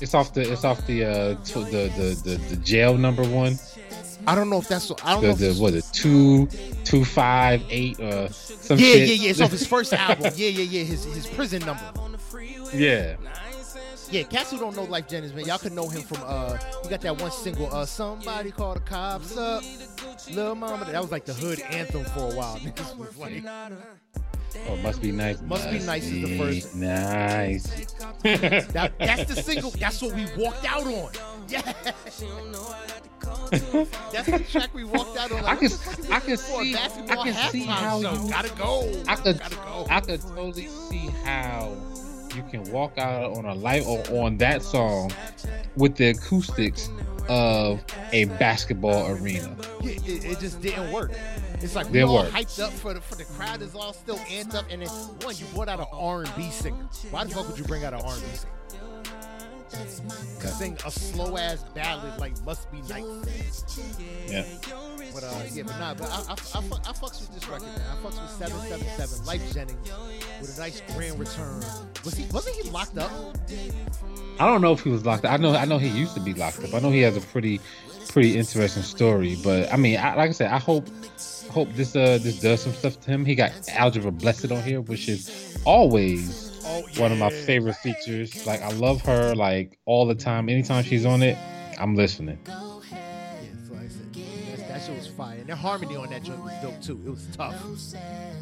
It's 0.00 0.14
off 0.14 0.32
the 0.32 0.50
it's 0.52 0.64
off 0.64 0.86
the 0.86 1.04
uh 1.04 1.34
tw- 1.44 1.70
the, 1.70 1.90
the 1.96 2.20
the 2.24 2.36
the 2.50 2.56
jail 2.56 2.96
number 2.96 3.22
one. 3.24 3.58
I 4.26 4.34
don't 4.34 4.50
know 4.50 4.58
if 4.58 4.68
that's 4.68 4.90
I 5.04 5.12
don't 5.12 5.22
The 5.22 5.28
know. 5.28 5.34
The 5.34 5.60
what 5.62 5.72
the 5.72 5.82
two 5.92 6.46
two 6.84 7.04
five 7.04 7.62
eight 7.70 7.98
uh 8.00 8.28
some 8.28 8.78
yeah, 8.78 8.84
shit. 8.92 9.08
yeah, 9.08 9.14
yeah. 9.14 9.30
It's 9.30 9.40
off 9.40 9.50
his 9.50 9.66
first 9.74 9.92
album. 9.92 10.32
Yeah, 10.36 10.48
yeah, 10.48 10.62
yeah. 10.62 10.84
His 10.84 11.04
his 11.04 11.26
prison 11.26 11.60
number. 11.64 11.82
yeah. 12.74 13.16
Yeah, 14.10 14.22
cats 14.22 14.50
who 14.50 14.58
don't 14.58 14.74
know 14.74 14.86
Lyfe 14.86 15.06
Jennings, 15.06 15.34
man, 15.34 15.44
y'all 15.44 15.58
could 15.58 15.72
know 15.74 15.86
him 15.86 16.00
from 16.00 16.18
uh 16.24 16.56
he 16.82 16.88
got 16.88 17.02
that 17.02 17.20
one 17.20 17.30
single, 17.30 17.74
uh 17.74 17.84
Somebody 17.84 18.50
Call 18.50 18.74
the 18.74 18.80
Cops 18.80 19.36
Up. 19.36 19.62
little 20.30 20.54
Mama. 20.54 20.86
That 20.86 21.02
was 21.02 21.10
like 21.10 21.26
the 21.26 21.34
hood 21.34 21.60
anthem 21.60 22.04
for 22.04 22.30
a 22.32 22.34
while. 22.34 22.58
Was 22.98 23.16
like 23.18 23.42
Oh, 24.68 24.76
must 24.76 25.00
be 25.02 25.12
nice. 25.12 25.40
Must 25.42 25.70
Be 25.70 25.78
Nice 25.80 26.06
is 26.06 26.22
the 26.28 26.38
first. 26.38 26.74
Nice. 26.74 27.64
that, 28.22 28.92
that's 28.98 29.34
the 29.34 29.42
single, 29.42 29.70
that's 29.72 30.00
what 30.02 30.14
we 30.14 30.26
walked 30.36 30.64
out 30.64 30.84
on. 30.86 31.10
Yeah. 31.48 31.60
that's 33.50 34.26
the 34.30 34.44
track 34.50 34.70
we 34.74 34.84
walked 34.84 35.16
out 35.18 35.32
on. 35.32 35.42
Like, 35.42 35.56
I 35.56 35.56
can- 35.56 35.68
the 35.68 35.76
fuck 35.76 35.98
is 36.00 36.10
I 36.10 36.20
can 36.20 36.36
see- 36.36 36.76
I 36.76 37.16
can 37.24 37.50
see 37.50 37.60
how 37.64 38.00
show? 38.02 38.12
you- 38.24 38.30
gotta 38.30 38.54
go. 38.56 39.02
I 39.06 39.16
could, 39.16 39.38
gotta 39.38 39.56
go. 39.56 39.86
I 39.90 40.00
could 40.00 40.20
totally 40.22 40.66
see 40.68 41.08
how 41.24 41.74
you 42.34 42.42
can 42.50 42.64
walk 42.70 42.98
out 42.98 43.36
on 43.36 43.44
a 43.46 43.54
light 43.54 43.84
or 43.86 44.02
on 44.22 44.36
that 44.38 44.62
song 44.62 45.10
with 45.76 45.96
the 45.96 46.10
acoustics 46.10 46.90
of 47.28 47.82
a 48.12 48.24
basketball 48.26 49.10
arena. 49.16 49.54
Yeah, 49.82 49.92
it, 49.92 50.24
it 50.24 50.38
just 50.40 50.60
didn't 50.62 50.92
work. 50.92 51.12
It's 51.60 51.74
like 51.74 51.86
we 51.86 51.92
Didn't 51.94 52.08
all 52.10 52.16
work. 52.22 52.30
hyped 52.30 52.62
up 52.62 52.72
for 52.72 52.94
the 52.94 53.00
for 53.00 53.16
the 53.16 53.24
crowd 53.24 53.62
is 53.62 53.74
all 53.74 53.92
still 53.92 54.18
amped 54.18 54.54
up, 54.54 54.66
and 54.70 54.82
then 54.82 54.88
one 54.88 55.36
you 55.36 55.44
brought 55.54 55.68
out 55.68 55.80
an 55.80 55.86
R 55.92 56.22
and 56.22 56.36
B 56.36 56.50
singer. 56.50 56.76
Why 57.10 57.24
the 57.24 57.30
fuck 57.34 57.48
would 57.48 57.58
you 57.58 57.64
bring 57.64 57.84
out 57.84 57.94
an 57.94 58.00
R 58.00 58.12
and 58.14 58.22
B 58.22 58.28
singer? 58.36 58.52
Sing 60.38 60.78
a 60.86 60.90
slow 60.90 61.36
ass 61.36 61.62
ballad 61.74 62.18
like 62.18 62.32
"Must 62.44 62.70
Be 62.72 62.78
Nice." 62.82 63.80
Yeah. 64.26 64.44
But 65.12 65.24
uh, 65.24 65.42
yeah, 65.52 65.62
but 65.64 65.78
nah, 65.78 65.94
but 65.94 66.10
I, 66.10 66.16
I, 66.28 66.32
I, 66.32 66.34
fuck- 66.36 66.88
I 66.88 66.92
fucks 66.92 67.20
with 67.20 67.34
this 67.34 67.48
record, 67.48 67.66
man. 67.66 67.80
I 67.90 67.96
fucks 68.06 68.20
with 68.20 68.30
seven 68.30 68.60
seven 68.60 68.86
seven 68.96 69.26
Lyfe 69.26 69.54
Jennings 69.54 69.90
with 70.40 70.56
a 70.56 70.60
nice 70.60 70.80
grand 70.94 71.18
return. 71.18 71.62
Was 72.04 72.14
he 72.14 72.24
wasn't 72.32 72.56
he 72.56 72.70
locked 72.70 72.96
up? 72.98 73.10
I 74.40 74.46
don't 74.46 74.60
know 74.62 74.72
if 74.72 74.80
he 74.82 74.90
was 74.90 75.04
locked 75.04 75.24
up. 75.24 75.32
I 75.32 75.36
know 75.36 75.54
I 75.54 75.64
know 75.64 75.78
he 75.78 75.88
used 75.88 76.14
to 76.14 76.20
be 76.20 76.34
locked 76.34 76.62
up. 76.62 76.72
I 76.74 76.78
know 76.78 76.90
he 76.90 77.00
has 77.02 77.16
a 77.16 77.20
pretty 77.20 77.60
pretty 78.08 78.36
interesting 78.38 78.82
story. 78.82 79.36
But 79.42 79.72
I 79.72 79.76
mean, 79.76 79.98
I, 79.98 80.14
like 80.14 80.30
I 80.30 80.32
said, 80.32 80.50
I 80.50 80.58
hope 80.58 80.86
hope 81.58 81.74
this 81.74 81.96
uh 81.96 82.18
this 82.22 82.38
does 82.38 82.62
some 82.62 82.72
stuff 82.72 83.00
to 83.00 83.10
him. 83.10 83.24
He 83.24 83.34
got 83.34 83.50
Algebra 83.68 84.12
Blessett 84.12 84.56
on 84.56 84.62
here, 84.62 84.80
which 84.80 85.08
is 85.08 85.58
always 85.64 86.46
Oh, 86.64 86.82
one 86.98 87.10
of 87.10 87.18
my 87.18 87.30
favorite 87.30 87.76
features. 87.76 88.46
Like 88.46 88.62
I 88.62 88.70
love 88.72 89.00
her 89.02 89.34
like 89.34 89.78
all 89.86 90.06
the 90.06 90.14
time. 90.14 90.48
Anytime 90.48 90.84
she's 90.84 91.04
on 91.04 91.22
it, 91.22 91.36
I'm 91.80 91.96
listening. 91.96 92.38
Yeah, 92.46 92.60
so 93.66 93.72
like 93.72 93.84
I 93.84 93.88
said, 93.88 94.14
that, 94.14 94.68
that 94.68 94.82
shit 94.82 94.96
was 94.96 95.08
fire. 95.08 95.38
And 95.38 95.48
the 95.48 95.56
harmony 95.56 95.96
on 95.96 96.10
that 96.10 96.22
joint 96.22 96.44
was 96.44 96.52
dope 96.62 96.80
too. 96.80 97.02
It 97.04 97.10
was 97.10 97.26
tough. 97.32 97.56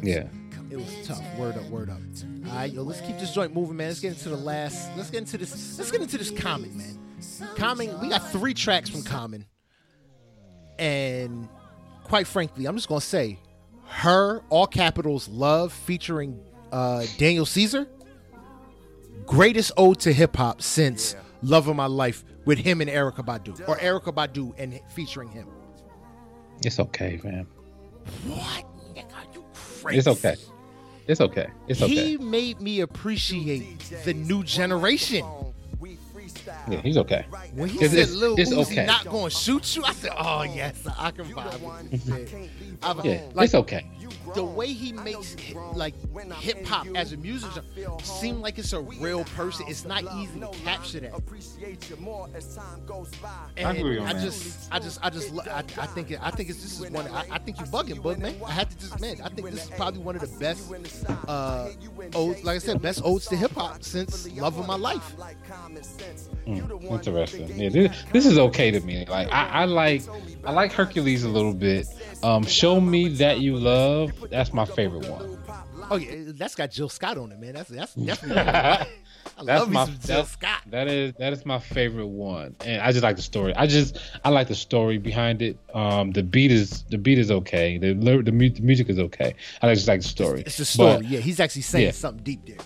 Yeah. 0.03 0.27
It 0.69 0.75
was 0.75 1.07
tough. 1.07 1.23
Word 1.37 1.57
up, 1.57 1.63
word 1.69 1.89
up. 1.89 1.97
All 2.49 2.55
right, 2.55 2.71
yo, 2.71 2.83
let's 2.83 3.01
keep 3.01 3.17
this 3.17 3.33
joint 3.33 3.55
moving, 3.55 3.77
man. 3.77 3.87
Let's 3.87 4.01
get 4.01 4.09
into 4.09 4.29
the 4.29 4.37
last. 4.37 4.95
Let's 4.95 5.09
get 5.09 5.19
into 5.19 5.37
this. 5.37 5.77
Let's 5.79 5.89
get 5.89 6.01
into 6.01 6.17
this 6.17 6.29
Common, 6.29 6.77
man. 6.77 6.99
Common, 7.55 7.99
we 8.01 8.09
got 8.09 8.29
three 8.31 8.53
tracks 8.53 8.89
from 8.89 9.03
Common, 9.03 9.45
and 10.77 11.47
quite 12.07 12.27
frankly, 12.27 12.65
I'm 12.65 12.75
just 12.75 12.87
gonna 12.87 13.01
say, 13.01 13.39
her 13.85 14.41
all 14.49 14.67
capitals 14.67 15.27
love 15.27 15.71
featuring 15.73 16.39
uh, 16.71 17.05
Daniel 17.17 17.45
Caesar. 17.45 17.87
Greatest 19.25 19.71
ode 19.77 19.99
to 20.01 20.13
hip 20.13 20.35
hop 20.35 20.61
since 20.61 21.15
"Love 21.41 21.67
of 21.67 21.75
My 21.75 21.85
Life" 21.85 22.23
with 22.45 22.59
him 22.59 22.81
and 22.81 22.89
Erykah 22.89 23.25
Badu, 23.25 23.67
or 23.67 23.77
Erykah 23.77 24.13
Badu 24.13 24.53
and 24.57 24.79
featuring 24.93 25.29
him. 25.29 25.47
It's 26.63 26.79
okay, 26.79 27.19
man. 27.23 27.45
What? 28.25 28.65
Nigga, 28.95 29.33
you 29.33 29.43
crazy. 29.53 29.97
It's 29.99 30.07
okay. 30.07 30.35
It's 31.07 31.21
okay. 31.21 31.47
It's 31.67 31.81
okay. 31.81 31.93
He 31.93 32.17
made 32.17 32.61
me 32.61 32.81
appreciate 32.81 33.79
the 34.03 34.13
new 34.13 34.43
generation. 34.43 35.25
Yeah, 36.69 36.81
he's 36.81 36.97
okay. 36.97 37.25
When 37.53 37.69
he 37.69 37.77
It's- 37.77 37.91
said 37.91 37.99
it's- 37.99 38.15
Lil 38.15 38.35
it's 38.39 38.51
Uzi 38.51 38.71
okay. 38.71 38.85
not 38.85 39.05
going 39.05 39.29
to 39.29 39.35
shoot 39.35 39.75
you, 39.75 39.83
I 39.83 39.93
said, 39.93 40.11
oh, 40.17 40.43
yes, 40.43 40.81
I 40.97 41.11
can 41.11 41.25
vibe 41.25 41.91
with 41.91 42.05
this. 42.05 42.33
I'm- 42.83 43.01
Yeah, 43.03 43.21
like, 43.33 43.45
it's 43.45 43.55
okay. 43.55 43.85
the 44.35 44.43
way 44.43 44.67
he 44.67 44.91
makes 44.93 45.35
like 45.73 45.93
hip 46.39 46.65
hop 46.65 46.85
as 46.95 47.13
a 47.13 47.17
musician 47.17 47.63
seem 48.03 48.41
like 48.41 48.57
it's 48.57 48.73
a 48.73 48.79
real 48.81 49.23
person. 49.35 49.65
It's 49.67 49.85
not 49.85 50.03
easy 50.15 50.39
to 50.39 50.47
capture 50.63 50.99
that. 51.01 51.13
And 53.57 53.67
I 53.67 53.73
agree 53.73 53.97
on 53.99 54.07
I 54.07 54.13
that. 54.13 54.21
just, 54.21 54.67
I 54.71 54.79
just, 54.79 54.99
I 55.03 55.09
just, 55.09 55.33
I, 55.47 55.59
I 55.59 55.87
think, 55.87 56.11
I 56.21 56.31
think 56.31 56.49
it's 56.49 56.61
this 56.61 56.79
is 56.79 56.91
one. 56.91 57.07
I, 57.07 57.25
I 57.31 57.37
think 57.39 57.59
you 57.59 57.65
bugging, 57.65 58.01
but 58.03 58.19
man, 58.19 58.35
I 58.45 58.51
had 58.51 58.69
to 58.69 58.77
just, 58.77 58.99
man, 58.99 59.17
I 59.23 59.29
think 59.29 59.49
this 59.49 59.63
is 59.65 59.69
probably 59.71 60.01
one 60.01 60.15
of 60.15 60.21
the 60.21 60.39
best, 60.39 60.71
uh, 61.27 61.69
odes, 62.13 62.43
like 62.43 62.55
I 62.55 62.59
said, 62.59 62.81
best 62.81 63.01
odes 63.03 63.27
to 63.27 63.35
hip 63.35 63.51
hop 63.53 63.83
since 63.83 64.29
Love 64.33 64.57
of 64.59 64.67
My 64.67 64.75
Life. 64.75 65.15
Mm, 66.47 66.91
interesting. 66.91 67.59
Yeah, 67.59 67.69
this, 67.69 68.03
this 68.13 68.25
is 68.25 68.37
okay 68.37 68.71
to 68.71 68.79
me. 68.79 69.05
Like 69.05 69.29
I, 69.31 69.47
I 69.47 69.65
like 69.65 70.03
I 70.45 70.51
like 70.51 70.71
Hercules 70.71 71.23
a 71.23 71.29
little 71.29 71.53
bit. 71.53 71.87
Um, 72.23 72.43
Show 72.43 72.79
me 72.79 73.09
that 73.15 73.39
you 73.41 73.57
love. 73.57 74.13
That's 74.29 74.53
my 74.53 74.65
favorite 74.65 75.09
one. 75.09 75.37
Oh 75.89 75.97
yeah, 75.97 76.15
that's 76.27 76.55
got 76.55 76.71
Jill 76.71 76.89
Scott 76.89 77.17
on 77.17 77.31
it, 77.31 77.39
man. 77.39 77.53
That's 77.53 77.69
that's 77.69 77.93
definitely. 78.05 78.41
I 78.41 79.43
That's 79.43 79.67
my 79.67 79.85
some 79.85 79.97
Jill 79.99 80.25
Scott. 80.25 80.61
That 80.67 80.87
is 80.87 81.13
that 81.19 81.33
is 81.33 81.45
my 81.45 81.59
favorite 81.59 82.07
one, 82.07 82.55
and 82.65 82.81
I 82.81 82.91
just 82.91 83.03
like 83.03 83.17
the 83.17 83.21
story. 83.21 83.53
I 83.55 83.67
just 83.67 83.99
I 84.23 84.29
like 84.29 84.47
the 84.47 84.55
story 84.55 84.97
behind 84.97 85.41
it. 85.41 85.57
Um, 85.73 86.11
the 86.11 86.23
beat 86.23 86.51
is 86.51 86.83
the 86.83 86.97
beat 86.97 87.19
is 87.19 87.29
okay. 87.29 87.77
The 87.77 87.93
the, 87.93 88.23
the 88.23 88.31
music 88.31 88.89
is 88.89 88.99
okay. 88.99 89.35
I 89.61 89.73
just 89.73 89.87
like 89.87 90.01
the 90.01 90.07
story. 90.07 90.43
It's 90.45 90.57
the 90.57 90.65
story. 90.65 90.97
But, 90.97 91.05
yeah, 91.05 91.19
he's 91.19 91.39
actually 91.39 91.63
saying 91.63 91.85
yeah. 91.85 91.91
something 91.91 92.23
deep 92.23 92.45
there. 92.45 92.57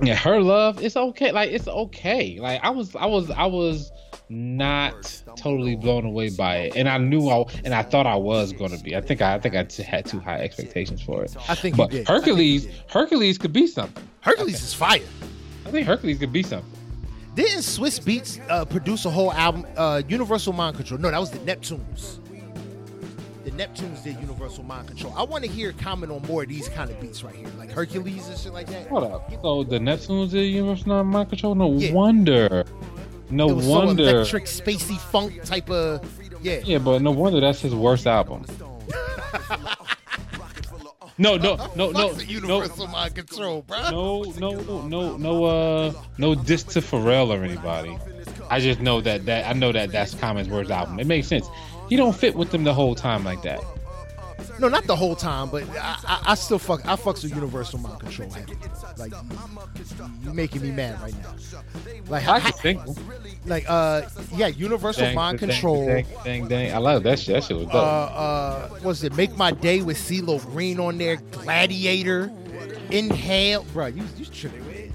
Yeah, 0.00 0.14
her 0.16 0.40
love 0.40 0.82
it's 0.82 0.96
okay. 0.96 1.32
Like 1.32 1.50
it's 1.50 1.68
okay. 1.68 2.38
Like 2.40 2.62
I 2.62 2.70
was 2.70 2.94
I 2.96 3.06
was 3.06 3.30
I 3.30 3.46
was 3.46 3.92
not 4.28 5.22
totally 5.36 5.76
blown 5.76 6.04
away 6.04 6.30
by 6.30 6.56
it, 6.56 6.76
and 6.76 6.88
I 6.88 6.98
knew 6.98 7.28
I 7.28 7.44
and 7.64 7.74
I 7.74 7.82
thought 7.82 8.06
I 8.06 8.16
was 8.16 8.52
going 8.52 8.70
to 8.76 8.82
be. 8.82 8.96
I 8.96 9.00
think 9.00 9.20
I, 9.20 9.34
I 9.34 9.38
think 9.38 9.54
I 9.54 9.64
t- 9.64 9.82
had 9.82 10.06
too 10.06 10.20
high 10.20 10.40
expectations 10.40 11.02
for 11.02 11.22
it. 11.22 11.36
I 11.48 11.54
think 11.54 11.76
But. 11.76 11.92
Hercules 12.06 12.66
Hercules 12.88 13.38
could 13.38 13.52
be 13.52 13.66
something. 13.66 14.02
Hercules 14.20 14.62
is 14.62 14.74
fire. 14.74 15.00
I 15.66 15.70
think 15.70 15.86
Hercules 15.86 16.18
could 16.18 16.32
be 16.32 16.42
something. 16.42 16.70
Didn't 17.34 17.60
Swizz 17.60 18.00
Beatz 18.00 18.40
uh, 18.50 18.64
produce 18.66 19.06
a 19.06 19.10
whole 19.10 19.32
album, 19.32 19.66
uh, 19.76 20.02
Universal 20.06 20.52
Mind 20.52 20.76
Control? 20.76 21.00
No, 21.00 21.10
that 21.10 21.18
was 21.18 21.30
the 21.30 21.38
Neptunes. 21.38 22.18
The 23.44 23.50
Neptunes 23.50 24.04
did 24.04 24.20
Universal 24.20 24.62
Mind 24.64 24.86
Control. 24.86 25.12
I 25.16 25.24
want 25.24 25.42
to 25.44 25.50
hear 25.50 25.72
Common 25.72 26.10
on 26.12 26.22
more 26.22 26.44
of 26.44 26.48
these 26.48 26.68
kind 26.68 26.90
of 26.90 27.00
beats 27.00 27.24
right 27.24 27.34
here, 27.34 27.48
like 27.58 27.70
Hercules 27.72 28.28
and 28.28 28.38
shit 28.38 28.52
like 28.52 28.68
that. 28.68 28.86
Hold 28.86 29.04
up. 29.04 29.32
So 29.42 29.64
the 29.64 29.78
Neptunes 29.78 30.30
did 30.30 30.44
Universal 30.44 31.02
Mind 31.04 31.28
Control? 31.28 31.54
No 31.56 31.72
Yeah. 31.72 31.92
wonder. 31.92 32.64
No 33.30 33.48
it 33.50 33.54
was 33.54 33.66
wonder. 33.66 34.04
so 34.04 34.10
electric, 34.10 34.44
spacey 34.44 34.98
funk 34.98 35.42
type 35.44 35.70
of 35.70 36.04
yeah. 36.42 36.60
Yeah, 36.64 36.78
but 36.78 37.02
no 37.02 37.10
wonder 37.10 37.40
that's 37.40 37.60
his 37.60 37.74
worst 37.74 38.06
album. 38.06 38.44
no, 41.18 41.36
no, 41.36 41.56
no, 41.76 41.90
no, 41.90 42.12
the 42.12 42.24
no, 42.24 42.30
Universal 42.30 42.86
Mind 42.88 43.14
Control, 43.14 43.62
bro. 43.62 43.90
no, 43.90 44.22
no, 44.38 44.82
no, 44.86 45.16
no, 45.16 45.44
uh, 45.44 45.92
no 46.18 46.34
diss 46.34 46.62
to 46.64 46.80
Pharrell 46.80 47.28
or 47.36 47.44
anybody. 47.44 47.96
I 48.50 48.60
just 48.60 48.80
know 48.80 49.00
that 49.00 49.24
that 49.26 49.46
I 49.48 49.52
know 49.52 49.72
that 49.72 49.90
that's 49.92 50.14
Common's 50.14 50.48
worst 50.48 50.70
album. 50.70 51.00
It 51.00 51.06
makes 51.06 51.26
sense. 51.28 51.46
He 51.92 51.96
don't 51.96 52.16
fit 52.16 52.34
with 52.34 52.50
them 52.50 52.64
the 52.64 52.72
whole 52.72 52.94
time 52.94 53.22
like 53.22 53.42
that. 53.42 53.62
No, 54.58 54.68
not 54.68 54.84
the 54.84 54.96
whole 54.96 55.14
time, 55.14 55.50
but 55.50 55.62
I, 55.72 55.98
I, 56.06 56.22
I 56.28 56.34
still 56.36 56.58
fuck. 56.58 56.80
I 56.88 56.96
fucks 56.96 57.22
with 57.22 57.34
Universal 57.34 57.80
Mind 57.80 58.00
Control 58.00 58.30
heavy. 58.30 58.54
Like 58.96 59.12
you, 60.22 60.32
making 60.32 60.62
me 60.62 60.70
mad 60.70 60.98
right 61.02 61.12
now. 61.22 61.34
Like 62.08 62.26
I 62.26 62.38
how, 62.38 62.50
can 62.50 62.52
think. 62.78 62.80
like 63.44 63.66
uh 63.68 64.08
yeah, 64.34 64.46
Universal 64.46 65.02
Dang, 65.02 65.14
Mind 65.14 65.38
dang, 65.38 65.50
Control. 65.50 65.84
Dang, 65.84 66.06
dang, 66.24 66.48
dang. 66.48 66.72
I 66.72 66.78
love 66.78 67.02
that 67.02 67.18
shit. 67.18 67.34
That 67.34 67.44
shit 67.44 67.58
was 67.58 67.66
uh, 67.66 67.72
dope. 67.72 67.74
uh, 67.74 68.68
what's 68.80 69.02
it? 69.04 69.14
Make 69.14 69.36
My 69.36 69.50
Day 69.50 69.82
with 69.82 69.98
CeeLo 69.98 70.42
Green 70.46 70.80
on 70.80 70.96
there. 70.96 71.16
Gladiator, 71.16 72.32
Inhale, 72.90 73.64
bro. 73.74 73.88
You 73.88 74.02
you 74.16 74.24
tripping? 74.24 74.94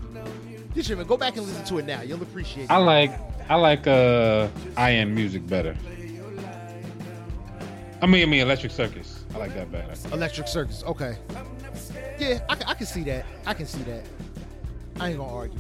You 0.74 0.82
tripping? 0.82 1.06
Go 1.06 1.16
back 1.16 1.38
and 1.38 1.46
listen 1.46 1.64
to 1.66 1.78
it 1.78 1.86
now. 1.86 2.02
You'll 2.02 2.24
appreciate. 2.24 2.64
it. 2.64 2.72
I 2.72 2.78
like 2.78 3.12
I 3.52 3.54
like 3.54 3.86
uh 3.86 4.48
I 4.76 4.90
am 4.90 5.14
music 5.14 5.46
better. 5.46 5.78
I 8.02 8.06
mean 8.06 8.24
I 8.24 8.26
mean 8.26 8.42
Electric 8.42 8.72
Circus. 8.72 9.24
I 9.34 9.38
like 9.40 9.54
that 9.56 9.72
better. 9.72 9.94
Electric 10.14 10.48
Circus. 10.48 10.84
Okay. 10.86 11.18
Yeah, 12.20 12.40
I, 12.50 12.56
can- 12.56 12.68
I 12.68 12.74
can 12.74 12.86
see 12.88 13.04
that. 13.04 13.26
I 13.46 13.54
can 13.54 13.66
see 13.66 13.84
that. 13.84 14.04
I 15.00 15.10
ain't 15.10 15.18
gonna 15.20 15.34
argue. 15.34 15.58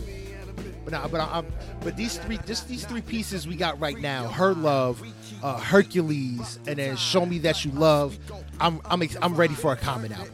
But 0.83 0.93
nah, 0.93 1.07
but 1.07 1.19
I, 1.21 1.39
I'm, 1.39 1.45
but 1.81 1.95
these 1.97 2.17
three, 2.17 2.39
just 2.47 2.67
these 2.67 2.85
three 2.85 3.01
pieces 3.01 3.45
we 3.47 3.55
got 3.55 3.79
right 3.79 3.97
now: 3.99 4.27
Her 4.29 4.53
Love, 4.53 5.03
uh, 5.43 5.57
Hercules, 5.59 6.59
and 6.65 6.77
then 6.77 6.95
Show 6.95 7.25
Me 7.25 7.38
That 7.39 7.63
You 7.65 7.71
Love. 7.71 8.17
I'm 8.59 8.81
I'm 8.85 9.01
ex- 9.01 9.17
I'm 9.21 9.35
ready 9.35 9.53
for 9.53 9.73
a 9.73 9.75
comment 9.75 10.17
out. 10.17 10.29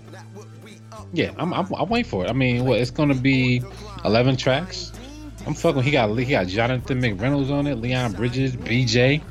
Yeah, 1.12 1.32
I'm 1.38 1.54
I'm, 1.54 1.74
I'm 1.74 1.90
waiting 1.90 2.10
for 2.10 2.24
it. 2.26 2.30
I 2.30 2.34
mean, 2.34 2.66
what 2.66 2.80
it's 2.80 2.92
gonna 2.92 3.16
be, 3.16 3.62
eleven 4.06 4.38
tracks. 4.38 4.92
I'm 5.48 5.56
fucking. 5.56 5.82
He 5.84 5.92
got 5.92 6.16
he 6.18 6.26
got 6.26 6.48
Jonathan 6.48 7.02
McReynolds 7.02 7.52
on 7.52 7.66
it, 7.68 7.76
Leon 7.76 8.14
Bridges, 8.14 8.56
BJ. 8.56 9.22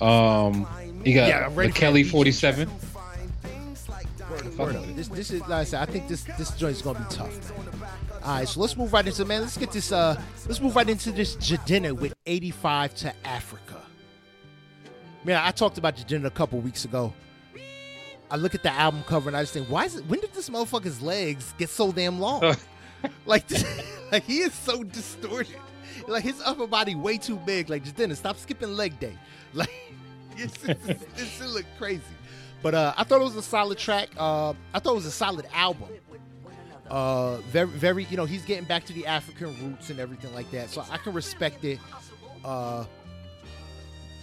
Um, 0.00 0.66
he 1.06 1.14
got 1.14 1.28
Yeah, 1.28 1.46
I'm 1.46 1.54
ready 1.54 1.70
the 1.70 1.78
Kelly 1.78 2.02
47. 2.02 2.68
Word. 4.58 4.74
This 4.96 5.08
this 5.08 5.30
is 5.30 5.40
like 5.42 5.50
I 5.50 5.64
said. 5.64 5.88
I 5.88 5.90
think 5.90 6.08
this 6.08 6.24
this 6.36 6.50
joint's 6.52 6.82
gonna 6.82 6.98
be 6.98 7.04
tough. 7.14 7.30
Man. 7.56 7.90
All 8.24 8.38
right, 8.38 8.48
so 8.48 8.60
let's 8.60 8.76
move 8.76 8.92
right 8.92 9.06
into 9.06 9.24
man. 9.24 9.42
Let's 9.42 9.56
get 9.56 9.70
this. 9.70 9.92
Uh, 9.92 10.20
let's 10.46 10.60
move 10.60 10.74
right 10.74 10.88
into 10.88 11.12
this 11.12 11.36
Jidenna 11.36 11.92
with 11.92 12.12
85 12.26 12.94
to 12.96 13.14
Africa. 13.24 13.80
Man, 15.24 15.40
I 15.42 15.52
talked 15.52 15.78
about 15.78 15.96
Jidenna 15.96 16.24
a 16.24 16.30
couple 16.30 16.58
weeks 16.58 16.84
ago. 16.84 17.12
I 18.28 18.36
look 18.36 18.56
at 18.56 18.64
the 18.64 18.72
album 18.72 19.04
cover 19.06 19.28
and 19.28 19.36
I 19.36 19.42
just 19.42 19.52
think, 19.52 19.68
why 19.68 19.84
is 19.84 19.94
it? 19.94 20.04
When 20.06 20.18
did 20.18 20.32
this 20.32 20.50
motherfucker's 20.50 21.00
legs 21.00 21.54
get 21.56 21.70
so 21.70 21.92
damn 21.92 22.18
long? 22.18 22.56
like, 23.26 23.46
this, 23.46 23.64
like 24.12 24.24
he 24.24 24.38
is 24.38 24.52
so 24.54 24.82
distorted. 24.82 25.54
Like 26.08 26.24
his 26.24 26.40
upper 26.44 26.66
body 26.66 26.96
way 26.96 27.18
too 27.18 27.36
big. 27.36 27.70
Like 27.70 27.84
Jidenna, 27.84 28.16
stop 28.16 28.36
skipping 28.38 28.74
leg 28.74 28.98
day. 28.98 29.16
Like 29.54 29.70
it's, 30.36 30.64
it's, 30.64 30.88
it 30.88 31.26
should 31.36 31.50
look 31.50 31.66
crazy. 31.78 32.02
But 32.62 32.74
uh, 32.74 32.94
I 32.96 33.04
thought 33.04 33.20
it 33.20 33.24
was 33.24 33.36
a 33.36 33.42
solid 33.42 33.78
track. 33.78 34.08
Uh, 34.16 34.54
I 34.74 34.78
thought 34.78 34.92
it 34.92 34.96
was 34.96 35.06
a 35.06 35.10
solid 35.10 35.46
album. 35.52 35.88
Uh, 36.88 37.36
very, 37.38 37.66
very, 37.66 38.04
you 38.04 38.16
know, 38.16 38.24
he's 38.24 38.44
getting 38.44 38.64
back 38.64 38.84
to 38.86 38.92
the 38.92 39.06
African 39.06 39.48
roots 39.64 39.90
and 39.90 39.98
everything 39.98 40.32
like 40.34 40.50
that. 40.52 40.70
So 40.70 40.84
I 40.90 40.98
can 40.98 41.12
respect 41.12 41.64
it. 41.64 41.78
Uh, 42.44 42.84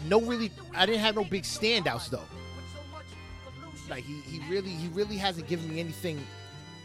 no, 0.07 0.21
really, 0.21 0.51
I 0.75 0.85
didn't 0.85 1.01
have 1.01 1.15
no 1.15 1.23
big 1.23 1.43
standouts 1.43 2.09
though. 2.09 2.21
Like 3.89 4.03
he, 4.03 4.21
he 4.21 4.39
really, 4.49 4.69
he 4.69 4.87
really 4.89 5.17
hasn't 5.17 5.47
given 5.47 5.69
me 5.69 5.79
anything 5.79 6.25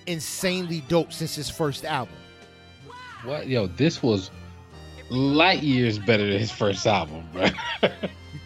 insanely 0.07 0.83
dope 0.89 1.13
since 1.13 1.35
his 1.35 1.49
first 1.49 1.85
album. 1.85 2.15
What 3.25 3.49
yo? 3.49 3.67
This 3.67 4.03
was 4.03 4.31
light 5.11 5.63
years 5.63 5.99
better 5.99 6.27
than 6.27 6.39
his 6.39 6.51
first 6.51 6.87
album, 6.87 7.29
bro. 7.33 7.49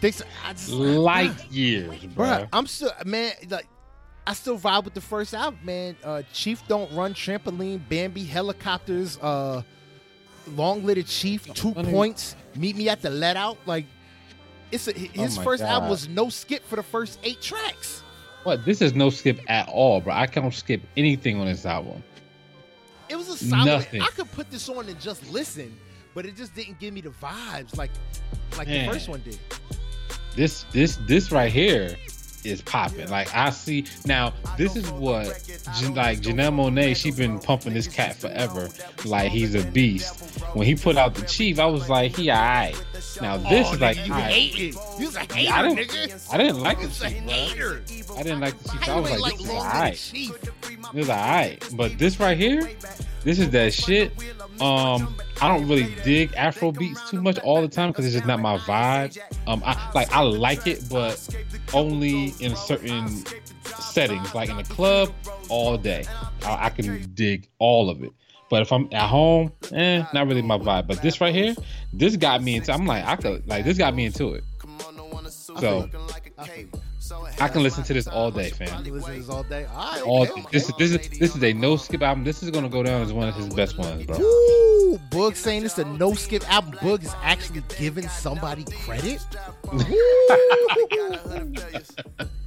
You 0.03 0.11
think 0.11 0.15
so? 0.15 0.25
I 0.45 0.51
just, 0.51 0.69
light 0.69 1.49
years, 1.49 2.03
bro. 2.07 2.25
Bruh, 2.25 2.47
I'm 2.51 2.67
still 2.67 2.91
man, 3.05 3.31
like 3.49 3.67
I 4.27 4.33
still 4.33 4.59
vibe 4.59 4.83
with 4.83 4.93
the 4.93 5.01
first 5.01 5.33
album, 5.33 5.61
man. 5.63 5.95
Uh 6.03 6.23
Chief 6.33 6.61
Don't 6.67 6.91
Run, 6.91 7.13
Trampoline, 7.13 7.79
Bambi, 7.87 8.25
Helicopters, 8.25 9.17
uh 9.19 9.61
Long 10.57 10.85
Little 10.85 11.05
Chief, 11.05 11.45
Two 11.53 11.73
Funny. 11.73 11.89
Points, 11.89 12.35
Meet 12.53 12.75
Me 12.75 12.89
at 12.89 13.01
the 13.01 13.09
Let 13.09 13.37
Out. 13.37 13.57
Like 13.65 13.85
it's 14.73 14.89
a, 14.89 14.91
his 14.91 15.37
Oh 15.37 15.39
my 15.39 15.43
first 15.45 15.63
album 15.63 15.89
was 15.89 16.09
no 16.09 16.27
skip 16.27 16.65
for 16.65 16.75
the 16.75 16.83
first 16.83 17.17
eight 17.23 17.41
tracks. 17.41 18.03
What? 18.43 18.65
This 18.65 18.81
is 18.81 18.93
no 18.93 19.09
skip 19.09 19.39
at 19.47 19.69
all, 19.69 20.01
bro. 20.01 20.13
I 20.13 20.27
can't 20.27 20.53
skip 20.53 20.81
anything 20.97 21.39
on 21.39 21.45
this 21.45 21.65
album. 21.65 22.03
It 23.07 23.15
was 23.15 23.29
a 23.29 23.37
solid. 23.37 23.67
Nothing. 23.67 24.01
I 24.01 24.07
could 24.07 24.29
put 24.33 24.51
this 24.51 24.67
on 24.67 24.89
and 24.89 24.99
just 24.99 25.31
listen, 25.31 25.77
but 26.13 26.25
it 26.25 26.35
just 26.35 26.53
didn't 26.53 26.77
give 26.77 26.93
me 26.93 26.99
the 26.99 27.11
vibes 27.11 27.77
like 27.77 27.91
like 28.57 28.67
Man. 28.67 28.85
the 28.85 28.91
first 28.91 29.07
one 29.07 29.21
did. 29.21 29.39
This 30.35 30.63
this 30.71 30.97
this 31.07 31.31
right 31.31 31.51
here 31.51 31.95
is 32.45 32.61
popping. 32.61 33.09
Like 33.09 33.33
I 33.33 33.49
see 33.49 33.85
now, 34.05 34.33
this 34.57 34.75
is 34.75 34.89
what 34.91 35.27
like 35.27 36.19
Janelle 36.19 36.53
Monáe. 36.53 36.95
She 36.95 37.11
been 37.11 37.39
pumping 37.39 37.73
this 37.73 37.87
cat 37.87 38.15
forever. 38.15 38.69
Like 39.05 39.31
he's 39.31 39.55
a 39.55 39.63
beast. 39.63 40.41
When 40.53 40.67
he 40.67 40.75
put 40.75 40.97
out 40.97 41.15
the 41.15 41.25
Chief, 41.25 41.59
I 41.59 41.65
was 41.65 41.89
like, 41.89 42.15
he 42.15 42.29
alright. 42.29 42.81
Now 43.21 43.37
this 43.37 43.67
oh, 43.69 43.73
is 43.73 43.81
like, 43.81 44.05
you 44.05 44.13
hated. 44.13 44.75
You 44.99 45.05
was 45.05 45.15
a 45.15 45.19
hater, 45.19 45.53
I 45.53 45.61
didn't, 45.61 45.89
nigga. 45.89 46.33
I 46.33 46.37
didn't 46.37 46.59
like 46.59 46.77
the 46.77 46.83
You 46.83 46.87
was 46.89 47.01
a 47.01 47.09
Chief, 47.09 47.23
bro. 47.23 47.33
hater. 47.33 47.83
I 48.17 48.23
didn't 48.23 48.39
like 48.41 48.59
the 48.59 48.69
Chief. 48.69 48.89
I 48.89 48.99
was 48.99 49.11
like, 49.11 49.19
like 49.21 49.37
this 49.37 49.45
is 49.45 49.49
alright. 49.49 50.11
It 50.13 50.93
was 50.93 51.09
alright. 51.09 51.69
But 51.73 51.97
this 51.97 52.19
right 52.19 52.37
here, 52.37 52.71
this 53.23 53.39
is 53.39 53.49
that 53.51 53.73
shit. 53.73 54.11
Um, 54.61 55.15
I 55.41 55.47
don't 55.47 55.67
really 55.67 55.93
dig 56.03 56.33
Afro 56.35 56.71
beats 56.71 57.09
too 57.09 57.21
much 57.21 57.37
all 57.39 57.61
the 57.61 57.67
time 57.67 57.89
because 57.89 58.05
it's 58.05 58.13
just 58.13 58.27
not 58.27 58.39
my 58.39 58.57
vibe. 58.59 59.17
Um, 59.47 59.61
I 59.65 59.91
like 59.93 60.11
I 60.11 60.21
like 60.21 60.67
it, 60.67 60.87
but 60.89 61.27
only 61.73 62.33
in 62.39 62.55
certain 62.55 63.23
settings, 63.63 64.33
like 64.33 64.49
in 64.49 64.57
the 64.57 64.63
club, 64.63 65.11
all 65.49 65.77
day. 65.77 66.05
I, 66.45 66.65
I 66.65 66.69
can 66.69 67.11
dig 67.13 67.47
all 67.59 67.89
of 67.89 68.03
it. 68.03 68.11
But 68.49 68.61
if 68.61 68.71
I'm 68.71 68.87
at 68.91 69.07
home, 69.07 69.51
eh, 69.71 70.03
not 70.13 70.27
really 70.27 70.43
my 70.43 70.57
vibe. 70.57 70.87
But 70.87 71.01
this 71.01 71.19
right 71.19 71.33
here, 71.33 71.55
this 71.91 72.15
got 72.15 72.43
me 72.43 72.55
into. 72.55 72.71
I'm 72.71 72.85
like, 72.85 73.03
I 73.05 73.15
could 73.15 73.47
like 73.47 73.65
this 73.65 73.77
got 73.77 73.95
me 73.95 74.05
into 74.05 74.33
it. 74.33 74.43
So 75.59 75.89
I 77.11 77.15
feel 77.15 77.19
you. 77.19 77.27
I 77.39 77.47
can 77.49 77.63
listen 77.63 77.83
to 77.83 77.93
this 77.93 78.07
all 78.07 78.31
day, 78.31 78.49
fam. 78.49 78.83
Listen 78.83 79.13
to 79.13 79.19
this 79.19 79.29
all 79.29 79.43
day. 79.43 79.65
All 79.65 79.91
right, 79.91 80.01
All 80.03 80.21
okay. 80.23 80.45
this 80.51 80.69
is 80.69 80.75
this 80.77 80.91
is 80.91 81.19
this 81.19 81.35
is 81.35 81.43
a 81.43 81.53
no 81.53 81.75
skip 81.75 82.01
album. 82.01 82.23
This 82.23 82.43
is 82.43 82.49
gonna 82.49 82.69
go 82.69 82.83
down 82.83 83.01
as 83.01 83.11
one 83.11 83.27
of 83.27 83.35
his 83.35 83.53
best 83.53 83.77
ones, 83.77 84.05
bro. 84.05 84.17
Ooh, 84.19 84.99
Boog 85.09 85.35
saying 85.35 85.65
it's 85.65 85.77
a 85.77 85.85
no 85.85 86.13
skip 86.13 86.49
album. 86.51 86.73
Boog 86.73 87.03
is 87.03 87.13
actually 87.21 87.63
giving 87.77 88.07
somebody 88.07 88.65
credit. 88.85 89.25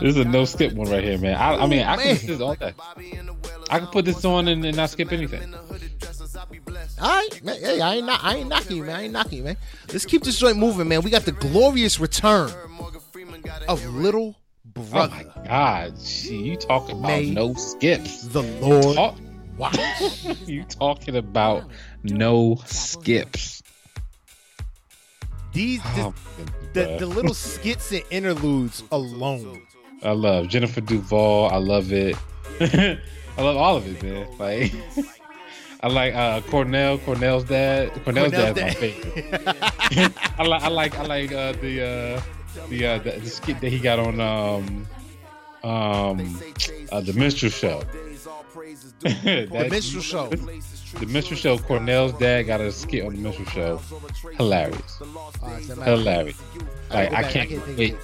This 0.00 0.14
is 0.14 0.16
a 0.16 0.24
no 0.24 0.44
skip 0.46 0.72
one 0.72 0.90
right 0.90 1.04
here, 1.04 1.18
man. 1.18 1.34
I, 1.34 1.56
I 1.56 1.66
mean, 1.66 1.82
I 1.82 1.96
can 1.96 2.08
listen 2.08 2.26
to 2.28 2.32
this 2.32 2.40
all 2.40 2.54
day. 2.54 2.72
I 3.70 3.78
can 3.78 3.88
put 3.88 4.04
this 4.04 4.24
on 4.24 4.48
and, 4.48 4.64
and 4.64 4.76
not 4.76 4.90
skip 4.90 5.12
anything. 5.12 5.54
All 7.00 7.08
right, 7.08 7.44
man. 7.44 7.60
Hey, 7.60 7.80
I 7.80 7.94
ain't 7.96 8.06
not, 8.06 8.24
I 8.24 8.36
ain't 8.36 8.48
knocking 8.48 8.78
you, 8.78 8.84
man. 8.84 8.96
I 8.96 9.02
ain't 9.02 9.12
knocking 9.12 9.38
you, 9.38 9.44
man. 9.44 9.56
Let's 9.92 10.06
keep 10.06 10.22
this 10.22 10.38
joint 10.38 10.56
moving, 10.56 10.88
man. 10.88 11.02
We 11.02 11.10
got 11.10 11.24
the 11.24 11.32
glorious 11.32 12.00
return 12.00 12.50
of 13.68 13.84
Little 13.94 14.34
Brother. 14.64 15.14
Oh 15.36 15.40
my 15.40 15.46
god, 15.46 15.94
gee, 16.02 16.36
you 16.36 16.56
talking 16.56 16.98
about 16.98 17.08
May- 17.08 17.30
no 17.30 17.54
skips? 17.54 18.22
the 18.28 18.42
Lord. 18.42 18.96
Talk, 18.96 19.16
Watch. 19.56 20.24
you 20.46 20.64
talking 20.64 21.16
about 21.16 21.64
no 22.02 22.56
skips? 22.66 23.62
These 25.52 25.80
Oh, 25.98 26.12
the, 26.72 26.96
the 26.98 27.06
little 27.06 27.34
skits 27.34 27.92
and 27.92 28.02
interludes 28.10 28.82
alone. 28.90 29.62
I 30.02 30.10
love 30.10 30.48
Jennifer 30.48 30.80
Duval. 30.80 31.50
I 31.52 31.56
love 31.58 31.92
it. 31.92 32.16
I 32.60 33.42
love 33.42 33.56
all 33.56 33.76
of 33.76 33.86
it, 33.86 34.02
man. 34.02 34.26
Like, 34.38 34.72
I 35.82 35.86
like 35.88 36.14
uh, 36.14 36.40
Cornell. 36.42 36.98
Cornell's 36.98 37.44
dad. 37.44 37.92
Cornell's, 38.04 38.32
Cornell's 38.32 38.54
dad's 38.56 38.60
my 38.60 38.68
dad. 38.70 38.76
favorite. 38.76 40.12
I 40.38 40.42
like. 40.42 40.62
I 40.62 40.68
like. 40.68 40.98
I 40.98 41.02
like 41.04 41.32
uh, 41.32 41.52
the 41.52 41.84
uh, 41.86 42.20
the, 42.68 42.86
uh, 42.86 42.98
the 42.98 43.10
the 43.12 43.28
skit 43.30 43.60
that 43.60 43.70
he 43.70 43.78
got 43.78 43.98
on 43.98 44.20
um 44.20 44.86
um 45.62 46.40
uh, 46.92 47.00
the 47.00 47.12
minstrel 47.14 47.50
show. 47.50 47.82
The 49.02 49.68
minstrel 49.70 50.02
show. 50.02 50.28
The 50.28 51.06
minstrel 51.06 51.36
show. 51.38 51.58
Cornell's 51.58 52.12
dad 52.14 52.44
got 52.44 52.60
a 52.60 52.70
skit 52.72 53.04
on 53.04 53.12
the 53.14 53.18
minstrel 53.20 53.48
show. 53.48 53.80
Hilarious. 54.36 55.00
All 55.42 55.50
right, 55.50 55.62
so 55.64 55.76
man, 55.76 55.84
Hilarious. 55.86 56.42
I 56.90 57.08
Like 57.08 57.12
I 57.12 57.22
can't 57.24 57.50
can't 57.50 57.76
wait. 57.76 57.96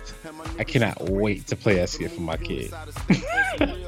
I 0.59 0.65
cannot 0.65 1.01
wait 1.09 1.47
to 1.49 1.57
play 1.57 1.75
that 1.77 1.89
skit 1.89 2.11
for 2.11 2.21
my 2.21 2.37
kid. 2.37 2.73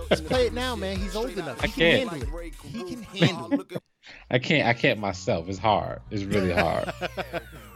Let's 0.08 0.20
play 0.22 0.46
it 0.46 0.52
now, 0.54 0.76
man. 0.76 0.96
He's 0.96 1.16
old 1.16 1.30
enough. 1.36 1.60
He 1.60 1.64
I 1.64 1.66
can 1.68 1.74
can't. 1.74 2.10
handle 2.10 2.38
it. 2.38 2.54
He 2.64 2.84
can 2.84 3.02
handle 3.02 3.60
it. 3.60 3.82
I 4.30 4.38
can't. 4.38 4.66
I 4.68 4.74
can't 4.74 5.00
myself. 5.00 5.48
It's 5.48 5.58
hard. 5.58 6.00
It's 6.10 6.24
really 6.24 6.52
hard. 6.52 6.92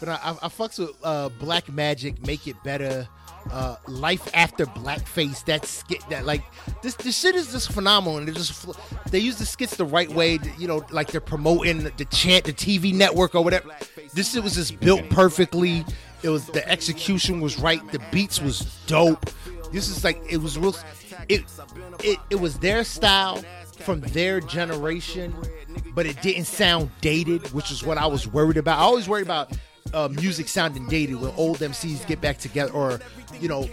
But 0.00 0.08
I, 0.10 0.36
I, 0.42 0.48
fucks 0.48 0.78
with 0.78 0.90
uh, 1.02 1.30
Black 1.30 1.72
Magic, 1.72 2.24
Make 2.26 2.46
It 2.46 2.62
Better, 2.62 3.08
uh, 3.50 3.76
Life 3.86 4.28
After 4.34 4.66
Blackface. 4.66 5.44
That 5.46 5.64
skit, 5.64 6.02
that 6.10 6.26
like 6.26 6.42
this, 6.82 6.94
this 6.96 7.16
shit 7.18 7.34
is 7.34 7.52
just 7.52 7.72
phenomenal. 7.72 8.18
And 8.18 8.28
they 8.28 8.32
just 8.32 8.66
they 9.10 9.18
use 9.18 9.36
the 9.36 9.46
skits 9.46 9.76
the 9.76 9.84
right 9.84 10.10
way. 10.10 10.38
You 10.58 10.68
know, 10.68 10.84
like 10.90 11.08
they're 11.08 11.20
promoting 11.20 11.84
the 11.84 12.04
chant, 12.06 12.44
the 12.44 12.52
TV 12.52 12.92
network 12.92 13.34
or 13.34 13.42
whatever. 13.42 13.70
This 14.12 14.32
shit 14.32 14.42
was 14.42 14.54
just 14.54 14.78
built 14.80 15.08
perfectly. 15.10 15.84
It 16.22 16.28
was 16.28 16.46
the 16.46 16.66
execution 16.68 17.40
was 17.40 17.58
right. 17.58 17.80
The 17.92 18.00
beats 18.10 18.40
was 18.40 18.60
dope. 18.86 19.30
This 19.72 19.88
is 19.88 20.04
like 20.04 20.20
it 20.28 20.38
was 20.38 20.58
real. 20.58 20.76
It 21.28 21.44
it 22.02 22.18
it 22.30 22.36
was 22.36 22.58
their 22.58 22.84
style 22.84 23.42
from 23.80 24.00
their 24.00 24.40
generation, 24.40 25.34
but 25.94 26.06
it 26.06 26.20
didn't 26.22 26.46
sound 26.46 26.90
dated, 27.00 27.52
which 27.52 27.70
is 27.70 27.84
what 27.84 27.98
I 27.98 28.06
was 28.06 28.26
worried 28.26 28.56
about. 28.56 28.78
I 28.78 28.82
always 28.82 29.08
worry 29.08 29.22
about 29.22 29.52
uh, 29.96 30.08
music 30.08 30.46
sounding 30.46 30.86
dated 30.88 31.16
when 31.16 31.32
old 31.36 31.58
MCs 31.58 32.06
get 32.06 32.20
back 32.20 32.36
together, 32.38 32.70
or 32.72 33.00
you 33.40 33.48
know, 33.48 33.68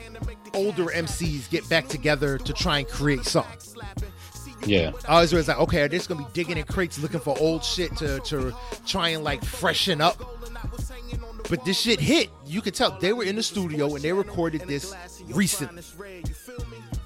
older 0.54 0.86
MCs 0.86 1.50
get 1.50 1.68
back 1.70 1.88
together 1.90 2.38
to 2.38 2.54
try 2.54 2.80
and 2.80 2.88
create 2.88 3.26
something. 3.26 3.60
Yeah. 4.66 4.92
I 5.10 5.16
always 5.16 5.34
was 5.34 5.50
like, 5.50 5.60
okay, 5.60 5.82
are 5.82 5.88
they 5.90 5.98
just 5.98 6.08
gonna 6.08 6.24
be 6.24 6.32
digging 6.32 6.58
in 6.58 6.64
crates 6.64 6.98
looking 6.98 7.20
for 7.20 7.38
old 7.40 7.64
shit 7.64 7.96
to 7.98 8.22
to 8.22 8.56
try 8.86 9.10
and 9.10 9.24
like 9.24 9.44
freshen 9.44 10.00
up? 10.00 10.18
But 11.50 11.66
this 11.66 11.78
shit 11.78 12.00
hit. 12.00 12.30
You 12.46 12.62
could 12.62 12.74
tell 12.74 12.98
they 13.00 13.12
were 13.12 13.26
in 13.26 13.36
the 13.36 13.44
studio 13.44 13.94
and 13.94 14.02
they 14.04 14.14
recorded 14.14 14.62
this 14.62 14.96
recently. 15.28 15.84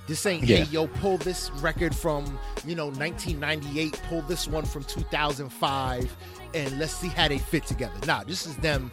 This 0.06 0.26
ain't 0.28 0.44
Yeah. 0.44 0.58
hey 0.58 0.64
yo, 0.66 0.86
pull 0.88 1.18
this 1.18 1.50
record 1.60 1.96
from 1.96 2.26
you 2.66 2.76
know 2.76 2.86
1998, 2.86 4.00
pull 4.08 4.22
this 4.22 4.48
one 4.48 4.64
from 4.64 4.84
2005, 4.84 6.16
and 6.54 6.80
let's 6.80 6.94
see 6.94 7.08
how 7.08 7.28
they 7.28 7.40
fit 7.40 7.66
together. 7.66 7.96
Nah, 8.06 8.24
this 8.24 8.46
is 8.46 8.56
them 8.58 8.92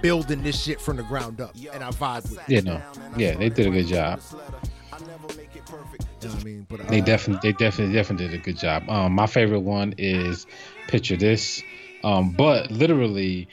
building 0.00 0.42
this 0.42 0.60
shit 0.62 0.80
from 0.80 0.96
the 0.96 1.02
ground 1.04 1.40
up, 1.40 1.54
and 1.72 1.82
I 1.82 1.90
vibe 1.90 2.22
with 2.30 2.38
it. 2.38 2.44
Yeah. 2.48 2.60
No. 2.60 2.80
Yeah. 3.16 3.34
They 3.36 3.48
did 3.48 3.66
a 3.66 3.70
good 3.70 3.86
job. 3.86 4.20
You 4.30 6.28
know 6.28 6.34
what 6.34 6.40
I 6.40 6.44
mean? 6.44 6.66
But 6.68 6.80
uh, 6.80 6.84
They 6.84 7.00
definitely. 7.00 7.50
They 7.52 7.56
definitely. 7.56 7.94
Definitely 7.94 8.28
did 8.28 8.40
a 8.40 8.42
good 8.42 8.58
job. 8.58 8.88
Um, 8.88 9.12
my 9.12 9.26
favorite 9.26 9.60
one 9.60 9.94
is 9.98 10.46
picture 10.88 11.16
this. 11.16 11.62
Um, 12.04 12.30
but 12.32 12.70
literally, 12.70 13.48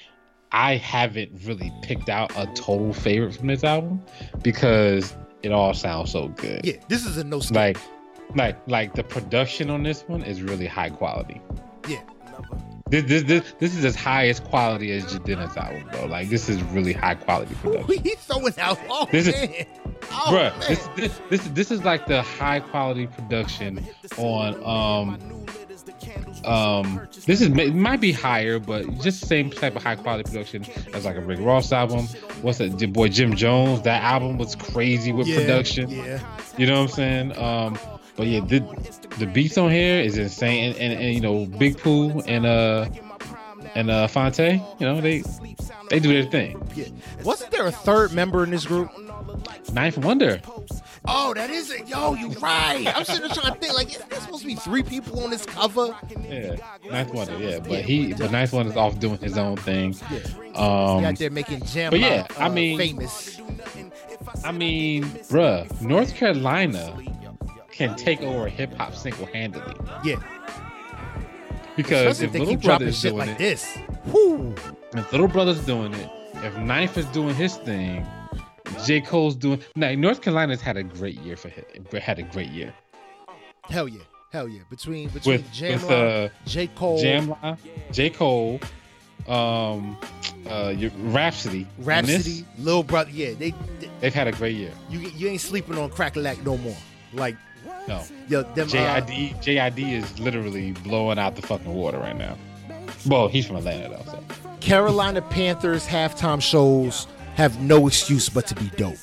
I 0.52 0.76
haven't 0.78 1.32
really 1.46 1.72
picked 1.82 2.10
out 2.10 2.32
a 2.36 2.46
total 2.56 2.94
favorite 2.94 3.36
from 3.36 3.48
this 3.48 3.64
album 3.64 4.04
because 4.44 5.16
it 5.44 5.52
all 5.52 5.74
sounds 5.74 6.12
so 6.12 6.28
good. 6.30 6.62
yeah, 6.66 6.74
this 6.88 7.06
is 7.06 7.18
a 7.18 7.24
no 7.24 7.40
skip. 7.40 7.56
Like, 7.56 7.78
like, 8.36 8.68
like 8.68 8.94
the 8.96 9.04
production 9.04 9.70
on 9.70 9.84
this 9.84 10.04
one 10.08 10.24
is 10.24 10.42
really 10.42 10.68
high 10.68 10.90
quality. 10.90 11.42
yeah, 11.88 12.02
This, 12.90 13.04
this, 13.06 13.24
this, 13.24 13.54
this 13.60 13.76
is 13.76 13.86
as 13.86 13.96
high 13.96 14.28
as 14.30 14.40
quality 14.40 14.92
as 14.94 15.06
Jidenna's 15.06 15.56
album, 15.56 15.88
bro. 15.92 16.06
Like, 16.06 16.30
this 16.30 16.50
is 16.50 16.62
really 16.64 16.94
high 16.94 17.16
quality 17.16 17.54
production. 17.56 18.00
he's 18.04 18.16
throwing 18.16 18.58
out. 18.60 18.80
Oh 18.90 19.08
This 19.12 19.28
is- 19.28 19.34
man, 19.36 19.66
oh, 20.12 20.26
Bruh, 20.30 20.60
man. 20.60 20.60
this, 20.68 20.88
this 20.96 21.22
this 21.30 21.48
this 21.50 21.72
is 21.72 21.84
like 21.84 22.08
the 22.08 22.22
high 22.22 22.60
quality 22.60 23.08
production 23.08 23.86
on 24.18 24.56
um 24.64 25.46
um 26.46 27.08
this 27.26 27.42
is 27.42 27.50
it 27.50 27.76
might 27.76 28.00
be 28.02 28.12
higher, 28.12 28.60
but 28.60 28.86
just 29.02 29.22
the 29.22 29.28
same 29.28 29.50
type 29.52 29.76
of 29.76 29.84
high 29.84 29.96
quality 29.96 30.24
production 30.24 30.66
as 30.94 31.06
like 31.06 31.16
a 31.18 31.22
Rick 31.22 31.40
Ross 31.42 31.72
album. 31.72 32.06
What's 32.42 32.58
that? 32.60 32.80
Your 32.80 32.90
boy 32.90 33.10
Jim 33.10 33.36
Jones. 33.36 33.82
That 33.84 34.02
album 34.04 34.38
was 34.38 34.56
crazy 34.56 35.12
with 35.12 35.28
yeah, 35.28 35.38
production. 35.40 35.90
Yeah, 35.90 36.20
You 36.58 36.66
know 36.68 36.82
what 36.82 36.90
I'm 36.90 36.96
saying? 36.96 37.38
Um, 37.38 37.80
but 38.20 38.28
yeah, 38.28 38.42
the 38.42 38.60
the 39.18 39.26
beats 39.26 39.58
on 39.58 39.72
here 39.72 40.02
is 40.02 40.18
insane, 40.18 40.72
and, 40.72 40.78
and, 40.78 41.02
and 41.02 41.16
you 41.16 41.22
know 41.22 41.46
Big 41.46 41.78
Pooh 41.78 42.20
and 42.28 42.46
uh 42.46 42.86
and 43.76 43.90
uh 43.90 44.08
Phonte, 44.08 44.40
you 44.40 44.62
know 44.82 45.00
they 45.00 45.24
they 45.90 46.02
do 46.02 46.12
their 46.12 46.30
thing. 46.30 46.62
yeah. 46.76 46.88
Wasn't 47.24 47.50
there 47.50 47.66
a 47.66 47.72
third 47.72 48.12
member 48.12 48.44
in 48.44 48.50
this 48.50 48.66
group? 48.66 48.92
Ninth 49.72 49.98
Wonder. 50.00 50.42
Oh, 51.06 51.34
that 51.34 51.50
is 51.50 51.72
it. 51.72 51.88
Yo, 51.88 52.14
you 52.14 52.32
right. 52.42 52.92
I'm 52.94 53.06
sitting 53.06 53.22
there 53.22 53.30
trying 53.30 53.54
to 53.54 53.60
think 53.60 53.74
like, 53.74 53.96
isn't 53.96 54.10
there 54.10 54.20
supposed 54.20 54.42
to 54.42 54.48
be 54.48 54.56
three 54.56 54.84
people 54.84 55.24
on 55.24 55.30
this 55.30 55.46
cover? 55.46 55.96
Yeah, 56.28 56.58
Ninth 56.92 57.14
Wonder. 57.14 57.38
Yeah, 57.38 57.60
but 57.60 57.84
he, 57.86 58.14
but 58.16 58.34
Ninth 58.34 58.52
Wonder's 58.52 58.76
off 58.76 59.00
doing 59.00 59.20
his 59.20 59.38
own 59.38 59.56
thing. 59.56 59.96
Yeah. 60.12 60.20
Um, 60.56 61.06
out 61.06 61.16
there 61.16 61.30
making 61.30 61.64
jam. 61.64 61.92
but 61.92 62.02
yeah, 62.02 62.28
I 62.38 62.48
uh, 62.48 62.50
mean- 62.50 62.78
famous. 62.78 63.40
I 64.44 64.52
mean, 64.52 65.04
bruh, 65.04 65.82
North 65.82 66.14
Carolina 66.16 66.94
can 67.80 67.96
take 67.96 68.22
over 68.22 68.48
hip 68.50 68.74
hop 68.76 68.94
single 68.94 69.26
handedly 69.28 69.74
Yeah, 70.04 70.16
because 71.78 72.20
especially 72.20 72.26
if 72.26 72.36
if 72.36 72.40
Little 72.40 72.54
keep 72.56 72.62
Brother 72.64 72.86
is 72.86 73.02
doing 73.02 73.18
like 73.18 73.30
it, 73.30 73.38
this. 73.38 73.78
Whoo. 74.08 74.54
if 74.94 75.12
Little 75.12 75.30
Brother's 75.30 75.66
doing 75.66 75.94
it, 75.94 76.10
if 76.44 76.56
Ninth 76.58 76.98
is 76.98 77.06
doing 77.08 77.34
his 77.36 77.56
thing, 77.56 78.06
J 78.86 79.00
Cole's 79.00 79.36
doing. 79.36 79.62
Now, 79.78 79.94
North 79.94 80.22
Carolina's 80.22 80.62
had 80.62 80.76
a 80.76 80.84
great 80.84 81.16
year 81.22 81.38
for 81.38 81.48
him. 81.48 81.64
Had 82.02 82.20
a 82.20 82.24
great 82.24 82.50
year 82.50 82.74
Hell 83.70 83.88
yeah, 83.88 84.02
hell 84.32 84.50
yeah. 84.50 84.62
Between 84.70 85.10
between 85.10 85.38
with 85.38 85.52
Jam, 85.54 85.74
with 85.74 85.90
uh, 85.90 86.30
J 86.46 86.68
Cole, 86.68 87.00
Jamla, 87.02 87.58
J 87.92 88.10
Cole, 88.10 88.60
um, 89.28 89.98
uh, 90.50 90.74
your 90.76 90.92
Rapsody, 90.98 91.68
Rapsody, 91.78 92.46
Lil 92.58 92.84
Brother. 92.84 93.12
Yeah, 93.12 93.34
they, 93.38 93.52
they 93.52 93.90
they've 94.02 94.14
had 94.14 94.28
a 94.28 94.32
great 94.34 94.56
year. 94.56 94.72
you 94.90 95.00
you 95.00 95.28
ain't 95.30 95.42
sleeping 95.42 95.78
on 95.78 95.92
Crackalack 95.92 96.44
no 96.44 96.58
more. 96.58 96.76
Like 97.14 97.38
No. 97.90 98.04
yo, 98.28 98.44
them 98.44 98.68
uh, 98.68 98.72
JID 98.72 99.42
JID 99.42 99.94
is 99.94 100.20
literally 100.20 100.74
blowing 100.84 101.18
out 101.18 101.36
the 101.36 101.42
fucking 101.42 101.74
water 101.74 101.98
right 101.98 102.16
now. 102.16 102.38
Well, 103.08 103.28
he's 103.28 103.48
from 103.48 103.56
Atlanta 103.56 103.90
though. 103.90 104.12
So. 104.12 104.24
Carolina 104.62 105.22
Panthers 105.24 105.88
halftime 105.88 106.42
shows 106.42 107.08
have 107.34 107.60
no 107.62 107.88
excuse 107.88 108.30
but 108.30 108.46
to 108.48 108.56
be 108.56 108.70
dope. 108.78 108.98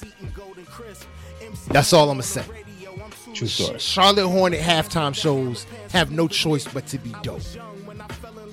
That's 1.68 1.92
all 1.92 2.10
I'm 2.10 2.18
gonna 2.18 2.22
say. 2.22 2.44
True 3.34 3.48
story. 3.48 3.78
Charlotte 3.80 4.28
Hornet 4.28 4.60
halftime 4.60 5.14
shows 5.14 5.66
have 5.90 6.12
no 6.12 6.28
choice 6.28 6.66
but 6.66 6.86
to 6.86 6.98
be 6.98 7.12
dope. 7.22 7.42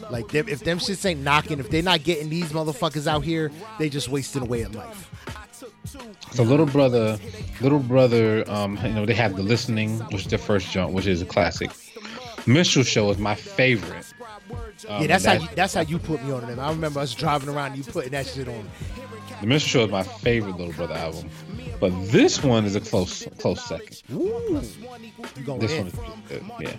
Like 0.10 0.30
them, 0.30 0.50
if 0.50 0.62
them 0.62 0.80
shits 0.80 1.06
ain't 1.06 1.22
knocking, 1.22 1.60
if 1.60 1.70
they're 1.70 1.84
not 1.84 2.04
getting 2.04 2.30
these 2.30 2.52
motherfuckers 2.52 3.08
out 3.08 3.24
here, 3.24 3.52
they 3.78 3.88
just 3.88 4.10
wasting 4.10 4.42
away 4.42 4.64
at 4.64 4.74
life. 4.74 5.10
So 6.32 6.44
little 6.44 6.66
brother, 6.66 7.20
little 7.62 7.80
brother, 7.80 8.44
um, 8.50 8.78
you 8.84 8.94
know 8.94 9.06
they 9.06 9.14
have 9.14 9.36
the 9.36 9.44
listening, 9.44 10.00
which 10.12 10.26
is 10.26 10.28
the 10.28 10.38
first 10.38 10.72
jump, 10.72 10.94
which 10.94 11.08
is 11.08 11.22
a 11.22 11.26
classic. 11.26 11.72
Minstrel 12.46 12.84
Show 12.84 13.10
is 13.10 13.18
my 13.18 13.36
favorite. 13.36 14.06
Um, 14.90 15.02
yeah, 15.02 15.08
that's 15.08 15.26
how 15.26 15.34
you, 15.34 15.48
that's 15.56 15.74
how 15.74 15.82
you 15.82 15.98
put 16.00 16.24
me 16.24 16.32
on 16.32 16.46
them. 16.46 16.60
I 16.60 16.70
remember 16.70 17.00
us 17.00 17.14
driving 17.14 17.50
around 17.50 17.74
and 17.74 17.86
you 17.86 17.92
putting 17.92 18.12
that 18.12 18.28
shit 18.28 18.48
on. 18.48 18.70
the 19.40 19.48
Minstrel 19.48 19.82
Show 19.82 19.86
is 19.86 19.92
my 19.92 20.04
favorite 20.04 20.58
little 20.58 20.74
brother 20.74 20.96
album, 20.96 21.30
but 21.80 21.90
this 22.12 22.44
one 22.44 22.66
is 22.66 22.76
a 22.76 22.82
close 22.82 23.26
close 23.40 23.64
second. 23.66 24.02
Ooh, 24.12 24.62
you 25.36 25.44
going 25.44 25.60
This 25.60 25.72
in? 25.72 25.86
one 25.86 25.88
is 25.88 25.94
good. 26.30 26.44
Yeah. 26.60 26.76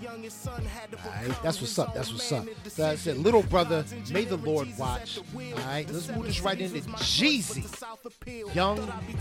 Alright, 1.07 1.43
that's 1.43 1.61
what's 1.61 1.79
up. 1.79 1.95
That's 1.95 2.13
what's 2.13 2.31
up. 2.33 2.47
So 2.69 2.87
I 2.87 2.97
said, 2.97 3.19
little 3.19 3.43
brother, 3.43 3.85
may 4.13 4.25
the 4.25 4.37
Lord 4.37 4.69
watch. 4.79 5.19
All 5.19 5.43
right, 5.67 5.89
let's 5.91 6.09
move 6.09 6.27
this 6.27 6.41
right 6.41 6.61
into 6.61 6.81
Jeezy, 6.81 7.65
young 8.55 8.79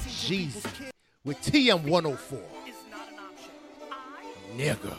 Jeezy, 0.08 0.92
with 1.24 1.38
TM 1.42 1.84
104. 1.84 2.40
Nigga, 4.58 4.94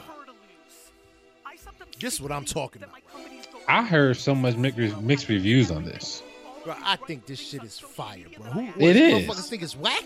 this 1.99 2.15
is 2.15 2.21
what 2.21 2.31
I'm 2.31 2.45
talking 2.45 2.83
about. 2.83 2.99
I 3.67 3.83
heard 3.83 4.17
so 4.17 4.35
much 4.35 4.55
mixed, 4.57 5.29
reviews 5.29 5.71
on 5.71 5.85
this. 5.85 6.21
Bro, 6.63 6.75
I 6.83 6.95
think 6.97 7.25
this 7.25 7.39
shit 7.39 7.63
is 7.63 7.79
fire, 7.79 8.25
bro. 8.37 8.45
Who, 8.51 8.83
It 8.83 8.95
is. 8.95 9.25
Motherfuckers 9.27 9.49
think 9.49 9.63
it's 9.63 9.75
whack? 9.77 10.03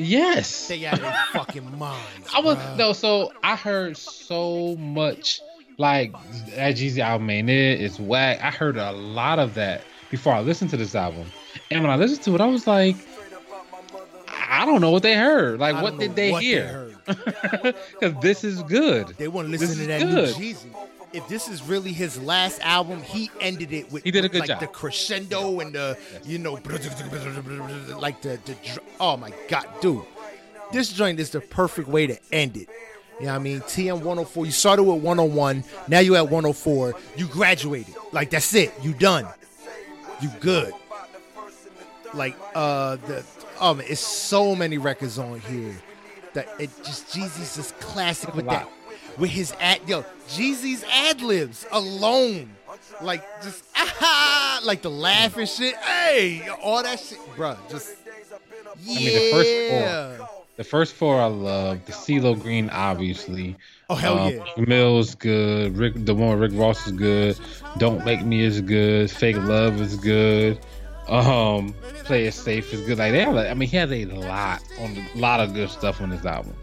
Yes. 0.00 0.68
They 0.68 0.86
out 0.86 0.94
of 0.94 1.00
their 1.00 1.18
fucking 1.32 1.78
minds. 1.78 2.28
I 2.34 2.40
was 2.40 2.56
bruh. 2.56 2.76
no, 2.76 2.92
so 2.92 3.32
I 3.42 3.56
heard 3.56 3.96
so 3.96 4.76
much 4.76 5.40
like 5.78 6.12
that 6.54 6.76
Jeezy 6.76 6.98
album 6.98 7.30
ain't 7.30 7.50
it, 7.50 7.80
it's 7.80 7.98
whack. 7.98 8.40
I 8.42 8.50
heard 8.50 8.76
a 8.76 8.92
lot 8.92 9.38
of 9.38 9.54
that 9.54 9.82
before 10.10 10.32
I 10.32 10.40
listened 10.40 10.70
to 10.70 10.76
this 10.76 10.94
album. 10.94 11.26
And 11.70 11.82
when 11.82 11.90
I 11.90 11.96
listened 11.96 12.22
to 12.22 12.34
it, 12.34 12.40
I 12.40 12.46
was 12.46 12.66
like, 12.66 12.96
I 14.28 14.66
don't 14.66 14.80
know 14.80 14.90
what 14.90 15.02
they 15.02 15.14
heard. 15.14 15.58
Like 15.58 15.80
what 15.82 15.98
did 15.98 16.16
they 16.16 16.32
what 16.32 16.42
hear? 16.42 16.94
Because 17.06 18.14
this 18.22 18.44
is 18.44 18.62
good. 18.64 19.08
They 19.18 19.28
want 19.28 19.48
to 19.48 19.52
listen 19.52 19.78
to 19.78 19.86
that 19.86 20.00
good. 20.00 20.38
new 20.38 20.52
Jeezy. 20.54 20.74
If 21.12 21.26
this 21.28 21.48
is 21.48 21.62
really 21.62 21.92
his 21.92 22.20
last 22.22 22.60
album, 22.60 23.02
he 23.02 23.30
ended 23.40 23.72
it 23.72 23.90
with 23.90 24.04
He 24.04 24.10
did 24.12 24.24
a 24.24 24.28
good 24.28 24.40
like 24.40 24.48
job. 24.48 24.60
the 24.60 24.68
crescendo 24.68 25.58
and 25.60 25.74
the 25.74 25.98
you 26.24 26.38
know 26.38 26.52
like 27.98 28.22
the 28.22 28.38
the 28.44 28.56
oh 29.00 29.16
my 29.16 29.32
god, 29.48 29.66
dude. 29.80 30.02
This 30.72 30.92
joint 30.92 31.18
is 31.18 31.30
the 31.30 31.40
perfect 31.40 31.88
way 31.88 32.06
to 32.06 32.16
end 32.32 32.56
it. 32.56 32.68
You 33.18 33.26
know 33.26 33.32
what 33.32 33.40
I 33.40 33.42
mean? 33.42 33.60
TM 33.62 33.94
104. 33.96 34.46
You 34.46 34.52
started 34.52 34.84
with 34.84 35.02
101. 35.02 35.64
Now 35.88 35.98
you 35.98 36.14
at 36.16 36.22
104. 36.30 36.94
You 37.16 37.26
graduated. 37.26 37.94
Like 38.12 38.30
that's 38.30 38.54
it. 38.54 38.72
You 38.80 38.94
done. 38.94 39.26
You 40.22 40.30
good. 40.38 40.72
Like 42.14 42.36
uh 42.54 42.96
the 42.96 43.24
oh 43.60 43.74
man, 43.74 43.86
it's 43.88 44.00
so 44.00 44.54
many 44.54 44.78
records 44.78 45.18
on 45.18 45.40
here 45.40 45.74
that 46.34 46.48
it 46.60 46.70
just 46.84 47.08
Jeezy's 47.08 47.56
just 47.56 47.78
classic 47.80 48.34
with 48.34 48.46
that. 48.46 48.68
With 49.18 49.30
his 49.30 49.52
ad 49.60 49.80
yo, 49.86 50.02
Jeezy's 50.28 50.84
ad 50.90 51.20
libs 51.22 51.66
alone. 51.72 52.50
Like 53.02 53.22
just 53.42 53.64
ah 53.76 54.60
like 54.64 54.82
the 54.82 54.90
laugh 54.90 55.36
and 55.36 55.48
shit. 55.48 55.76
Hey, 55.76 56.46
all 56.62 56.82
that 56.82 56.98
shit, 57.00 57.18
bro. 57.36 57.56
Just 57.70 57.96
yeah. 58.82 58.98
mean, 58.98 59.06
the 59.14 59.30
first 59.30 60.18
four- 60.18 60.28
The 60.56 60.64
first 60.64 60.94
four 60.94 61.20
I 61.20 61.26
love. 61.26 61.84
The 61.86 61.92
CeeLo 61.92 62.38
Green, 62.40 62.68
obviously. 62.70 63.56
Oh 63.88 63.94
hell 63.94 64.18
Um, 64.18 64.32
yeah. 64.34 64.64
Mills 64.64 65.14
good. 65.14 65.76
Rick, 65.76 65.94
the 65.96 66.14
one 66.14 66.38
with 66.38 66.52
Rick 66.52 66.60
Ross 66.60 66.86
is 66.86 66.92
good. 66.92 67.38
Don't 67.78 68.04
make 68.04 68.22
me 68.24 68.40
is 68.42 68.60
good. 68.60 69.10
Fake 69.10 69.36
love 69.36 69.80
is 69.80 69.96
good. 69.96 70.58
Um, 71.08 71.74
play 72.04 72.26
it 72.26 72.34
safe 72.34 72.72
is 72.72 72.82
good. 72.82 72.98
Like 72.98 73.12
they 73.12 73.20
have, 73.24 73.34
a- 73.36 73.50
I 73.50 73.54
mean, 73.54 73.68
he 73.68 73.76
has 73.78 73.90
a 73.90 74.04
lot 74.04 74.60
on 74.78 74.96
a 74.96 75.18
lot 75.18 75.40
of 75.40 75.52
good 75.54 75.68
stuff 75.70 76.00
on 76.00 76.10
this 76.10 76.24
album. 76.24 76.54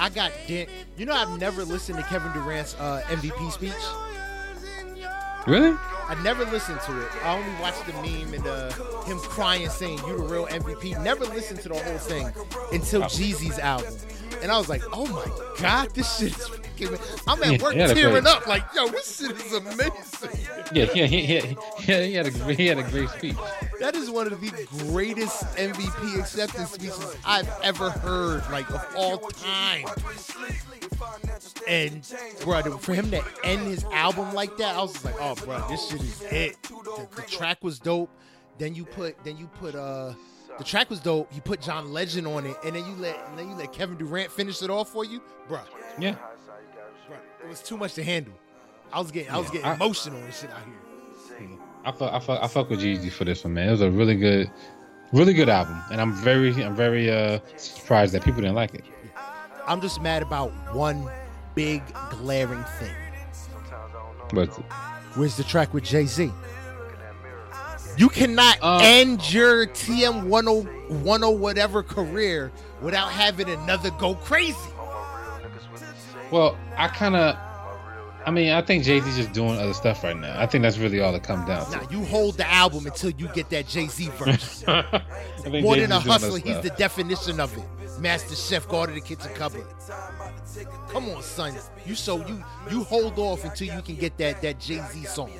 I 0.00 0.08
got 0.08 0.32
Dan- 0.48 0.66
you 0.96 1.04
know 1.04 1.12
I've 1.12 1.38
never 1.38 1.64
listened 1.64 1.98
to 1.98 2.04
Kevin 2.04 2.32
Durant's 2.32 2.74
uh, 2.80 3.02
MVP 3.08 3.52
speech. 3.52 3.72
Really? 5.46 5.76
I 6.08 6.20
never 6.24 6.44
listened 6.46 6.80
to 6.86 7.00
it. 7.00 7.08
I 7.24 7.36
only 7.36 7.52
watched 7.60 7.86
the 7.86 7.92
meme 7.92 8.34
and 8.34 8.46
uh, 8.46 8.70
him 9.04 9.18
crying, 9.18 9.68
saying 9.68 9.98
"You 10.06 10.16
the 10.16 10.24
real 10.24 10.46
MVP." 10.46 11.02
Never 11.04 11.24
listened 11.26 11.60
to 11.60 11.68
the 11.68 11.78
whole 11.78 11.98
thing 11.98 12.26
until 12.72 13.02
Jeezy's 13.02 13.58
album, 13.58 13.94
and 14.42 14.50
I 14.50 14.58
was 14.58 14.68
like, 14.68 14.82
"Oh 14.92 15.06
my 15.06 15.60
god, 15.60 15.90
this 15.94 16.18
shit 16.18 16.36
is 16.36 16.46
fucking." 16.48 16.98
I'm 17.26 17.42
at 17.42 17.52
Yeah, 17.52 17.62
work 17.62 17.74
he 17.74 17.80
had 17.80 17.90
a 17.90 17.94
tearing 17.94 18.12
great- 18.22 18.26
up, 18.26 18.46
like, 18.46 18.64
"Yo, 18.74 18.88
this 18.88 19.18
shit 19.18 19.32
is 19.32 19.52
amazing." 19.52 20.46
Yeah, 20.72 20.88
yeah, 20.94 21.06
he, 21.06 21.26
he, 21.26 21.40
he, 21.40 21.56
he 22.06 22.14
had 22.14 22.26
a 22.26 22.54
he 22.54 22.66
had 22.66 22.78
a 22.78 22.82
great 22.84 23.08
speech. 23.10 23.36
That 23.80 23.96
is 23.96 24.08
one 24.10 24.32
of 24.32 24.40
the 24.40 24.50
greatest 24.90 25.42
MVP 25.56 26.18
acceptance 26.20 26.70
speeches 26.70 27.16
I've 27.24 27.48
ever 27.62 27.90
heard, 27.90 28.42
like 28.50 28.70
of 28.70 28.84
all 28.96 29.18
time. 29.18 29.86
And 31.68 32.06
brother, 32.42 32.70
for 32.72 32.94
him 32.94 33.10
to 33.10 33.22
end 33.44 33.66
his 33.66 33.84
album 33.92 34.32
like 34.34 34.56
that, 34.58 34.74
I 34.76 34.82
was 34.82 34.92
just 34.92 35.04
like, 35.04 35.14
oh, 35.20 35.34
bro, 35.36 35.64
this 35.68 35.88
shit 35.88 36.00
is 36.02 36.22
it. 36.22 36.62
The, 36.62 37.08
the 37.16 37.22
track 37.22 37.62
was 37.62 37.78
dope. 37.78 38.10
Then 38.58 38.74
you 38.74 38.84
put, 38.84 39.22
then 39.24 39.36
you 39.36 39.46
put, 39.46 39.74
uh, 39.74 40.14
the 40.58 40.64
track 40.64 40.90
was 40.90 41.00
dope. 41.00 41.28
You 41.34 41.40
put 41.40 41.60
John 41.60 41.92
Legend 41.92 42.26
on 42.26 42.46
it, 42.46 42.56
and 42.64 42.74
then 42.76 42.84
you 42.86 42.94
let, 42.96 43.16
and 43.28 43.38
then 43.38 43.48
you 43.48 43.54
let 43.54 43.72
Kevin 43.72 43.96
Durant 43.96 44.30
finish 44.30 44.62
it 44.62 44.70
off 44.70 44.88
for 44.90 45.04
you, 45.04 45.20
bruh. 45.48 45.62
Yeah. 45.98 46.16
It 47.42 47.48
was 47.48 47.62
too 47.62 47.76
much 47.76 47.94
to 47.94 48.04
handle. 48.04 48.34
I 48.92 49.00
was 49.00 49.10
getting, 49.10 49.30
I 49.30 49.38
was 49.38 49.50
getting 49.50 49.66
I- 49.66 49.74
emotional 49.74 50.18
and 50.22 50.32
shit 50.34 50.50
out 50.50 50.64
here. 50.64 51.48
I 51.82 51.92
fuck, 51.92 52.12
I 52.12 52.18
fuck, 52.18 52.42
I 52.42 52.46
fuck 52.46 52.68
with 52.68 52.80
Jeezy 52.82 53.10
for 53.10 53.24
this 53.24 53.42
one, 53.44 53.54
man. 53.54 53.68
It 53.68 53.70
was 53.70 53.80
a 53.80 53.90
really 53.90 54.14
good, 54.14 54.50
really 55.12 55.32
good 55.32 55.48
album, 55.48 55.82
and 55.90 55.98
I'm 56.00 56.12
very, 56.12 56.50
I'm 56.62 56.76
very 56.76 57.10
uh 57.10 57.38
surprised 57.56 58.12
that 58.12 58.22
people 58.22 58.42
didn't 58.42 58.56
like 58.56 58.74
it. 58.74 58.84
I'm 59.66 59.80
just 59.80 60.02
mad 60.02 60.22
about 60.22 60.50
one 60.74 61.08
big 61.54 61.82
glaring 62.10 62.64
thing. 62.78 62.94
But 64.34 64.48
Where's 65.16 65.36
the 65.36 65.44
track 65.44 65.72
with 65.74 65.84
Jay 65.84 66.04
Z? 66.04 66.30
You 68.00 68.08
cannot 68.08 68.56
Uh, 68.62 68.78
end 68.82 69.30
your 69.30 69.66
TM 69.66 70.22
10, 70.30 71.04
10 71.04 71.38
whatever 71.38 71.82
career 71.82 72.50
without 72.80 73.12
having 73.12 73.50
another 73.50 73.90
go 73.90 74.14
crazy. 74.14 74.56
well, 76.30 76.56
I 76.78 76.88
kind 76.88 77.14
of, 77.14 77.36
I 78.24 78.30
mean, 78.30 78.52
I 78.52 78.62
think 78.62 78.84
Jay 78.84 79.00
Z's 79.00 79.16
just 79.16 79.32
doing 79.34 79.58
other 79.58 79.74
stuff 79.74 80.02
right 80.02 80.16
now. 80.16 80.34
I 80.40 80.46
think 80.46 80.62
that's 80.62 80.78
really 80.78 81.00
all 81.00 81.14
it 81.14 81.22
comes 81.22 81.46
down 81.46 81.66
to. 81.66 81.76
Now 81.76 81.82
you 81.90 82.02
hold 82.06 82.38
the 82.38 82.50
album 82.50 82.86
until 82.86 83.10
you 83.10 83.28
get 83.34 83.50
that 83.50 83.68
Jay 83.68 83.86
Z 83.86 84.08
verse. 84.14 84.66
More 84.66 84.82
Jay-Z's 85.44 85.62
than 85.82 85.92
a 85.92 86.00
hustler, 86.00 86.38
he's 86.38 86.60
the 86.60 86.72
definition 86.78 87.38
of 87.38 87.54
it. 87.54 87.64
Master 88.00 88.34
Chef, 88.34 88.66
guard 88.66 88.88
of 88.88 88.94
the 88.94 89.02
kitchen 89.02 89.30
cupboard. 89.34 89.66
Come 90.88 91.10
on, 91.10 91.22
son. 91.22 91.54
You 91.84 91.94
so 91.94 92.26
you 92.26 92.42
you 92.70 92.82
hold 92.82 93.18
off 93.18 93.44
until 93.44 93.66
you 93.74 93.82
can 93.82 93.96
get 93.96 94.16
that 94.16 94.40
that 94.40 94.58
Jay 94.58 94.80
Z 94.90 95.04
song 95.04 95.30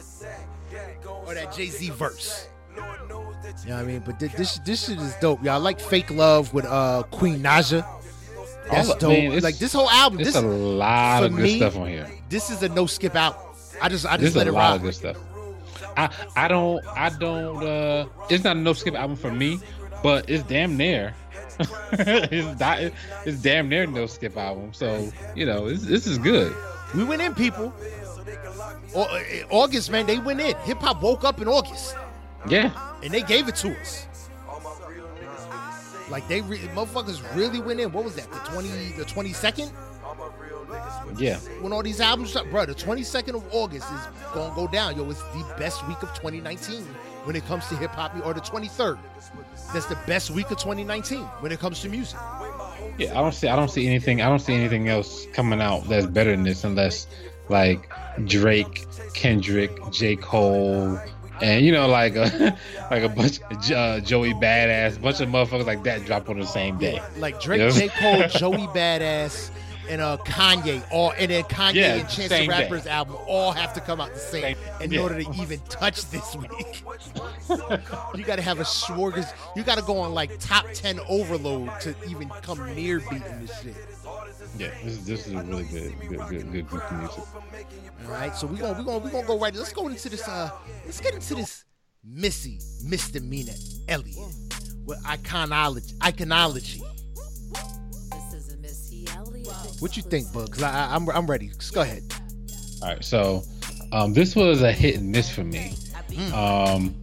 or 1.26 1.34
that 1.34 1.54
Jay 1.54 1.66
Z 1.66 1.90
verse. 1.90 2.48
You 2.76 2.82
know 2.82 3.76
what 3.76 3.82
I 3.82 3.82
mean? 3.84 4.02
But 4.04 4.18
thi- 4.20 4.28
this 4.28 4.58
this 4.58 4.86
shit 4.86 4.98
is 4.98 5.14
dope. 5.20 5.42
Y'all 5.42 5.54
I 5.54 5.56
like 5.56 5.80
Fake 5.80 6.10
Love 6.10 6.52
with 6.54 6.64
uh 6.66 7.02
Queen 7.10 7.42
Naija. 7.42 7.84
That's 8.70 8.88
All- 8.90 8.96
dope. 8.98 9.10
man, 9.10 9.40
like 9.40 9.58
this 9.58 9.72
whole 9.72 9.90
album, 9.90 10.18
There's 10.22 10.34
this 10.34 10.42
a 10.42 10.46
lot 10.46 11.24
of 11.24 11.34
good 11.34 11.42
me, 11.42 11.56
stuff 11.56 11.76
on 11.76 11.88
here. 11.88 12.08
this 12.28 12.50
is 12.50 12.62
a 12.62 12.68
no 12.68 12.86
skip 12.86 13.16
out. 13.16 13.36
I 13.82 13.88
just 13.88 14.06
I 14.06 14.16
There's 14.16 14.34
just 14.34 14.36
let 14.36 14.46
a 14.46 14.50
it 14.50 14.52
lot 14.52 14.68
rock. 14.70 14.76
of 14.76 14.82
good 14.82 14.94
stuff. 14.94 15.16
I 15.96 16.08
I 16.36 16.48
don't 16.48 16.84
I 16.86 17.08
don't 17.10 17.64
uh 17.64 18.06
it's 18.28 18.44
not 18.44 18.56
a 18.56 18.60
no 18.60 18.72
skip 18.72 18.94
album 18.94 19.16
for 19.16 19.32
me, 19.32 19.58
but 20.02 20.28
it's 20.30 20.44
damn 20.44 20.76
near. 20.76 21.14
it's 21.92 22.58
di- 22.58 22.90
it's 23.26 23.42
damn 23.42 23.68
near 23.68 23.86
no 23.86 24.06
skip 24.06 24.36
album. 24.36 24.72
So 24.72 25.10
you 25.34 25.44
know 25.46 25.68
this 25.68 25.82
this 25.82 26.06
is 26.06 26.16
good. 26.18 26.54
We 26.94 27.04
went 27.04 27.22
in, 27.22 27.34
people. 27.34 27.72
Uh, 28.94 29.22
August, 29.50 29.90
man, 29.90 30.06
they 30.06 30.18
went 30.18 30.40
in. 30.40 30.56
Hip 30.58 30.78
hop 30.78 31.02
woke 31.02 31.24
up 31.24 31.40
in 31.40 31.48
August. 31.48 31.96
Yeah, 32.48 32.72
and 33.02 33.12
they 33.12 33.22
gave 33.22 33.48
it 33.48 33.56
to 33.56 33.78
us. 33.80 34.06
Like 36.10 36.26
they 36.26 36.40
re- 36.40 36.58
motherfuckers 36.74 37.22
really 37.36 37.60
went 37.60 37.78
in. 37.80 37.92
What 37.92 38.04
was 38.04 38.16
that? 38.16 38.30
The 38.32 38.38
twenty, 38.40 38.68
the 38.96 39.04
twenty 39.04 39.32
second 39.32 39.72
yeah. 41.16 41.38
when 41.60 41.72
all 41.72 41.82
these 41.82 42.00
albums 42.00 42.36
bro. 42.50 42.66
The 42.66 42.74
twenty 42.74 43.02
second 43.02 43.36
of 43.36 43.44
August 43.52 43.90
is 43.92 44.00
gonna 44.34 44.54
go 44.54 44.66
down. 44.66 44.96
Yo, 44.96 45.08
it's 45.10 45.22
the 45.22 45.54
best 45.58 45.86
week 45.86 46.02
of 46.02 46.12
2019 46.14 46.82
when 47.24 47.36
it 47.36 47.44
comes 47.46 47.66
to 47.68 47.76
hip 47.76 47.90
hop. 47.90 48.14
Or 48.24 48.34
the 48.34 48.40
twenty 48.40 48.68
third. 48.68 48.98
That's 49.72 49.86
the 49.86 49.98
best 50.06 50.30
week 50.30 50.50
of 50.50 50.58
2019 50.58 51.20
when 51.40 51.52
it 51.52 51.60
comes 51.60 51.80
to 51.82 51.88
music. 51.88 52.18
Yeah, 52.98 53.12
I 53.12 53.22
don't 53.22 53.34
see 53.34 53.48
I 53.48 53.56
don't 53.56 53.70
see 53.70 53.86
anything 53.86 54.22
I 54.22 54.28
don't 54.28 54.40
see 54.40 54.54
anything 54.54 54.88
else 54.88 55.26
coming 55.32 55.60
out 55.60 55.84
that's 55.88 56.06
better 56.06 56.30
than 56.30 56.42
this 56.42 56.64
unless 56.64 57.06
like 57.48 57.90
Drake, 58.24 58.86
Kendrick, 59.14 59.70
J. 59.90 60.16
Cole, 60.16 60.98
and 61.42 61.64
you 61.64 61.72
know 61.72 61.88
like 61.88 62.16
a 62.16 62.56
like 62.90 63.02
a 63.02 63.08
bunch 63.08 63.40
of 63.40 63.70
uh, 63.70 64.00
Joey 64.00 64.34
Badass, 64.34 65.00
bunch 65.00 65.20
of 65.20 65.28
motherfuckers 65.28 65.66
like 65.66 65.82
that 65.84 66.04
drop 66.04 66.28
on 66.28 66.38
the 66.38 66.46
same 66.46 66.78
day. 66.78 67.00
Like 67.16 67.40
Drake, 67.40 67.60
Yeah. 67.60 67.70
J. 67.70 67.88
Cole, 67.88 68.28
Joey 68.28 68.66
Badass, 68.68 69.50
and 69.88 70.00
uh 70.00 70.16
Kanye 70.24 70.82
all 70.92 71.12
and 71.18 71.30
then 71.30 71.42
Kanye 71.44 71.74
Yeah, 71.74 71.94
and 71.94 72.02
Chance 72.02 72.16
the 72.16 72.28
same 72.28 72.50
day. 72.50 72.62
Rapper's 72.62 72.86
album 72.86 73.16
all 73.26 73.52
have 73.52 73.72
to 73.74 73.80
come 73.80 74.00
out 74.00 74.12
the 74.12 74.20
same, 74.20 74.56
in 74.80 74.92
yeah. 74.92 75.00
order 75.00 75.22
to 75.22 75.30
even 75.40 75.60
touch 75.68 76.04
this 76.10 76.36
week. 76.36 76.84
you 78.14 78.24
gotta 78.24 78.42
have 78.42 78.60
a 78.60 78.64
smorgas 78.64 79.32
you 79.56 79.62
gotta 79.62 79.82
go 79.82 79.98
on 79.98 80.12
like 80.14 80.38
top 80.38 80.66
ten 80.74 81.00
overload 81.08 81.70
to 81.80 81.94
even 82.08 82.28
come 82.42 82.64
near 82.74 83.00
beating 83.00 83.40
this 83.40 83.62
shit. 83.62 83.74
Yeah, 84.58 84.70
this 84.84 84.92
is 84.92 85.04
this 85.06 85.26
is 85.26 85.32
a 85.34 85.42
really 85.42 85.64
good, 85.64 85.94
good, 86.08 86.20
good, 86.28 86.52
good 86.52 86.66
group 86.68 86.90
of 86.90 86.98
music. 86.98 87.24
All 88.04 88.10
right, 88.10 88.34
so 88.34 88.46
we're 88.46 88.56
gonna 88.56 88.78
we're 88.78 88.84
gonna 88.84 88.98
we're 88.98 89.10
gonna 89.10 89.26
go 89.26 89.38
right. 89.38 89.54
Let's 89.54 89.72
go 89.72 89.88
into 89.88 90.08
this. 90.08 90.26
Uh, 90.26 90.50
let's 90.84 91.00
get 91.00 91.14
into 91.14 91.34
this 91.34 91.64
Missy 92.02 92.58
misdemeanor 92.84 93.52
Elliott 93.88 94.16
with 94.86 95.02
iconology. 95.04 95.96
Iconology. 95.98 96.82
This 98.10 98.34
is 98.34 98.54
a 98.54 98.56
Missy 98.58 99.06
Elliott. 99.14 99.76
What 99.80 99.96
you 99.96 100.02
think, 100.02 100.32
Bug? 100.32 100.52
Cause 100.52 100.62
I, 100.62 100.86
I, 100.86 100.94
I'm 100.94 101.08
I'm 101.10 101.26
ready. 101.26 101.48
Just 101.48 101.74
go 101.74 101.82
ahead. 101.82 102.02
All 102.82 102.88
right, 102.88 103.04
so 103.04 103.42
um, 103.92 104.14
this 104.14 104.34
was 104.34 104.62
a 104.62 104.72
hit 104.72 104.96
and 104.96 105.10
miss 105.10 105.28
for 105.30 105.44
me. 105.44 105.74
Um, 106.34 106.94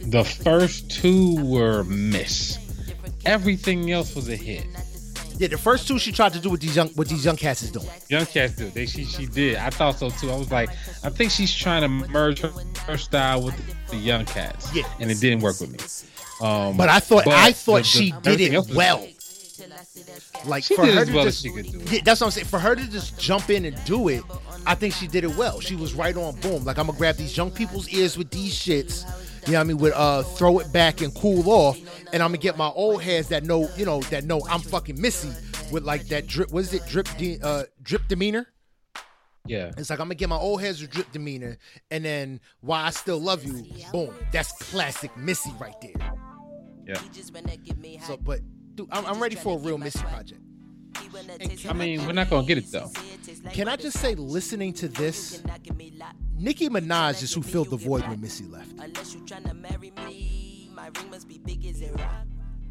the 0.00 0.24
first 0.24 0.90
two 0.90 1.42
were 1.44 1.84
miss. 1.84 2.58
Everything 3.24 3.92
else 3.92 4.14
was 4.16 4.28
a 4.28 4.36
hit. 4.36 4.66
Yeah, 5.42 5.48
the 5.48 5.58
first 5.58 5.88
two 5.88 5.98
she 5.98 6.12
tried 6.12 6.32
to 6.34 6.38
do 6.38 6.50
what 6.50 6.60
these 6.60 6.76
young 6.76 6.86
what 6.90 7.08
these 7.08 7.24
young 7.24 7.34
cats 7.36 7.64
is 7.64 7.72
doing. 7.72 7.88
Young 8.08 8.26
Cats 8.26 8.52
do. 8.54 8.70
They 8.70 8.86
she 8.86 9.04
she 9.04 9.26
did. 9.26 9.56
I 9.56 9.70
thought 9.70 9.98
so 9.98 10.08
too. 10.10 10.30
I 10.30 10.36
was 10.36 10.52
like, 10.52 10.70
I 11.02 11.10
think 11.10 11.32
she's 11.32 11.52
trying 11.52 11.82
to 11.82 11.88
merge 12.10 12.38
her, 12.42 12.52
her 12.86 12.96
style 12.96 13.42
with 13.42 13.56
the, 13.90 13.96
Young 13.96 14.24
Cats. 14.24 14.72
Yeah. 14.72 14.84
and 15.00 15.10
it 15.10 15.18
didn't 15.20 15.40
work 15.42 15.58
with 15.58 15.70
me. 15.72 16.46
Um, 16.46 16.76
But 16.76 16.90
I 16.90 17.00
thought 17.00 17.24
but 17.24 17.34
I 17.34 17.50
thought 17.50 17.78
the- 17.78 17.80
the- 17.82 17.84
she 17.88 18.14
did 18.22 18.40
it 18.40 18.70
well. 18.72 19.04
Like 20.44 20.62
She 20.62 20.76
for 20.76 20.84
did 20.84 20.94
her 20.94 21.00
as 21.00 21.08
to 21.08 21.14
well 21.14 21.26
as 21.26 21.34
just, 21.42 21.44
she 21.44 21.50
could 21.50 21.72
do 21.72 21.80
it. 21.80 21.92
Yeah, 21.92 22.00
that's 22.04 22.20
what 22.20 22.26
I'm 22.28 22.30
saying. 22.30 22.46
For 22.46 22.60
her 22.60 22.76
to 22.76 22.86
just 22.88 23.18
jump 23.18 23.50
in 23.50 23.64
and 23.64 23.76
do 23.84 24.08
it, 24.10 24.22
I 24.64 24.76
think 24.76 24.94
she 24.94 25.08
did 25.08 25.24
it 25.24 25.36
well. 25.36 25.58
She 25.60 25.74
was 25.74 25.92
right 25.94 26.16
on 26.16 26.36
boom. 26.36 26.64
Like 26.64 26.78
I'm 26.78 26.86
gonna 26.86 26.96
grab 26.98 27.16
these 27.16 27.36
young 27.36 27.50
people's 27.50 27.88
ears 27.88 28.16
with 28.16 28.30
these 28.30 28.54
shits. 28.54 29.04
You 29.46 29.52
know 29.52 29.58
what 29.58 29.60
I 29.60 29.64
mean? 29.64 29.78
With 29.78 29.92
uh 29.94 30.22
throw 30.22 30.58
it 30.60 30.72
back 30.72 31.00
and 31.00 31.14
cool 31.14 31.48
off. 31.50 31.78
And 32.12 32.22
I'm 32.22 32.28
gonna 32.30 32.38
get 32.38 32.56
my 32.56 32.68
old 32.68 33.02
heads 33.02 33.28
that 33.28 33.44
know, 33.44 33.68
you 33.76 33.84
know, 33.84 34.00
that 34.02 34.24
know 34.24 34.40
I'm 34.48 34.60
fucking 34.60 35.00
Missy 35.00 35.30
with 35.72 35.82
like 35.84 36.06
that 36.08 36.26
drip 36.26 36.50
what 36.52 36.60
is 36.60 36.74
it? 36.74 36.86
Drip 36.86 37.08
de- 37.18 37.40
uh 37.42 37.64
drip 37.82 38.06
demeanor. 38.08 38.46
Yeah, 39.44 39.72
It's 39.76 39.90
like 39.90 39.98
I'm 39.98 40.04
gonna 40.06 40.14
get 40.14 40.28
my 40.28 40.36
old 40.36 40.60
heads 40.60 40.80
with 40.80 40.90
drip 40.92 41.10
demeanor, 41.10 41.58
and 41.90 42.04
then 42.04 42.38
why 42.60 42.84
I 42.84 42.90
still 42.90 43.18
love 43.18 43.42
you, 43.42 43.64
boom. 43.90 44.14
That's 44.32 44.52
classic 44.70 45.16
Missy 45.16 45.50
right 45.58 45.74
there. 45.80 45.94
yeah. 46.86 46.94
So, 48.06 48.16
but 48.16 48.40
dude, 48.76 48.88
I'm, 48.92 49.04
I'm 49.06 49.20
ready 49.20 49.34
for 49.34 49.56
a 49.58 49.60
real 49.60 49.78
Missy 49.78 49.98
project. 49.98 50.40
I 51.68 51.72
mean, 51.72 52.06
we're 52.06 52.12
not 52.12 52.30
gonna 52.30 52.46
get 52.46 52.58
it 52.58 52.70
though. 52.70 52.90
Can 53.52 53.68
I 53.68 53.76
just 53.76 53.98
say, 53.98 54.14
listening 54.14 54.72
to 54.74 54.88
this, 54.88 55.42
Nicki 56.38 56.68
Minaj 56.68 57.22
is 57.22 57.32
who 57.32 57.42
filled 57.42 57.70
the 57.70 57.76
void 57.76 58.06
when 58.08 58.20
Missy 58.20 58.44
left. 58.44 58.72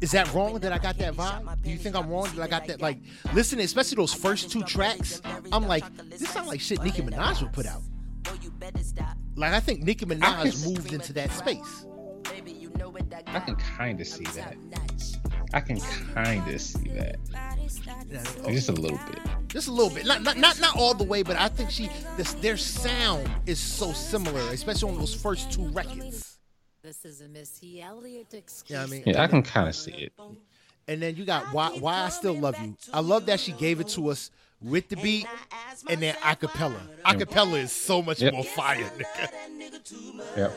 Is 0.00 0.10
that 0.10 0.34
wrong 0.34 0.58
that 0.58 0.72
I 0.72 0.78
got 0.78 0.98
that 0.98 1.14
vibe? 1.14 1.62
Do 1.62 1.70
you 1.70 1.78
think 1.78 1.94
I'm 1.94 2.08
wrong 2.08 2.28
that 2.34 2.42
I 2.42 2.48
got 2.48 2.66
that? 2.66 2.80
Like, 2.80 2.98
listening, 3.32 3.64
especially 3.64 3.96
those 3.96 4.12
first 4.12 4.50
two 4.50 4.62
tracks, 4.64 5.22
I'm 5.52 5.66
like, 5.68 5.84
this 6.10 6.28
sounds 6.28 6.48
like 6.48 6.60
shit 6.60 6.82
Nicki 6.82 7.02
Minaj 7.02 7.40
would 7.42 7.52
put 7.52 7.66
out. 7.66 7.82
Like, 9.36 9.52
I 9.52 9.60
think 9.60 9.82
Nicki 9.82 10.04
Minaj 10.04 10.66
moved 10.66 10.92
into 10.92 11.12
that 11.12 11.30
space. 11.30 11.86
I 13.26 13.40
can 13.40 13.56
kind 13.56 14.00
of 14.00 14.06
see 14.06 14.24
that. 14.24 14.56
I 15.54 15.60
can 15.60 15.78
kind 16.14 16.48
of 16.50 16.60
see 16.60 16.88
that, 16.90 17.16
Like, 18.42 18.54
just 18.54 18.68
a 18.68 18.72
little 18.72 18.98
bit. 19.08 19.18
Just 19.48 19.68
a 19.68 19.72
little 19.72 19.90
bit, 19.94 20.06
not 20.06 20.22
not 20.22 20.36
not, 20.38 20.58
not 20.60 20.76
all 20.76 20.94
the 20.94 21.04
way, 21.04 21.22
but 21.22 21.36
I 21.36 21.48
think 21.48 21.70
she 21.70 21.90
this, 22.16 22.32
their 22.34 22.56
sound 22.56 23.28
is 23.46 23.58
so 23.58 23.92
similar, 23.92 24.40
especially 24.52 24.90
on 24.92 24.98
those 24.98 25.14
first 25.14 25.52
two 25.52 25.64
records. 25.68 26.38
This 26.82 27.04
is 27.04 27.20
a 27.20 27.28
Missy 27.28 27.80
Elliott 27.82 28.26
You 28.32 28.36
know 28.36 28.38
exclusive. 28.38 28.76
what 28.80 28.88
I 28.88 28.90
mean? 28.90 29.02
Yeah, 29.06 29.22
I 29.22 29.26
can 29.28 29.42
kind 29.42 29.68
of 29.68 29.74
see 29.76 29.92
it. 29.92 30.12
And 30.88 31.00
then 31.02 31.16
you 31.16 31.24
got 31.24 31.52
why 31.52 31.68
why 31.70 32.02
I 32.04 32.08
still 32.08 32.34
love 32.34 32.58
you. 32.60 32.76
I 32.92 33.00
love 33.00 33.26
that 33.26 33.38
she 33.40 33.52
gave 33.52 33.78
it 33.80 33.88
to 33.88 34.08
us 34.08 34.30
with 34.60 34.88
the 34.88 34.96
beat 34.96 35.26
and 35.88 36.00
then 36.00 36.14
acapella. 36.16 36.80
Acapella 37.04 37.58
is 37.58 37.72
so 37.72 38.00
much 38.02 38.20
Yep. 38.22 38.32
more 38.34 38.44
fire, 38.44 38.90
nigga. 38.98 39.28
Yep. 40.36 40.52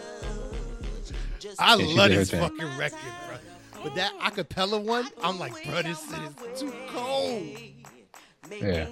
I 1.59 1.75
Yeah, 1.75 1.86
she 1.86 1.95
love 1.95 2.09
did 2.09 2.19
this 2.19 2.31
thing. 2.31 2.39
fucking 2.41 2.77
record, 2.77 2.99
bro. 3.27 3.38
But 3.83 3.95
that 3.95 4.13
acapella 4.19 4.81
one, 4.83 5.07
I'm 5.23 5.38
like, 5.39 5.53
bro, 5.65 5.81
this 5.83 5.99
shit 6.09 6.19
is 6.53 6.59
too 6.61 6.73
cold. 6.89 7.43
Yeah. 8.61 8.88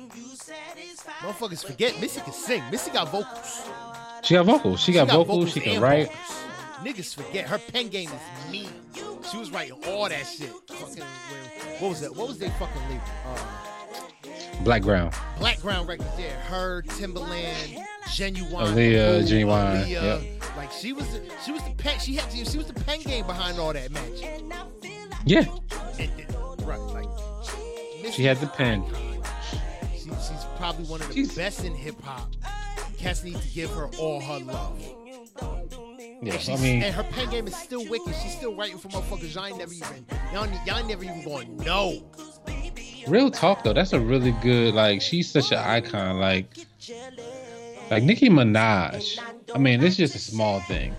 Motherfuckers 1.21 1.65
forget 1.65 1.99
Missy 2.01 2.21
can 2.21 2.33
sing. 2.33 2.63
Missy 2.71 2.91
got 2.91 3.09
vocals. 3.11 3.63
She 4.23 4.33
got 4.35 4.45
vocals. 4.45 4.79
She 4.79 4.93
got 4.93 5.09
vocals. 5.09 5.51
She 5.53 5.59
can 5.59 5.73
and 5.73 5.81
write. 5.81 6.07
vocals. 6.07 6.39
Niggas 6.83 7.15
forget 7.15 7.47
her 7.47 7.57
pen 7.59 7.87
game 7.89 8.09
is 8.09 8.51
mean. 8.51 8.67
She 9.31 9.37
was 9.37 9.51
writing 9.51 9.77
all 9.87 10.09
that 10.09 10.23
shit. 10.25 10.51
Fucking, 10.67 11.03
what 11.79 11.89
was 11.89 12.01
that? 12.01 12.15
What 12.15 12.27
was 12.27 12.39
they 12.39 12.49
fucking 12.49 12.81
label? 12.89 13.01
Uh, 13.25 13.37
Blackground. 14.63 15.13
Black 15.39 15.59
Ground 15.61 15.87
Records, 15.87 16.09
yeah. 16.17 16.29
Her, 16.43 16.83
Timbaland, 16.83 17.77
Ginuwine, 18.05 18.49
Aaliyah, 18.49 19.21
Boo, 19.21 19.27
Ginuwine, 19.27 19.85
Aaliyah. 19.85 19.87
yep. 20.23 20.55
Like 20.55 20.71
she 20.71 20.93
was, 20.93 21.07
the, 21.11 21.21
she 21.43 21.51
was 21.51 21.61
the 21.63 21.71
pen. 21.71 21.99
She 21.99 22.15
had, 22.15 22.29
to, 22.31 22.45
she 22.45 22.57
was 22.57 22.67
the 22.67 22.73
pen 22.73 23.01
game 23.01 23.25
behind 23.25 23.59
all 23.59 23.73
that 23.73 23.91
magic. 23.91 24.41
Yeah. 25.25 25.45
And, 25.99 26.11
right, 26.65 26.79
like 26.79 28.13
She 28.13 28.23
had 28.23 28.37
the 28.39 28.47
pen. 28.47 28.85
She, 29.95 30.03
she's 30.09 30.45
probably 30.57 30.85
one 30.85 31.01
of 31.01 31.07
the 31.09 31.13
She's- 31.13 31.35
best 31.35 31.63
in 31.65 31.73
hip 31.75 31.99
hop. 32.01 32.29
Cats 32.97 33.23
need 33.23 33.35
to 33.35 33.47
give 33.49 33.69
her 33.71 33.87
all 33.99 34.21
her 34.21 34.39
love. 34.39 34.79
Yeah. 36.21 36.37
I 36.47 36.55
mean, 36.57 36.83
and 36.83 36.95
her 36.95 37.03
pen 37.03 37.29
game 37.31 37.47
is 37.47 37.55
still 37.55 37.85
wicked. 37.89 38.13
She's 38.23 38.37
still 38.37 38.55
writing 38.55 38.77
for 38.77 38.87
motherfuckers. 38.89 39.35
Y'all 39.35 39.45
ain't 39.45 39.57
never 39.57 39.73
even, 39.73 40.05
y'all, 40.33 40.47
y'all 40.65 40.87
never 40.87 41.03
even 41.03 41.21
going 41.25 41.57
no. 41.57 42.01
Real 43.07 43.31
talk 43.31 43.63
though. 43.63 43.73
That's 43.73 43.93
a 43.93 43.99
really 43.99 44.31
good. 44.41 44.73
Like, 44.73 45.01
she's 45.01 45.29
such 45.29 45.51
an 45.51 45.59
icon. 45.59 46.19
Like, 46.19 46.45
like 47.89 48.03
Nicki 48.03 48.29
Minaj. 48.29 49.19
I 49.53 49.57
mean, 49.57 49.79
this 49.79 49.93
is 49.93 49.97
just 49.97 50.15
a 50.15 50.19
small 50.19 50.59
thing. 50.61 50.95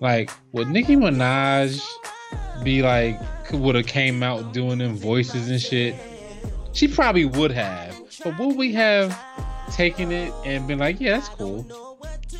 Like, 0.00 0.30
would 0.52 0.68
Nicki 0.68 0.96
Minaj 0.96 1.80
be 2.64 2.82
like 2.82 3.20
would 3.52 3.74
have 3.74 3.86
came 3.86 4.22
out 4.22 4.52
doing 4.52 4.78
them 4.78 4.96
voices 4.96 5.48
and 5.48 5.60
shit? 5.60 5.94
She 6.72 6.88
probably 6.88 7.24
would 7.24 7.52
have. 7.52 7.96
But 8.24 8.38
would 8.38 8.56
we 8.56 8.72
have 8.72 9.18
taken 9.72 10.10
it 10.10 10.32
and 10.44 10.66
been 10.66 10.78
like, 10.78 11.00
yeah, 11.00 11.18
that's 11.18 11.28
cool? 11.28 11.66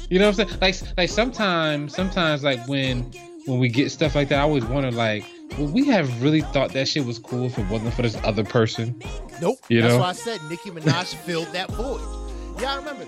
You 0.08 0.18
know 0.18 0.30
what 0.30 0.40
I'm 0.40 0.48
saying? 0.48 0.60
Like, 0.60 0.96
like 0.96 1.08
sometimes, 1.08 1.94
sometimes, 1.94 2.42
like 2.42 2.66
when 2.66 3.12
when 3.46 3.58
we 3.58 3.68
get 3.68 3.90
stuff 3.90 4.14
like 4.14 4.28
that, 4.28 4.38
I 4.38 4.42
always 4.42 4.64
wonder, 4.64 4.90
like, 4.90 5.24
would 5.58 5.72
we 5.72 5.86
have 5.86 6.22
really 6.22 6.40
thought 6.40 6.72
that 6.72 6.88
shit 6.88 7.04
was 7.04 7.18
cool 7.18 7.46
if 7.46 7.58
it 7.58 7.68
wasn't 7.68 7.94
for 7.94 8.02
this 8.02 8.16
other 8.24 8.44
person? 8.44 9.00
Nope. 9.40 9.58
You 9.68 9.82
That's 9.82 9.94
know? 9.94 10.00
why 10.00 10.08
I 10.08 10.12
said 10.12 10.40
Nicki 10.48 10.70
Minaj 10.70 11.14
filled 11.24 11.48
that 11.52 11.70
void. 11.72 12.00
Yeah, 12.60 12.72
I 12.74 12.76
remember. 12.76 13.06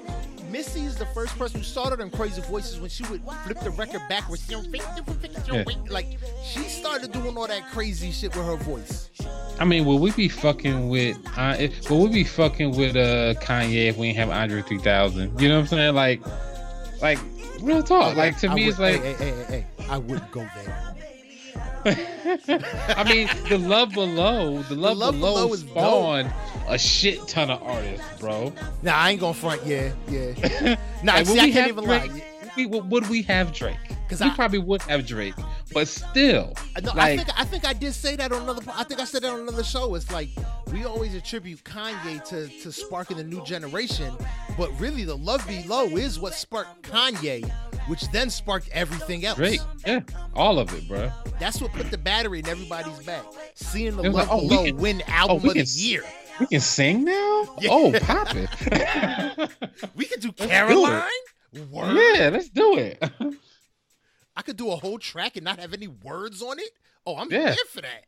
Missy 0.50 0.82
is 0.84 0.94
the 0.96 1.06
first 1.06 1.36
person 1.36 1.58
who 1.60 1.64
started 1.64 2.00
on 2.00 2.10
crazy 2.10 2.40
voices 2.42 2.78
when 2.78 2.88
she 2.88 3.02
would 3.06 3.20
flip 3.44 3.58
the 3.60 3.70
record 3.70 4.02
backwards. 4.08 4.48
Yeah. 4.48 5.64
Like 5.90 6.06
she 6.44 6.60
started 6.60 7.10
doing 7.10 7.36
all 7.36 7.48
that 7.48 7.68
crazy 7.72 8.12
shit 8.12 8.36
with 8.36 8.46
her 8.46 8.56
voice. 8.56 9.10
I 9.58 9.64
mean, 9.64 9.84
will 9.84 9.98
we 9.98 10.12
be 10.12 10.28
fucking 10.28 10.88
with? 10.88 11.18
Uh, 11.36 11.56
will 11.90 12.04
we 12.04 12.08
be 12.10 12.24
fucking 12.24 12.76
with 12.76 12.94
uh 12.94 13.34
Kanye 13.40 13.86
if 13.88 13.96
we 13.96 14.08
ain't 14.08 14.16
have 14.16 14.30
Andre 14.30 14.62
3000? 14.62 15.40
You 15.40 15.48
know 15.48 15.54
what 15.56 15.60
I'm 15.62 15.66
saying? 15.66 15.94
Like, 15.94 16.20
like 17.02 17.18
real 17.60 17.82
talk. 17.82 18.16
Like 18.16 18.38
to 18.38 18.48
I 18.48 18.54
me, 18.54 18.62
would- 18.64 18.70
it's 18.70 18.78
like. 18.78 19.02
hey, 19.02 19.12
hey, 19.14 19.30
hey, 19.30 19.44
hey, 19.48 19.66
hey, 19.78 19.86
I 19.90 19.98
wouldn't 19.98 20.30
go 20.30 20.46
there. 20.54 20.93
I 21.86 23.04
mean, 23.06 23.28
the 23.48 23.58
love 23.58 23.92
below, 23.92 24.62
the 24.62 24.74
love, 24.74 24.96
Love 24.98 25.14
below, 25.14 25.34
Below 25.34 25.52
is 25.52 25.62
dope. 25.64 26.26
a 26.68 26.78
shit 26.78 27.26
ton 27.28 27.50
of 27.50 27.62
artists, 27.62 28.06
bro. 28.20 28.52
Nah, 28.82 28.94
I 28.96 29.10
ain't 29.10 29.20
gonna 29.20 29.34
front. 29.34 29.64
Yeah, 29.66 29.92
yeah. 30.08 30.76
Nah, 31.02 31.22
see, 31.22 31.38
I 31.38 31.50
can't 31.50 31.68
even 31.68 31.84
Drake? 31.84 32.10
lie. 32.10 32.22
We, 32.56 32.66
would 32.66 33.08
we 33.08 33.22
have 33.22 33.52
Drake? 33.52 33.76
'Cause 34.08 34.20
we 34.20 34.26
I- 34.26 34.34
probably 34.34 34.58
would 34.58 34.82
have 34.82 35.06
Drake, 35.06 35.34
but 35.72 35.88
still, 35.88 36.52
No, 36.82 36.92
I 36.94 37.16
think 37.16 37.28
I 37.40 37.44
think 37.44 37.64
I 37.66 37.72
did 37.72 37.94
say 37.94 38.16
that 38.16 38.32
on 38.32 38.42
another. 38.42 38.62
I 38.74 38.84
think 38.84 39.00
I 39.00 39.04
said 39.04 39.22
that 39.22 39.32
on 39.32 39.40
another 39.40 39.64
show. 39.64 39.94
It's 39.94 40.10
like 40.12 40.28
we 40.72 40.84
always 40.84 41.14
attribute 41.14 41.64
Kanye 41.64 42.22
to 42.28 42.48
to 42.62 42.70
sparking 42.70 43.16
the 43.16 43.24
new 43.24 43.42
generation, 43.44 44.14
but 44.58 44.70
really 44.78 45.04
the 45.04 45.16
Love 45.16 45.44
Below 45.48 45.86
is 45.96 46.20
what 46.20 46.34
sparked 46.34 46.82
Kanye, 46.82 47.50
which 47.88 48.08
then 48.12 48.28
sparked 48.30 48.68
everything 48.72 49.24
else. 49.24 49.36
Drake, 49.38 49.60
yeah, 49.86 50.00
all 50.34 50.58
of 50.58 50.72
it, 50.74 50.86
bro. 50.86 51.10
That's 51.40 51.60
what 51.62 51.72
put 51.72 51.90
the 51.90 51.98
battery 51.98 52.40
in 52.40 52.46
everybody's 52.48 52.98
back. 53.00 53.24
Seeing 53.54 53.96
the 53.96 54.02
Love 54.02 54.14
like, 54.14 54.28
oh, 54.30 54.46
Below 54.48 54.64
can- 54.66 54.76
win 54.76 55.02
oh, 55.08 55.12
album 55.12 55.42
we 55.42 55.48
of 55.48 55.54
the 55.54 55.60
can- 55.64 55.72
year. 55.82 56.04
We 56.40 56.46
can 56.46 56.60
sing 56.60 57.04
now. 57.04 57.56
Yeah. 57.60 57.68
Oh, 57.72 57.92
pop 58.00 58.28
it. 58.34 59.50
We 59.96 60.04
could 60.04 60.20
do. 60.20 60.32
Caroline. 60.32 61.08
Word. 61.70 61.94
yeah, 62.16 62.30
let's 62.32 62.48
do 62.48 62.78
it. 62.78 63.02
I 64.36 64.42
could 64.42 64.56
do 64.56 64.70
a 64.70 64.76
whole 64.76 64.98
track 64.98 65.36
and 65.36 65.44
not 65.44 65.58
have 65.60 65.72
any 65.72 65.86
words 65.88 66.42
on 66.42 66.58
it. 66.58 66.70
Oh, 67.06 67.16
I'm 67.16 67.30
Yeah. 67.30 67.46
here 67.52 67.64
for 67.70 67.80
that. 67.82 68.04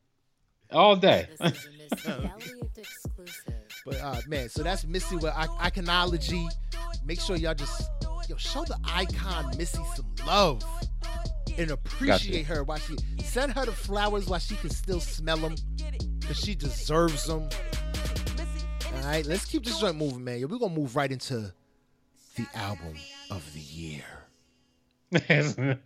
all 0.73 0.97
day. 0.97 1.29
This 1.39 1.55
is 1.55 1.67
a 1.67 1.71
Missy 1.97 2.09
Elliott 2.09 2.71
exclusive. 2.79 3.55
But 3.85 4.01
uh 4.01 4.21
man, 4.27 4.49
so 4.49 4.63
that's 4.65 4.85
Missy 4.85 5.15
with 5.17 5.33
I- 5.35 5.71
iconology. 5.71 6.49
Make 7.05 7.21
sure 7.21 7.37
y'all 7.37 7.55
just 7.55 7.89
yo 8.29 8.37
show 8.37 8.65
the 8.65 8.77
icon 8.85 9.57
Missy 9.57 9.79
some 9.95 10.13
love 10.27 10.65
and 11.57 11.71
appreciate 11.71 12.47
her 12.47 12.65
while 12.65 12.79
she 12.79 12.97
send 13.23 13.53
her 13.53 13.65
the 13.65 13.71
flowers 13.73 14.27
while 14.27 14.41
she 14.41 14.57
can 14.57 14.71
still 14.71 14.99
smell 15.01 15.37
them 15.37 15.55
because 16.19 16.37
she 16.41 16.57
deserves 16.57 17.27
them. 17.27 17.49
All 18.97 19.03
right, 19.05 19.25
let's 19.27 19.45
keep 19.45 19.65
this 19.65 19.79
joint 19.79 19.97
moving, 19.97 20.25
man. 20.25 20.41
We're 20.49 20.59
gonna 20.59 20.75
move 20.75 20.97
right 20.97 21.13
into 21.13 21.53
the 22.37 22.47
album 22.55 22.95
of 23.31 23.43
the 23.55 23.61
year. 23.61 24.05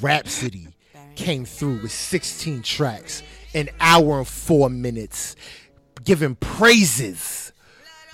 Rapsody 0.00 0.68
came 1.16 1.44
through 1.44 1.82
with 1.82 1.92
16 1.92 2.62
tracks, 2.62 3.22
an 3.54 3.68
hour 3.80 4.18
and 4.18 4.28
four 4.28 4.70
minutes, 4.70 5.36
giving 6.04 6.34
praises 6.36 7.52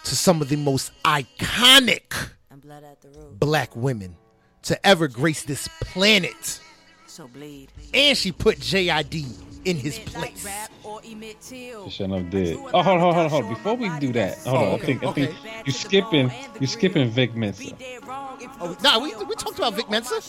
to 0.04 0.16
some 0.16 0.40
of 0.40 0.48
the 0.48 0.56
most 0.56 0.92
iconic 1.04 2.30
And 2.50 2.60
blood 2.62 2.84
at 2.84 3.00
the 3.00 3.08
root. 3.08 3.38
black 3.38 3.74
women 3.76 4.16
to 4.62 4.86
ever 4.86 5.08
grace 5.08 5.44
this 5.44 5.68
planet. 5.80 6.60
So 7.06 7.28
bleed. 7.28 7.70
And 7.94 8.16
she 8.16 8.32
put 8.32 8.58
JID 8.58 9.24
in 9.66 9.76
his 9.76 9.98
place. 9.98 10.44
Rap 10.44 10.70
or 10.84 11.00
emit. 11.04 11.36
Shouldn't 11.42 12.14
have 12.14 12.30
did. 12.30 12.56
Oh, 12.72 12.82
hold 12.82 12.86
on, 12.86 13.00
hold 13.00 13.16
on, 13.16 13.30
hold 13.30 13.44
on. 13.44 13.54
Before 13.54 13.74
we 13.74 13.90
do 13.98 14.12
that, 14.12 14.38
hold 14.38 14.56
on. 14.56 14.64
Oh, 14.64 14.74
I 14.74 14.78
think, 14.78 15.02
I 15.02 15.06
okay, 15.08 15.26
think 15.26 15.66
you 15.66 15.72
skipping, 15.72 16.30
you 16.60 16.66
skipping 16.66 17.10
Vic 17.10 17.34
Mensa. 17.34 17.74
Oh, 18.60 18.76
nah, 18.82 18.98
we, 19.00 19.14
we 19.24 19.34
talked 19.34 19.58
about 19.58 19.74
Vic 19.74 19.90
Mensa. 19.90 20.20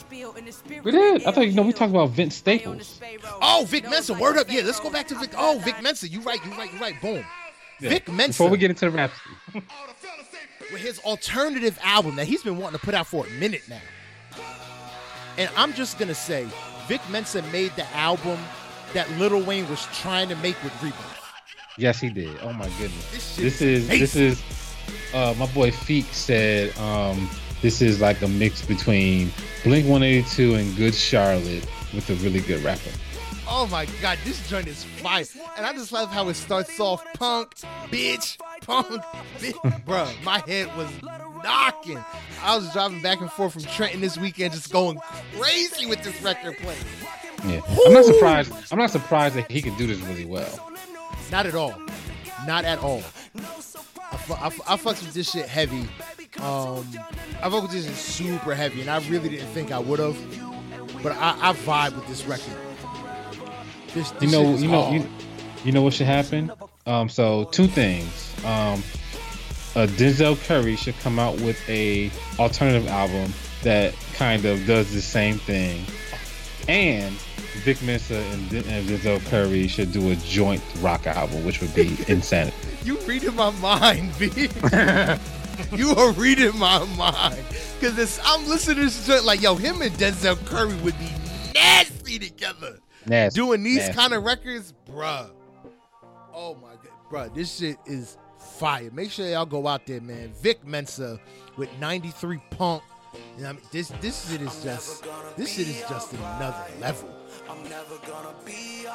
We 0.84 0.92
did. 0.92 1.24
I 1.26 1.32
thought 1.32 1.48
you 1.48 1.54
know 1.54 1.62
we 1.62 1.72
talked 1.72 1.92
about 1.92 2.10
Vince 2.10 2.36
Staples. 2.36 3.00
Oh, 3.42 3.66
Vic 3.68 3.90
Mensa, 3.90 4.16
word 4.16 4.38
up. 4.38 4.48
Yeah, 4.50 4.64
let's 4.66 4.80
go 4.80 4.90
back 4.90 5.08
to 5.10 5.16
Vic. 5.16 5.32
Oh, 5.38 5.62
Vic 5.64 5.82
Mensa, 5.82 6.08
you 6.08 6.20
right, 6.22 6.44
you 6.44 6.52
right, 6.52 6.74
you 6.74 6.80
right. 6.80 7.00
Boom. 7.00 7.24
Yeah. 7.80 7.90
Vic 7.90 8.12
Mensa 8.12 8.40
Before 8.40 8.50
we 8.50 8.58
get 8.58 8.72
into 8.72 8.86
the 8.86 8.92
rap, 8.92 9.12
with 9.54 10.82
his 10.82 11.00
alternative 11.00 11.78
album 11.84 12.16
that 12.16 12.26
he's 12.26 12.42
been 12.42 12.58
wanting 12.58 12.80
to 12.80 12.86
put 12.86 12.96
out 12.96 13.06
for 13.06 13.28
a 13.28 13.30
minute 13.32 13.62
now. 13.70 13.82
And 15.38 15.52
I'm 15.56 15.74
just 15.74 16.00
gonna 16.00 16.16
say, 16.16 16.48
Vic 16.88 17.02
Mensa 17.12 17.44
made 17.52 17.76
the 17.76 17.86
album 17.96 18.40
that 18.98 19.10
Little 19.20 19.42
Wayne 19.42 19.70
was 19.70 19.86
trying 19.94 20.28
to 20.30 20.36
make 20.38 20.62
with 20.64 20.74
Rebirth. 20.82 21.22
yes, 21.78 22.00
he 22.00 22.10
did. 22.10 22.36
Oh 22.42 22.52
my 22.52 22.68
goodness. 22.80 23.12
This 23.12 23.36
This 23.38 23.62
is 23.62 23.90
is 23.90 24.00
this 24.00 24.16
is. 24.16 24.44
Uh, 25.14 25.36
my 25.38 25.46
boy 25.48 25.70
Feek 25.70 26.06
said 26.06 26.76
um, 26.80 27.30
this 27.62 27.80
is 27.82 28.02
like 28.02 28.22
a 28.24 28.28
mix 28.28 28.66
between 28.66 29.32
Blink 29.64 29.86
182 29.88 30.56
and 30.56 30.76
Good 30.76 30.96
Charlotte 30.96 31.66
with 31.94 32.10
a 32.10 32.16
really 32.16 32.40
good 32.40 32.64
rapper. 32.64 32.90
Oh 33.50 33.68
my 33.68 33.86
god, 34.02 34.18
this 34.26 34.48
joint 34.50 34.68
is 34.68 34.84
fire. 34.84 35.24
And 35.58 35.66
I 35.66 35.74
just 35.74 35.92
love 35.92 36.10
how 36.12 36.28
it 36.30 36.34
starts 36.34 36.80
off 36.80 37.06
punk, 37.14 37.54
bitch, 37.92 38.38
punk, 38.62 39.02
bitch. 39.38 39.54
Bruh, 39.86 40.24
my 40.24 40.40
head 40.40 40.76
was 40.76 40.90
knocking. 41.44 42.04
I 42.42 42.56
was 42.56 42.72
driving 42.74 43.02
back 43.02 43.22
and 43.22 43.32
forth 43.32 43.54
from 43.54 43.62
Trenton 43.64 44.02
this 44.02 44.18
weekend 44.18 44.54
just 44.54 44.72
going 44.72 45.00
crazy 45.38 45.86
with 45.86 46.02
this 46.04 46.20
record 46.24 46.58
playing. 46.58 46.80
Yeah, 47.46 47.62
I'm 47.86 47.94
not 47.94 48.06
surprised. 48.06 48.54
I'm 48.72 48.80
not 48.80 48.90
surprised 48.92 49.36
that 49.36 49.50
he 49.52 49.62
can 49.62 49.76
do 49.78 49.88
this 49.88 50.00
really 50.00 50.26
well. 50.26 50.72
Not 51.32 51.46
at 51.46 51.56
all. 51.56 51.74
Not 52.46 52.66
at 52.66 52.80
all. 52.80 53.04
I, 53.38 54.18
fu- 54.18 54.34
I, 54.34 54.50
fu- 54.50 54.64
I 54.68 54.78
fucks 54.78 55.02
with 55.04 55.14
this 55.14 55.30
shit 55.32 55.48
heavy. 55.48 55.88
Um, 56.42 56.88
I 57.42 57.50
fuck 57.50 57.64
with 57.64 57.72
this 57.72 57.86
shit 57.86 57.96
super 57.96 58.56
heavy, 58.56 58.82
and 58.82 58.90
I 58.90 59.00
really 59.10 59.30
didn't 59.30 59.48
think 59.48 59.72
I 59.72 59.80
would 59.80 60.00
have. 60.00 60.18
But 61.04 61.12
I, 61.14 61.38
I 61.50 61.54
vibe 61.54 61.96
with 61.96 62.08
this 62.08 62.26
record. 62.26 62.56
This, 63.94 64.12
this 64.12 64.24
You 64.24 64.30
know, 64.32 64.56
you 64.56 64.68
know, 64.68 64.92
you, 64.92 65.10
you 65.66 65.72
know 65.72 65.82
what 65.82 65.94
should 65.94 66.08
happen. 66.08 66.52
Um, 66.86 67.10
so 67.10 67.46
two 67.46 67.68
things. 67.68 68.34
Um, 68.46 68.82
uh, 69.76 69.86
Denzel 69.86 70.42
Curry 70.48 70.76
should 70.76 70.98
come 71.00 71.20
out 71.20 71.40
with 71.42 71.58
a 71.70 72.10
alternative 72.40 72.88
album 72.88 73.32
that 73.64 73.94
kind 74.14 74.46
of 74.46 74.66
does 74.66 74.92
the 74.94 75.02
same 75.02 75.38
thing, 75.38 75.84
and 76.68 77.16
Vic 77.64 77.82
Mensa 77.82 78.16
and, 78.18 78.52
and 78.54 78.88
Denzel 78.88 79.24
Curry 79.30 79.68
should 79.68 79.92
do 79.92 80.12
a 80.12 80.16
joint 80.18 80.62
rock 80.80 81.08
album, 81.08 81.46
which 81.46 81.62
would 81.62 81.74
be 81.74 81.98
insanity. 82.08 82.56
You 82.84 82.98
reading 83.00 83.36
my 83.36 83.52
mind, 83.52 84.12
B. 84.20 84.28
you 85.76 85.92
are 85.92 86.12
reading 86.14 86.58
my 86.58 86.86
mind. 86.98 87.44
Cause 87.82 88.20
I'm 88.24 88.48
listening 88.48 88.78
to 88.78 88.84
this 88.84 89.06
joint 89.08 89.26
like, 89.26 89.42
yo, 89.42 89.56
him 89.56 89.82
and 89.82 89.92
Denzel 89.96 90.38
Curry 90.46 90.76
would 90.82 90.98
be 91.00 91.10
nasty 91.54 92.20
together. 92.20 92.80
Nasty, 93.06 93.40
Doing 93.40 93.64
these 93.64 93.78
nasty. 93.78 93.94
kind 93.94 94.14
of 94.14 94.24
records, 94.24 94.74
bruh. 94.90 95.30
Oh 96.34 96.56
my 96.62 96.74
god, 96.74 96.92
bruh, 97.10 97.34
this 97.34 97.58
shit 97.58 97.78
is 97.86 98.18
fire. 98.38 98.90
Make 98.92 99.12
sure 99.12 99.28
y'all 99.28 99.46
go 99.46 99.68
out 99.68 99.86
there, 99.86 100.02
man. 100.02 100.34
Vic 100.42 100.66
Mensa 100.66 101.20
with 101.58 101.70
93 101.80 102.40
Punk. 102.52 102.84
You 103.38 103.44
know 103.44 103.50
I 103.50 103.54
mean? 103.54 103.62
This 103.72 103.90
this 104.02 104.30
shit 104.30 104.42
is 104.42 104.64
just 104.64 105.06
this 105.36 105.54
shit 105.54 105.68
is 105.68 105.82
just 105.90 106.14
another 106.14 106.66
level. 106.80 107.10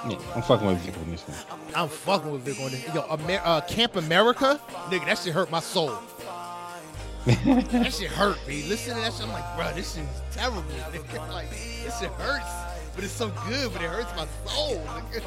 Yeah, 0.09 0.19
I'm 0.35 0.43
fucking 0.43 0.67
with 0.67 0.79
Vic 0.79 0.97
on 0.99 1.11
this 1.11 1.23
one. 1.23 1.59
I'm 1.75 1.89
fucking 1.89 2.33
with 2.33 2.43
Vic 2.43 2.59
on 2.61 2.71
this. 2.71 2.95
Yo, 2.95 3.05
Amer- 3.11 3.41
uh, 3.45 3.61
Camp 3.63 3.97
America, 3.97 4.61
nigga, 4.89 5.07
that 5.07 5.19
shit 5.19 5.33
hurt 5.33 5.51
my 5.51 5.61
soul. 5.61 5.93
that 7.27 7.93
shit 7.93 8.11
hurt 8.11 8.37
me. 8.49 8.65
Listen 8.65 8.95
to 8.97 9.01
that 9.01 9.13
shit, 9.13 9.23
I'm 9.23 9.33
like, 9.33 9.57
bro, 9.57 9.73
this 9.75 9.95
shit 9.95 10.03
is 10.05 10.23
terrible. 10.33 10.63
Nigga. 10.63 11.29
Like, 11.33 11.51
this 11.51 11.99
shit 12.01 12.11
hurts, 12.11 12.51
but 12.95 13.05
it's 13.05 13.13
so 13.13 13.29
good, 13.47 13.73
but 13.73 13.81
it 13.83 13.89
hurts 13.89 14.11
my 14.17 14.27
soul. 14.47 14.77
Nigga. 15.13 15.23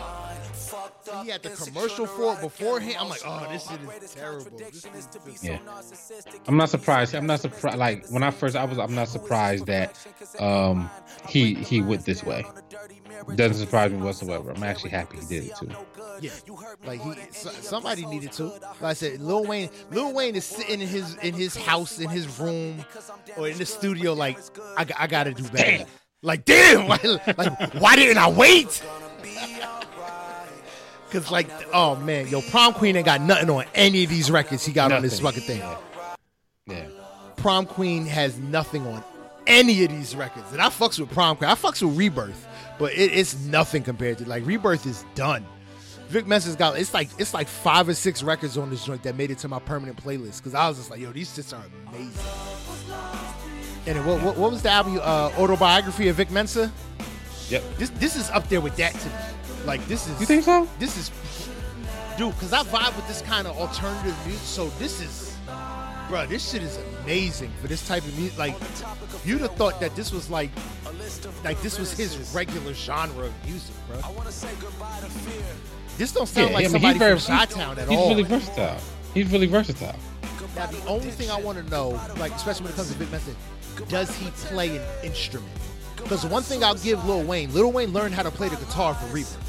He 1.23 1.29
had 1.29 1.43
the 1.43 1.49
commercial 1.51 2.05
for 2.05 2.33
it 2.33 2.41
beforehand. 2.41 2.97
I'm 2.99 3.09
like, 3.09 3.21
oh, 3.25 3.47
this 3.51 3.67
shit 3.69 3.79
is 4.03 4.13
terrible. 4.13 4.59
Is 4.59 5.43
Yeah, 5.43 5.59
I'm 6.47 6.57
not 6.57 6.69
surprised. 6.69 7.13
I'm 7.15 7.25
not 7.27 7.39
surprised. 7.41 7.77
Like 7.77 8.07
when 8.09 8.23
I 8.23 8.31
first, 8.31 8.55
I 8.55 8.65
was, 8.65 8.77
I'm 8.77 8.95
not 8.95 9.07
surprised 9.07 9.65
that 9.67 9.97
um 10.39 10.89
he 11.27 11.53
he 11.55 11.81
went 11.81 12.05
this 12.05 12.23
way. 12.23 12.45
Doesn't 13.35 13.57
surprise 13.57 13.91
me 13.91 13.97
whatsoever. 13.99 14.51
I'm 14.51 14.63
actually 14.63 14.91
happy 14.91 15.17
he 15.19 15.25
did 15.25 15.45
it 15.45 15.55
too. 15.55 15.69
Yeah, 16.21 16.31
like 16.85 17.01
he, 17.01 17.13
so- 17.31 17.49
somebody 17.49 18.05
needed 18.05 18.31
to. 18.33 18.45
Like 18.45 18.83
I 18.83 18.93
said, 18.93 19.19
Lil 19.21 19.45
Wayne, 19.45 19.69
Lil 19.91 20.13
Wayne 20.13 20.35
is 20.35 20.45
sitting 20.45 20.81
in 20.81 20.87
his 20.87 21.15
in 21.17 21.33
his 21.33 21.55
house, 21.55 21.99
in 21.99 22.09
his 22.09 22.39
room, 22.39 22.83
or 23.37 23.47
in 23.47 23.57
the 23.57 23.65
studio. 23.65 24.13
Like 24.13 24.37
I, 24.77 24.85
I 24.97 25.07
gotta 25.07 25.33
do 25.33 25.43
better. 25.43 25.77
Damn. 25.77 25.87
Like 26.21 26.45
damn, 26.45 26.87
why, 26.87 26.99
like 27.37 27.73
why 27.75 27.95
didn't 27.95 28.17
I 28.17 28.29
wait? 28.29 28.81
Cause 31.11 31.31
like, 31.31 31.49
oh 31.73 31.95
man, 31.95 32.27
yo, 32.27 32.41
Prom 32.41 32.73
Queen 32.73 32.95
ain't 32.95 33.05
got 33.05 33.21
nothing 33.21 33.49
on 33.49 33.65
any 33.73 34.03
of 34.03 34.09
these 34.09 34.29
records 34.31 34.65
he 34.65 34.73
got 34.73 34.91
on 34.91 35.01
this 35.01 35.19
fucking 35.19 35.43
thing. 35.43 35.63
Yeah, 36.67 36.87
Prom 37.37 37.65
Queen 37.65 38.05
has 38.05 38.37
nothing 38.39 38.85
on 38.87 39.03
any 39.47 39.83
of 39.85 39.91
these 39.91 40.15
records, 40.15 40.51
and 40.51 40.61
I 40.61 40.67
fucks 40.69 40.99
with 40.99 41.11
Prom 41.11 41.37
Queen. 41.37 41.49
I 41.49 41.55
fucks 41.55 41.81
with 41.81 41.95
Rebirth, 41.95 42.47
but 42.79 42.91
it, 42.93 43.13
it's 43.13 43.37
nothing 43.45 43.83
compared 43.83 44.17
to 44.17 44.27
like 44.27 44.45
Rebirth 44.45 44.85
is 44.85 45.05
done. 45.13 45.45
Vic 46.07 46.27
Mensa's 46.27 46.55
got 46.55 46.77
it's 46.77 46.93
like 46.93 47.09
it's 47.17 47.33
like 47.33 47.47
five 47.47 47.87
or 47.87 47.93
six 47.93 48.21
records 48.21 48.57
on 48.57 48.69
this 48.69 48.85
joint 48.85 49.03
that 49.03 49.15
made 49.15 49.31
it 49.31 49.37
to 49.39 49.47
my 49.47 49.59
permanent 49.59 50.01
playlist 50.03 50.37
because 50.37 50.53
I 50.53 50.67
was 50.67 50.77
just 50.77 50.89
like, 50.89 50.99
yo, 50.99 51.11
these 51.11 51.29
shits 51.35 51.57
are 51.57 51.63
amazing. 51.87 52.13
And 53.87 54.05
what, 54.05 54.21
what, 54.21 54.37
what 54.37 54.51
was 54.51 54.63
the 54.63 54.69
album? 54.69 54.99
Uh, 55.01 55.31
autobiography 55.37 56.07
of 56.07 56.15
Vic 56.15 56.31
Mensa. 56.31 56.71
yep. 57.49 57.63
This 57.77 57.89
this 57.91 58.15
is 58.15 58.29
up 58.31 58.49
there 58.49 58.61
with 58.61 58.75
that 58.77 58.93
to 58.93 59.07
me. 59.07 59.15
Like 59.65 59.85
this 59.87 60.07
is 60.07 60.19
You 60.19 60.25
think 60.25 60.43
so? 60.43 60.67
this 60.79 60.97
is 60.97 61.11
dude 62.17 62.33
because 62.35 62.53
i 62.53 62.63
vibe 62.63 62.95
with 62.95 63.05
this 63.09 63.21
kind 63.21 63.45
of 63.45 63.57
alternative 63.57 64.15
music 64.25 64.41
so 64.45 64.69
this 64.79 65.01
is 65.01 65.35
bro 66.07 66.25
this 66.25 66.49
shit 66.49 66.63
is 66.63 66.79
amazing 67.03 67.51
for 67.61 67.67
this 67.67 67.85
type 67.85 68.03
of 68.03 68.17
music 68.17 68.37
like 68.37 68.55
you'd 69.25 69.41
have 69.41 69.51
thought 69.55 69.81
that 69.81 69.93
this 69.97 70.13
was 70.13 70.29
like 70.29 70.49
like 71.43 71.61
this 71.61 71.77
was 71.77 71.91
his 71.91 72.17
regular 72.33 72.73
genre 72.73 73.25
of 73.25 73.33
music 73.45 73.75
bro 73.89 73.97
this 75.97 76.11
don't 76.13 76.25
sound 76.27 76.49
Yeah, 76.49 76.55
like 76.55 76.65
I 76.65 76.67
mean, 76.67 76.69
somebody 76.71 76.93
he's 76.93 76.99
very, 76.99 77.19
from 77.19 77.37
Chi-Town 77.37 77.79
at 77.79 77.87
he's 77.89 77.97
all 77.97 78.07
He's 78.09 78.17
really 78.17 78.29
versatile. 78.29 78.77
He's 79.13 79.31
really 79.31 79.47
versatile. 79.47 79.95
now 80.55 80.65
the 80.67 80.85
only 80.87 81.11
thing 81.11 81.29
i 81.29 81.39
want 81.39 81.57
to 81.57 81.69
know 81.69 81.99
like 82.17 82.31
especially 82.33 82.63
when 82.65 82.73
it 82.73 82.75
comes 82.77 82.89
to 82.91 82.95
Vic 82.97 83.11
Mensa 83.11 83.31
does 83.89 84.15
he 84.15 84.29
play 84.47 84.77
an 84.77 84.83
instrument 85.03 85.51
because 85.97 86.25
one 86.25 86.43
thing 86.43 86.63
i'll 86.63 86.75
give 86.75 87.03
lil 87.05 87.23
wayne 87.23 87.53
lil 87.53 87.71
wayne 87.73 87.91
learned 87.91 88.13
how 88.13 88.23
to 88.23 88.31
play 88.31 88.47
the 88.47 88.55
guitar 88.55 88.93
for 88.93 89.05
Rebirth. 89.07 89.41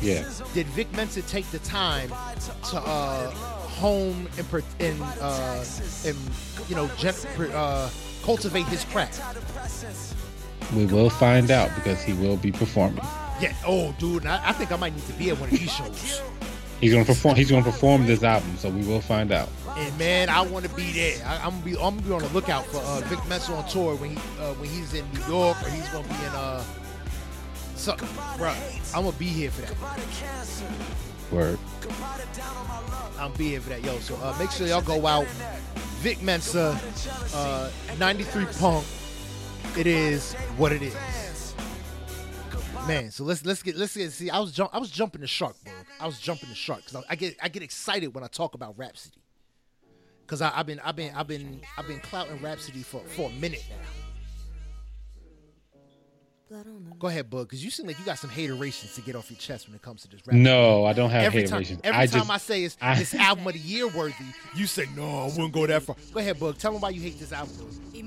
Yeah, 0.00 0.28
did 0.52 0.66
Vic 0.68 0.92
Mensa 0.94 1.22
take 1.22 1.46
the 1.50 1.58
time 1.60 2.08
to 2.08 2.76
uh, 2.78 3.30
hone 3.30 4.28
and 4.38 4.62
and, 4.80 5.02
uh, 5.20 5.64
and 6.04 6.16
you 6.68 6.76
know 6.76 6.88
gen- 6.98 7.14
uh, 7.52 7.88
cultivate 8.22 8.66
his 8.66 8.84
craft? 8.84 9.20
we 10.74 10.86
will 10.86 11.10
find 11.10 11.50
out 11.50 11.74
because 11.74 12.02
he 12.02 12.12
will 12.14 12.36
be 12.36 12.50
performing. 12.50 13.04
Yeah. 13.40 13.54
Oh, 13.66 13.94
dude, 13.98 14.26
I, 14.26 14.48
I 14.48 14.52
think 14.52 14.72
I 14.72 14.76
might 14.76 14.94
need 14.94 15.06
to 15.06 15.12
be 15.14 15.30
at 15.30 15.38
one 15.38 15.50
of 15.50 15.58
these 15.58 15.72
shows. 15.72 16.22
He's 16.80 16.92
gonna 16.92 17.04
perform. 17.04 17.36
He's 17.36 17.50
gonna 17.50 17.62
perform 17.62 18.06
this 18.06 18.22
album, 18.22 18.56
so 18.58 18.68
we 18.68 18.84
will 18.86 19.00
find 19.00 19.32
out. 19.32 19.48
And 19.76 19.96
man, 19.98 20.28
I 20.28 20.42
want 20.42 20.66
to 20.66 20.74
be 20.74 20.92
there. 20.92 21.26
I, 21.26 21.36
I'm 21.38 21.50
gonna 21.50 21.64
be 21.64 21.72
I'm 21.72 21.96
gonna 21.96 22.02
be 22.02 22.12
on 22.12 22.22
the 22.22 22.28
lookout 22.28 22.66
for 22.66 22.78
uh, 22.78 23.00
Vic 23.06 23.18
Mensa 23.28 23.52
on 23.52 23.68
tour 23.68 23.94
when 23.96 24.10
he 24.10 24.16
uh, 24.40 24.54
when 24.54 24.68
he's 24.68 24.92
in 24.94 25.04
New 25.12 25.24
York 25.26 25.56
or 25.62 25.70
he's 25.70 25.88
gonna 25.88 26.06
be 26.08 26.14
in 26.14 26.32
uh. 26.32 26.64
So, 27.84 27.94
bro, 28.38 28.48
I'm 28.94 29.04
gonna 29.04 29.12
be 29.18 29.26
here 29.26 29.50
for 29.50 29.60
that. 29.60 29.74
Word. 31.30 31.58
I'm 33.18 33.30
be 33.34 33.50
here 33.50 33.60
for 33.60 33.68
that, 33.68 33.84
yo. 33.84 33.98
So 33.98 34.16
uh, 34.22 34.34
make 34.38 34.50
sure 34.52 34.66
y'all 34.66 34.80
go 34.80 35.06
out. 35.06 35.26
Vic 36.00 36.22
Mensa, 36.22 36.80
uh, 37.34 37.70
93 37.98 38.46
Punk. 38.58 38.86
It 39.76 39.86
is 39.86 40.32
what 40.56 40.72
it 40.72 40.80
is. 40.80 41.54
Man, 42.88 43.10
so 43.10 43.22
let's 43.22 43.44
let's 43.44 43.62
get 43.62 43.76
let's 43.76 43.94
get 43.94 44.10
see. 44.12 44.30
I 44.30 44.38
was 44.38 44.52
jump 44.52 44.70
I 44.72 44.78
was 44.78 44.90
jumping 44.90 45.20
the 45.20 45.26
shark, 45.26 45.54
bro. 45.62 45.74
I 46.00 46.06
was 46.06 46.18
jumping 46.18 46.48
the 46.48 46.54
shark 46.54 46.86
because 46.86 46.96
I, 46.96 47.02
I 47.10 47.16
get 47.16 47.36
I 47.42 47.50
get 47.50 47.62
excited 47.62 48.14
when 48.14 48.24
I 48.24 48.28
talk 48.28 48.54
about 48.54 48.78
Rapsody. 48.78 49.20
Cause 50.26 50.40
I, 50.40 50.58
I've 50.58 50.64
been 50.64 50.80
I've 50.80 50.96
been 50.96 51.14
I've 51.14 51.28
been 51.28 51.60
I've 51.76 51.86
been 51.86 52.00
clouting 52.00 52.40
Rapsody 52.40 52.82
for 52.82 53.00
for 53.00 53.28
a 53.28 53.32
minute 53.34 53.62
now. 53.68 53.76
Go 56.98 57.08
ahead, 57.08 57.28
Bug, 57.28 57.46
because 57.48 57.64
you 57.64 57.70
seem 57.70 57.86
like 57.86 57.98
you 57.98 58.04
got 58.04 58.18
some 58.18 58.30
haterations 58.30 58.94
to 58.94 59.00
get 59.02 59.14
off 59.16 59.30
your 59.30 59.38
chest 59.38 59.66
when 59.68 59.74
it 59.74 59.82
comes 59.82 60.02
to 60.02 60.08
this 60.08 60.20
rap. 60.26 60.36
No, 60.36 60.84
I 60.84 60.92
don't 60.92 61.10
have 61.10 61.22
every 61.24 61.42
time, 61.42 61.62
hateration. 61.62 61.80
every 61.84 62.00
I 62.00 62.06
time 62.06 62.20
just, 62.20 62.30
I 62.30 62.38
say 62.38 62.64
it's 62.64 62.76
I- 62.80 62.98
this 62.98 63.14
album 63.28 63.46
of 63.46 63.52
the 63.54 63.58
year 63.58 63.88
worthy, 63.88 64.14
you 64.54 64.66
say 64.66 64.86
no, 64.96 65.20
I 65.22 65.24
wouldn't 65.26 65.52
go 65.52 65.66
that 65.66 65.82
far. 65.82 65.96
Go 66.12 66.20
ahead, 66.20 66.38
Bug. 66.38 66.56
Tell 66.58 66.72
them 66.72 66.80
why 66.80 66.90
you 66.90 67.00
hate 67.00 67.18
this 67.18 67.32
album. 67.32 67.54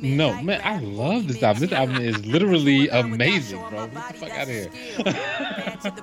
No, 0.01 0.41
man, 0.43 0.61
I 0.63 0.79
love 0.79 1.27
this 1.27 1.41
album. 1.41 1.61
This 1.61 1.71
album 1.71 1.95
is 1.97 2.23
literally 2.25 2.87
amazing, 2.89 3.59
bro. 3.69 3.87
Get 3.87 3.93
the 3.93 4.13
fuck 4.13 4.29
out 4.31 4.47
of 4.47 5.93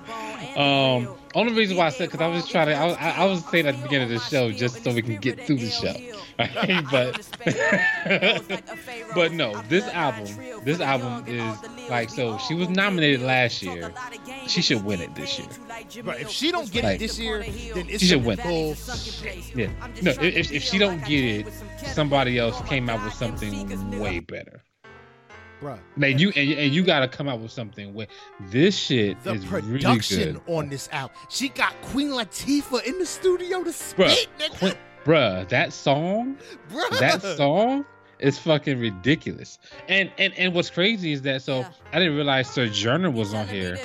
here. 0.51 0.57
um, 0.63 1.15
only 1.35 1.53
reason 1.55 1.77
why 1.77 1.87
I 1.87 1.91
said 1.91 2.11
because 2.11 2.21
I 2.21 2.27
was 2.29 2.49
trying 2.49 2.69
to, 2.69 2.75
I 2.75 2.85
was, 2.87 2.97
I, 2.97 3.11
I 3.11 3.25
was 3.27 3.45
saying 3.47 3.67
at 3.67 3.77
the 3.77 3.83
beginning 3.83 4.13
of 4.13 4.21
the 4.21 4.21
show 4.29 4.51
just 4.53 4.83
so 4.85 4.93
we 4.93 5.03
can 5.03 5.17
get 5.21 5.41
through 5.47 5.57
the 5.59 5.71
show, 5.71 5.95
right? 6.39 6.85
but, 6.91 7.29
but 9.15 9.33
no, 9.33 9.61
this 9.69 9.85
album, 9.89 10.27
this 10.65 10.81
album 10.81 11.25
is 11.27 11.57
like 11.91 12.11
so. 12.11 12.39
She 12.39 12.55
was 12.55 12.69
nominated 12.69 13.21
last 13.23 13.63
year. 13.63 13.93
She 14.47 14.61
should 14.63 14.85
win 14.85 15.01
it 15.01 15.15
this 15.15 15.39
year. 15.39 15.49
But 16.05 16.21
if 16.21 16.31
she 16.31 16.51
don't 16.51 16.71
get 16.71 16.85
Like- 16.85 16.97
it 16.97 16.99
this 16.99 17.19
year, 17.19 17.41
then 17.75 17.89
it's 17.89 18.01
She 18.01 18.07
should 18.09 18.19
some 18.19 18.25
win. 18.25 18.39
bullshit. 18.43 19.57
Yeah, 19.57 19.69
no, 20.03 20.13
if 20.21 20.53
if 20.53 20.63
she 20.63 20.79
don't 20.79 21.05
get 21.05 21.25
it, 21.25 21.53
somebody 21.93 22.39
else 22.39 22.61
came 22.69 22.89
out 22.89 23.03
with 23.05 23.15
something 23.15 23.84
way 23.93 24.21
better. 24.21 24.63
Bruh. 25.61 25.79
Like 25.97 26.19
you 26.19 26.31
and, 26.37 26.53
and 26.53 26.75
you 26.75 26.83
got 26.83 27.01
to 27.01 27.09
come 27.09 27.29
out 27.29 27.41
with 27.41 27.51
something 27.51 27.95
where 27.95 28.07
this 28.51 28.77
shit 28.77 29.23
the 29.23 29.35
is 29.35 29.47
really 29.47 29.79
production 29.79 30.35
good, 30.35 30.55
on 30.55 30.69
this 30.69 30.89
album. 30.93 31.17
She 31.31 31.49
got 31.49 31.81
Queen 31.83 32.11
Latifah 32.11 32.85
in 32.85 32.99
the 32.99 33.07
studio 33.07 33.63
to 33.63 33.71
Bruh, 33.71 34.11
spit. 34.11 34.29
Quin- 34.59 34.75
bruh. 35.05 35.49
That 35.49 35.73
song, 35.73 36.37
Bruh. 36.71 36.99
that 36.99 37.23
song 37.23 37.87
is 38.19 38.39
fucking 38.39 38.79
ridiculous. 38.79 39.59
And 39.89 40.11
and 40.19 40.35
and 40.35 40.55
what's 40.55 40.71
crazy 40.71 41.13
is 41.13 41.23
that 41.23 41.43
so 41.43 41.65
I 41.93 41.99
didn't 41.99 42.17
realize 42.17 42.49
Sir 42.49 42.67
Sojourner 42.67 43.11
was 43.11 43.33
on 43.33 43.49
here 43.49 43.79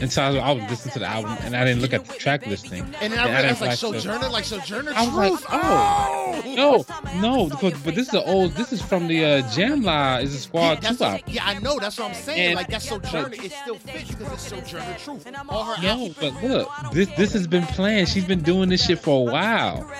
until 0.00 0.22
I 0.22 0.28
was, 0.30 0.36
I 0.38 0.52
was 0.52 0.62
listening 0.70 0.92
to 0.94 0.98
the 1.00 1.06
album 1.06 1.36
and 1.42 1.56
I 1.56 1.64
didn't 1.64 1.82
look 1.82 1.92
at 1.92 2.04
the 2.04 2.14
track 2.14 2.46
listing. 2.46 2.82
And 3.00 3.12
then 3.12 3.18
I 3.18 3.26
Yeah, 3.26 3.38
realized 3.40 3.60
didn't 3.60 3.68
like 3.68 3.78
Sojourner, 3.78 4.28
like 4.28 4.44
Sojourner 4.44 4.92
I 4.94 5.06
was 5.06 5.14
like, 5.14 5.30
Truth. 5.32 5.46
oh, 5.50 6.42
no, 6.46 7.20
no, 7.20 7.48
because 7.48 7.72
but 7.82 7.94
this 7.94 8.06
is 8.06 8.12
the 8.12 8.22
old. 8.24 8.52
This 8.52 8.72
is 8.72 8.80
from 8.82 9.06
the 9.08 9.24
uh, 9.24 9.42
Jamla 9.50 10.22
is 10.22 10.32
a 10.32 10.34
Yeah, 10.36 10.40
Squad 10.40 10.82
that's 10.82 10.98
two 10.98 11.04
what- 11.04 11.12
album. 11.14 11.34
yeah, 11.34 11.46
I 11.46 11.58
know. 11.58 11.78
That's 11.78 11.98
what 11.98 12.08
I'm 12.10 12.14
saying. 12.14 12.46
And- 12.48 12.56
like 12.56 12.68
that's 12.68 12.88
Sojourner. 12.88 13.34
It 13.34 13.52
still 13.52 13.76
fits 13.76 14.10
because 14.14 14.32
it's 14.32 14.42
Sojourner 14.48 14.96
Truth. 14.98 15.26
All 15.48 15.64
her 15.64 15.82
No, 15.82 16.10
but 16.20 16.42
look, 16.42 16.68
this 16.92 17.08
this 17.16 17.32
has 17.32 17.46
been 17.46 17.64
playing. 17.66 18.06
She's 18.06 18.24
been 18.24 18.42
doing 18.42 18.68
this 18.68 18.84
shit 18.84 18.98
for 18.98 19.26
a 19.28 19.32
while. 19.32 19.90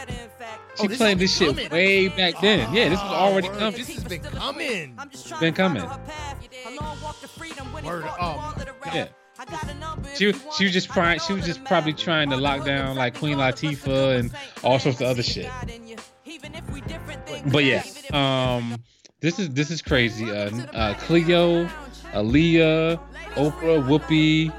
She 0.76 0.84
Oh, 0.84 0.88
this 0.88 0.98
played 0.98 1.18
has 1.18 1.30
this 1.32 1.36
shit 1.36 1.48
coming. 1.48 1.70
way 1.70 2.06
back 2.08 2.40
then. 2.40 2.72
Yeah, 2.72 2.88
this 2.88 3.00
was 3.02 3.10
already 3.12 3.48
Oh, 3.48 3.50
word, 3.52 3.58
coming. 3.58 3.78
This 3.78 3.94
has 3.94 4.04
been 4.04 4.20
coming. 4.22 4.96
Been 5.40 5.54
coming. 5.54 5.82
Word, 7.84 8.04
um, 8.20 8.54
Yeah. 8.94 9.08
She 10.14 10.32
she 10.56 10.64
was 10.64 10.72
just 10.72 10.90
trying. 10.90 11.20
She 11.20 11.32
was 11.32 11.44
just 11.44 11.64
probably 11.64 11.92
trying 11.92 12.30
to 12.30 12.36
lock 12.36 12.64
down 12.64 12.96
like 12.96 13.18
Queen 13.18 13.36
Latifah 13.36 14.18
and 14.18 14.32
all 14.64 14.78
sorts 14.78 15.00
of 15.00 15.06
other 15.06 15.22
shit. 15.22 15.48
But 17.46 17.64
yeah, 17.64 17.84
um, 18.12 18.82
this 19.20 19.38
is 19.38 19.50
this 19.50 19.70
is 19.70 19.80
crazy. 19.80 20.30
Uh, 20.30 20.50
uh 20.72 20.94
Cleo, 20.94 21.66
Aaliyah, 22.12 23.00
Oprah, 23.34 23.84
Whoopi, 23.86 24.50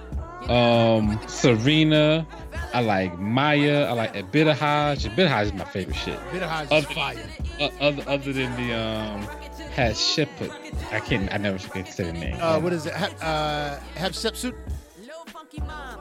um, 0.49 1.19
Serena. 1.27 2.25
I 2.73 2.81
like 2.81 3.17
Maya. 3.19 3.85
I 3.85 3.93
like 3.93 4.13
Ibtihaj. 4.13 5.09
Ibtihaj 5.09 5.43
is 5.43 5.53
my 5.53 5.65
favorite 5.65 5.97
shit. 5.97 6.19
Ibtihaj 6.31 6.79
is 6.79 6.85
fire. 6.85 7.17
Uh, 7.59 7.69
other 7.81 8.03
other 8.07 8.31
than 8.31 8.55
the 8.55 8.73
um, 8.73 9.27
has 9.75 9.99
Shepherd. 9.99 10.51
I 10.91 10.99
can't. 10.99 11.31
I 11.33 11.37
never 11.37 11.57
can 11.69 11.85
say 11.85 12.03
the 12.05 12.13
name. 12.13 12.37
Uh, 12.39 12.59
what 12.59 12.73
is 12.73 12.85
it? 12.85 12.93
Ha- 12.93 13.15
uh, 13.21 13.79
have 13.99 14.15
Sepsuit? 14.15 14.55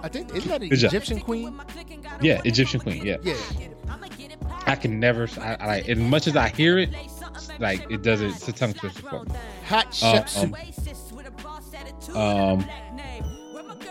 I 0.02 0.08
think 0.08 0.34
isn't 0.34 0.48
that 0.48 0.62
an 0.62 0.68
Good 0.68 0.76
job. 0.78 0.88
Egyptian 0.92 1.20
queen? 1.20 1.60
Yeah, 2.20 2.40
Egyptian 2.44 2.80
Queen. 2.80 3.04
Yeah. 3.04 3.16
Yeah. 3.22 3.34
I 4.66 4.76
can 4.76 5.00
never. 5.00 5.28
I, 5.40 5.54
I 5.60 5.66
like 5.66 5.88
as 5.88 5.98
much 5.98 6.26
as 6.26 6.36
I 6.36 6.48
hear 6.48 6.78
it, 6.78 6.90
like 7.58 7.90
it 7.90 8.02
doesn't. 8.02 8.30
It's 8.30 8.46
a 8.48 8.52
tongue 8.52 8.74
twister 8.74 9.02
for 9.02 9.24
me. 9.24 9.30
Hot 9.66 9.86
Uh, 10.02 10.24
Sepsuit. 10.24 12.16
um, 12.16 12.64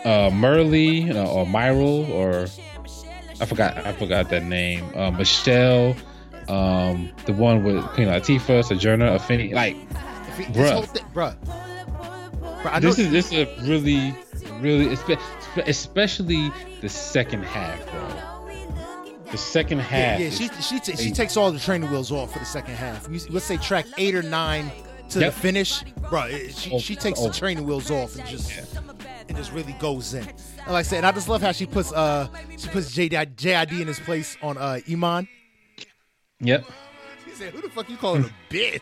uh, 0.04 0.30
Merle 0.32 1.10
uh, 1.16 1.30
or 1.32 1.46
Myril 1.46 2.08
or 2.10 2.46
I 3.40 3.44
forgot. 3.44 3.76
I 3.86 3.92
forgot 3.92 4.30
that 4.30 4.44
name. 4.44 4.84
Uh, 4.94 5.10
Michelle, 5.10 5.94
um, 6.48 7.10
the 7.26 7.32
one 7.32 7.62
with 7.64 7.82
Queen 7.88 8.08
Latifah, 8.08 8.64
Sojourner, 8.64 9.10
Afeni. 9.18 9.52
Like 9.52 9.74
he- 10.36 10.44
bruh. 10.44 10.80
This 10.80 10.90
thing, 10.92 11.04
bruh. 11.14 11.36
Bruh, 12.62 12.80
this 12.80 12.98
is 12.98 13.10
this 13.10 13.32
is 13.32 13.46
a 13.48 13.62
really, 13.66 14.14
really, 14.60 14.86
espe- 14.94 15.20
especially 15.66 16.50
the 16.80 16.88
second 16.88 17.42
half, 17.44 17.78
bro. 17.90 18.44
The 19.30 19.38
second 19.38 19.80
half. 19.80 20.18
yeah. 20.20 20.26
is 20.26 20.38
She 20.38 20.48
she 20.62 20.78
ta- 20.80 20.96
she 20.96 21.10
takes 21.12 21.36
all 21.36 21.52
the 21.52 21.58
training 21.58 21.90
wheels 21.90 22.10
off 22.10 22.32
for 22.32 22.38
the 22.38 22.44
second 22.46 22.74
half. 22.74 23.08
You, 23.10 23.20
let's 23.30 23.44
say 23.46 23.58
track 23.58 23.84
eight 23.98 24.14
or 24.14 24.22
nine 24.22 24.70
to 25.10 25.20
Yep. 25.20 25.34
the 25.34 25.40
finish, 25.40 25.82
bro. 26.08 26.28
She, 26.48 26.70
Over- 26.72 26.80
she 26.82 26.96
takes 26.96 27.20
the 27.20 27.30
training 27.30 27.64
wheels 27.66 27.90
off 27.90 28.16
and 28.16 28.26
just 28.26 28.50
and 29.28 29.36
just 29.36 29.52
really 29.52 29.74
goes 29.74 30.14
in. 30.14 30.22
And 30.24 30.68
like 30.68 30.80
I 30.80 30.82
said, 30.82 31.04
I 31.04 31.12
just 31.12 31.28
love 31.28 31.42
how 31.42 31.52
she 31.52 31.66
puts 31.66 31.92
uh 31.92 32.28
she 32.56 32.68
puts 32.68 32.90
JID, 32.94 33.34
JID 33.36 33.80
in 33.82 33.86
his 33.86 34.00
place 34.00 34.36
on 34.42 34.56
uh 34.56 34.80
Iman. 34.90 35.28
Yep. 36.40 36.64
He 37.24 37.32
said, 37.32 37.52
"Who 37.52 37.60
the 37.60 37.68
fuck 37.70 37.88
you 37.90 37.96
calling 37.96 38.24
a 38.24 38.30
bitch?" 38.52 38.80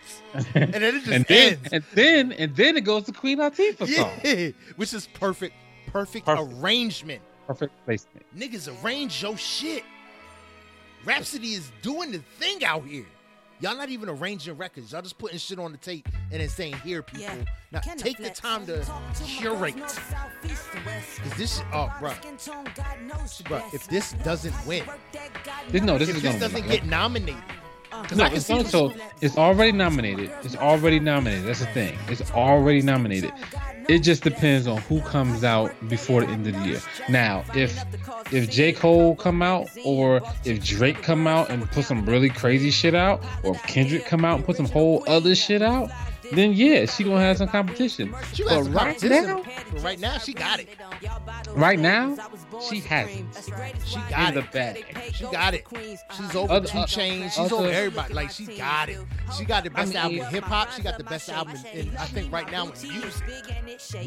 And 0.54 0.72
then 0.74 0.82
it 0.82 0.92
just 1.04 1.08
and 1.08 1.24
then 1.26 1.52
ends. 1.54 1.68
and 1.72 1.84
then 1.94 2.32
and 2.32 2.56
then 2.56 2.76
it 2.76 2.82
goes 2.84 3.04
to 3.04 3.12
Queen 3.12 3.38
Latifah 3.38 3.86
song. 3.88 4.54
Which 4.76 4.92
is 4.94 5.06
perfect, 5.14 5.54
perfect, 5.86 6.26
Perfect. 6.26 6.52
arrangement. 6.62 7.22
Perfect 7.46 7.72
placement. 7.84 8.26
Niggas 8.36 8.82
arrange 8.84 9.22
your 9.22 9.36
shit. 9.36 9.84
Rapsody 11.04 11.52
is 11.52 11.70
doing 11.82 12.10
the 12.10 12.18
thing 12.38 12.64
out 12.64 12.84
here. 12.84 13.06
Y'all 13.60 13.76
not 13.76 13.88
even 13.88 14.08
arranging 14.10 14.54
records. 14.58 14.92
Y'all 14.92 15.00
just 15.00 15.16
putting 15.16 15.38
shit 15.38 15.58
on 15.58 15.72
the 15.72 15.78
tape 15.78 16.06
and 16.30 16.40
then 16.42 16.48
saying, 16.48 16.74
"Here, 16.84 17.02
people." 17.02 17.34
Now 17.72 17.80
take 17.80 18.18
the 18.18 18.30
time 18.30 18.66
to 18.66 18.84
curate. 19.24 19.76
Cause 19.78 19.98
this, 21.36 21.62
oh, 21.72 21.92
bro, 21.98 22.12
bro. 23.48 23.62
If 23.72 23.86
this 23.88 24.12
doesn't 24.24 24.54
win, 24.66 24.84
This, 25.70 25.82
no, 25.82 25.98
this 25.98 26.08
if 26.08 26.16
is 26.16 26.22
this 26.22 26.40
doesn't 26.40 26.66
get 26.68 26.86
nominated, 26.86 27.42
No, 28.14 28.26
it's 28.26 28.50
also 28.50 28.92
it's 29.20 29.36
already 29.36 29.72
nominated. 29.72 30.30
It's 30.42 30.56
already 30.56 31.00
nominated. 31.00 31.46
That's 31.46 31.60
the 31.60 31.66
thing. 31.66 31.98
It's 32.08 32.30
already 32.32 32.82
nominated. 32.82 33.32
It 33.88 34.00
just 34.00 34.24
depends 34.24 34.66
on 34.66 34.78
who 34.82 35.00
comes 35.02 35.44
out 35.44 35.72
before 35.88 36.22
the 36.22 36.28
end 36.28 36.46
of 36.46 36.54
the 36.54 36.60
year. 36.68 36.80
Now, 37.08 37.44
if 37.54 37.84
if 38.32 38.50
J 38.50 38.72
Cole 38.72 39.14
come 39.16 39.42
out, 39.42 39.68
or 39.84 40.20
if 40.44 40.64
Drake 40.64 41.02
come 41.02 41.26
out 41.26 41.50
and 41.50 41.70
put 41.70 41.84
some 41.84 42.04
really 42.04 42.28
crazy 42.28 42.70
shit 42.70 42.94
out, 42.94 43.22
or 43.44 43.54
if 43.54 43.62
Kendrick 43.62 44.04
come 44.04 44.24
out 44.24 44.36
and 44.38 44.44
put 44.44 44.56
some 44.56 44.66
whole 44.66 45.04
other 45.06 45.34
shit 45.34 45.62
out, 45.62 45.90
then 46.32 46.52
yeah, 46.52 46.86
she 46.86 47.04
gonna 47.04 47.20
have 47.20 47.36
some 47.38 47.48
competition. 47.48 48.14
she 48.32 48.42
But 48.44 48.64
some 48.64 48.72
right 48.72 48.96
competition, 48.98 49.26
now, 49.26 49.42
but 49.72 49.82
right 49.82 49.98
now 50.00 50.18
she 50.18 50.32
got 50.32 50.60
it. 50.60 50.68
right 51.54 51.78
now, 51.78 52.16
she 52.68 52.80
has 52.80 53.08
it 53.08 53.24
She 53.84 53.96
got 54.10 54.28
in 54.30 54.34
the 54.34 54.40
it. 54.40 54.52
bag. 54.52 54.84
She 55.12 55.24
got 55.24 55.54
it. 55.54 55.64
She's 56.16 56.34
over 56.34 56.52
Other- 56.52 56.68
Two 56.68 56.78
uh, 56.78 56.86
Chainz. 56.86 57.30
She's 57.32 57.38
other- 57.38 57.56
over 57.56 57.70
everybody. 57.70 58.14
Like 58.14 58.30
she 58.30 58.46
got 58.46 58.88
it. 58.88 58.98
She 59.36 59.44
got 59.44 59.64
the 59.64 59.70
best 59.70 59.88
mean, 59.90 59.96
album 59.98 60.18
in 60.20 60.24
hip 60.26 60.44
hop. 60.44 60.70
She 60.72 60.82
got 60.82 60.96
the 60.98 61.04
best 61.04 61.28
album 61.28 61.56
in, 61.72 61.88
in 61.88 61.96
I 61.96 62.04
think 62.06 62.32
right 62.32 62.50
now 62.50 62.64
in 62.68 62.72
music. 62.88 63.24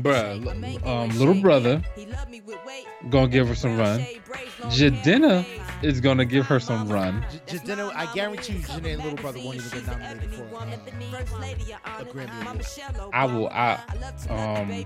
Bruh, 0.04 0.86
um, 0.86 1.10
little 1.18 1.36
brother 1.42 1.82
gonna 3.10 3.28
give 3.28 3.48
her 3.48 3.56
some 3.56 3.78
run. 3.78 4.06
Jidenna 4.68 5.46
is 5.84 6.00
gonna 6.02 6.26
give 6.26 6.46
her 6.48 6.60
some 6.60 6.88
run. 6.90 7.26
J- 7.48 7.58
Jidenna, 7.58 7.92
I 7.96 8.12
guarantee 8.14 8.54
you, 8.54 8.60
Janae 8.60 8.94
and 8.94 9.04
Little 9.04 9.18
Brother 9.18 9.40
won't 9.44 9.56
even 9.56 9.70
get 9.72 9.88
nominated 9.88 10.34
for 10.34 10.44
uh, 10.56 10.60
a 10.60 10.78
Grammy 10.78 12.02
Award. 12.02 12.09
I 13.14 13.26
will. 13.26 13.50
I 13.50 13.80
um. 14.30 14.86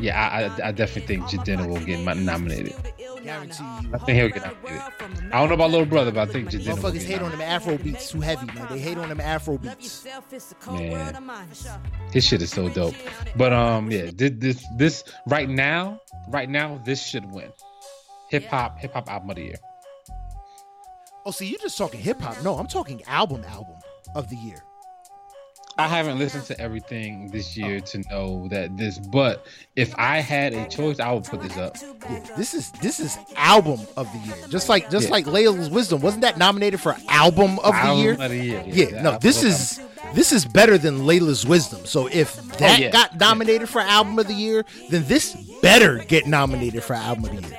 Yeah, 0.00 0.20
I, 0.20 0.44
I, 0.44 0.68
I 0.68 0.72
definitely 0.72 1.16
think 1.16 1.26
Jidenna 1.26 1.68
will 1.68 1.84
get 1.84 2.00
nominated. 2.16 2.74
Guarantee 3.22 3.64
I 3.92 3.98
think 3.98 4.18
he'll 4.18 4.28
get 4.28 4.44
nominated. 4.44 5.32
I 5.32 5.40
don't 5.40 5.48
know 5.48 5.54
about 5.54 5.70
little 5.70 5.86
brother, 5.86 6.10
but 6.10 6.28
I 6.28 6.32
think 6.32 6.48
Jidenna. 6.50 6.68
Will 6.68 6.76
Motherfuckers 6.76 6.92
get 6.94 7.02
hate 7.02 7.22
on 7.22 7.30
them 7.30 7.40
Afro 7.40 7.78
beats 7.78 8.10
too 8.10 8.20
heavy, 8.20 8.46
man. 8.46 8.66
They 8.70 8.78
hate 8.78 8.98
on 8.98 9.08
them 9.08 9.20
Afro 9.20 9.58
beats. 9.58 10.06
Man. 10.66 11.48
His 12.12 12.24
shit 12.24 12.42
is 12.42 12.50
so 12.50 12.68
dope. 12.68 12.94
But 13.36 13.52
um, 13.52 13.90
yeah, 13.90 14.10
this 14.14 14.32
this, 14.36 14.64
this 14.76 15.04
right 15.26 15.48
now, 15.48 16.00
right 16.28 16.48
now, 16.48 16.80
this 16.84 17.02
should 17.04 17.30
win. 17.30 17.52
hip 18.30 18.46
hop 18.46 18.78
hip 18.78 18.92
hop 18.94 19.10
album 19.10 19.30
of 19.30 19.36
the 19.36 19.42
year. 19.42 19.56
Oh, 21.26 21.30
see, 21.30 21.46
you're 21.48 21.58
just 21.60 21.76
talking 21.76 22.00
hip 22.00 22.20
hop. 22.20 22.42
No, 22.42 22.56
I'm 22.56 22.66
talking 22.66 23.02
album 23.04 23.44
album 23.44 23.76
of 24.14 24.30
the 24.30 24.36
year. 24.36 24.62
I 25.80 25.88
haven't 25.88 26.18
listened 26.18 26.44
to 26.46 26.60
everything 26.60 27.30
this 27.30 27.56
year 27.56 27.80
to 27.80 27.98
know 28.10 28.48
that 28.48 28.76
this, 28.76 28.98
but 28.98 29.46
if 29.76 29.94
I 29.96 30.20
had 30.20 30.52
a 30.52 30.68
choice, 30.68 31.00
I 31.00 31.12
would 31.12 31.24
put 31.24 31.42
this 31.42 31.56
up. 31.56 31.76
Yeah, 32.08 32.20
this 32.36 32.54
is 32.54 32.70
this 32.82 33.00
is 33.00 33.16
album 33.36 33.80
of 33.96 34.06
the 34.12 34.18
year. 34.18 34.36
Just 34.48 34.68
like 34.68 34.90
just 34.90 35.06
Yeah. 35.06 35.12
like 35.12 35.26
Laila's 35.26 35.70
Wisdom, 35.70 36.00
wasn't 36.00 36.22
that 36.22 36.38
nominated 36.38 36.80
for 36.80 36.96
album 37.08 37.58
of 37.60 37.74
the 37.74 37.94
year? 37.94 38.12
of 38.12 38.30
the 38.30 38.36
year. 38.36 38.62
Yeah, 38.66 39.02
no, 39.02 39.18
this 39.18 39.42
is 39.42 39.80
this 40.14 40.32
is 40.32 40.44
better 40.44 40.76
than 40.78 41.06
Laila's 41.06 41.46
Wisdom. 41.46 41.84
So 41.86 42.08
if 42.08 42.38
oh, 42.38 42.42
that 42.58 42.78
Oh, 42.78 42.82
yeah. 42.82 42.90
got 42.90 43.18
nominated 43.18 43.68
for 43.68 43.80
album 43.80 44.18
of 44.18 44.26
the 44.26 44.34
year, 44.34 44.64
then 44.90 45.04
this 45.06 45.34
better 45.62 45.98
get 45.98 46.26
nominated 46.26 46.82
for 46.82 46.94
album 46.94 47.24
of 47.36 47.42
the 47.42 47.48
year. 47.48 47.58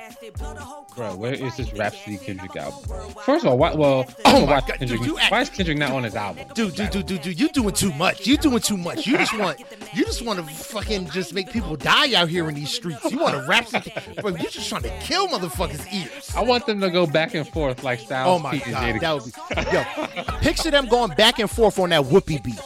Bro, 0.96 1.16
where 1.16 1.32
is 1.32 1.56
this 1.56 1.72
Rapsody 1.72 2.18
Kendrick 2.18 2.54
album? 2.56 2.80
First 3.24 3.44
of 3.44 3.50
all, 3.50 3.58
why, 3.58 3.74
well, 3.74 4.04
Oh 4.26 4.40
my 4.46 4.52
why, 4.54 4.60
God, 4.60 4.66
Kendrick, 4.78 5.00
dude, 5.00 5.06
you 5.06 5.18
act- 5.18 5.32
why 5.32 5.40
is 5.40 5.48
Kendrick 5.48 5.78
not 5.78 5.90
on 5.92 6.04
his 6.04 6.14
album? 6.14 6.44
Dude, 6.54 6.74
dude, 6.74 6.90
dude, 6.90 7.06
dude, 7.06 7.22
dude, 7.22 7.40
you 7.40 7.48
doing 7.48 7.72
too 7.72 7.92
much. 7.94 8.26
You 8.26 8.36
doing 8.36 8.60
too 8.60 8.76
much. 8.76 9.06
You 9.06 9.16
just 9.16 9.36
want 9.38 9.60
you 9.94 10.04
just 10.04 10.22
want 10.22 10.38
to 10.40 10.54
fucking 10.54 11.08
just 11.10 11.32
make 11.34 11.50
people 11.50 11.76
die 11.76 12.14
out 12.14 12.28
here 12.28 12.48
in 12.48 12.54
these 12.54 12.70
streets. 12.70 13.10
You 13.10 13.18
want 13.18 13.34
to 13.34 13.46
rap 13.48 13.66
something, 13.68 13.92
bro. 14.20 14.30
You 14.36 14.48
just 14.50 14.68
trying 14.68 14.82
to 14.82 14.90
kill 15.00 15.28
motherfuckers' 15.28 15.86
ears. 15.92 16.30
I 16.36 16.42
want 16.42 16.66
them 16.66 16.80
to 16.80 16.90
go 16.90 17.06
back 17.06 17.34
and 17.34 17.48
forth 17.48 17.82
like 17.82 18.00
Styles 18.00 18.40
Oh 18.40 18.42
my 18.42 18.52
P 18.58 18.70
god, 18.70 18.94
Jada. 18.94 19.00
that 19.00 19.14
would 19.14 20.04
be 20.04 20.22
yo. 20.32 20.38
Picture 20.40 20.70
them 20.70 20.86
going 20.86 21.12
back 21.12 21.38
and 21.38 21.50
forth 21.50 21.78
on 21.78 21.90
that 21.90 22.02
Whoopi 22.02 22.42
beat. 22.42 22.60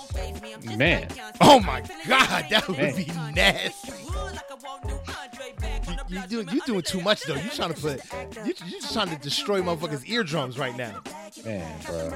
Man, 0.76 1.06
Oh 1.40 1.60
my 1.60 1.80
god, 2.08 2.46
that 2.50 2.66
would 2.66 2.76
Man. 2.78 2.96
be 2.96 3.04
nasty. 3.34 3.92
You, 6.08 6.20
you 6.20 6.26
doing 6.26 6.48
you 6.48 6.60
doing 6.66 6.82
too 6.82 7.00
much 7.00 7.22
though. 7.24 7.34
You 7.34 7.50
trying 7.50 7.74
to 7.74 7.80
put 7.80 8.00
you 8.46 8.54
you 8.64 8.80
just 8.80 8.92
trying 8.92 9.08
to 9.10 9.16
destroy 9.16 9.60
motherfuckers' 9.60 10.08
eardrums 10.08 10.58
right 10.58 10.76
now. 10.76 11.02
man, 11.44 11.80
bro. 11.86 12.10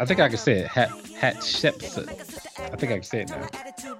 I 0.00 0.04
think 0.04 0.20
I 0.20 0.28
can 0.28 0.38
say 0.38 0.60
it. 0.60 0.66
Hat, 0.68 0.90
hat, 1.18 1.36
Shepson. 1.36 2.08
I 2.08 2.76
think 2.76 2.92
I 2.92 2.96
can 2.96 3.02
say 3.02 3.20
it 3.22 3.28
now. 3.30 3.48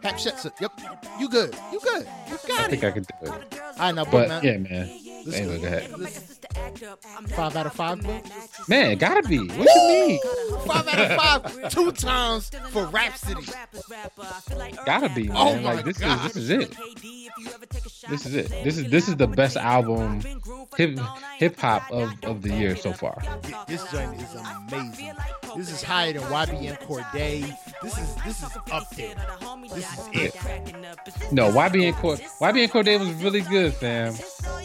Hap 0.03 0.15
Shetson, 0.17 0.53
Yep, 0.61 0.73
you 1.19 1.29
good. 1.29 1.55
You 1.73 1.81
good. 1.81 2.07
You 2.31 2.39
got 2.49 2.71
think 2.71 2.83
it. 2.83 2.87
I 2.87 2.91
can 2.93 3.03
do 3.03 3.15
it. 3.23 3.31
All 3.31 3.39
right, 3.79 3.95
now, 3.95 4.05
But 4.05 4.29
man. 4.29 4.45
yeah, 4.45 4.57
man. 4.59 4.91
Anyway, 5.35 5.61
go 5.61 5.67
ahead. 5.67 5.91
Five 7.31 7.57
out 7.57 7.67
of 7.67 7.73
five, 7.73 8.01
bro. 8.01 8.21
Man, 8.69 8.93
it 8.93 8.99
gotta 8.99 9.27
be. 9.29 9.39
What 9.39 9.69
you 9.75 9.89
mean? 9.89 10.21
Five 10.67 10.87
out 10.89 11.01
of 11.01 11.53
five, 11.53 11.71
two 11.73 11.91
times 11.93 12.51
for 12.71 12.87
Rapsody. 12.87 13.45
Gotta 14.85 15.09
be, 15.09 15.29
oh 15.31 15.33
man. 15.55 15.59
Oh 15.59 15.61
my 15.63 15.75
like 15.75 15.85
this 15.85 15.99
God. 15.99 16.27
is 16.27 16.35
this 16.35 16.37
is 16.37 16.51
it. 16.51 16.77
This 18.09 18.27
is 18.27 18.35
it. 18.37 18.49
This 18.65 18.79
is 18.79 18.91
this 18.91 19.09
is 19.09 19.17
the 19.17 19.27
best 19.27 19.57
album 19.57 20.21
hip 20.77 20.99
hip 21.39 21.59
hop 21.59 21.91
of, 21.91 22.13
of 22.23 22.43
the 22.43 22.51
year 22.53 22.77
so 22.77 22.93
far. 22.93 23.21
This 23.67 23.83
joint 23.91 24.21
is 24.21 24.35
amazing. 24.35 25.16
This 25.57 25.73
is 25.73 25.83
higher 25.83 26.13
than 26.13 26.23
YBN 26.23 26.79
Cordae. 26.81 27.57
This 27.83 27.99
is 27.99 28.15
this 28.17 28.43
is 28.43 28.57
up 28.71 28.91
there. 28.91 29.15
This 29.75 29.99
is 29.99 30.09
it. 30.13 31.33
No, 31.33 31.51
YB 31.51 31.89
and 31.89 31.97
Cord 31.97 32.19
YBN 32.19 32.69
Cordae 32.69 32.99
was 32.99 33.13
really 33.23 33.41
good, 33.41 33.73
fam. 33.73 34.15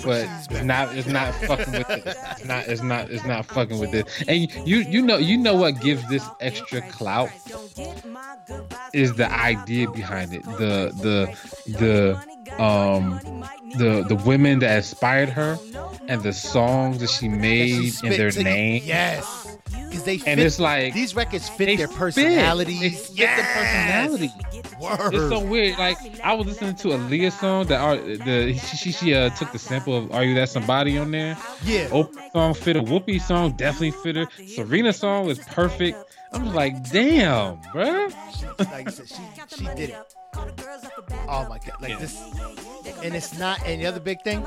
But 0.03 0.27
it's 0.49 0.63
not 0.63 0.95
it's 0.97 1.07
not 1.07 1.33
fucking 1.35 1.73
with 1.73 1.89
it. 1.89 2.03
It's 2.07 2.45
not 2.45 2.67
it's 2.67 2.81
not 2.81 3.09
it's 3.09 3.25
not 3.25 3.45
fucking 3.45 3.79
with 3.79 3.93
it. 3.93 4.07
And 4.27 4.51
you 4.67 4.77
you 4.79 5.01
know 5.01 5.17
you 5.17 5.37
know 5.37 5.55
what 5.55 5.79
gives 5.79 6.07
this 6.09 6.27
extra 6.39 6.81
clout 6.81 7.29
is 8.93 9.13
the 9.15 9.31
idea 9.31 9.89
behind 9.89 10.33
it. 10.33 10.43
The 10.43 10.91
the 11.01 11.71
the 11.77 12.61
um 12.61 13.19
the 13.77 14.03
the 14.07 14.15
women 14.25 14.59
that 14.59 14.75
inspired 14.75 15.29
her 15.29 15.57
and 16.07 16.21
the 16.23 16.33
songs 16.33 16.99
that 16.99 17.09
she 17.09 17.29
made 17.29 17.93
in 18.03 18.09
their 18.09 18.31
name. 18.31 18.81
Yes. 18.85 19.57
Because 19.91 20.05
they 20.05 20.17
fit, 20.17 20.27
And 20.29 20.39
it's 20.39 20.59
like 20.59 20.93
these 20.93 21.15
records 21.15 21.49
fit 21.49 21.77
their 21.77 21.87
fit. 21.87 21.97
personalities. 21.97 22.79
They 22.79 22.89
fit 22.89 23.17
yes. 23.17 23.37
their 23.37 24.17
personality. 24.17 24.33
Word. 24.81 25.13
It's 25.13 25.29
so 25.29 25.39
weird. 25.39 25.77
Like 25.77 25.97
I 26.23 26.33
was 26.33 26.47
listening 26.47 26.75
to 26.75 26.87
Aaliyah 26.89 27.31
song 27.39 27.65
that 27.67 27.79
are 27.81 27.97
the 27.97 28.53
she 28.53 28.77
she, 28.77 28.91
she 28.91 29.13
uh, 29.13 29.29
took 29.31 29.51
the 29.51 29.59
sample 29.59 29.95
of 29.97 30.11
"Are 30.11 30.23
You 30.23 30.33
That 30.35 30.49
Somebody" 30.49 30.97
on 30.97 31.11
there. 31.11 31.37
yeah. 31.63 31.87
Open 31.91 32.17
song 32.31 32.53
fit 32.55 32.75
her. 32.77 32.81
Whoopi 32.81 33.21
song 33.21 33.51
definitely 33.51 33.91
fit 33.91 34.15
her. 34.15 34.27
Serena 34.47 34.91
song 34.93 35.25
was 35.27 35.37
perfect. 35.39 35.97
I'm 36.33 36.43
just 36.45 36.55
like, 36.55 36.89
damn, 36.89 37.57
bruh. 37.73 38.09
She, 38.39 38.45
like 38.63 38.87
I 38.87 38.91
said, 38.91 39.07
she 39.09 39.55
she 39.57 39.65
did 39.75 39.89
it. 39.91 39.97
Oh 41.27 41.45
my 41.49 41.59
god, 41.59 41.81
like 41.81 41.99
this, 41.99 42.17
and 43.03 43.13
it's 43.13 43.37
not. 43.37 43.61
And 43.65 43.81
the 43.81 43.85
other 43.85 43.99
big 43.99 44.21
thing, 44.23 44.45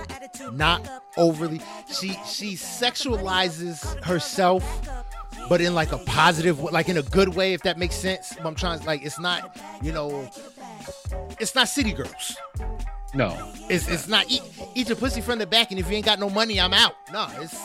not 0.52 0.80
overly. 1.18 1.60
She 2.00 2.18
she 2.26 2.54
sexualizes 2.54 4.02
herself, 4.02 4.64
but 5.48 5.60
in 5.60 5.74
like 5.74 5.92
a 5.92 5.98
positive, 5.98 6.60
like 6.60 6.88
in 6.88 6.96
a 6.96 7.02
good 7.02 7.34
way, 7.34 7.52
if 7.52 7.62
that 7.62 7.78
makes 7.78 7.94
sense. 7.94 8.36
I'm 8.42 8.54
trying, 8.54 8.80
to, 8.80 8.86
like, 8.86 9.04
it's 9.04 9.18
not, 9.18 9.56
you 9.82 9.92
know, 9.92 10.30
it's 11.38 11.54
not 11.54 11.68
city 11.68 11.92
girls. 11.92 12.36
No, 13.14 13.52
It's 13.70 13.88
it's 13.88 14.08
not 14.08 14.28
eat 14.28 14.42
eat 14.74 14.88
your 14.88 14.96
pussy 14.96 15.20
from 15.20 15.38
the 15.38 15.46
back, 15.46 15.70
and 15.70 15.78
if 15.78 15.88
you 15.88 15.96
ain't 15.96 16.04
got 16.04 16.18
no 16.18 16.28
money, 16.28 16.60
I'm 16.60 16.74
out. 16.74 16.94
No, 17.12 17.28
it's 17.36 17.56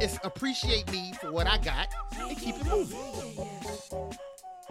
it's 0.00 0.18
appreciate 0.24 0.90
me 0.90 1.12
for 1.20 1.30
what 1.30 1.46
I 1.46 1.58
got 1.58 1.88
and 2.18 2.36
keep 2.38 2.56
it 2.56 2.66
moving. 2.66 2.98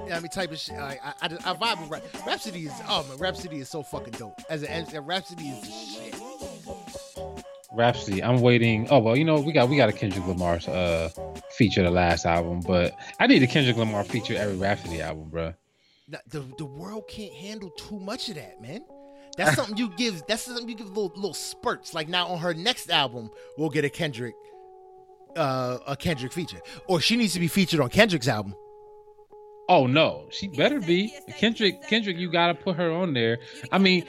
Yeah, 0.08 0.18
I 0.18 0.20
mean, 0.20 0.30
type 0.30 0.52
of 0.52 0.58
shit. 0.58 0.78
I, 0.78 0.98
I, 1.04 1.14
I, 1.22 1.26
I 1.26 1.54
vibe 1.54 1.82
with 1.82 1.92
Rap. 1.92 2.26
Rapsody 2.26 2.66
is 2.66 2.74
oh 2.88 3.06
man, 3.08 3.18
Rapsody 3.20 3.60
is 3.60 3.70
so 3.70 3.84
fucking 3.84 4.14
dope. 4.14 4.42
As 4.50 4.64
a, 4.64 4.72
as 4.72 4.94
Rapsody 4.94 5.50
is 5.50 5.62
the 5.62 5.68
shit. 5.68 7.09
Rapsody. 7.72 8.24
I'm 8.24 8.42
waiting. 8.42 8.88
Oh 8.90 9.00
well, 9.00 9.16
you 9.16 9.26
know 9.26 9.40
we 9.40 9.52
got 9.52 9.70
we 9.70 9.78
got 9.78 9.90
a 9.90 9.94
Kendrick 9.94 10.26
Lamar 10.26 10.60
uh 10.68 11.10
feature 11.52 11.84
the 11.84 11.92
last 11.92 12.26
album, 12.26 12.62
but 12.62 12.96
I 13.20 13.28
need 13.28 13.44
a 13.44 13.48
Kendrick 13.48 13.78
Lamar 13.78 14.04
feature 14.04 14.36
every 14.36 14.58
Rapsody 14.58 15.02
album, 15.02 15.30
bro. 15.30 15.54
Now, 16.08 16.20
the 16.30 16.40
the 16.58 16.66
world 16.66 17.08
can't 17.08 17.34
handle 17.34 17.70
too 17.72 18.00
much 18.00 18.30
of 18.30 18.36
that, 18.36 18.62
man. 18.62 18.84
That's 19.38 19.56
something 19.56 19.78
you 19.78 19.90
give. 19.96 20.24
That's 20.28 20.42
something 20.42 20.68
you 20.68 20.76
give 20.76 20.88
little 20.88 21.12
little 21.16 21.34
spurts. 21.34 21.94
Like 21.94 22.10
now 22.10 22.28
on 22.28 22.40
her 22.40 22.54
next 22.54 22.90
album, 22.90 23.30
we'll 23.58 23.70
get 23.70 23.86
a 23.86 23.90
Kendrick, 23.90 24.36
uh, 25.38 25.78
a 25.88 25.96
Kendrick 25.96 26.34
feature, 26.34 26.60
or 26.88 27.00
she 27.00 27.16
needs 27.16 27.34
to 27.34 27.40
be 27.40 27.48
featured 27.48 27.80
on 27.80 27.90
Kendrick's 27.90 28.28
album. 28.28 28.56
Oh 29.70 29.86
no, 29.86 30.26
she 30.32 30.48
better 30.48 30.82
be 30.82 31.14
Kendrick. 31.38 31.88
Kendrick, 31.88 32.18
you 32.18 32.32
gotta 32.32 32.56
put 32.56 32.76
her 32.78 32.92
on 32.92 33.14
there. 33.14 33.38
I 33.72 33.78
mean, 33.78 34.06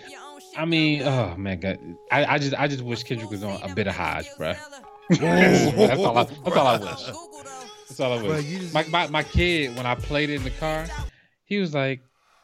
I 0.57 0.65
mean, 0.65 1.03
oh 1.03 1.35
man, 1.37 1.61
God, 1.61 1.79
I, 2.11 2.25
I 2.35 2.39
just 2.39 2.55
I 2.55 2.67
just 2.69 2.83
wish 2.83 3.03
Kendrick 3.05 3.31
was 3.31 3.43
on 3.45 3.61
a 3.63 3.75
bit 3.75 3.87
of 3.87 3.95
Hodge, 3.95 4.27
bruh. 4.39 4.57
that's 5.11 6.01
all 6.01 6.19
I. 6.19 6.25
That's 6.25 6.57
all 6.57 6.67
I 6.67 6.77
wish. 6.79 7.07
That's 7.89 8.01
all 8.01 8.19
I 8.19 8.23
wish. 8.23 8.73
My, 8.73 8.85
my 8.89 9.07
my 9.09 9.23
kid 9.23 9.77
when 9.77 9.87
I 9.87 9.95
played 9.95 10.31
it 10.31 10.35
in 10.37 10.45
the 10.45 10.51
car, 10.51 10.87
he 11.45 11.59
was 11.59 11.75
like, 11.75 12.01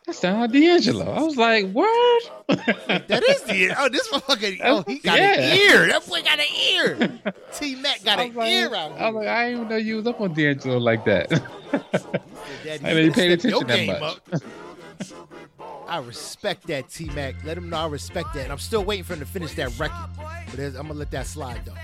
"That 0.06 0.14
sound 0.14 0.40
like 0.40 0.52
D'Angelo." 0.52 1.10
I 1.12 1.22
was 1.22 1.36
like, 1.36 1.66
"Word." 1.66 2.20
That 3.08 3.22
is 3.28 3.42
the 3.42 3.74
oh 3.76 3.88
this 3.88 4.08
motherfucker 4.08 4.60
oh 4.64 4.82
he 4.86 4.98
got 5.00 5.18
Yeah. 5.18 5.32
an 5.34 5.58
ear 5.58 5.86
that 5.88 6.06
boy 6.06 6.22
got 6.22 6.38
an 6.38 6.46
ear 6.72 7.20
T 7.52 7.74
Mac 7.74 8.04
got 8.04 8.20
an 8.20 8.34
like, 8.34 8.50
ear 8.50 8.74
out 8.74 8.92
I 8.92 9.10
was 9.10 9.16
like, 9.16 9.28
I 9.28 9.44
didn't 9.46 9.56
even 9.58 9.68
know 9.68 9.76
you 9.76 9.96
was 9.96 10.06
up 10.06 10.20
on 10.20 10.32
D'Angelo 10.32 10.78
like 10.78 11.04
that. 11.06 11.28
Daddy, 12.64 12.84
I 12.84 12.92
know 12.92 13.00
you 13.00 13.12
paid 13.12 13.32
attention 13.32 13.66
that 13.66 13.76
game 13.76 14.00
much. 14.00 14.18
I 15.88 15.98
respect 15.98 16.66
that 16.66 16.88
T 16.90 17.06
Mac. 17.10 17.42
Let 17.44 17.56
him 17.56 17.68
know 17.70 17.76
I 17.76 17.88
respect 17.88 18.34
that, 18.34 18.44
and 18.44 18.52
I'm 18.52 18.58
still 18.58 18.84
waiting 18.84 19.04
for 19.04 19.14
him 19.14 19.20
to 19.20 19.26
finish 19.26 19.54
that 19.54 19.78
record. 19.78 20.10
But 20.50 20.60
I'm 20.60 20.72
gonna 20.72 20.94
let 20.94 21.10
that 21.12 21.26
slide 21.26 21.62
though. 21.64 21.74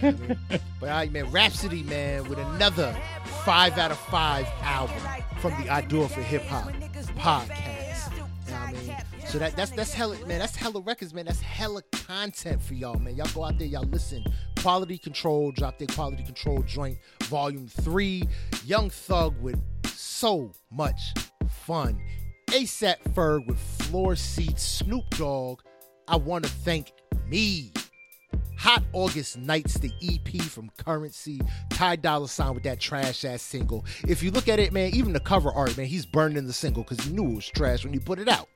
but 0.80 0.88
all 0.88 0.88
right, 0.88 1.12
man, 1.12 1.30
Rapsody, 1.30 1.82
man, 1.82 2.28
with 2.28 2.38
another 2.38 2.96
five 3.44 3.76
out 3.78 3.90
of 3.90 3.98
five 3.98 4.46
album 4.62 4.96
from 5.38 5.50
the 5.62 5.70
I 5.70 5.82
Do 5.82 6.02
It 6.02 6.10
for 6.10 6.22
Hip 6.22 6.42
Hop 6.44 6.72
podcast. 7.16 8.12
You 8.12 8.18
know 8.18 8.26
what 8.46 8.50
I 8.50 8.72
mean? 8.72 8.96
So 9.26 9.38
that 9.38 9.56
that's 9.56 9.70
that's 9.72 9.92
hella 9.92 10.16
man, 10.26 10.38
that's 10.38 10.56
hella 10.56 10.80
records, 10.80 11.12
man. 11.12 11.26
That's 11.26 11.40
hella 11.40 11.82
content 11.92 12.62
for 12.62 12.74
y'all, 12.74 12.98
man. 12.98 13.16
Y'all 13.16 13.28
go 13.34 13.44
out 13.44 13.58
there, 13.58 13.68
y'all 13.68 13.84
listen. 13.84 14.24
Quality 14.60 14.98
Control, 14.98 15.52
drop 15.52 15.78
their 15.78 15.88
Quality 15.88 16.24
Control 16.24 16.62
joint, 16.62 16.98
Volume 17.24 17.68
Three. 17.68 18.24
Young 18.64 18.90
Thug 18.90 19.38
with 19.40 19.60
so 19.86 20.52
much 20.70 21.14
fun. 21.48 22.00
ASAP 22.46 22.96
Ferg 23.14 23.46
with 23.46 23.58
Floor 23.58 24.16
Seat 24.16 24.58
Snoop 24.58 25.04
Dogg. 25.10 25.60
I 26.08 26.16
want 26.16 26.44
to 26.44 26.50
thank 26.50 26.92
me. 27.26 27.72
Hot 28.58 28.82
August 28.92 29.36
Nights, 29.36 29.74
the 29.78 29.92
EP 30.02 30.40
from 30.42 30.70
Currency, 30.78 31.40
Ty 31.70 31.96
Dolla 31.96 32.28
Sign 32.28 32.54
with 32.54 32.62
that 32.62 32.80
trash 32.80 33.24
ass 33.24 33.42
single. 33.42 33.84
If 34.08 34.22
you 34.22 34.30
look 34.30 34.48
at 34.48 34.58
it, 34.58 34.72
man, 34.72 34.94
even 34.94 35.12
the 35.12 35.20
cover 35.20 35.50
art, 35.50 35.76
man, 35.76 35.86
he's 35.86 36.06
burning 36.06 36.46
the 36.46 36.52
single 36.52 36.82
because 36.82 37.04
he 37.04 37.12
knew 37.12 37.32
it 37.32 37.34
was 37.34 37.46
trash 37.48 37.84
when 37.84 37.92
he 37.92 37.98
put 37.98 38.18
it 38.18 38.28
out. 38.28 38.48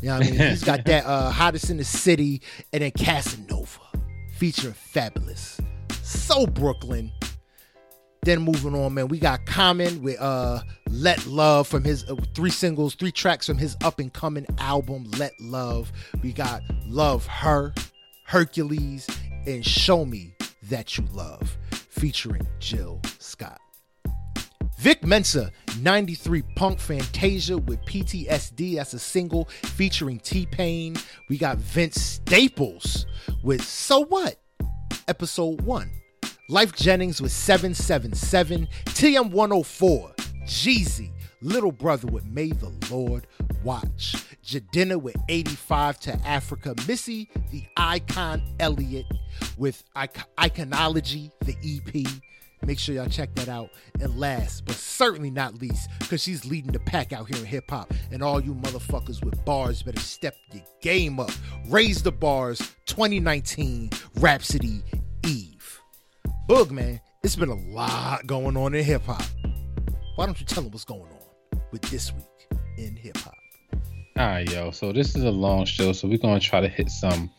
You 0.00 0.08
know 0.08 0.18
what 0.18 0.26
I 0.26 0.30
mean? 0.30 0.40
he's 0.40 0.64
got 0.64 0.84
that 0.86 1.06
uh, 1.06 1.30
hottest 1.30 1.70
in 1.70 1.76
the 1.76 1.84
city, 1.84 2.42
and 2.72 2.82
then 2.82 2.90
Casanova 2.90 3.80
featuring 4.34 4.74
Fabolous. 4.74 5.64
So 6.02 6.46
Brooklyn. 6.46 7.12
Then 8.24 8.40
moving 8.40 8.74
on, 8.74 8.94
man, 8.94 9.08
we 9.08 9.18
got 9.18 9.44
Common 9.44 10.02
with 10.02 10.18
uh 10.18 10.62
Let 10.88 11.26
Love 11.26 11.68
from 11.68 11.84
his 11.84 12.08
uh, 12.08 12.16
three 12.34 12.50
singles, 12.50 12.94
three 12.94 13.12
tracks 13.12 13.46
from 13.46 13.58
his 13.58 13.76
up 13.84 13.98
and 13.98 14.10
coming 14.10 14.46
album 14.58 15.04
Let 15.18 15.32
Love. 15.40 15.92
We 16.22 16.32
got 16.32 16.62
Love 16.86 17.26
Her, 17.26 17.74
Hercules, 18.24 19.06
and 19.46 19.64
Show 19.64 20.06
Me 20.06 20.34
That 20.70 20.96
You 20.96 21.04
Love, 21.12 21.58
featuring 21.70 22.46
Jill 22.60 23.02
Scott. 23.18 23.60
Vic 24.78 25.04
Mensa, 25.04 25.52
93 25.80 26.42
Punk 26.56 26.78
Fantasia 26.78 27.58
with 27.58 27.78
PTSD. 27.84 28.76
That's 28.76 28.94
a 28.94 28.98
single 28.98 29.50
featuring 29.50 30.18
T 30.18 30.46
Pain. 30.46 30.96
We 31.28 31.36
got 31.36 31.58
Vince 31.58 32.00
Staples 32.00 33.04
with 33.42 33.62
So 33.62 34.00
What? 34.00 34.36
Episode 35.08 35.60
1. 35.60 35.90
Lyfe 36.50 36.74
Jennings 36.74 37.22
with 37.22 37.32
777. 37.32 38.68
TM 38.84 39.30
104. 39.30 40.14
Jeezy. 40.44 41.10
Little 41.40 41.72
Brother 41.72 42.06
with 42.06 42.26
May 42.26 42.50
the 42.50 42.70
Lord 42.90 43.26
Watch. 43.62 44.14
Jidenna 44.44 45.00
with 45.00 45.16
85 45.30 46.00
to 46.00 46.12
Africa. 46.26 46.74
Missy, 46.86 47.30
the 47.50 47.64
icon 47.78 48.42
Elliott 48.60 49.06
with 49.56 49.84
Iconology, 49.96 51.30
the 51.40 51.56
EP. 51.64 52.06
Make 52.66 52.78
sure 52.78 52.94
y'all 52.94 53.06
check 53.06 53.34
that 53.36 53.48
out. 53.48 53.70
And 54.00 54.18
last, 54.18 54.66
but 54.66 54.74
certainly 54.74 55.30
not 55.30 55.60
least, 55.60 55.88
because 55.98 56.22
she's 56.22 56.44
leading 56.44 56.72
the 56.72 56.78
pack 56.78 57.14
out 57.14 57.28
here 57.28 57.38
in 57.38 57.46
hip 57.46 57.70
hop. 57.70 57.92
And 58.10 58.22
all 58.22 58.40
you 58.40 58.54
motherfuckers 58.54 59.24
with 59.24 59.42
bars 59.46 59.82
better 59.82 60.00
step 60.00 60.36
your 60.52 60.62
game 60.82 61.18
up. 61.20 61.30
Raise 61.68 62.02
the 62.02 62.12
bars 62.12 62.58
2019 62.86 63.90
Rapsody 64.16 64.82
Eve. 65.26 65.53
Boog, 66.46 66.70
man, 66.70 67.00
it's 67.22 67.36
been 67.36 67.48
a 67.48 67.54
lot 67.54 68.26
going 68.26 68.54
on 68.54 68.74
in 68.74 68.84
hip 68.84 69.06
hop. 69.06 69.22
Why 70.16 70.26
don't 70.26 70.38
you 70.38 70.44
tell 70.44 70.62
them 70.62 70.72
what's 70.72 70.84
going 70.84 71.00
on 71.00 71.60
with 71.72 71.80
this 71.82 72.12
week 72.12 72.60
in 72.76 72.94
hip 72.96 73.16
hop? 73.16 73.32
All 74.18 74.26
right, 74.26 74.50
yo. 74.52 74.70
So 74.70 74.92
this 74.92 75.16
is 75.16 75.24
a 75.24 75.30
long 75.30 75.64
show, 75.64 75.92
so 75.92 76.06
we're 76.06 76.18
gonna 76.18 76.38
try 76.38 76.60
to 76.60 76.68
hit 76.68 76.90
some, 76.90 77.30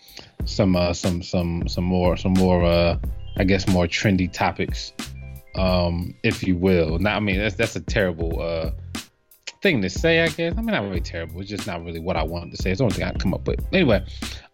some, 0.45 0.76
uh, 0.76 0.91
some, 0.94 1.22
some, 1.22 1.68
some 1.68 1.84
more, 1.84 2.18
some 2.18 2.34
more, 2.34 2.65
uh, 2.65 2.98
I 3.38 3.44
guess 3.44 3.68
more 3.68 3.86
trendy 3.86 4.32
topics, 4.32 4.91
um, 5.53 6.15
if 6.23 6.41
you 6.41 6.56
will. 6.56 6.98
Now, 6.98 7.18
I 7.18 7.19
mean, 7.19 7.38
that's 7.38 7.56
that's 7.56 7.76
a 7.76 7.82
terrible 7.82 8.41
uh 8.41 8.72
thing 9.66 9.82
to 9.82 9.90
say, 9.90 10.22
I 10.22 10.28
guess. 10.28 10.54
I 10.56 10.62
mean, 10.62 10.68
not 10.68 10.84
really 10.84 11.02
terrible. 11.02 11.42
It's 11.42 11.50
just 11.50 11.66
not 11.66 11.84
really 11.84 12.00
what 12.00 12.16
I 12.16 12.22
wanted 12.22 12.52
to 12.52 12.62
say. 12.62 12.70
It's 12.70 12.78
the 12.78 12.84
only 12.84 12.98
thing 12.98 13.04
I 13.04 13.14
come 13.14 13.34
up 13.34 13.48
with. 13.48 13.66
Anyway, 13.74 14.06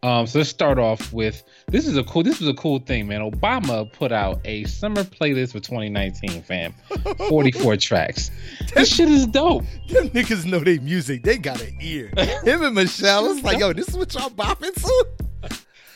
um, 0.04 0.26
so 0.26 0.40
let's 0.40 0.50
start 0.50 0.80
off 0.80 1.12
with 1.12 1.44
this 1.68 1.86
is 1.86 1.98
a 1.98 2.04
cool. 2.06 2.24
This 2.24 2.40
was 2.40 2.48
a 2.48 2.54
cool 2.54 2.80
thing, 2.80 3.08
man. 3.08 3.20
Obama 3.30 3.92
put 3.92 4.14
out 4.14 4.40
a 4.46 4.64
summer 4.64 5.04
playlist 5.04 5.52
for 5.52 5.60
2019, 5.60 6.42
fam. 6.44 6.74
44 7.28 7.76
tracks. 7.76 8.32
This 8.74 8.88
shit 8.88 9.10
is 9.10 9.28
dope. 9.28 9.66
Them 9.90 10.08
niggas 10.12 10.46
know 10.46 10.60
they 10.60 10.80
music. 10.80 11.24
They 11.24 11.38
got 11.38 11.62
an 11.62 11.76
ear. 11.82 12.08
Him 12.44 12.64
and 12.64 12.76
Michelle, 12.76 13.30
it's 13.34 13.44
like, 13.44 13.60
yo, 13.60 13.74
this 13.74 13.90
is 13.90 13.98
what 13.98 14.14
y'all 14.14 14.30
bopping 14.30 14.74
to? 14.74 15.31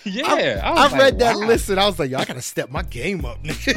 Yeah, 0.06 0.61
I, 0.64 0.84
was 0.84 0.94
I 0.94 0.98
read 0.98 1.19
that 1.19 1.36
wow. 1.36 1.48
list 1.48 1.69
and 1.69 1.80
I 1.80 1.88
was 1.88 1.98
like, 1.98 2.11
yo, 2.11 2.19
I 2.19 2.26
gotta 2.26 2.41
step 2.41 2.69
my 2.69 2.84
game 2.84 3.26
up, 3.26 3.44
nigga. 3.44 3.76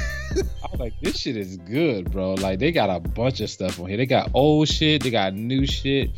I 0.62 0.70
was 0.70 0.80
like, 0.80 0.92
this 1.00 1.18
shit 1.18 1.36
is 1.36 1.56
good, 1.56 2.10
bro. 2.10 2.34
Like 2.34 2.59
they 2.59 2.70
got 2.70 2.90
a 2.90 3.00
bunch 3.00 3.40
of 3.40 3.48
stuff 3.50 3.80
on 3.80 3.88
here. 3.88 3.96
They 3.96 4.06
got 4.06 4.30
old 4.34 4.68
shit. 4.68 5.02
They 5.02 5.10
got 5.10 5.34
new 5.34 5.66
shit. 5.66 6.10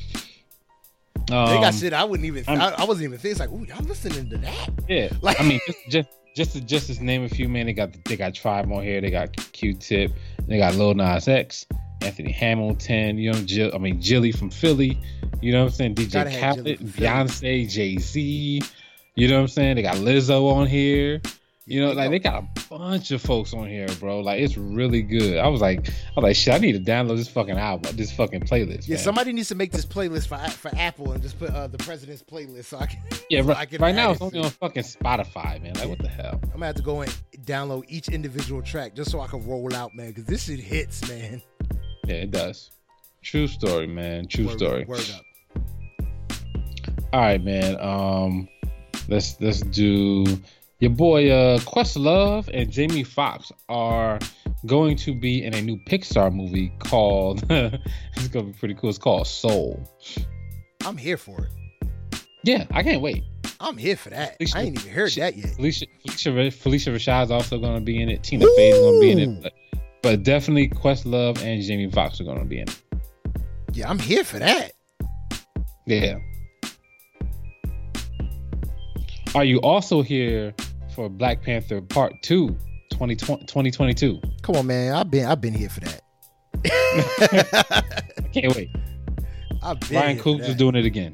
Um, 1.31 1.47
they 1.47 1.61
got 1.61 1.75
shit 1.75 1.93
I 1.93 2.05
wouldn't 2.05 2.27
even, 2.27 2.45
I, 2.49 2.71
I 2.71 2.85
wasn't 2.85 3.05
even 3.05 3.19
thinking. 3.19 3.31
It's 3.31 3.41
like, 3.41 3.51
ooh, 3.51 3.65
y'all 3.65 3.85
listening 3.85 4.31
to 4.31 4.39
that? 4.39 4.71
Yeah, 4.89 5.11
Like- 5.23 5.41
I 5.41 5.45
mean, 5.45 5.61
just 5.67 5.79
just 5.89 6.09
just 6.37 6.53
to, 6.53 6.61
just 6.61 6.87
to 6.93 7.05
name 7.05 7.25
a 7.25 7.29
few, 7.29 7.49
man. 7.49 7.67
They 7.67 7.73
got 7.73 7.93
they 8.05 8.17
got 8.17 8.35
Tribe 8.35 8.71
on 8.73 8.83
here. 8.83 9.01
They 9.01 9.11
got 9.11 9.37
Q-Tip. 9.53 10.13
They 10.47 10.59
got 10.59 10.75
Lil 10.75 10.95
Nas 10.95 11.29
X, 11.29 11.67
Anthony 12.03 12.33
Hamilton. 12.33 13.19
You 13.19 13.33
know, 13.33 13.41
Jill. 13.43 13.71
I 13.75 13.79
mean, 13.79 14.01
Jilly 14.01 14.33
from 14.33 14.51
Philly. 14.51 14.99
You 15.41 15.53
know 15.53 15.61
what 15.65 15.71
I'm 15.71 15.75
saying? 15.75 15.95
DJ 15.97 16.13
Gotta 16.13 16.31
have 16.31 16.57
Jilly 16.57 16.77
Khaled. 16.77 16.93
Beyonce, 16.93 17.71
Jay 17.71 17.99
Z. 17.99 18.63
You 19.15 19.29
know 19.29 19.37
what 19.37 19.43
I'm 19.43 19.49
saying? 19.49 19.77
They 19.77 19.83
got 19.83 19.97
Lizzo 19.97 20.53
on 20.53 20.67
here. 20.67 21.21
You 21.67 21.81
know, 21.81 21.93
like 21.93 22.11
they 22.11 22.19
got 22.19 22.43
a 22.43 22.69
bunch 22.69 23.13
of 23.13 23.23
folks 23.23 23.55
on 23.55 23.69
here, 23.69 23.87
bro. 24.01 24.21
Like 24.21 24.41
it's 24.41 24.57
really 24.57 25.03
good. 25.03 25.39
I 25.39 25.47
was 25.47 25.61
like, 25.61 25.89
I 25.89 25.93
was 26.17 26.23
like, 26.25 26.35
shit, 26.35 26.53
I 26.53 26.59
need 26.59 26.73
to 26.73 26.81
download 26.81 27.17
this 27.17 27.29
fucking 27.29 27.57
album, 27.57 27.97
this 27.97 28.11
fucking 28.11 28.41
playlist. 28.41 28.89
Yeah, 28.89 28.97
man. 28.97 29.05
somebody 29.05 29.33
needs 29.33 29.49
to 29.51 29.55
make 29.55 29.71
this 29.71 29.87
playlist 29.87 30.27
for 30.27 30.39
for 30.51 30.77
Apple 30.77 31.13
and 31.13 31.23
just 31.23 31.39
put 31.39 31.51
uh, 31.51 31.69
the 31.69 31.79
president's 31.79 32.25
playlist 32.25 32.65
so 32.65 32.79
I 32.79 32.87
can. 32.87 32.99
yeah, 33.31 33.43
so 33.43 33.49
right, 33.49 33.57
I 33.57 33.67
can 33.67 33.81
right 33.81 33.95
now 33.95 34.09
it 34.11 34.15
it's 34.15 34.23
only 34.23 34.41
on 34.41 34.51
fucking 34.51 34.83
Spotify, 34.83 35.63
man. 35.63 35.75
Like, 35.75 35.89
what 35.89 35.99
the 35.99 36.09
hell? 36.09 36.41
I'm 36.43 36.51
gonna 36.51 36.67
have 36.67 36.75
to 36.77 36.83
go 36.83 37.03
and 37.03 37.17
download 37.45 37.85
each 37.87 38.09
individual 38.09 38.63
track 38.63 38.97
just 38.97 39.13
so 39.13 39.21
I 39.21 39.29
can 39.29 39.47
roll 39.47 39.73
out, 39.73 39.95
man, 39.95 40.09
because 40.09 40.25
this 40.25 40.47
shit 40.47 40.59
hits, 40.59 41.09
man. 41.09 41.41
Yeah, 42.05 42.17
it 42.17 42.33
does. 42.33 42.73
True 43.23 43.47
story, 43.47 43.87
man. 43.87 44.27
True 44.27 44.47
Word- 44.47 44.59
story. 44.59 44.85
Word 44.87 45.09
up. 45.15 45.23
All 47.13 47.21
right, 47.21 47.43
man. 47.45 47.79
Um, 47.81 48.49
let's 49.09 49.41
let's 49.41 49.61
do 49.61 50.25
your 50.79 50.91
boy 50.91 51.31
uh 51.31 51.59
Questlove 51.61 52.49
and 52.53 52.71
Jamie 52.71 53.05
Foxx 53.05 53.53
are 53.69 54.19
going 54.67 54.97
to 54.97 55.15
be 55.15 55.45
in 55.45 55.55
a 55.55 55.63
new 55.63 55.77
Pixar 55.87 56.33
movie 56.33 56.73
called. 56.79 57.45
it's 57.51 58.29
gonna 58.29 58.47
be 58.47 58.53
pretty 58.53 58.75
cool. 58.75 58.91
It's 58.91 58.99
called 58.99 59.27
Soul. 59.27 59.83
I'm 60.85 60.97
here 60.97 61.17
for 61.17 61.41
it. 61.45 62.21
Yeah, 62.45 62.65
I 62.71 62.83
can't 62.83 63.03
wait. 63.03 63.23
I'm 63.61 63.77
here 63.77 63.97
for 63.97 64.09
that. 64.11 64.39
Phylicia- 64.41 64.57
I 64.57 64.63
ain't 64.63 64.79
even 64.81 64.93
heard 64.93 65.13
that 65.13 65.37
yet. 65.37 65.49
Phylicia 65.49 65.87
Phylicia, 66.07 66.49
Phylicia 66.49 66.95
Rashad's 66.95 67.31
also 67.31 67.59
gonna 67.59 67.81
be 67.81 68.01
in 68.01 68.09
it. 68.09 68.23
Tina 68.23 68.47
Fey's 68.57 68.79
gonna 68.79 69.01
be 69.01 69.11
in 69.11 69.19
it, 69.19 69.43
but, 69.43 69.53
but 70.03 70.23
definitely 70.23 70.69
Questlove 70.69 71.43
and 71.43 71.63
Jamie 71.63 71.91
Foxx 71.91 72.21
are 72.21 72.25
gonna 72.25 72.45
be 72.47 72.61
in 72.61 72.69
it. 72.69 72.83
Yeah, 73.73 73.91
I'm 73.91 73.99
here 73.99 74.25
for 74.25 74.39
that. 74.39 74.73
Yeah. 75.87 76.19
Are 79.33 79.45
you 79.45 79.59
also 79.59 80.03
here 80.03 80.53
for 80.93 81.09
Black 81.09 81.41
Panther 81.41 81.81
Part 81.81 82.15
2 82.23 82.49
2020, 82.91 83.45
2022? 83.47 84.21
Come 84.43 84.57
on, 84.57 84.67
man. 84.67 84.93
I've 84.93 85.09
been 85.09 85.27
I've 85.27 85.41
been 85.41 85.55
here 85.55 85.69
for 85.69 85.81
that. 85.81 86.03
I 86.67 88.23
can't 88.33 88.57
wait. 88.57 88.71
I've 89.63 89.79
been 89.81 90.01
Ryan 90.01 90.19
Coogler 90.19 90.49
is 90.49 90.57
doing 90.57 90.75
it 90.75 90.85
again. 90.85 91.13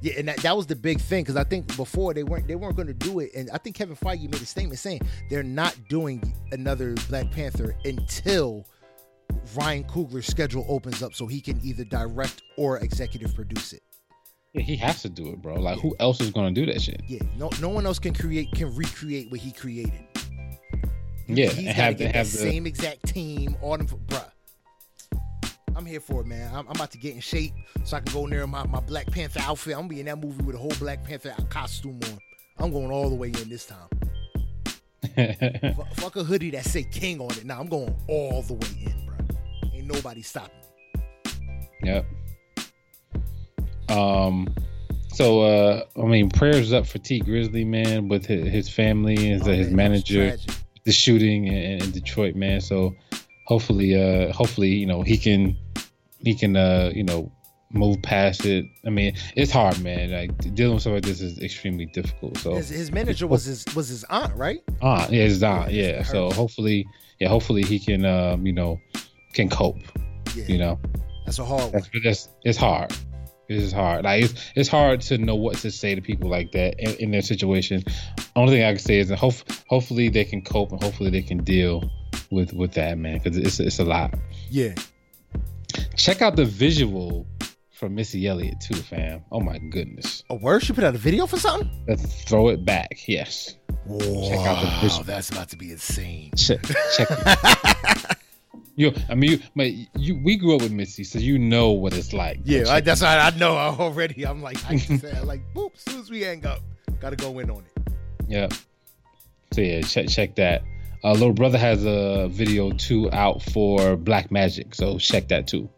Yeah, 0.00 0.14
and 0.18 0.26
that, 0.26 0.38
that 0.38 0.56
was 0.56 0.66
the 0.66 0.74
big 0.74 1.00
thing 1.00 1.22
because 1.22 1.36
I 1.36 1.44
think 1.44 1.76
before 1.76 2.12
they 2.12 2.24
weren't 2.24 2.48
they 2.48 2.56
weren't 2.56 2.74
going 2.74 2.88
to 2.88 2.94
do 2.94 3.20
it, 3.20 3.30
and 3.36 3.48
I 3.52 3.58
think 3.58 3.76
Kevin 3.76 3.94
Feige 3.94 4.22
made 4.22 4.42
a 4.42 4.46
statement 4.46 4.80
saying 4.80 5.02
they're 5.30 5.44
not 5.44 5.76
doing 5.88 6.34
another 6.50 6.94
Black 7.08 7.30
Panther 7.30 7.76
until 7.84 8.66
Ryan 9.54 9.84
Coogler's 9.84 10.26
schedule 10.26 10.66
opens 10.68 11.04
up, 11.04 11.14
so 11.14 11.28
he 11.28 11.40
can 11.40 11.60
either 11.62 11.84
direct 11.84 12.42
or 12.56 12.78
executive 12.78 13.32
produce 13.32 13.74
it. 13.74 13.82
Yeah, 14.52 14.62
he 14.62 14.76
has 14.76 15.02
to 15.02 15.08
do 15.08 15.28
it, 15.28 15.40
bro. 15.40 15.54
Like, 15.54 15.78
who 15.78 15.96
else 15.98 16.20
is 16.20 16.30
to 16.30 16.50
do 16.50 16.66
that 16.66 16.82
shit? 16.82 17.00
Yeah, 17.06 17.22
no 17.36 17.50
no 17.60 17.70
one 17.70 17.86
else 17.86 17.98
can 17.98 18.12
create 18.12 18.52
can 18.52 18.74
recreate 18.74 19.30
what 19.30 19.40
he 19.40 19.50
created. 19.50 20.06
Yeah, 21.26 21.48
he's 21.48 21.72
have 21.72 21.96
get 21.96 22.14
have 22.14 22.30
the 22.30 22.38
same 22.38 22.66
exact 22.66 23.06
team, 23.06 23.56
all 23.62 23.78
them, 23.78 23.86
bruh. 23.86 24.30
I'm 25.74 25.86
here 25.86 26.00
for 26.00 26.20
it, 26.20 26.26
man. 26.26 26.54
I'm, 26.54 26.66
I'm 26.68 26.76
about 26.76 26.90
to 26.90 26.98
get 26.98 27.14
in 27.14 27.20
shape 27.20 27.54
so 27.84 27.96
I 27.96 28.00
can 28.00 28.12
go 28.12 28.24
in 28.24 28.30
there 28.30 28.42
in 28.42 28.50
my, 28.50 28.66
my 28.66 28.80
Black 28.80 29.10
Panther 29.10 29.40
outfit. 29.40 29.72
I'm 29.72 29.80
gonna 29.80 29.88
be 29.88 30.00
in 30.00 30.06
that 30.06 30.18
movie 30.18 30.44
with 30.44 30.54
a 30.54 30.58
whole 30.58 30.72
Black 30.78 31.02
Panther 31.02 31.34
costume 31.48 31.98
on. 32.04 32.18
I'm 32.58 32.70
going 32.70 32.90
all 32.90 33.08
the 33.08 33.16
way 33.16 33.28
in 33.28 33.48
this 33.48 33.66
time. 33.66 33.88
F- 35.16 35.96
fuck 35.96 36.16
a 36.16 36.24
hoodie 36.24 36.50
that 36.50 36.66
say 36.66 36.84
King 36.84 37.20
on 37.20 37.30
it. 37.32 37.46
Now 37.46 37.58
I'm 37.58 37.68
going 37.68 37.94
all 38.06 38.42
the 38.42 38.54
way 38.54 38.68
in, 38.84 39.06
bro. 39.06 39.16
Ain't 39.72 39.86
nobody 39.86 40.20
stopping 40.20 40.54
me. 40.94 41.02
Yep. 41.84 42.06
Um. 43.92 44.48
So, 45.14 45.42
uh, 45.42 45.84
I 45.98 46.06
mean, 46.06 46.30
prayers 46.30 46.72
up 46.72 46.86
for 46.86 46.96
Tee 46.98 47.20
Grizzley, 47.20 47.66
man, 47.66 48.08
with 48.08 48.24
his, 48.24 48.48
his 48.50 48.68
family 48.70 49.30
and 49.30 49.42
Oh, 49.42 49.52
his 49.52 49.66
man, 49.66 49.90
manager. 49.92 50.38
the 50.84 50.92
shooting 50.92 51.48
in, 51.48 51.82
in 51.82 51.90
Detroit, 51.90 52.34
man. 52.34 52.62
So 52.62 52.96
hopefully, 53.44 53.94
uh, 53.94 54.32
hopefully, 54.32 54.70
you 54.70 54.86
know, 54.86 55.02
he 55.02 55.18
can, 55.18 55.54
he 56.20 56.34
can, 56.34 56.56
uh, 56.56 56.92
you 56.94 57.04
know, 57.04 57.30
move 57.74 58.00
past 58.00 58.46
it. 58.46 58.64
I 58.86 58.88
mean, 58.90 59.14
it's 59.36 59.52
hard, 59.52 59.78
man. 59.82 60.12
Like 60.12 60.54
dealing 60.54 60.74
with 60.74 60.82
something 60.82 60.94
like 61.02 61.04
this 61.04 61.20
is 61.20 61.38
extremely 61.40 61.86
difficult. 61.92 62.38
So, 62.38 62.54
His, 62.54 62.70
his 62.70 62.90
manager 62.90 63.26
was 63.26 63.44
his 63.44 63.66
was 63.76 63.88
his 63.88 64.04
aunt, 64.04 64.34
right? 64.34 64.60
ah, 64.80 65.06
yeah, 65.10 65.24
it's 65.24 65.42
not, 65.42 65.72
Yeah, 65.74 65.88
yeah. 65.88 66.02
So 66.04 66.30
hopefully, 66.30 66.86
yeah, 67.20 67.28
hopefully 67.28 67.62
he 67.64 67.78
can, 67.78 68.06
um, 68.06 68.46
you 68.46 68.54
know, 68.54 68.80
can 69.34 69.50
cope. 69.50 69.76
Yeah, 70.34 70.44
You 70.48 70.56
know, 70.58 70.80
that's 71.26 71.38
a 71.38 71.44
hard 71.44 71.64
one. 71.64 71.72
that's 71.72 71.88
that's 72.02 72.28
it's 72.44 72.58
hard. 72.58 72.94
It 73.52 73.62
is 73.62 73.72
hard. 73.72 74.04
Like 74.04 74.24
it's 74.24 74.34
it's 74.54 74.68
hard 74.68 75.00
to 75.02 75.18
know 75.18 75.34
what 75.34 75.56
to 75.58 75.70
say 75.70 75.94
to 75.94 76.00
people 76.00 76.30
like 76.30 76.52
that 76.52 76.78
in, 76.78 76.94
in 76.96 77.10
their 77.10 77.22
situation. 77.22 77.84
Only 78.34 78.54
thing 78.54 78.64
I 78.64 78.70
can 78.72 78.78
say 78.78 78.98
is 78.98 79.08
that 79.08 79.18
hope, 79.18 79.34
hopefully 79.68 80.08
they 80.08 80.24
can 80.24 80.42
cope 80.42 80.72
and 80.72 80.82
hopefully 80.82 81.10
they 81.10 81.22
can 81.22 81.44
deal 81.44 81.90
with 82.30 82.52
with 82.52 82.72
that 82.74 82.98
man 82.98 83.18
because 83.18 83.36
it's 83.36 83.60
it's 83.60 83.78
a 83.78 83.84
lot. 83.84 84.14
Yeah, 84.50 84.74
Check 85.96 86.22
out 86.22 86.36
the 86.36 86.44
visual 86.44 87.26
from 87.70 87.94
Missy 87.94 88.26
Elliott 88.26 88.60
too, 88.60 88.74
fam. 88.74 89.22
Oh 89.30 89.40
my 89.40 89.58
goodness. 89.58 90.22
a 90.30 90.34
word. 90.34 90.62
She 90.62 90.72
put 90.72 90.84
out 90.84 90.94
a 90.94 90.98
video 90.98 91.26
for 91.26 91.36
something. 91.38 91.70
Let's 91.88 92.22
throw 92.24 92.48
it 92.48 92.64
back. 92.64 93.06
Yes. 93.06 93.56
Wow, 93.86 94.44
out 94.46 94.62
the 94.62 94.80
visual. 94.80 95.04
that's 95.04 95.30
about 95.30 95.48
to 95.50 95.56
be 95.56 95.72
insane. 95.72 96.30
Check 96.36 96.60
check. 96.96 97.08
you, 98.74 98.92
I 99.08 99.14
mean, 99.14 99.32
you, 99.32 99.40
but 99.54 100.00
you, 100.00 100.20
we 100.22 100.36
grew 100.36 100.56
up 100.56 100.62
with 100.62 100.72
Missy, 100.72 101.04
so 101.04 101.18
you 101.18 101.38
know 101.38 101.72
what 101.72 101.94
it's 101.94 102.12
like. 102.12 102.40
Yeah, 102.44 102.64
I, 102.68 102.80
that's 102.80 103.02
why 103.02 103.18
I 103.18 103.30
know 103.30 103.56
already. 103.56 104.24
I'm 104.26 104.42
like, 104.42 104.58
I 104.68 104.76
said, 104.78 105.24
like, 105.24 105.42
boop, 105.54 105.74
as 105.74 105.80
soon 105.82 106.00
as 106.00 106.10
we 106.10 106.22
hang 106.22 106.46
up, 106.46 106.60
gotta 107.00 107.16
go 107.16 107.38
in 107.38 107.50
on 107.50 107.64
it. 107.76 107.92
Yeah. 108.28 108.48
So 109.52 109.60
yeah, 109.60 109.82
check 109.82 110.08
check 110.08 110.36
that. 110.36 110.62
Uh, 111.04 111.12
little 111.12 111.32
brother 111.32 111.58
has 111.58 111.84
a 111.84 112.28
video 112.28 112.70
too 112.70 113.10
out 113.12 113.42
for 113.42 113.96
Black 113.96 114.30
Magic, 114.30 114.74
so 114.74 114.98
check 114.98 115.28
that 115.28 115.46
too. 115.46 115.68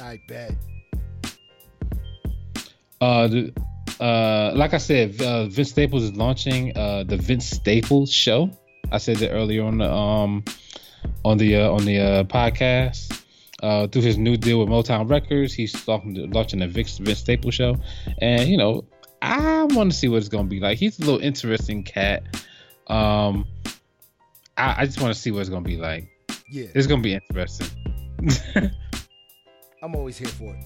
I 0.00 0.20
bet. 0.28 0.54
Uh, 3.00 3.26
the, 3.26 3.52
uh, 3.98 4.52
like 4.54 4.74
I 4.74 4.78
said, 4.78 5.20
uh, 5.20 5.46
Vince 5.46 5.70
Staples 5.70 6.04
is 6.04 6.12
launching 6.12 6.76
uh, 6.76 7.02
the 7.02 7.16
Vince 7.16 7.48
Staples 7.48 8.12
Show. 8.12 8.50
I 8.92 8.98
said 8.98 9.16
that 9.16 9.30
earlier 9.30 9.64
on 9.64 9.78
the 9.78 9.90
um 9.90 10.44
on 11.24 11.38
the 11.38 11.56
uh, 11.56 11.70
on 11.70 11.84
the 11.84 11.98
uh, 11.98 12.24
podcast. 12.24 13.18
Uh, 13.62 13.86
through 13.86 14.02
his 14.02 14.18
new 14.18 14.36
deal 14.36 14.58
with 14.58 14.68
Motown 14.68 15.08
Records, 15.08 15.52
he's 15.54 15.70
talking 15.72 16.14
launching 16.32 16.58
the 16.58 16.66
Vince, 16.66 16.98
Vince 16.98 17.20
Staples 17.20 17.54
Show, 17.54 17.76
and 18.20 18.48
you 18.48 18.56
know, 18.56 18.84
I 19.22 19.62
want 19.70 19.92
to 19.92 19.96
see 19.96 20.08
what 20.08 20.16
it's 20.16 20.28
gonna 20.28 20.48
be 20.48 20.58
like. 20.58 20.78
He's 20.78 20.98
a 20.98 21.02
little 21.04 21.20
interesting 21.20 21.84
cat. 21.84 22.24
Um, 22.88 23.46
I, 24.56 24.82
I 24.82 24.86
just 24.86 25.00
want 25.00 25.14
to 25.14 25.20
see 25.20 25.30
what 25.30 25.40
it's 25.40 25.48
gonna 25.48 25.62
be 25.64 25.76
like. 25.76 26.08
Yeah, 26.50 26.66
It's 26.74 26.88
gonna 26.88 27.02
be 27.02 27.14
interesting. 27.14 27.68
I'm 29.82 29.94
always 29.94 30.18
here 30.18 30.28
for 30.28 30.54
it. 30.54 30.64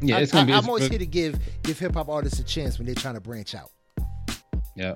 yeah, 0.00 0.18
I, 0.18 0.20
it's 0.20 0.30
gonna 0.32 0.46
be. 0.46 0.52
I, 0.52 0.56
it's- 0.58 0.64
am 0.64 0.68
always 0.68 0.86
here 0.86 0.98
to 1.00 1.06
give 1.06 1.38
give 1.64 1.78
hip 1.78 1.94
hop 1.94 2.08
artists 2.08 2.38
a 2.38 2.44
chance 2.44 2.78
when 2.78 2.86
they're 2.86 2.94
trying 2.94 3.14
to 3.14 3.20
branch 3.20 3.54
out. 3.56 3.70
Yeah. 4.76 4.94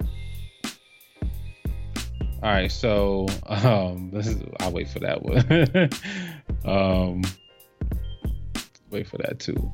All 2.43 2.51
right, 2.51 2.73
so 2.73 3.27
um, 3.47 4.11
this 4.13 4.27
is 4.27 4.43
I'll 4.61 4.73
wait 4.73 4.89
for 4.89 4.99
that 5.01 5.23
one. 5.23 5.91
um, 6.65 7.23
wait 8.91 9.07
for 9.07 9.19
that 9.19 9.39
too. 9.39 9.71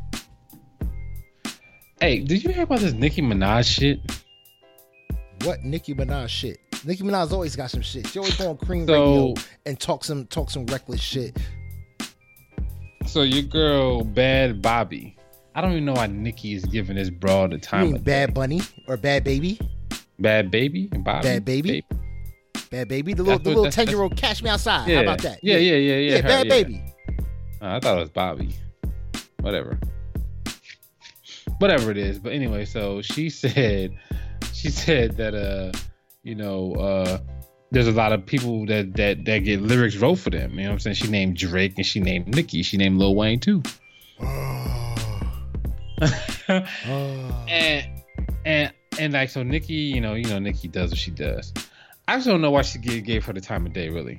Hey, 2.01 2.21
did 2.21 2.45
you 2.45 2.51
hear 2.53 2.65
about 2.65 2.81
this 2.81 2.93
Nicki 2.93 3.23
Minaj 3.23 3.65
shit? 3.65 4.01
What 5.45 5.65
Nicki 5.65 5.95
Minaj 5.95 6.29
shit? 6.29 6.59
Nicki 6.85 7.03
Minaj 7.03 7.33
always 7.33 7.57
got 7.57 7.71
some 7.71 7.81
shit. 7.81 8.07
She 8.07 8.19
always 8.19 8.37
go 8.37 8.51
on 8.51 8.57
Queen 8.59 8.87
So- 8.87 8.93
Radio 8.93 9.35
and 9.67 9.81
talk 9.81 10.05
some 10.05 10.27
talk 10.27 10.51
some 10.51 10.67
reckless 10.67 11.01
shit. 11.01 11.37
So 13.07 13.23
your 13.23 13.45
girl 13.45 14.05
Bad 14.05 14.61
Bobby. 14.61 15.17
I 15.55 15.61
don't 15.63 15.73
even 15.73 15.87
know 15.87 15.95
why 15.95 16.07
Nicki 16.07 16.53
is 16.53 16.65
giving 16.67 16.97
this 16.97 17.09
broad 17.11 17.51
the 17.53 17.59
time. 17.59 17.87
You 17.87 17.93
mean 17.95 18.03
Bad 18.03 18.27
day. 18.27 18.33
Bunny 18.35 18.61
or 18.87 18.97
Bad 18.99 19.25
Baby? 19.25 19.59
Bad 20.21 20.51
Baby, 20.51 20.89
and 20.93 21.03
Bobby, 21.03 21.23
Bad 21.23 21.45
Baby? 21.45 21.85
Bad 22.71 22.89
Baby, 22.89 23.15
the 23.15 23.23
little 23.23 23.39
the 23.39 23.51
little 23.51 23.71
ten 23.71 23.89
year 23.89 24.03
old 24.03 24.17
Cash 24.17 24.43
Me 24.43 24.51
Outside. 24.51 24.89
Yeah, 24.89 24.97
How 24.97 25.03
about 25.03 25.23
that? 25.23 25.41
Yeah, 25.43 25.57
yeah, 25.57 25.77
yeah, 25.77 25.97
yeah. 25.97 26.11
Yeah, 26.11 26.17
her, 26.17 26.29
Bad 26.29 26.47
yeah. 26.47 26.51
Baby. 26.51 26.83
Uh, 27.61 27.67
I 27.67 27.81
thought 27.81 27.97
it 27.97 28.01
was 28.01 28.11
Bobby. 28.11 28.55
Whatever. 29.41 29.79
Whatever 31.59 31.91
it 31.91 31.97
is. 31.97 32.19
But 32.19 32.33
anyway, 32.33 32.65
so 32.65 33.03
she 33.03 33.31
said 33.31 33.97
she 34.53 34.71
said 34.71 35.17
that 35.17 35.35
uh, 35.35 35.73
you 36.23 36.35
know, 36.35 36.75
uh 36.75 37.19
there's 37.71 37.87
a 37.87 37.93
lot 37.93 38.13
of 38.13 38.25
people 38.25 38.67
that 38.67 38.95
that 38.95 39.25
that 39.25 39.39
get 39.41 39.61
lyrics 39.61 39.97
wrote 39.97 40.17
for 40.17 40.31
them. 40.31 40.53
You 40.53 40.65
know 40.65 40.71
what 40.71 40.75
I'm 40.75 40.79
saying? 40.81 40.97
She 40.97 41.09
named 41.09 41.37
Drake 41.37 41.75
and 41.77 41.87
she 41.87 42.01
named 42.01 42.35
Nicki. 42.35 42.63
She 42.63 42.77
named 42.77 42.99
Lil 42.99 43.15
Wayne 43.15 43.41
too. 43.41 43.63
Oh. 44.21 44.75
and 46.49 47.87
and 48.45 48.73
and 48.99 49.13
like 49.13 49.31
so 49.31 49.43
Nicki, 49.43 49.75
you 49.75 50.01
know, 50.01 50.15
you 50.15 50.25
know, 50.25 50.39
Nicki 50.39 50.69
does 50.69 50.91
what 50.91 50.99
she 50.99 51.11
does. 51.11 51.53
I 52.09 52.17
just 52.17 52.27
don't 52.27 52.41
know 52.41 52.51
why 52.51 52.63
she 52.63 52.79
gave, 52.79 53.05
gave 53.05 53.25
her 53.27 53.35
the 53.35 53.41
time 53.41 53.67
of 53.67 53.75
day, 53.75 53.91
really. 53.91 54.19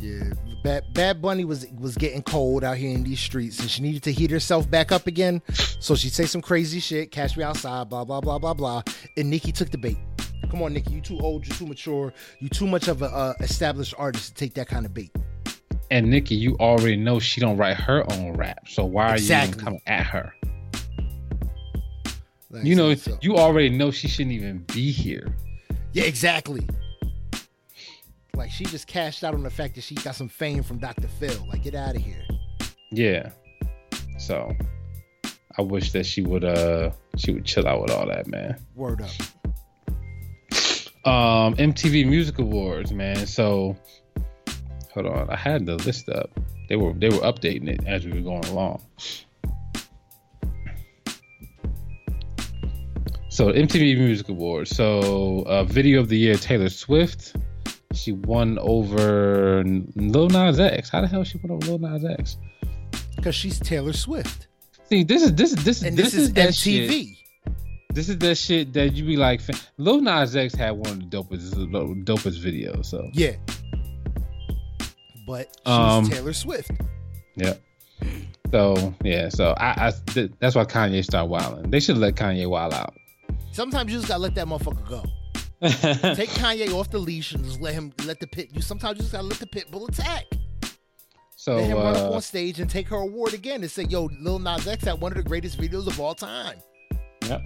Yeah, 0.00 0.32
Bad 0.62 0.84
Bad 0.92 1.22
Bunny 1.22 1.44
was 1.46 1.66
was 1.78 1.96
getting 1.96 2.22
cold 2.22 2.62
out 2.62 2.76
here 2.76 2.94
in 2.94 3.02
these 3.04 3.20
streets, 3.20 3.58
and 3.58 3.70
she 3.70 3.82
needed 3.82 4.02
to 4.02 4.12
heat 4.12 4.30
herself 4.30 4.70
back 4.70 4.92
up 4.92 5.06
again. 5.06 5.40
So 5.80 5.94
she'd 5.94 6.12
say 6.12 6.26
some 6.26 6.42
crazy 6.42 6.78
shit, 6.78 7.10
catch 7.10 7.36
me 7.36 7.42
outside, 7.42 7.88
blah 7.88 8.04
blah 8.04 8.20
blah 8.20 8.38
blah 8.38 8.54
blah. 8.54 8.82
And 9.16 9.30
Nicki 9.30 9.50
took 9.50 9.70
the 9.70 9.78
bait. 9.78 9.96
Come 10.50 10.62
on, 10.62 10.74
Nicki, 10.74 10.92
you 10.92 11.00
too 11.00 11.18
old, 11.20 11.46
you 11.46 11.54
too 11.54 11.66
mature, 11.66 12.12
you 12.40 12.48
too 12.48 12.66
much 12.66 12.88
of 12.88 13.02
a 13.02 13.06
uh, 13.06 13.34
established 13.40 13.94
artist 13.96 14.28
to 14.28 14.34
take 14.34 14.54
that 14.54 14.68
kind 14.68 14.84
of 14.84 14.92
bait. 14.92 15.10
And 15.90 16.10
Nicki, 16.10 16.34
you 16.34 16.56
already 16.60 16.96
know 16.96 17.18
she 17.18 17.40
don't 17.40 17.56
write 17.56 17.76
her 17.76 18.04
own 18.12 18.34
rap. 18.34 18.68
So 18.68 18.84
why 18.84 19.08
are 19.10 19.18
you 19.18 19.34
even 19.34 19.54
coming 19.54 19.80
at 19.86 20.06
her? 20.06 20.34
Like, 22.50 22.64
You 22.64 22.74
know, 22.74 22.94
so- 22.94 23.18
you 23.22 23.36
already 23.36 23.70
know 23.70 23.90
she 23.90 24.06
shouldn't 24.08 24.34
even 24.34 24.58
be 24.72 24.90
here. 24.90 25.34
Yeah, 25.92 26.04
exactly. 26.04 26.66
Like 28.34 28.50
she 28.50 28.64
just 28.64 28.86
cashed 28.86 29.24
out 29.24 29.34
on 29.34 29.42
the 29.42 29.50
fact 29.50 29.74
that 29.74 29.82
she 29.82 29.94
got 29.96 30.14
some 30.14 30.28
fame 30.28 30.62
from 30.62 30.78
Dr. 30.78 31.08
Phil. 31.08 31.46
Like, 31.48 31.62
get 31.62 31.74
out 31.74 31.96
of 31.96 32.02
here. 32.02 32.24
Yeah. 32.90 33.30
So 34.18 34.54
I 35.58 35.62
wish 35.62 35.92
that 35.92 36.06
she 36.06 36.22
would 36.22 36.44
uh 36.44 36.90
she 37.16 37.32
would 37.32 37.44
chill 37.44 37.66
out 37.66 37.82
with 37.82 37.90
all 37.90 38.06
that, 38.06 38.26
man. 38.26 38.56
Word 38.74 39.02
up. 39.02 39.10
Um 41.04 41.56
MTV 41.56 42.06
Music 42.08 42.38
Awards, 42.38 42.92
man. 42.92 43.26
So 43.26 43.76
hold 44.94 45.06
on, 45.06 45.30
I 45.30 45.36
had 45.36 45.66
the 45.66 45.76
list 45.76 46.08
up. 46.08 46.30
They 46.68 46.76
were 46.76 46.92
they 46.92 47.08
were 47.08 47.18
updating 47.18 47.68
it 47.68 47.86
as 47.86 48.06
we 48.06 48.12
were 48.12 48.20
going 48.20 48.44
along. 48.46 48.82
So 53.30 53.52
MTV 53.52 53.96
Music 53.96 54.28
Awards. 54.28 54.74
So 54.76 55.42
uh, 55.46 55.64
video 55.64 56.00
of 56.00 56.08
the 56.08 56.18
year 56.18 56.34
Taylor 56.34 56.68
Swift. 56.68 57.36
She 57.94 58.12
won 58.12 58.58
over 58.60 59.62
Lil 59.64 60.28
Nas 60.28 60.60
X. 60.60 60.90
How 60.90 61.00
the 61.00 61.06
hell 61.08 61.24
she 61.24 61.38
won 61.38 61.52
over 61.52 61.72
Lil 61.72 61.78
Nas 61.78 62.04
X? 62.04 62.36
Because 63.16 63.34
she's 63.34 63.58
Taylor 63.58 63.92
Swift. 63.92 64.48
See, 64.88 65.04
this 65.04 65.22
is 65.22 65.34
this 65.34 65.52
is 65.52 65.64
this 65.64 65.76
is 65.78 65.82
And 65.84 65.96
this, 65.96 66.14
is, 66.14 66.32
that 66.34 66.54
shit- 66.54 66.90
MTV. 66.90 67.16
This 67.92 68.08
is 68.08 68.18
that 68.18 68.36
shit 68.36 68.72
that 68.74 68.94
you 68.94 69.04
be 69.04 69.16
like. 69.16 69.40
Lil 69.78 70.00
Nas 70.00 70.34
X 70.36 70.54
had 70.54 70.72
one 70.72 70.88
of 70.90 70.98
the 71.10 71.16
dopest 71.16 72.04
dopest 72.04 72.40
videos. 72.42 72.86
So 72.86 73.08
Yeah. 73.12 73.32
But 75.26 75.46
she's 75.64 75.72
Um, 75.72 76.08
Taylor 76.08 76.32
Swift. 76.32 76.70
yeah. 77.36 77.54
So 78.50 78.94
yeah. 79.04 79.28
So 79.28 79.54
I, 79.56 79.88
I 79.88 79.92
th- 80.06 80.32
that's 80.40 80.54
why 80.56 80.64
Kanye 80.64 81.04
started 81.04 81.30
wilding. 81.30 81.70
They 81.70 81.78
should 81.80 81.98
let 81.98 82.14
Kanye 82.16 82.48
wild 82.48 82.74
out. 82.74 82.94
Sometimes 83.60 83.92
you 83.92 83.98
just 83.98 84.08
gotta 84.08 84.22
let 84.22 84.34
that 84.36 84.46
motherfucker 84.46 84.88
go. 84.88 85.02
Take 86.14 86.30
Kanye 86.30 86.72
off 86.72 86.90
the 86.90 86.98
leash 86.98 87.32
and 87.32 87.44
just 87.44 87.60
let 87.60 87.74
him 87.74 87.92
let 88.06 88.18
the 88.18 88.26
pit. 88.26 88.48
You 88.54 88.62
sometimes 88.62 88.96
you 88.96 89.02
just 89.02 89.12
gotta 89.12 89.26
let 89.26 89.38
the 89.38 89.46
pit 89.46 89.70
bull 89.70 89.86
attack. 89.86 90.24
so 91.36 91.56
let 91.56 91.64
him 91.66 91.76
run 91.76 91.94
up 91.94 92.04
uh, 92.04 92.14
on 92.14 92.22
stage 92.22 92.58
and 92.58 92.70
take 92.70 92.88
her 92.88 92.96
award 92.96 93.34
again 93.34 93.60
and 93.60 93.70
say, 93.70 93.82
"Yo, 93.82 94.08
Lil 94.18 94.38
Nas 94.38 94.66
X 94.66 94.84
had 94.84 94.98
one 94.98 95.12
of 95.12 95.18
the 95.18 95.24
greatest 95.24 95.60
videos 95.60 95.86
of 95.86 96.00
all 96.00 96.14
time." 96.14 96.56
Yep. 97.26 97.42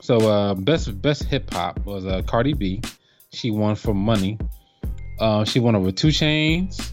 So 0.00 0.18
uh, 0.30 0.54
best 0.54 1.02
best 1.02 1.24
hip 1.24 1.52
hop 1.52 1.84
was 1.84 2.06
uh, 2.06 2.22
Cardi 2.22 2.52
B. 2.52 2.80
She 3.32 3.50
won 3.50 3.74
for 3.74 3.94
Money. 3.94 4.38
Uh, 5.18 5.44
she 5.44 5.58
won 5.58 5.74
over 5.74 5.90
Two 5.90 6.10
Chainz, 6.10 6.92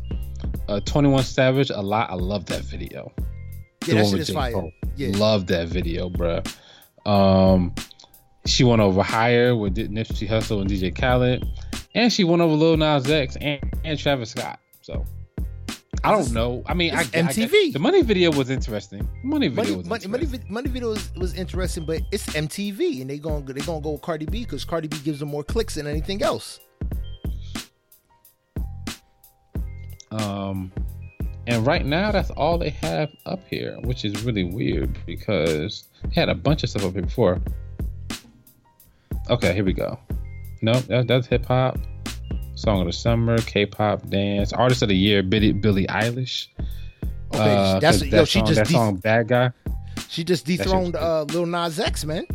uh, 0.69 0.79
Twenty 0.79 1.07
One 1.07 1.21
Savage. 1.21 1.69
A 1.69 1.79
lot. 1.79 2.09
I 2.09 2.15
love 2.15 2.47
that 2.47 2.63
video. 2.63 3.11
Yeah, 3.85 3.93
The 3.93 3.93
that 3.93 4.07
shit 4.07 4.19
is 4.21 4.29
fire. 4.31 4.71
Yeah, 4.95 5.15
Love 5.17 5.45
that 5.47 5.67
video, 5.67 6.09
bruh. 6.09 6.43
Um, 7.05 7.75
she 8.45 8.63
won 8.63 8.79
over 8.79 9.01
Higher 9.01 9.55
with 9.55 9.75
Nipsey 9.75 10.27
Hussle 10.27 10.61
and 10.61 10.69
DJ 10.69 10.95
Khaled, 10.95 11.47
and 11.95 12.11
she 12.11 12.23
won 12.23 12.41
over 12.41 12.53
Lil 12.53 12.77
Nas 12.77 13.09
X 13.09 13.37
and, 13.37 13.61
and 13.83 13.97
Travis 13.97 14.31
Scott. 14.31 14.59
So 14.81 15.05
I 16.03 16.11
don't 16.11 16.31
know. 16.33 16.63
I 16.65 16.73
mean, 16.73 16.93
I, 16.93 17.01
it's 17.01 17.15
I- 17.15 17.21
MTV. 17.21 17.73
the 17.73 17.79
money 17.79 18.01
video 18.01 18.31
was 18.31 18.49
interesting. 18.49 19.07
Money 19.23 19.47
video 19.47 19.63
money, 19.63 19.77
was 19.77 19.87
money, 19.87 20.07
money, 20.07 20.23
interesting. 20.23 20.47
vi- 20.47 20.53
money 20.53 20.69
video 20.69 20.89
was, 20.89 21.15
was 21.15 21.33
interesting, 21.35 21.85
but 21.85 22.01
it's 22.11 22.25
MTV, 22.27 23.01
and 23.01 23.09
they 23.09 23.17
going 23.17 23.45
they 23.45 23.61
gonna 23.61 23.81
go 23.81 23.91
with 23.91 24.01
Cardi 24.01 24.25
B 24.25 24.43
because 24.43 24.65
Cardi 24.65 24.87
B 24.87 24.97
gives 24.99 25.19
them 25.19 25.29
more 25.29 25.43
clicks 25.43 25.75
than 25.75 25.87
anything 25.87 26.21
else. 26.21 26.59
Um, 30.11 30.71
and 31.47 31.65
right 31.65 31.85
now, 31.85 32.11
that's 32.11 32.29
all 32.31 32.57
they 32.57 32.69
have 32.69 33.09
up 33.25 33.39
here, 33.49 33.77
which 33.83 34.05
is 34.05 34.23
really 34.23 34.43
weird 34.43 34.97
because 35.05 35.85
they 36.03 36.13
had 36.19 36.29
a 36.29 36.35
bunch 36.35 36.63
of 36.63 36.69
stuff 36.69 36.85
up 36.85 36.93
here 36.93 37.01
before. 37.01 37.41
Okay, 39.29 39.53
here 39.53 39.63
we 39.63 39.73
go. 39.73 39.97
Nope, 40.61 40.83
that, 40.85 41.07
that's 41.07 41.27
hip 41.27 41.45
hop. 41.45 41.77
Song 42.55 42.81
of 42.81 42.85
the 42.87 42.93
summer, 42.93 43.37
K-pop, 43.39 44.07
dance, 44.09 44.53
artist 44.53 44.81
of 44.83 44.89
the 44.89 44.95
year, 44.95 45.23
Billie, 45.23 45.51
Billie 45.53 45.87
Eilish. 45.87 46.47
Okay, 47.33 47.55
Uh, 47.55 47.79
that's 47.79 47.97
'cause 47.99 48.07
yo. 48.07 48.17
that 48.19 48.27
She 48.27 48.39
just 48.41 48.55
that 48.55 48.67
de- 48.67 48.73
song, 48.73 48.95
bad 48.97 49.27
guy. 49.27 49.51
she 50.07 50.23
just 50.23 50.45
dethroned 50.45 50.95
uh, 50.95 51.23
Lil 51.23 51.45
Nas 51.47 51.79
X, 51.79 52.05
man. 52.05 52.25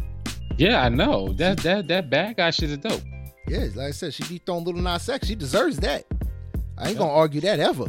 Yeah, 0.56 0.82
I 0.82 0.89
know 0.89 1.32
that 1.35 1.59
that 1.59 1.86
that 1.89 2.10
bad 2.10 2.36
guy 2.36 2.51
shit 2.51 2.70
is 2.70 2.78
dope. 2.78 3.01
Yeah, 3.47 3.66
like 3.77 3.89
I 3.89 3.90
said, 3.93 4.12
she 4.12 4.24
dethroned 4.24 4.66
Lil 4.66 4.77
Nas 4.77 5.09
X. 5.09 5.28
She 5.28 5.36
deserves 5.36 5.78
that. 5.78 6.05
I 6.77 6.89
ain't 6.89 6.93
Yeah. 6.94 6.98
gonna 6.98 7.12
argue 7.12 7.40
that 7.43 7.60
ever. 7.60 7.86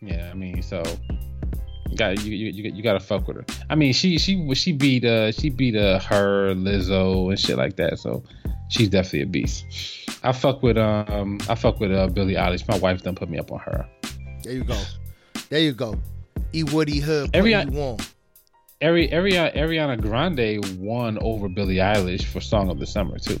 Yeah, 0.00 0.30
I 0.30 0.34
mean, 0.34 0.62
so 0.62 0.82
you 1.92 1.98
got 1.98 2.24
you 2.24 2.32
you, 2.34 2.72
you, 2.74 2.82
got 2.82 2.94
to 2.94 3.00
fuck 3.00 3.28
with 3.28 3.36
her. 3.36 3.44
I 3.68 3.74
mean, 3.74 3.92
she 3.92 4.18
she 4.18 4.54
she 4.54 4.72
beat 4.72 5.04
uh 5.04 5.30
she 5.32 5.50
beat 5.50 5.76
uh 5.76 6.00
her 6.00 6.54
Lizzo 6.54 7.28
and 7.28 7.38
shit 7.38 7.58
like 7.58 7.76
that. 7.76 7.98
So 7.98 8.24
she's 8.68 8.88
definitely 8.88 9.22
a 9.22 9.26
beast. 9.26 9.66
I 10.22 10.32
fuck 10.32 10.62
with 10.62 10.78
um 10.78 11.38
I 11.48 11.54
fuck 11.54 11.80
with 11.80 11.92
uh 11.92 12.06
Billie 12.08 12.34
Eilish. 12.34 12.66
My 12.66 12.78
wife 12.78 13.02
done 13.02 13.14
put 13.14 13.28
me 13.28 13.38
up 13.38 13.52
on 13.52 13.60
her. 13.60 13.86
There 14.42 14.54
you 14.54 14.64
go. 14.64 14.80
There 15.50 15.60
you 15.60 15.72
go. 15.72 16.00
E 16.54 16.64
Woody 16.64 16.98
Hood 16.98 17.30
Every- 17.34 17.52
putting 17.52 17.74
you 17.74 17.82
on. 17.82 17.98
Ari, 18.82 19.08
Ariana, 19.10 19.54
Ariana 19.56 20.00
Grande 20.00 20.58
won 20.80 21.16
over 21.20 21.48
Billie 21.48 21.76
Eilish 21.76 22.24
for 22.24 22.40
Song 22.40 22.68
of 22.68 22.80
the 22.80 22.86
Summer 22.86 23.16
too. 23.16 23.38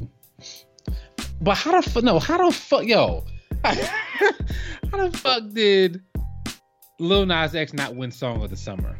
But 1.40 1.56
how 1.56 1.80
the 1.80 1.90
fuck? 1.90 2.04
No, 2.04 2.20
how 2.20 2.48
the 2.48 2.54
fuck, 2.54 2.84
yo? 2.84 3.24
how 3.64 5.08
the 5.08 5.18
fuck 5.18 5.42
did 5.52 6.00
Lil 6.98 7.26
Nas 7.26 7.54
X 7.54 7.72
not 7.72 7.94
win 7.96 8.10
Song 8.10 8.42
of 8.42 8.50
the 8.50 8.56
Summer? 8.56 8.96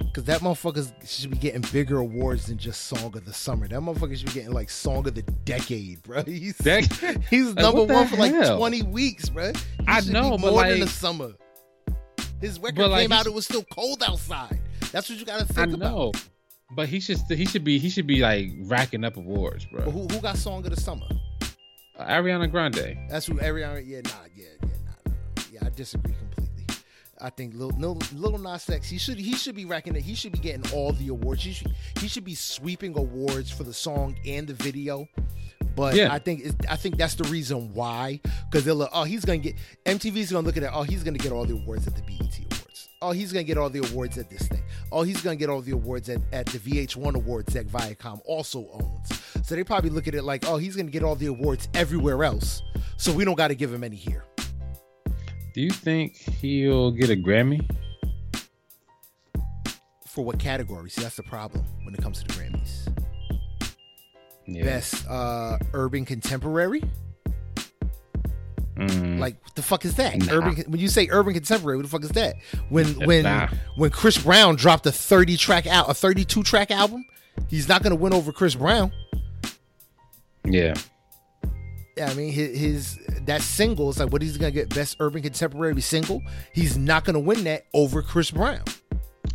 Because 0.00 0.24
that 0.24 0.40
motherfucker 0.40 0.92
should 1.08 1.30
be 1.30 1.38
getting 1.38 1.62
bigger 1.72 1.96
awards 1.98 2.46
than 2.46 2.58
just 2.58 2.82
Song 2.82 3.16
of 3.16 3.24
the 3.24 3.32
Summer. 3.32 3.66
That 3.66 3.80
motherfucker 3.80 4.14
should 4.16 4.26
be 4.26 4.32
getting 4.34 4.52
like 4.52 4.68
Song 4.68 5.06
of 5.08 5.14
the 5.14 5.22
Decade, 5.22 6.02
bro. 6.02 6.22
He's, 6.26 6.58
Dec- 6.58 7.22
he's 7.30 7.54
number 7.54 7.84
one 7.84 8.06
for 8.08 8.16
like 8.16 8.32
hell? 8.34 8.58
20 8.58 8.82
weeks, 8.82 9.30
bro. 9.30 9.52
He 9.52 9.86
I 9.86 10.00
know, 10.02 10.36
more 10.36 10.50
than 10.50 10.54
like- 10.54 10.80
the 10.80 10.88
summer. 10.88 11.32
His 12.42 12.58
record 12.58 12.88
like, 12.88 13.02
came 13.02 13.12
out, 13.12 13.26
it 13.26 13.32
was 13.32 13.44
still 13.46 13.64
cold 13.72 14.02
outside. 14.02 14.60
That's 14.90 15.08
what 15.08 15.18
you 15.18 15.24
gotta 15.24 15.44
I 15.44 15.46
think 15.66 15.78
know, 15.78 16.08
about. 16.08 16.24
but 16.72 16.88
he 16.88 16.98
should 16.98 17.18
he 17.28 17.46
should 17.46 17.62
be 17.62 17.78
he 17.78 17.88
should 17.88 18.06
be 18.08 18.20
like 18.20 18.50
racking 18.64 19.04
up 19.04 19.16
awards, 19.16 19.64
bro. 19.66 19.84
But 19.84 19.92
who, 19.92 20.00
who 20.08 20.20
got 20.20 20.36
Song 20.36 20.64
of 20.66 20.74
the 20.74 20.80
Summer? 20.80 21.06
Uh, 21.96 22.04
Ariana 22.04 22.50
Grande. 22.50 22.98
That's 23.08 23.26
who 23.26 23.34
Ariana. 23.34 23.82
Yeah, 23.86 24.00
nah, 24.00 24.10
yeah, 24.36 24.44
yeah, 24.60 24.68
nah, 24.84 25.12
nah. 25.12 25.42
yeah. 25.52 25.60
I 25.64 25.68
disagree 25.70 26.12
completely. 26.14 26.31
I 27.22 27.30
think 27.30 27.54
Lil, 27.54 27.70
Lil, 27.78 27.98
Lil 28.14 28.38
Nas 28.38 28.68
X. 28.68 28.88
He 28.88 28.98
should 28.98 29.18
he 29.18 29.34
should 29.34 29.54
be 29.54 29.64
racking 29.64 29.94
it. 29.96 30.02
He 30.02 30.14
should 30.14 30.32
be 30.32 30.38
getting 30.38 30.70
all 30.72 30.92
the 30.92 31.08
awards. 31.08 31.42
He 31.44 31.52
should 31.52 31.72
he 32.00 32.08
should 32.08 32.24
be 32.24 32.34
sweeping 32.34 32.98
awards 32.98 33.50
for 33.50 33.62
the 33.64 33.72
song 33.72 34.16
and 34.26 34.46
the 34.46 34.54
video. 34.54 35.08
But 35.76 35.94
Yeah. 35.94 36.12
I 36.12 36.18
think 36.18 36.44
I 36.68 36.76
think 36.76 36.96
that's 36.98 37.14
the 37.14 37.24
reason 37.24 37.72
why 37.74 38.20
because 38.50 38.64
they're 38.64 38.74
like, 38.74 38.90
oh, 38.92 39.04
he's 39.04 39.24
gonna 39.24 39.38
get 39.38 39.54
MTV's 39.86 40.32
gonna 40.32 40.44
look 40.46 40.56
at 40.56 40.64
it. 40.64 40.70
Oh, 40.72 40.82
he's 40.82 41.02
gonna 41.04 41.18
get 41.18 41.32
all 41.32 41.44
the 41.44 41.54
awards 41.54 41.86
at 41.86 41.94
the 41.94 42.02
BET 42.02 42.18
Awards. 42.18 42.88
Oh, 43.00 43.12
he's 43.12 43.32
gonna 43.32 43.44
get 43.44 43.56
all 43.56 43.70
the 43.70 43.78
awards 43.90 44.18
at 44.18 44.28
this 44.28 44.46
thing. 44.48 44.62
Oh, 44.90 45.02
he's 45.02 45.20
gonna 45.22 45.36
get 45.36 45.48
all 45.48 45.60
the 45.62 45.72
awards 45.72 46.08
at, 46.08 46.20
at 46.32 46.46
the 46.46 46.58
VH1 46.58 47.14
Awards 47.14 47.54
that 47.54 47.68
Viacom 47.68 48.20
also 48.26 48.68
owns. 48.72 49.22
So 49.44 49.54
they 49.54 49.64
probably 49.64 49.90
look 49.90 50.06
at 50.08 50.14
it 50.14 50.22
like, 50.24 50.46
oh, 50.46 50.56
he's 50.56 50.76
gonna 50.76 50.90
get 50.90 51.02
all 51.02 51.14
the 51.16 51.26
awards 51.26 51.68
everywhere 51.74 52.24
else. 52.24 52.62
So 52.96 53.12
we 53.12 53.24
don't 53.24 53.34
got 53.36 53.48
to 53.48 53.54
give 53.54 53.72
him 53.72 53.82
any 53.82 53.96
here. 53.96 54.24
Do 55.54 55.60
you 55.60 55.70
think 55.70 56.16
he'll 56.16 56.90
get 56.90 57.10
a 57.10 57.16
Grammy? 57.16 57.68
For 60.06 60.24
what 60.24 60.38
category? 60.38 60.90
See, 60.90 61.02
that's 61.02 61.16
the 61.16 61.22
problem 61.22 61.64
when 61.84 61.94
it 61.94 62.02
comes 62.02 62.22
to 62.22 62.28
the 62.28 62.34
Grammys. 62.34 62.88
Yeah. 64.46 64.64
Best 64.64 65.06
uh, 65.08 65.58
urban 65.72 66.04
contemporary. 66.04 66.82
Mm. 68.76 69.18
Like 69.18 69.42
what 69.42 69.54
the 69.54 69.62
fuck 69.62 69.84
is 69.84 69.94
that? 69.96 70.16
Nah. 70.18 70.32
Urban. 70.32 70.56
When 70.68 70.80
you 70.80 70.88
say 70.88 71.08
urban 71.10 71.34
contemporary, 71.34 71.76
what 71.76 71.82
the 71.84 71.88
fuck 71.88 72.02
is 72.04 72.10
that? 72.10 72.36
When 72.70 72.86
when 73.06 73.24
Nah. 73.24 73.48
when 73.76 73.90
Chris 73.90 74.18
Brown 74.18 74.56
dropped 74.56 74.86
a 74.86 74.92
thirty 74.92 75.36
track 75.36 75.66
out, 75.66 75.88
a 75.90 75.94
thirty 75.94 76.24
two 76.24 76.42
track 76.42 76.70
album, 76.70 77.04
he's 77.48 77.68
not 77.68 77.82
gonna 77.82 77.94
win 77.94 78.12
over 78.14 78.32
Chris 78.32 78.54
Brown. 78.54 78.90
yeah. 80.44 80.74
Yeah, 81.96 82.10
I 82.10 82.14
mean 82.14 82.32
his, 82.32 82.58
his 82.58 82.98
that 83.26 83.42
single 83.42 83.90
is 83.90 83.98
like 83.98 84.10
what 84.12 84.22
he's 84.22 84.36
gonna 84.36 84.50
get 84.50 84.68
best 84.74 84.96
urban 85.00 85.22
contemporary 85.22 85.80
single. 85.80 86.22
He's 86.52 86.76
not 86.76 87.04
gonna 87.04 87.20
win 87.20 87.44
that 87.44 87.66
over 87.74 88.02
Chris 88.02 88.30
Brown. 88.30 88.62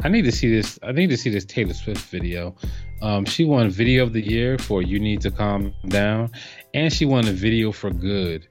I 0.03 0.09
need 0.09 0.23
to 0.25 0.31
see 0.31 0.51
this. 0.53 0.77
I 0.83 0.91
need 0.91 1.09
to 1.09 1.17
see 1.17 1.29
this 1.29 1.45
Taylor 1.45 1.73
Swift 1.73 2.01
video. 2.09 2.55
Um, 3.01 3.25
she 3.25 3.45
won 3.45 3.69
Video 3.69 4.03
of 4.03 4.13
the 4.13 4.21
Year 4.21 4.57
for 4.57 4.81
"You 4.81 4.99
Need 4.99 5.21
to 5.21 5.31
Calm 5.31 5.73
Down," 5.87 6.31
and 6.73 6.91
she 6.93 7.05
won 7.05 7.27
a 7.27 7.31
video 7.31 7.71
for 7.71 7.89
"Good." 7.91 8.47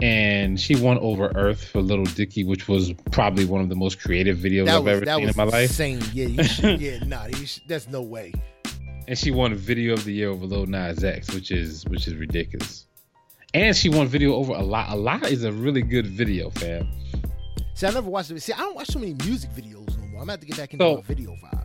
And 0.00 0.58
she 0.60 0.74
won 0.74 0.98
over 0.98 1.30
Earth 1.36 1.64
for 1.64 1.80
Little 1.80 2.04
Dicky, 2.04 2.42
which 2.44 2.66
was 2.66 2.92
probably 3.12 3.44
one 3.44 3.60
of 3.60 3.68
the 3.68 3.76
most 3.76 4.00
creative 4.00 4.38
videos 4.38 4.66
That 4.66 4.78
I've 4.78 4.84
was 4.84 5.02
ever 5.02 5.06
seen 5.20 5.28
in 5.28 5.34
my 5.36 5.44
life. 5.44 5.70
insane. 5.70 6.02
Yeah, 6.12 6.26
you 6.26 6.42
should, 6.42 6.80
yeah, 6.80 6.98
nah, 7.04 7.26
you 7.26 7.46
should, 7.46 7.62
there's 7.68 7.88
no 7.88 8.02
way. 8.02 8.32
And 9.06 9.16
she 9.16 9.30
won 9.30 9.54
Video 9.54 9.94
of 9.94 10.04
the 10.04 10.12
Year 10.12 10.30
over 10.30 10.46
Lil 10.46 10.66
Nas 10.66 11.04
X, 11.04 11.32
which 11.32 11.50
is 11.52 11.84
which 11.86 12.08
is 12.08 12.14
ridiculous. 12.16 12.86
And 13.54 13.76
she 13.76 13.88
won 13.88 14.08
video 14.08 14.34
over 14.34 14.52
a 14.52 14.62
lot. 14.62 14.90
A 14.90 14.96
lot 14.96 15.22
is 15.30 15.44
a 15.44 15.52
really 15.52 15.82
good 15.82 16.06
video, 16.06 16.50
fam. 16.50 16.88
See, 17.74 17.86
I 17.86 17.90
never 17.92 18.10
watched 18.10 18.30
it. 18.32 18.40
See, 18.40 18.52
I 18.52 18.58
don't 18.58 18.74
watch 18.74 18.88
so 18.88 18.98
many 18.98 19.14
music 19.24 19.50
videos 19.50 19.96
no 19.96 20.06
more. 20.06 20.20
I'm 20.22 20.26
gonna 20.26 20.32
have 20.32 20.40
to 20.40 20.46
get 20.46 20.56
back 20.56 20.72
into 20.72 20.84
So- 20.84 21.00
video 21.02 21.30
vibe. 21.36 21.60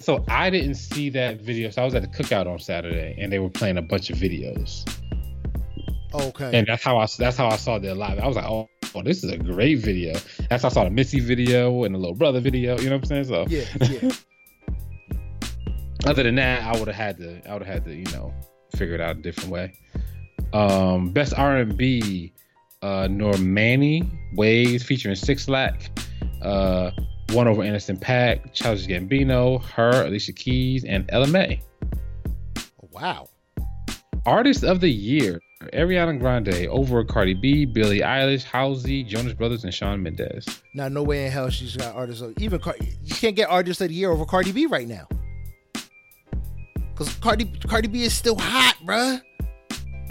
So 0.00 0.24
I 0.28 0.48
didn't 0.48 0.76
see 0.76 1.10
that 1.10 1.42
video. 1.42 1.68
So 1.70 1.82
I 1.82 1.84
was 1.84 1.94
at 1.94 2.00
the 2.02 2.08
cookout 2.08 2.46
on 2.46 2.58
Saturday, 2.58 3.14
and 3.18 3.30
they 3.30 3.38
were 3.38 3.50
playing 3.50 3.76
a 3.76 3.82
bunch 3.82 4.08
of 4.10 4.16
videos. 4.16 4.88
Okay. 6.12 6.50
and 6.58 6.66
that's 6.66 6.82
how 6.82 6.98
I 6.98 7.06
that's 7.18 7.36
how 7.36 7.46
I 7.48 7.56
saw 7.56 7.78
their 7.78 7.94
live. 7.94 8.18
I 8.18 8.26
was 8.26 8.34
like, 8.34 8.46
oh, 8.46 8.68
oh, 8.96 9.02
this 9.02 9.22
is 9.22 9.30
a 9.30 9.36
great 9.38 9.78
video. 9.78 10.14
That's 10.48 10.62
how 10.62 10.70
I 10.70 10.72
saw 10.72 10.84
the 10.84 10.90
Missy 10.90 11.20
video 11.20 11.84
and 11.84 11.94
the 11.94 11.98
little 11.98 12.16
brother 12.16 12.40
video. 12.40 12.76
You 12.78 12.90
know 12.90 12.96
what 12.96 13.10
I'm 13.12 13.24
saying? 13.24 13.24
So 13.24 13.44
yeah, 13.48 13.64
yeah. 13.80 14.10
other 16.06 16.22
than 16.24 16.34
that, 16.36 16.62
I 16.62 16.76
would 16.78 16.88
have 16.88 16.96
had 16.96 17.18
to 17.18 17.48
I 17.48 17.52
would 17.52 17.62
have 17.62 17.72
had 17.74 17.84
to 17.84 17.94
you 17.94 18.06
know 18.06 18.32
figure 18.76 18.94
it 18.94 19.00
out 19.00 19.16
a 19.18 19.20
different 19.20 19.50
way. 19.50 19.74
Um, 20.52 21.10
best 21.10 21.34
R 21.36 21.56
and 21.56 21.76
B, 21.76 22.32
uh, 22.82 23.08
Normani 23.08 24.10
Waves 24.34 24.82
featuring 24.82 25.14
6LACK, 25.14 25.88
uh, 26.42 26.90
one 27.32 27.46
over 27.46 27.62
Anderson 27.62 27.96
.Paak, 27.96 28.52
Childish 28.52 28.86
Gambino, 28.86 29.62
her, 29.64 30.06
Alicia 30.06 30.32
Keys, 30.32 30.84
and 30.84 31.06
May. 31.30 31.60
wow. 32.90 33.28
Artist 34.26 34.64
of 34.64 34.80
the 34.80 34.90
Year, 34.90 35.40
Ariana 35.72 36.18
Grande 36.18 36.66
over 36.68 37.04
Cardi 37.04 37.34
B, 37.34 37.64
Billie 37.64 38.00
Eilish, 38.00 38.44
Halsey, 38.44 39.02
Jonas 39.02 39.32
Brothers, 39.32 39.64
and 39.64 39.72
Shawn 39.72 40.02
Mendes. 40.02 40.46
Now, 40.74 40.88
no 40.88 41.02
way 41.02 41.26
in 41.26 41.32
hell 41.32 41.48
she's 41.50 41.76
got 41.76 41.94
artist 41.94 42.22
of 42.22 42.34
even 42.38 42.60
Car- 42.60 42.76
you 42.80 43.14
can't 43.14 43.36
get 43.36 43.48
artist 43.48 43.80
of 43.80 43.88
the 43.88 43.94
year 43.94 44.10
over 44.10 44.24
Cardi 44.24 44.52
B 44.52 44.66
right 44.66 44.88
now. 44.88 45.06
Cause 46.94 47.14
Cardi 47.14 47.46
Cardi 47.66 47.88
B 47.88 48.02
is 48.02 48.12
still 48.12 48.36
hot, 48.38 48.76
bruh. 48.84 49.22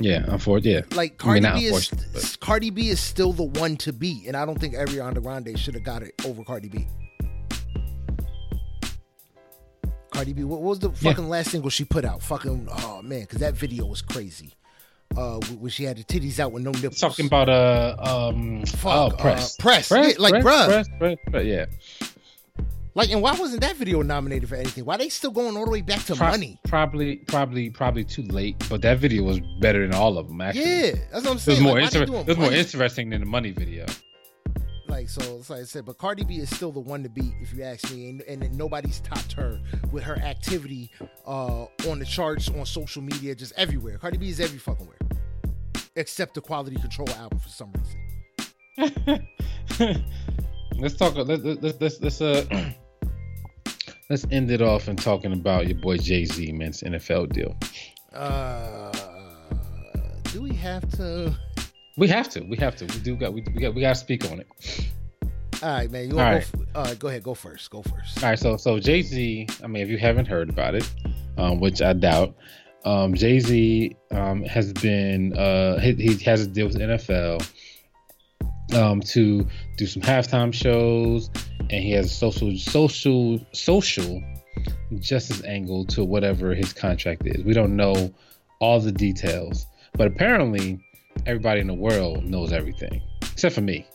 Yeah, 0.01 0.23
unfortunately, 0.27 0.71
yeah. 0.89 0.95
Like 0.97 1.13
I 1.13 1.15
Cardi 1.23 1.41
mean, 1.41 1.43
not 1.51 1.55
B 1.59 1.65
is 1.65 1.89
but- 1.89 2.38
Cardi 2.39 2.69
B 2.69 2.89
is 2.89 2.99
still 2.99 3.34
the 3.34 3.43
one 3.43 3.76
to 3.77 3.93
beat, 3.93 4.27
and 4.27 4.35
I 4.38 4.45
don't 4.45 4.59
think 4.59 4.76
Ariana 4.76 5.21
Grande 5.21 5.57
should 5.59 5.73
have 5.76 5.84
got 5.84 6.03
it 6.03 6.13
over 6.26 6.43
Cardi 6.43 6.69
B. 6.69 6.88
Cardi 10.11 10.34
B, 10.34 10.43
what 10.43 10.61
was 10.61 10.80
the 10.80 10.89
Yeah. 10.89 11.11
fucking 11.11 11.30
last 11.30 11.51
single 11.51 11.69
she 11.69 11.85
put 11.85 12.03
out? 12.03 12.21
Fucking 12.23 12.67
oh 12.84 13.01
man, 13.03 13.21
because 13.21 13.39
that 13.39 13.53
video 13.55 13.85
was 13.85 14.01
crazy. 14.01 14.53
Uh, 15.17 15.39
when 15.59 15.71
she 15.71 15.85
had 15.85 15.97
the 15.97 16.03
titties 16.03 16.39
out 16.39 16.51
with 16.51 16.61
no 16.63 16.71
nipples. 16.71 16.99
Talking 16.99 17.26
about 17.26 17.49
uh 17.49 17.95
um 17.99 18.63
Fuck, 18.65 18.85
oh, 18.85 19.07
uh, 19.07 19.09
press 19.17 19.55
Press, 19.57 19.89
yeah, 19.91 20.11
like, 20.19 20.41
press, 20.43 20.43
bruh. 20.43 20.67
press, 20.67 20.88
press, 20.99 21.17
press, 21.31 21.45
yeah 21.45 21.65
like, 22.95 23.11
and 23.11 23.22
why 23.22 23.34
wasn't 23.34 23.61
that 23.61 23.76
video 23.76 24.02
nominated 24.02 24.49
for 24.49 24.56
anything? 24.56 24.84
Why 24.86 24.98
they 24.98 25.10
still 25.10 25.32
going 25.32 25.56
all 25.56 25.66
the 25.66 25.72
way 25.72 25.82
back 25.82 26.03
to 26.06 26.16
Pro- 26.16 26.30
money? 26.30 26.60
probably 26.68 27.18
probably 27.18 27.70
probably 27.70 28.03
too 28.03 28.24
late 28.24 28.56
but 28.70 28.82
that 28.82 28.98
video 28.99 29.24
was 29.24 29.40
better 29.61 29.86
than 29.86 29.95
all 29.95 30.18
of 30.18 30.28
them 30.28 30.41
actually 30.41 30.64
Yeah, 30.64 30.91
that's 31.11 31.24
what 31.26 31.32
I'm 31.34 31.38
saying. 31.40 31.57
it 31.60 31.61
was 31.61 31.72
more 31.74 31.82
like, 31.82 31.94
inter- 31.95 32.14
it 32.22 32.28
was 32.28 32.38
more 32.38 32.52
interesting 32.52 33.10
than 33.11 33.22
the 33.22 33.28
money 33.28 33.52
video 33.52 33.86
Like 34.88 35.07
so, 35.07 35.22
it's 35.38 35.49
like 35.52 35.61
I 35.61 35.64
said, 35.66 35.86
but 35.86 35.98
Cardi 35.99 36.24
B 36.24 36.38
is 36.38 36.49
still 36.53 36.72
the 36.72 36.80
one 36.80 37.03
to 37.03 37.10
beat, 37.10 37.34
if 37.41 37.53
you 37.53 37.64
ask 37.64 37.91
me, 37.91 38.10
and, 38.10 38.22
and 38.44 38.57
nobody's 38.57 38.99
topped 39.02 39.34
her 39.34 39.60
with 39.91 40.03
her 40.03 40.18
activity 40.18 40.90
uh, 41.28 41.66
on 41.88 41.99
the 41.99 42.06
charts, 42.06 42.49
on 42.49 42.66
social 42.66 43.03
media, 43.03 43.36
just 43.36 43.53
everywhere. 43.56 43.99
Cardi 43.99 44.18
B 44.18 44.30
is 44.30 44.40
every 44.40 44.57
fucking 44.57 44.88
where, 44.88 44.98
except 45.95 46.34
the 46.34 46.41
Quality 46.41 46.76
Control 46.78 47.07
album 47.11 47.38
for 47.40 47.49
some 47.49 47.72
reason. 48.80 49.28
let's 50.80 50.95
talk 50.95 51.15
let's 51.15 51.43
let's 51.43 51.80
let's, 51.81 52.01
let's 52.01 52.22
uh 52.22 52.43
let's 54.10 54.26
end 54.31 54.49
it 54.51 54.61
off 54.61 54.88
and 54.88 54.97
talking 55.01 55.34
about 55.34 55.68
your 55.68 55.77
boy 55.77 55.97
jay-z 55.97 56.51
man's 56.53 56.81
nfl 56.84 57.31
deal 57.31 57.56
Uh, 58.14 58.91
do 60.31 60.41
we 60.41 60.53
have 60.53 60.89
to? 60.97 61.35
we 61.97 62.07
have 62.07 62.30
to 62.30 62.41
we 62.49 62.57
have 62.57 62.76
to 62.76 62.85
we 62.85 62.99
do 63.01 63.15
got 63.15 63.34
we, 63.34 63.41
we 63.53 63.61
got 63.61 63.73
we 63.76 63.81
got 63.81 63.89
to 63.89 63.95
speak 63.99 64.30
on 64.31 64.39
it 64.39 64.47
All 65.61 65.69
right, 65.69 65.91
man. 65.91 66.06
You 66.10 66.11
All 66.18 66.23
want 66.26 66.45
right. 66.53 66.73
go? 66.73 66.80
F- 66.81 66.85
right, 66.88 66.99
go 66.99 67.07
ahead. 67.10 67.22
Go 67.23 67.34
first. 67.34 67.69
Go 67.69 67.81
first. 67.81 68.23
All 68.23 68.30
right, 68.30 68.39
so 68.39 68.56
so 68.56 68.80
Jay 68.80 69.01
Z. 69.01 69.45
I 69.61 69.68
mean, 69.68 69.84
if 69.84 69.89
you 69.89 69.97
haven't 69.97 70.26
heard 70.26 70.49
about 70.49 70.73
it, 70.73 70.89
um, 71.38 71.60
which 71.60 71.81
I 71.81 71.91
doubt, 71.91 72.34
um, 72.85 73.14
Jay 73.14 73.39
Z 73.41 73.93
um, 74.11 74.43
has 74.43 74.72
been 74.72 75.38
uh, 75.38 75.77
he, 75.81 75.93
he 75.95 76.15
has 76.23 76.39
a 76.41 76.47
deal 76.47 76.68
with 76.68 76.77
NFL 76.77 77.45
um, 78.73 79.01
to 79.01 79.45
do 79.77 79.85
some 79.85 80.01
halftime 80.01 80.53
shows, 80.53 81.29
and 81.59 81.83
he 81.83 81.91
has 81.91 82.05
a 82.07 82.09
social 82.09 82.55
social 82.57 83.39
social 83.53 84.21
justice 84.99 85.43
angle 85.43 85.85
to 85.85 86.03
whatever 86.03 86.53
his 86.53 86.73
contract 86.73 87.23
is. 87.25 87.43
We 87.43 87.53
don't 87.53 87.75
know 87.75 88.13
all 88.59 88.79
the 88.79 88.91
details, 88.91 89.65
but 89.93 90.07
apparently 90.07 90.79
everybody 91.25 91.61
in 91.61 91.67
the 91.67 91.73
world 91.73 92.25
knows 92.25 92.51
everything 92.51 93.01
except 93.31 93.55
for 93.55 93.61
me. 93.61 93.85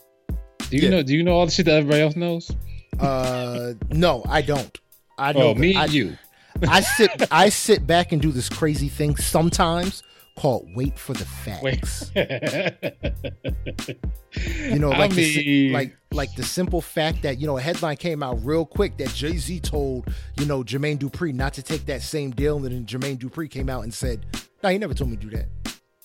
Do 0.69 0.77
you 0.77 0.83
Yeah. 0.83 0.89
know? 0.89 1.03
Do 1.03 1.15
you 1.15 1.23
know 1.23 1.33
all 1.33 1.45
the 1.45 1.51
shit 1.51 1.65
that 1.65 1.75
everybody 1.77 2.01
else 2.01 2.15
knows? 2.15 2.51
Uh, 2.99 3.73
no, 3.91 4.23
I 4.27 4.41
don't. 4.41 4.77
I 5.17 5.33
know. 5.33 5.49
Oh, 5.49 5.55
me 5.55 5.75
I, 5.75 5.85
you. 5.85 6.17
I 6.67 6.81
sit 6.81 7.27
I 7.31 7.49
sit 7.49 7.85
back 7.85 8.11
and 8.13 8.21
do 8.21 8.31
this 8.31 8.49
crazy 8.49 8.87
thing 8.89 9.15
sometimes 9.17 10.01
called 10.35 10.67
"Wait 10.75 10.97
for 10.99 11.13
the 11.13 11.25
Facts." 11.25 12.11
You 14.69 14.79
know, 14.79 14.91
I 14.91 14.97
like 14.97 15.11
the, 15.11 15.69
like 15.71 15.95
like 16.11 16.35
the 16.35 16.43
simple 16.43 16.81
fact 16.81 17.21
that 17.21 17.39
you 17.39 17.47
know 17.47 17.57
a 17.57 17.61
headline 17.61 17.95
came 17.95 18.21
out 18.21 18.43
real 18.43 18.65
quick 18.65 18.97
that 18.97 19.09
Jay 19.09 19.37
Z 19.37 19.61
told 19.61 20.13
you 20.37 20.45
know 20.45 20.61
Jermaine 20.61 20.97
Dupri 20.97 21.33
not 21.33 21.53
to 21.53 21.63
take 21.63 21.85
that 21.85 22.01
same 22.01 22.31
deal, 22.31 22.57
and 22.57 22.65
then 22.65 22.85
Jermaine 22.85 23.17
Dupri 23.17 23.49
came 23.49 23.69
out 23.69 23.83
and 23.83 23.93
said, 23.93 24.25
"No, 24.61 24.69
he 24.69 24.77
never 24.77 24.93
told 24.93 25.11
me 25.11 25.17
to 25.17 25.25
do 25.25 25.29
that." 25.37 25.47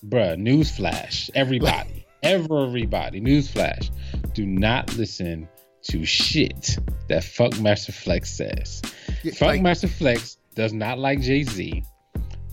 Bruh, 0.07 0.37
newsflash. 0.39 1.29
Everybody. 1.35 2.07
everybody. 2.23 3.21
Newsflash. 3.21 3.91
Do 4.35 4.47
not 4.47 4.95
listen 4.97 5.49
to 5.83 6.05
shit 6.05 6.79
that 7.09 7.25
Fuck 7.25 7.59
Master 7.59 7.93
Flex 7.93 8.31
says. 8.31 8.81
Yeah, 9.25 9.33
like- 9.41 9.61
Funkmaster 9.61 9.89
Flex 9.91 10.39
does 10.55 10.73
not 10.73 10.99
like 10.99 11.21
Jay 11.21 11.43
Z. 11.43 11.83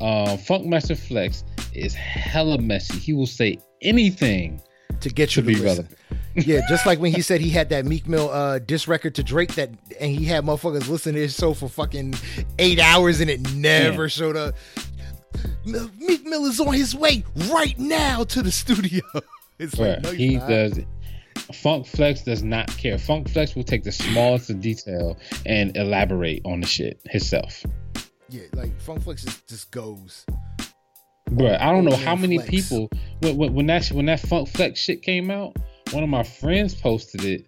Um, 0.02 0.38
Funkmaster 0.38 0.98
Flex 0.98 1.44
is 1.73 1.94
hella 1.94 2.57
messy. 2.60 2.98
He 2.99 3.14
will 3.14 3.27
say 3.27 3.57
anything 3.81 4.61
to 5.02 5.10
get 5.10 5.35
you 5.35 5.44
to 5.44 5.48
to, 5.49 5.56
be 5.56 5.61
listen. 5.61 5.88
yeah, 6.35 6.61
just 6.69 6.85
like 6.85 6.99
when 6.99 7.14
he 7.14 7.22
said 7.22 7.41
he 7.41 7.49
had 7.49 7.69
that 7.69 7.85
Meek 7.85 8.07
Mill 8.07 8.30
uh 8.30 8.60
diss 8.60 8.88
record 8.88 9.15
to 9.15 9.23
Drake 9.23 9.56
that 9.56 9.69
and 9.99 10.11
he 10.15 10.26
had 10.26 10.44
motherfuckers 10.44 10.88
listen 10.88 11.14
to 11.14 11.19
his 11.22 11.35
show 11.35 11.53
for 11.53 11.68
fucking 11.69 12.15
eight 12.60 12.80
hours 12.80 13.19
and 13.22 13.30
it 13.30 13.41
never 13.53 14.03
Yeah. 14.03 14.07
showed 14.07 14.35
up. 14.38 14.56
Meek 15.65 16.26
Mill 16.26 16.45
is 16.45 16.60
on 16.60 16.73
his 16.73 16.95
way 16.95 17.23
right 17.52 17.77
now 17.77 18.23
to 18.26 18.41
the 18.41 18.52
studio. 18.52 19.02
It's 19.60 19.80
like 19.80 20.03
no, 20.03 20.11
he 20.11 20.35
not. 20.38 20.49
does. 20.49 20.80
Funk 21.52 21.88
Flex 21.88 22.22
does 22.22 22.44
not 22.44 22.68
care. 22.77 22.99
Funk 22.99 23.27
Flex 23.27 23.56
will 23.56 23.64
take 23.64 23.84
the 23.84 23.91
smallest 23.91 24.52
of 24.52 24.61
detail 24.61 25.18
and 25.48 25.76
elaborate 25.76 26.44
on 26.45 26.61
the 26.61 26.68
shit 26.68 26.99
himself. 27.10 27.65
Yeah, 28.30 28.44
like 28.53 28.80
Funk 28.80 29.02
Flex 29.02 29.23
just, 29.23 29.48
just 29.48 29.72
goes. 29.72 30.27
Bruh, 31.30 31.60
I 31.60 31.72
don't 31.72 31.86
know 31.86 31.95
how 31.95 32.16
many 32.16 32.38
Flex. 32.38 32.49
people 32.49 32.90
when, 33.22 33.38
when, 33.38 33.54
when 33.54 33.66
that 33.68 33.88
when 33.90 34.06
that 34.06 34.22
Funk 34.22 34.48
Flex 34.48 34.80
shit 34.80 35.02
came 35.02 35.30
out, 35.30 35.56
one 35.91 36.04
of 36.04 36.10
my 36.10 36.24
friends 36.24 36.74
posted 36.74 37.26
it, 37.26 37.45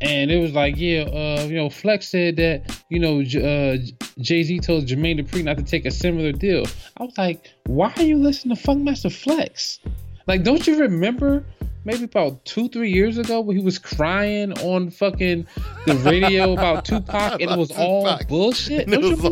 and 0.00 0.30
it 0.30 0.38
was 0.38 0.52
like, 0.52 0.74
yeah, 0.76 1.02
uh, 1.02 1.44
you 1.48 1.54
know, 1.54 1.70
Flex 1.70 2.08
said 2.08 2.36
that 2.36 2.82
you 2.90 2.98
know 2.98 3.20
uh, 3.20 3.76
Jay 4.20 4.42
Z 4.42 4.58
told 4.60 4.86
Jermaine 4.86 5.20
Dupri 5.20 5.44
not 5.44 5.58
to 5.58 5.62
take 5.62 5.86
a 5.86 5.90
similar 5.90 6.32
deal. 6.32 6.64
I 6.96 7.04
was 7.04 7.16
like, 7.16 7.52
why 7.66 7.92
are 7.96 8.02
you 8.02 8.16
listening 8.16 8.56
to 8.56 8.62
Funkmaster 8.62 9.12
Flex? 9.12 9.78
Like, 10.26 10.42
don't 10.42 10.66
you 10.66 10.78
remember? 10.80 11.44
Maybe 11.84 12.04
about 12.04 12.44
two, 12.44 12.68
three 12.68 12.92
years 12.92 13.18
ago, 13.18 13.40
when 13.40 13.56
he 13.56 13.64
was 13.64 13.76
crying 13.76 14.52
on 14.60 14.90
fucking 14.90 15.48
the 15.84 15.96
radio 15.96 16.52
about 16.52 16.84
Tupac, 16.84 17.40
and 17.40 17.50
it 17.50 17.58
was 17.58 17.72
all 17.72 18.18
bullshit. 18.28 18.84
And 18.84 18.94
it 18.94 19.00
Don't 19.00 19.10
you 19.10 19.16
was 19.16 19.24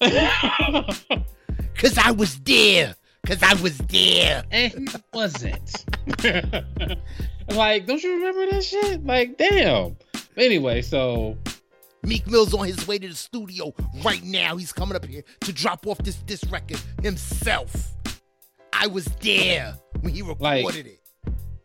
all 0.00 0.84
wrong. 1.10 1.24
Cause 1.78 1.96
I 1.98 2.10
was 2.10 2.38
there. 2.40 2.94
Cause 3.26 3.42
I 3.42 3.54
was 3.62 3.78
there. 3.78 4.44
and 4.50 4.72
he 4.72 4.96
wasn't. 5.12 5.84
like, 7.50 7.86
don't 7.86 8.02
you 8.02 8.14
remember 8.14 8.46
that 8.52 8.64
shit? 8.64 9.04
Like, 9.04 9.36
damn. 9.38 9.96
Anyway, 10.36 10.82
so 10.82 11.36
Meek 12.02 12.26
Mill's 12.26 12.54
on 12.54 12.66
his 12.66 12.86
way 12.86 12.98
to 12.98 13.08
the 13.08 13.14
studio 13.14 13.74
right 14.04 14.22
now. 14.22 14.56
He's 14.56 14.72
coming 14.72 14.96
up 14.96 15.04
here 15.04 15.22
to 15.42 15.52
drop 15.52 15.86
off 15.86 15.98
this 15.98 16.16
this 16.26 16.44
record 16.44 16.80
himself. 17.02 17.94
I 18.72 18.86
was 18.86 19.04
there 19.20 19.74
when 20.00 20.14
he 20.14 20.22
recorded 20.22 20.64
Like- 20.64 20.74
it. 20.86 20.94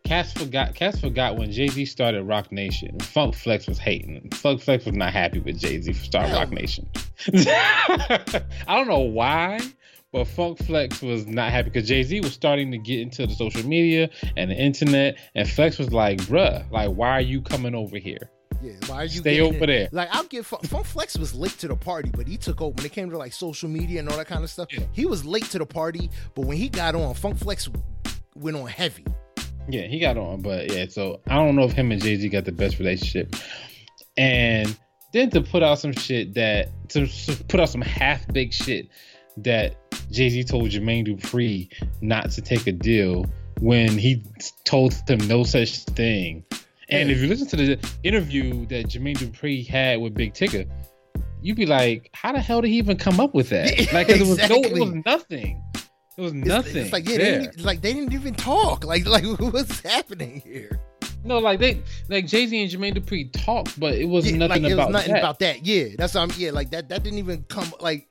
Cass 0.05 0.33
forgot. 0.33 0.75
Cass 0.75 0.99
forgot 0.99 1.37
when 1.37 1.49
Jay 1.51 1.67
Z 1.69 1.85
started 1.85 2.23
Roc 2.23 2.51
Nation. 2.51 2.99
Funk 2.99 3.33
Flex 3.35 3.67
was 3.67 3.77
hating. 3.79 4.29
Funk 4.31 4.61
Flex 4.61 4.83
was 4.85 4.95
not 4.95 5.13
happy 5.13 5.39
with 5.39 5.57
Jay 5.57 5.79
Z 5.79 5.93
for 5.93 6.03
starting 6.03 6.33
Roc. 6.33 6.51
Nation. 6.51 6.89
I 7.33 8.43
don't 8.67 8.89
know 8.89 8.99
why, 8.99 9.61
but 10.13 10.25
Funk 10.25 10.59
Flex 10.59 11.01
was 11.01 11.25
not 11.25 11.51
happy 11.51 11.69
because 11.69 11.89
Jay 11.89 12.03
Z 12.03 12.21
was 12.21 12.31
starting 12.33 12.71
to 12.71 12.77
get 12.77 13.01
into 13.01 13.25
the 13.25 13.33
social 13.33 13.65
media 13.67 14.09
and 14.37 14.51
the 14.51 14.55
internet, 14.55 15.17
and 15.35 15.49
Flex 15.49 15.79
was 15.79 15.91
like, 15.91 16.19
"Bruh, 16.21 16.63
like, 16.71 16.91
why 16.91 17.09
are 17.09 17.21
you 17.21 17.41
coming 17.41 17.73
over 17.75 17.97
here? 17.97 18.29
Yeah, 18.61 18.73
why 18.85 18.97
are 18.97 19.03
you 19.05 19.19
Stay 19.19 19.41
over 19.41 19.63
it? 19.63 19.67
there." 19.67 19.89
Like 19.91 20.09
I'll 20.11 20.23
give 20.25 20.45
Funk, 20.45 20.65
Funk 20.67 20.85
Flex 20.85 21.17
was 21.17 21.33
late 21.33 21.57
to 21.57 21.67
the 21.67 21.75
party, 21.75 22.11
but 22.15 22.27
he 22.27 22.37
took 22.37 22.61
over 22.61 22.73
when 22.75 22.85
it 22.85 22.91
came 22.91 23.09
to 23.09 23.17
like 23.17 23.33
social 23.33 23.67
media 23.67 23.99
and 23.99 24.07
all 24.07 24.17
that 24.17 24.27
kind 24.27 24.43
of 24.43 24.51
stuff. 24.51 24.67
Yeah. 24.71 24.85
He 24.93 25.07
was 25.07 25.25
late 25.25 25.45
to 25.45 25.57
the 25.57 25.65
party, 25.65 26.11
but 26.35 26.45
when 26.45 26.57
he 26.57 26.69
got 26.69 26.93
on, 26.93 27.15
Funk 27.15 27.39
Flex 27.39 27.67
went 28.35 28.55
on 28.55 28.67
heavy. 28.67 29.05
Yeah, 29.67 29.87
he 29.87 29.97
got 29.97 30.17
on, 30.17 30.41
but 30.41 30.71
yeah, 30.71 30.85
so 30.89 31.21
I 31.27 31.35
don't 31.35 31.55
know 31.55 31.63
if 31.63 31.71
him 31.71 31.91
and 31.91 32.01
Jay 32.01 32.17
Z 32.17 32.29
got 32.29 32.45
the 32.45 32.51
best 32.51 32.77
relationship. 32.77 33.35
And 34.15 34.77
then 35.11 35.31
to 35.31 35.41
put 35.41 35.63
out 35.63 35.79
some 35.79 35.93
shit 35.93 36.35
that 36.35 36.69
to, 36.89 37.07
to 37.07 37.43
put 37.45 37.59
out 37.59 37.69
some 37.69 37.81
half 37.81 38.27
baked 38.27 38.53
shit 38.53 38.89
that 39.37 39.75
Jay 40.13 40.29
Z 40.29 40.43
told 40.43 40.69
Jermaine 40.69 41.07
Dupri 41.07 41.69
not 42.01 42.29
to 42.31 42.41
take 42.41 42.67
a 42.67 42.71
deal 42.71 43.25
when 43.59 43.97
he 43.97 44.23
told 44.63 44.93
him 45.09 45.27
no 45.27 45.43
such 45.43 45.79
thing. 45.85 46.45
And 46.89 47.09
if 47.09 47.17
you 47.19 47.27
listen 47.27 47.47
to 47.47 47.55
the 47.55 47.89
interview 48.03 48.65
that 48.67 48.85
Jermaine 48.87 49.17
Dupri 49.17 49.67
had 49.67 49.99
with 49.99 50.13
Big 50.13 50.33
Tigger, 50.33 50.69
you'd 51.41 51.57
be 51.57 51.65
like, 51.65 52.09
how 52.13 52.31
the 52.31 52.39
hell 52.39 52.61
did 52.61 52.67
he 52.69 52.77
even 52.77 52.97
come 52.97 53.19
up 53.19 53.33
with 53.33 53.49
that? 53.49 53.69
Like, 53.93 54.09
it 54.09 54.19
was 54.19 54.37
no, 54.37 54.55
it 54.63 54.73
was 54.79 54.93
nothing. 55.05 55.61
It 56.15 56.21
was 56.21 56.33
nothing. 56.33 56.77
it's 56.77 56.93
like 56.93 57.09
yeah, 57.09 57.17
there. 57.17 57.39
they 57.39 57.45
didn't, 57.45 57.65
like 57.65 57.81
they 57.81 57.93
didn't 57.93 58.13
even 58.13 58.35
talk. 58.35 58.85
Like 58.85 59.07
like 59.07 59.25
what's 59.39 59.79
happening 59.81 60.41
here? 60.41 60.79
No, 61.25 61.39
like 61.39 61.59
they 61.59 61.81
like 62.09 62.27
Jay 62.27 62.45
Z 62.45 62.61
and 62.61 62.69
Jermaine 62.71 62.95
Dupri 62.95 63.31
talked, 63.33 63.79
but 63.79 63.95
it 63.95 64.05
was 64.05 64.29
Yeah, 64.29 64.37
nothing 64.37 64.63
like, 64.63 64.71
it 64.71 64.73
about 64.75 64.87
was 64.89 64.93
nothing 64.93 65.13
that. 65.13 65.19
about 65.19 65.39
that. 65.39 65.65
Yeah, 65.65 65.85
that's 65.97 66.13
what 66.13 66.21
I'm. 66.21 66.31
Yeah, 66.37 66.51
like 66.51 66.69
that. 66.71 66.89
That 66.89 67.01
didn't 67.01 67.17
even 67.19 67.43
come. 67.49 67.73
Like 67.79 68.07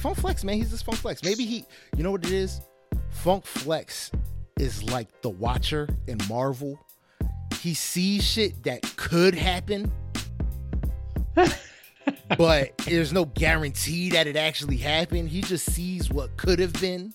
Funk 0.00 0.16
Flex, 0.16 0.44
man. 0.44 0.56
He's 0.56 0.70
just 0.70 0.84
Funk 0.84 0.96
Flex. 0.98 1.22
Maybe 1.22 1.44
he. 1.44 1.66
You 1.94 2.02
know 2.02 2.10
what 2.10 2.24
it 2.24 2.32
is? 2.32 2.62
Funk 3.10 3.44
Flex 3.44 4.10
is 4.58 4.82
like 4.84 5.20
the 5.20 5.28
Watcher 5.28 5.88
in 6.06 6.16
Marvel. 6.28 6.78
He 7.60 7.74
sees 7.74 8.24
shit 8.24 8.62
that 8.64 8.80
could 8.96 9.34
happen, 9.34 9.92
but 12.38 12.78
there's 12.86 13.12
no 13.12 13.26
guarantee 13.26 14.08
that 14.10 14.26
it 14.26 14.36
actually 14.36 14.78
happened. 14.78 15.28
He 15.28 15.42
just 15.42 15.70
sees 15.70 16.10
what 16.10 16.34
could 16.38 16.58
have 16.58 16.72
been. 16.80 17.12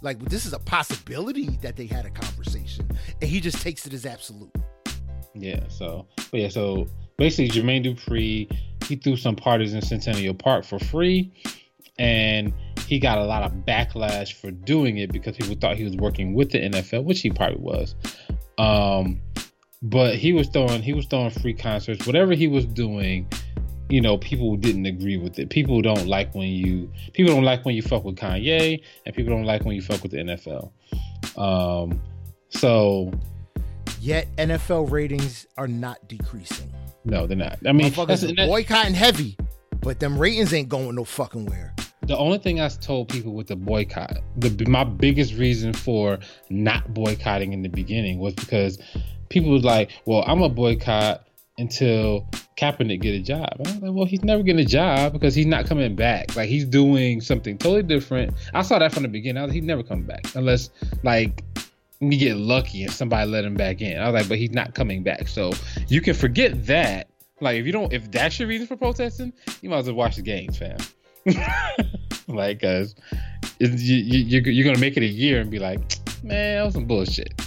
Like 0.00 0.18
this 0.20 0.46
is 0.46 0.54
a 0.54 0.58
possibility 0.58 1.58
that 1.60 1.76
they 1.76 1.86
had 1.86 2.06
a 2.06 2.10
conversation, 2.10 2.88
and 3.20 3.28
he 3.28 3.40
just 3.40 3.60
takes 3.60 3.86
it 3.86 3.92
as 3.92 4.06
absolute. 4.06 4.50
Yeah, 5.34 5.60
so 5.68 6.06
but 6.30 6.40
yeah, 6.40 6.48
so 6.48 6.88
basically 7.18 7.50
Jermaine 7.50 7.84
Dupri 7.84 8.50
he 8.86 8.96
threw 8.96 9.16
some 9.16 9.36
parties 9.36 9.74
in 9.74 9.82
Centennial 9.82 10.34
Park 10.34 10.64
for 10.64 10.78
free, 10.78 11.32
and 11.98 12.52
he 12.86 12.98
got 12.98 13.18
a 13.18 13.24
lot 13.24 13.42
of 13.42 13.52
backlash 13.52 14.32
for 14.34 14.50
doing 14.50 14.98
it 14.98 15.12
because 15.12 15.36
people 15.36 15.54
thought 15.54 15.76
he 15.76 15.84
was 15.84 15.96
working 15.96 16.34
with 16.34 16.50
the 16.50 16.58
NFL, 16.58 17.04
which 17.04 17.20
he 17.20 17.30
probably 17.30 17.60
was. 17.60 17.94
Um, 18.58 19.20
but 19.82 20.16
he 20.16 20.32
was 20.32 20.48
throwing 20.48 20.82
he 20.82 20.92
was 20.92 21.06
throwing 21.06 21.30
free 21.30 21.54
concerts, 21.54 22.06
whatever 22.06 22.34
he 22.34 22.48
was 22.48 22.66
doing. 22.66 23.28
You 23.88 24.00
know, 24.00 24.16
people 24.16 24.56
didn't 24.56 24.86
agree 24.86 25.18
with 25.18 25.38
it. 25.38 25.50
People 25.50 25.82
don't 25.82 26.06
like 26.06 26.34
when 26.34 26.48
you 26.48 26.90
people 27.12 27.34
don't 27.34 27.44
like 27.44 27.64
when 27.64 27.74
you 27.74 27.82
fuck 27.82 28.04
with 28.04 28.16
Kanye, 28.16 28.82
and 29.04 29.14
people 29.14 29.34
don't 29.34 29.44
like 29.44 29.64
when 29.64 29.74
you 29.74 29.82
fuck 29.82 30.02
with 30.02 30.12
the 30.12 30.18
NFL. 30.18 30.70
Um, 31.36 32.00
so 32.48 33.12
Yet 34.02 34.26
NFL 34.36 34.90
ratings 34.90 35.46
are 35.56 35.68
not 35.68 36.08
decreasing. 36.08 36.72
No, 37.04 37.26
they're 37.26 37.36
not. 37.36 37.58
I 37.66 37.72
mean, 37.72 37.90
that's- 37.92 38.24
are 38.24 38.34
boycotting 38.46 38.94
heavy, 38.94 39.36
but 39.80 40.00
them 40.00 40.18
ratings 40.18 40.52
ain't 40.52 40.68
going 40.68 40.94
no 40.94 41.04
fucking 41.04 41.46
where. 41.46 41.74
the 42.06 42.16
only 42.18 42.38
thing 42.38 42.60
I 42.60 42.68
told 42.68 43.08
people 43.08 43.32
with 43.32 43.46
the 43.46 43.56
boycott, 43.56 44.18
the 44.36 44.64
my 44.68 44.82
biggest 44.84 45.34
reason 45.34 45.72
for 45.72 46.18
not 46.50 46.92
boycotting 46.94 47.52
in 47.52 47.62
the 47.62 47.68
beginning 47.68 48.18
was 48.18 48.34
because 48.34 48.78
people 49.28 49.50
was 49.50 49.62
like, 49.64 49.90
"Well, 50.04 50.24
I'm 50.26 50.42
a 50.42 50.48
boycott 50.48 51.24
until 51.58 52.28
Kaepernick 52.56 53.00
get 53.02 53.14
a 53.14 53.20
job." 53.20 53.50
And 53.58 53.68
I 53.68 53.72
was 53.72 53.82
like, 53.82 53.92
"Well, 53.92 54.04
he's 54.06 54.24
never 54.24 54.42
getting 54.42 54.60
a 54.60 54.68
job 54.68 55.12
because 55.12 55.34
he's 55.34 55.46
not 55.46 55.66
coming 55.66 55.94
back. 55.94 56.34
Like 56.34 56.48
he's 56.48 56.64
doing 56.64 57.20
something 57.20 57.56
totally 57.56 57.84
different." 57.84 58.34
I 58.52 58.62
saw 58.62 58.78
that 58.80 58.92
from 58.92 59.04
the 59.04 59.08
beginning. 59.08 59.40
I 59.40 59.46
was, 59.46 59.54
he's 59.54 59.62
never 59.64 59.82
coming 59.84 60.04
back 60.04 60.24
unless 60.34 60.70
like 61.04 61.44
we 62.02 62.16
get 62.16 62.36
lucky 62.36 62.82
and 62.82 62.92
somebody 62.92 63.30
let 63.30 63.44
him 63.44 63.54
back 63.54 63.80
in. 63.80 63.98
I 63.98 64.10
was 64.10 64.20
like, 64.20 64.28
"But 64.28 64.38
he's 64.38 64.50
not 64.50 64.74
coming 64.74 65.02
back." 65.04 65.28
So 65.28 65.52
you 65.88 66.00
can 66.00 66.14
forget 66.14 66.66
that. 66.66 67.08
Like 67.40 67.58
if 67.58 67.66
you 67.66 67.72
don't, 67.72 67.92
if 67.92 68.10
that's 68.10 68.38
your 68.38 68.48
reason 68.48 68.66
for 68.66 68.76
protesting, 68.76 69.32
you 69.62 69.70
might 69.70 69.78
as 69.78 69.86
well 69.86 69.94
watch 69.94 70.16
the 70.16 70.22
games, 70.22 70.58
fam. 70.58 70.78
like, 72.28 72.60
cause 72.60 72.96
you, 73.60 73.68
you, 73.68 74.18
you're, 74.18 74.48
you're 74.48 74.64
gonna 74.64 74.78
make 74.78 74.96
it 74.96 75.04
a 75.04 75.08
year 75.08 75.40
and 75.40 75.50
be 75.50 75.60
like, 75.60 75.78
man, 76.24 76.58
that 76.58 76.64
was 76.64 76.74
some 76.74 76.86
bullshit. 76.86 77.40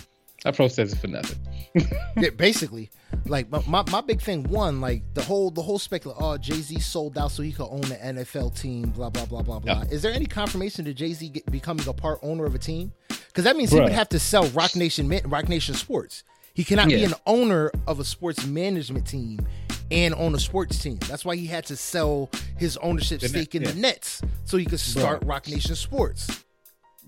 I 0.46 0.52
protested 0.52 1.00
for 1.00 1.08
nothing. 1.08 1.40
yeah, 2.18 2.30
basically, 2.30 2.90
like 3.26 3.50
my, 3.50 3.84
my, 3.92 4.02
big 4.02 4.22
thing 4.22 4.44
one, 4.44 4.80
like 4.80 5.02
the 5.16 5.24
whole 5.24 5.52
the 5.52 5.62
whole 5.62 5.80
speculation. 5.80 6.24
Oh, 6.24 6.38
Jay 6.38 6.62
Z 6.62 6.80
sold 6.80 7.18
out 7.18 7.32
so 7.32 7.44
he 7.44 7.52
could 7.52 7.68
own 7.68 7.82
the 7.82 7.96
NFL 7.96 8.58
team. 8.58 8.90
Blah 8.92 9.10
blah 9.10 9.26
blah 9.26 9.42
blah 9.42 9.60
blah. 9.60 9.82
Yeah. 9.82 9.90
Is 9.92 10.02
there 10.02 10.14
any 10.14 10.28
confirmation 10.28 10.86
that 10.86 10.94
Jay 10.94 11.12
Z 11.12 11.44
becoming 11.52 11.86
a 11.90 11.94
part 11.94 12.20
owner 12.22 12.46
of 12.46 12.56
a 12.56 12.60
team? 12.60 12.94
Because 13.36 13.44
that 13.44 13.58
means 13.58 13.70
he 13.70 13.82
would 13.82 13.92
have 13.92 14.08
to 14.10 14.20
sell 14.20 14.48
Roc 14.52 14.78
Nation 14.78 15.14
Roc 15.26 15.50
Nation 15.50 15.76
Sports. 15.76 16.24
He 16.54 16.64
cannot 16.64 16.88
be 16.88 17.04
an 17.04 17.16
owner 17.26 17.70
of 17.86 18.00
a 18.00 18.06
sports 18.06 18.46
management 18.46 19.06
team 19.06 19.46
and 19.92 20.16
own 20.16 20.34
a 20.36 20.40
sports 20.40 20.80
team. 20.80 21.00
That's 21.10 21.26
why 21.26 21.36
he 21.36 21.46
had 21.46 21.66
to 21.66 21.76
sell 21.76 22.30
his 22.58 22.78
ownership 22.78 23.20
The 23.20 23.28
stake 23.28 23.54
in 23.56 23.64
Nets, 23.64 23.74
the 23.74 23.82
Nets 23.82 24.22
so 24.46 24.56
he 24.56 24.64
could 24.64 24.80
start 24.80 25.22
Roc 25.26 25.50
Nation 25.50 25.76
Sports. 25.76 26.46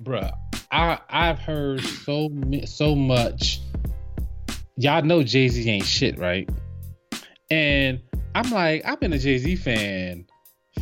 Bruh, 0.03 0.29
I 0.69 0.99
I've 1.09 1.39
heard 1.39 1.79
so 1.79 2.29
so 2.65 2.93
much. 2.93 3.61
Y'all 4.75 5.03
know 5.03 5.23
Jay 5.23 5.47
Z 5.47 5.69
ain't 5.69 5.85
shit, 5.85 6.19
right? 6.19 6.49
And 7.49 8.01
I'm 8.35 8.51
like, 8.51 8.85
I've 8.85 8.99
been 8.99 9.13
a 9.13 9.17
Jay 9.17 9.37
Z 9.37 9.55
fan 9.55 10.25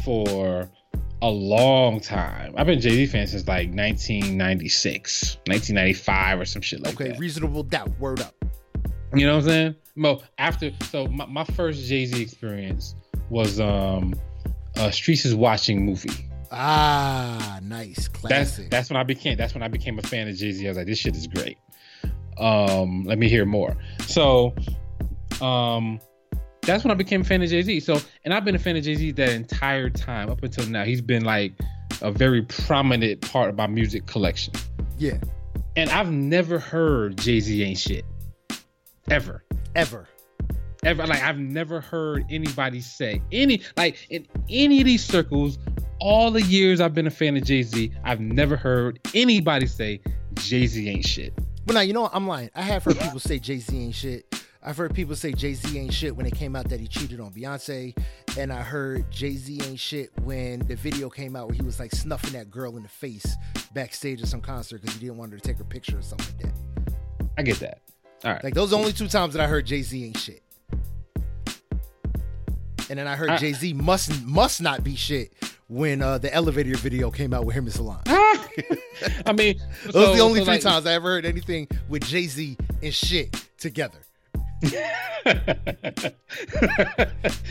for 0.03 0.71
a 1.21 1.29
long 1.29 1.99
time. 1.99 2.53
I've 2.57 2.67
been 2.67 2.79
Jay 2.81 2.91
Z 2.91 3.07
fan 3.07 3.27
since 3.27 3.47
like 3.47 3.69
1996, 3.69 5.37
1995, 5.47 6.39
or 6.39 6.45
some 6.45 6.61
shit 6.61 6.81
like 6.81 6.93
Okay, 6.95 7.05
that. 7.05 7.09
Okay, 7.11 7.19
reasonable 7.19 7.63
doubt. 7.63 7.89
Word 7.99 8.21
up. 8.21 8.35
You 9.13 9.25
know 9.25 9.33
what 9.35 9.43
I'm 9.43 9.49
saying? 9.49 9.75
Mo, 9.95 10.21
after 10.37 10.71
so 10.89 11.07
my, 11.07 11.25
my 11.25 11.43
first 11.45 11.85
Jay 11.87 12.05
Z 12.05 12.21
experience 12.21 12.95
was 13.29 13.59
um 13.59 14.13
uh 14.77 14.91
Streets 14.91 15.25
is 15.25 15.33
Watching 15.33 15.85
movie. 15.85 16.29
Ah, 16.51 17.59
nice. 17.63 18.07
classic. 18.07 18.29
That's 18.65 18.69
that's 18.69 18.89
when 18.89 18.97
I 18.97 19.03
became 19.03 19.37
that's 19.37 19.53
when 19.53 19.63
I 19.63 19.67
became 19.67 19.97
a 19.99 20.01
fan 20.01 20.27
of 20.27 20.35
Jay 20.35 20.51
Z. 20.51 20.65
I 20.65 20.69
was 20.69 20.77
like, 20.77 20.87
this 20.87 20.99
shit 20.99 21.15
is 21.15 21.27
great. 21.27 21.57
Um, 22.37 23.05
let 23.05 23.17
me 23.17 23.29
hear 23.29 23.45
more. 23.45 23.77
So, 24.07 24.53
um, 25.41 25.99
that's 26.65 26.83
when 26.83 26.91
I 26.91 26.95
became 26.95 27.21
a 27.21 27.23
fan 27.23 27.41
of 27.41 27.49
Jay 27.49 27.61
Z. 27.61 27.79
So, 27.81 27.97
and 28.23 28.33
I've 28.33 28.43
been 28.45 28.55
a 28.55 28.59
fan 28.59 28.75
of 28.75 28.83
Jay 28.83 28.95
Z 28.95 29.11
that 29.11 29.29
entire 29.29 29.89
time 29.89 30.29
up 30.29 30.43
until 30.43 30.65
now. 30.67 30.83
He's 30.83 31.01
been 31.01 31.23
like 31.23 31.53
a 32.01 32.11
very 32.11 32.41
prominent 32.41 33.21
part 33.21 33.49
of 33.49 33.55
my 33.55 33.67
music 33.67 34.05
collection. 34.05 34.53
yeah, 34.97 35.17
And 35.75 35.89
I've 35.91 36.11
never 36.11 36.59
heard 36.59 37.17
Jay 37.17 37.39
Z 37.39 37.63
ain't 37.63 37.77
shit, 37.77 38.03
ever. 39.09 39.43
ever. 39.75 40.07
Ever 40.83 41.07
like 41.07 41.23
I've 41.23 41.39
never 41.39 41.81
heard 41.81 42.25
anybody 42.29 42.79
say 42.79 43.19
any 43.31 43.61
like 43.75 44.05
in 44.11 44.27
any 44.49 44.81
of 44.81 44.85
these 44.85 45.03
circles, 45.03 45.57
all 45.99 46.29
the 46.29 46.43
years 46.43 46.79
I've 46.79 46.93
been 46.93 47.07
a 47.07 47.11
fan 47.11 47.35
of 47.37 47.43
Jay 47.43 47.63
Z, 47.63 47.91
I've 48.03 48.19
never 48.19 48.55
heard 48.55 48.99
anybody 49.15 49.65
say 49.65 49.99
Jay 50.35 50.67
Z 50.67 50.87
ain't 50.87 51.03
shit. 51.05 51.33
But 51.65 51.73
now 51.73 51.79
you 51.81 51.93
know 51.93 52.01
what? 52.03 52.11
I'm 52.13 52.27
lying. 52.27 52.51
I 52.53 52.61
have 52.61 52.83
heard 52.83 52.99
people 52.99 53.19
say 53.19 53.39
Jay 53.39 53.57
Z 53.57 53.75
ain't 53.75 53.95
shit. 53.95 54.31
I've 54.67 54.77
heard 54.77 54.95
people 54.95 55.15
say 55.15 55.31
Jay 55.31 55.53
Z 55.53 55.77
ain't 55.77 55.93
shit 55.93 56.15
when 56.15 56.25
it 56.25 56.33
came 56.33 56.55
out 56.55 56.67
that 56.69 56.79
he 56.79 56.87
cheated 56.87 57.19
on 57.19 57.31
Beyonce, 57.31 57.95
and 58.37 58.51
I 58.51 58.63
heard 58.63 59.09
Jay 59.11 59.33
Z 59.35 59.61
ain't 59.63 59.79
shit 59.79 60.09
when 60.23 60.59
the 60.67 60.75
video 60.75 61.07
came 61.07 61.35
out 61.35 61.47
where 61.47 61.55
he 61.55 61.61
was 61.61 61.79
like 61.79 61.91
snuffing 61.91 62.33
that 62.33 62.49
girl 62.49 62.75
in 62.75 62.81
the 62.81 62.89
face 62.89 63.27
backstage 63.75 64.23
at 64.23 64.27
some 64.27 64.41
concert 64.41 64.81
because 64.81 64.95
he 64.95 65.01
didn't 65.05 65.17
want 65.17 65.31
her 65.31 65.37
to 65.37 65.47
take 65.47 65.57
her 65.59 65.63
picture 65.63 65.99
or 65.99 66.01
something 66.01 66.27
like 66.35 66.51
that. 66.51 66.93
I 67.37 67.43
get 67.43 67.59
that. 67.59 67.81
All 68.23 68.31
right. 68.33 68.43
Like 68.43 68.55
those 68.55 68.69
are 68.69 68.77
the 68.77 68.77
only 68.79 68.93
two 68.93 69.07
times 69.07 69.35
that 69.35 69.41
I 69.43 69.47
heard 69.47 69.67
Jay 69.67 69.83
Z 69.83 70.03
ain't 70.03 70.17
shit. 70.17 70.41
And 72.89 72.99
then 72.99 73.07
I 73.07 73.15
heard 73.15 73.37
Jay 73.39 73.53
Z 73.53 73.73
must 73.73 74.23
must 74.25 74.61
not 74.63 74.83
be 74.83 74.95
shit 74.95 75.33
when 75.67 76.01
uh, 76.01 76.17
the 76.17 76.33
elevator 76.33 76.75
video 76.77 77.11
came 77.11 77.33
out 77.35 77.45
with 77.45 77.55
him 77.55 77.65
and 77.65 77.73
Solange. 77.73 78.01
I 78.07 79.33
mean, 79.33 79.59
Those 79.85 79.93
so- 79.93 80.11
are 80.11 80.15
the 80.15 80.21
only 80.21 80.39
so, 80.39 80.45
three 80.45 80.53
like- 80.55 80.61
times 80.61 80.87
I 80.87 80.93
ever 80.93 81.09
heard 81.09 81.25
anything 81.25 81.67
with 81.87 82.03
Jay 82.05 82.23
Z 82.25 82.57
and 82.81 82.93
shit 82.93 83.47
together. 83.59 83.99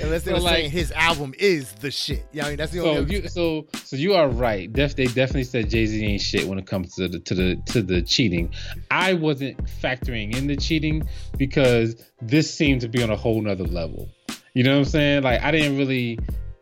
Unless 0.02 0.22
they 0.24 0.31
So, 0.31 0.32
were 0.35 0.40
like- 0.40 0.56
saying 0.56 0.70
his 0.70 0.93
album 0.93 1.35
is 1.39 1.72
the 1.74 1.90
shit. 1.90 2.26
Yeah, 2.32 2.47
I 2.47 2.48
mean 2.51 2.56
that's 2.56 2.72
the 2.72 2.78
so 2.78 2.86
only. 2.90 3.01
other- 3.02 3.12
you 3.12 3.28
so 3.28 3.66
so 3.85 3.97
you 3.97 4.14
are 4.14 4.28
right. 4.28 4.72
Def, 4.72 4.97
they 4.97 5.06
definitely 5.06 5.44
said 5.44 5.70
Jay 5.70 5.86
Z 5.86 6.05
ain't 6.05 6.20
shit 6.22 6.47
when 6.47 6.59
it 6.59 6.66
comes 6.66 6.94
to 6.97 7.09
the 7.09 7.18
to 7.20 7.35
the 7.35 7.56
to 7.66 7.82
the 7.82 8.02
cheating. 8.02 8.51
I 8.90 9.14
wasn't 9.14 9.62
factoring 9.82 10.35
in 10.36 10.47
the 10.47 10.56
cheating 10.56 11.06
because 11.36 11.97
this 12.22 12.52
seemed 12.52 12.81
to 12.82 12.89
be 12.89 13.02
on 13.02 13.10
a 13.10 13.16
whole 13.16 13.40
nother 13.40 13.64
level. 13.64 14.09
You 14.55 14.62
know 14.64 14.72
what 14.72 14.78
I'm 14.78 14.85
saying? 14.86 15.22
Like 15.24 15.43
I 15.43 15.51
didn't 15.51 15.76
really 15.76 16.18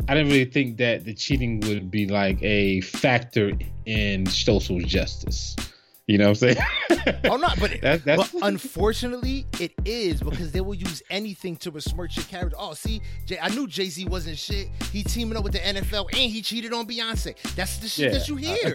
I 0.08 0.14
didn't 0.14 0.32
really 0.32 0.46
think 0.46 0.78
that 0.78 1.04
the 1.04 1.14
cheating 1.14 1.60
would 1.60 1.90
be 1.90 2.06
like 2.06 2.42
a 2.42 2.80
factor 2.80 3.52
in 3.86 4.26
social 4.26 4.80
justice. 4.80 5.54
You 6.08 6.18
know 6.18 6.30
what 6.30 6.42
I'm 6.42 6.54
saying? 6.54 6.56
oh 7.26 7.36
no, 7.36 7.48
but, 7.60 7.70
That- 7.82 8.04
that's- 8.04 8.32
but 8.32 8.42
unfortunately, 8.42 9.46
it 9.60 9.72
is 9.84 10.20
because 10.20 10.50
they 10.52 10.60
will 10.60 10.74
use 10.74 11.02
anything 11.10 11.56
to 11.58 11.70
besmirch 11.70 12.16
your 12.16 12.24
character. 12.26 12.56
Oh, 12.58 12.74
see, 12.74 13.00
Jay, 13.26 13.38
I 13.40 13.48
knew 13.48 13.66
Jay 13.68 13.88
Z 13.88 14.04
wasn't 14.06 14.36
shit. 14.38 14.68
He 14.92 15.02
teaming 15.04 15.36
up 15.36 15.44
with 15.44 15.52
the 15.52 15.60
NFL 15.60 16.06
and 16.12 16.30
he 16.30 16.42
cheated 16.42 16.72
on 16.72 16.86
Beyonce. 16.86 17.36
That's 17.54 17.76
the 17.78 17.88
shit 17.88 18.12
Yeah. 18.12 18.18
that 18.18 18.28
you 18.28 18.36
hear. 18.36 18.74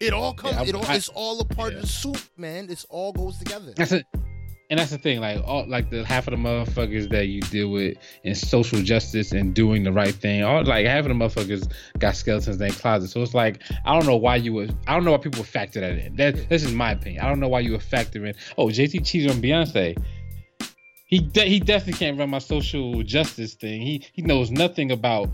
It 0.00 0.12
all 0.12 0.34
comes. 0.34 0.54
Yeah, 0.54 0.60
I- 0.60 0.64
it 0.66 0.74
all. 0.74 0.86
I- 0.86 0.96
it's 0.96 1.08
all 1.08 1.40
a 1.40 1.44
part 1.44 1.72
of 1.74 1.80
the 1.80 1.86
soup, 1.86 2.18
man. 2.36 2.66
It's 2.68 2.84
all 2.90 3.12
goes 3.12 3.38
together. 3.38 3.72
That's 3.74 3.92
it. 3.92 4.06
And 4.68 4.80
that's 4.80 4.90
the 4.90 4.98
thing, 4.98 5.20
like 5.20 5.40
all 5.46 5.64
like 5.68 5.90
the 5.90 6.04
half 6.04 6.26
of 6.26 6.32
the 6.32 6.36
motherfuckers 6.36 7.08
that 7.10 7.26
you 7.26 7.40
deal 7.42 7.68
with 7.70 7.96
in 8.24 8.34
social 8.34 8.82
justice 8.82 9.30
and 9.30 9.54
doing 9.54 9.84
the 9.84 9.92
right 9.92 10.14
thing, 10.14 10.42
all 10.42 10.64
like 10.64 10.86
half 10.86 11.04
of 11.04 11.08
the 11.08 11.14
motherfuckers 11.14 11.70
got 12.00 12.16
skeletons 12.16 12.56
in 12.56 12.58
their 12.58 12.70
closet. 12.70 13.08
So 13.08 13.22
it's 13.22 13.34
like 13.34 13.62
I 13.84 13.94
don't 13.94 14.06
know 14.06 14.16
why 14.16 14.36
you 14.36 14.52
would 14.54 14.74
I 14.88 14.94
don't 14.94 15.04
know 15.04 15.12
why 15.12 15.18
people 15.18 15.38
would 15.38 15.48
factor 15.48 15.80
that 15.80 15.92
in. 15.92 16.16
That 16.16 16.48
this 16.48 16.64
is 16.64 16.72
my 16.72 16.92
opinion. 16.92 17.24
I 17.24 17.28
don't 17.28 17.38
know 17.38 17.48
why 17.48 17.60
you 17.60 17.72
would 17.72 17.82
factor 17.82 18.26
in. 18.26 18.34
Oh, 18.58 18.68
Jay 18.70 18.86
Z 18.86 18.98
cheated 19.00 19.30
on 19.30 19.40
Beyonce. 19.40 19.96
He 21.06 21.20
de- 21.20 21.48
he 21.48 21.60
definitely 21.60 21.98
can't 22.00 22.18
run 22.18 22.30
my 22.30 22.40
social 22.40 23.04
justice 23.04 23.54
thing. 23.54 23.82
He 23.82 24.04
he 24.12 24.22
knows 24.22 24.50
nothing 24.50 24.90
about 24.90 25.30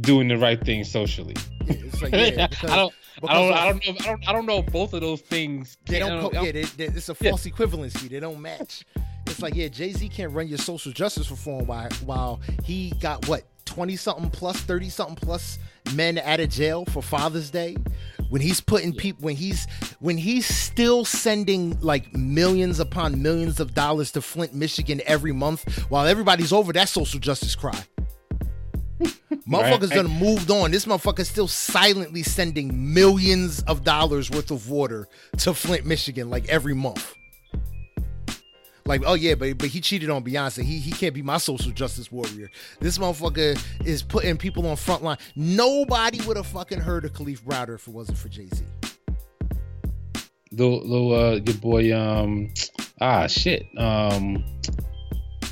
doing 0.00 0.26
the 0.26 0.38
right 0.38 0.60
thing 0.60 0.82
socially. 0.82 1.36
Yeah, 1.66 1.76
it's 1.78 2.02
like 2.02 2.12
yeah, 2.12 2.48
because, 2.48 2.70
I 2.70 2.76
don't 2.76 2.94
I 3.26 3.34
don't 3.34 3.52
I 3.52 3.66
don't 3.72 3.84
know 3.86 3.92
I 4.00 4.04
don't 4.06 4.28
I 4.28 4.32
don't 4.32 4.46
know 4.46 4.58
if 4.58 4.66
both 4.66 4.92
of 4.94 5.00
those 5.00 5.20
things. 5.20 5.76
They 5.86 5.98
don't. 5.98 6.20
Co- 6.32 6.42
yeah, 6.42 6.52
they, 6.52 6.62
they, 6.62 6.84
it's 6.86 7.08
a 7.08 7.16
Yeah. 7.20 7.30
false 7.30 7.46
equivalency. 7.46 8.08
They 8.08 8.20
don't 8.20 8.40
match. 8.40 8.84
It's 9.26 9.40
like 9.42 9.54
yeah, 9.54 9.68
Jay 9.68 9.92
Z 9.92 10.08
can't 10.08 10.32
run 10.32 10.48
your 10.48 10.58
social 10.58 10.92
justice 10.92 11.30
reform 11.30 11.66
while 11.66 11.88
while 12.04 12.40
he 12.64 12.90
got 13.00 13.28
what 13.28 13.44
twenty 13.64 13.96
something 13.96 14.30
plus, 14.30 14.56
thirty 14.60 14.88
something 14.88 15.16
plus 15.16 15.58
men 15.94 16.18
out 16.18 16.40
of 16.40 16.48
jail 16.50 16.84
for 16.86 17.02
Father's 17.02 17.50
Day. 17.50 17.76
When 18.30 18.40
he's 18.40 18.60
putting 18.62 18.94
people, 18.94 19.22
when 19.24 19.36
he's 19.36 19.66
when 20.00 20.16
he's 20.16 20.46
still 20.46 21.04
sending 21.04 21.78
like 21.80 22.12
millions 22.14 22.80
upon 22.80 23.20
millions 23.22 23.60
of 23.60 23.74
dollars 23.74 24.10
to 24.12 24.22
Flint, 24.22 24.54
Michigan 24.54 25.00
every 25.06 25.32
month, 25.32 25.68
while 25.90 26.06
everybody's 26.06 26.52
over 26.52 26.72
that 26.72 26.88
social 26.88 27.20
justice 27.20 27.54
cry. 27.54 27.78
Motherfuckers 29.48 29.90
Right. 29.90 29.96
done 29.96 30.08
moved 30.18 30.50
on. 30.50 30.70
This 30.70 30.84
motherfucker's 30.86 31.28
still 31.28 31.48
silently 31.48 32.22
sending 32.22 32.92
millions 32.94 33.62
of 33.62 33.84
dollars 33.84 34.30
worth 34.30 34.50
of 34.50 34.68
water 34.68 35.08
to 35.38 35.54
Flint, 35.54 35.84
Michigan, 35.86 36.30
like 36.30 36.48
every 36.48 36.74
month. 36.74 37.14
Like, 38.84 39.02
oh 39.06 39.14
yeah, 39.14 39.34
but 39.36 39.58
but 39.58 39.68
he 39.68 39.80
cheated 39.80 40.10
on 40.10 40.24
Beyonce. 40.24 40.62
He 40.64 40.78
he 40.78 40.90
can't 40.90 41.14
be 41.14 41.22
my 41.22 41.38
social 41.38 41.70
justice 41.70 42.10
warrior. 42.10 42.50
This 42.80 42.98
motherfucker 42.98 43.56
is 43.86 44.02
putting 44.02 44.36
people 44.36 44.66
on 44.66 44.76
front 44.76 45.02
line. 45.04 45.18
Nobody 45.36 46.20
would 46.22 46.36
have 46.36 46.48
fucking 46.48 46.80
heard 46.80 47.04
of 47.04 47.12
Kalief 47.12 47.42
Browder 47.42 47.76
if 47.76 47.86
it 47.86 47.92
wasn't 47.94 48.18
for 48.18 48.28
Jay 48.28 48.48
Z. 48.52 48.64
little, 50.50 50.80
little 50.80 51.14
uh 51.14 51.34
your 51.36 51.56
boy 51.58 51.96
um 51.96 52.52
ah 53.00 53.26
shit 53.28 53.66
um 53.78 54.44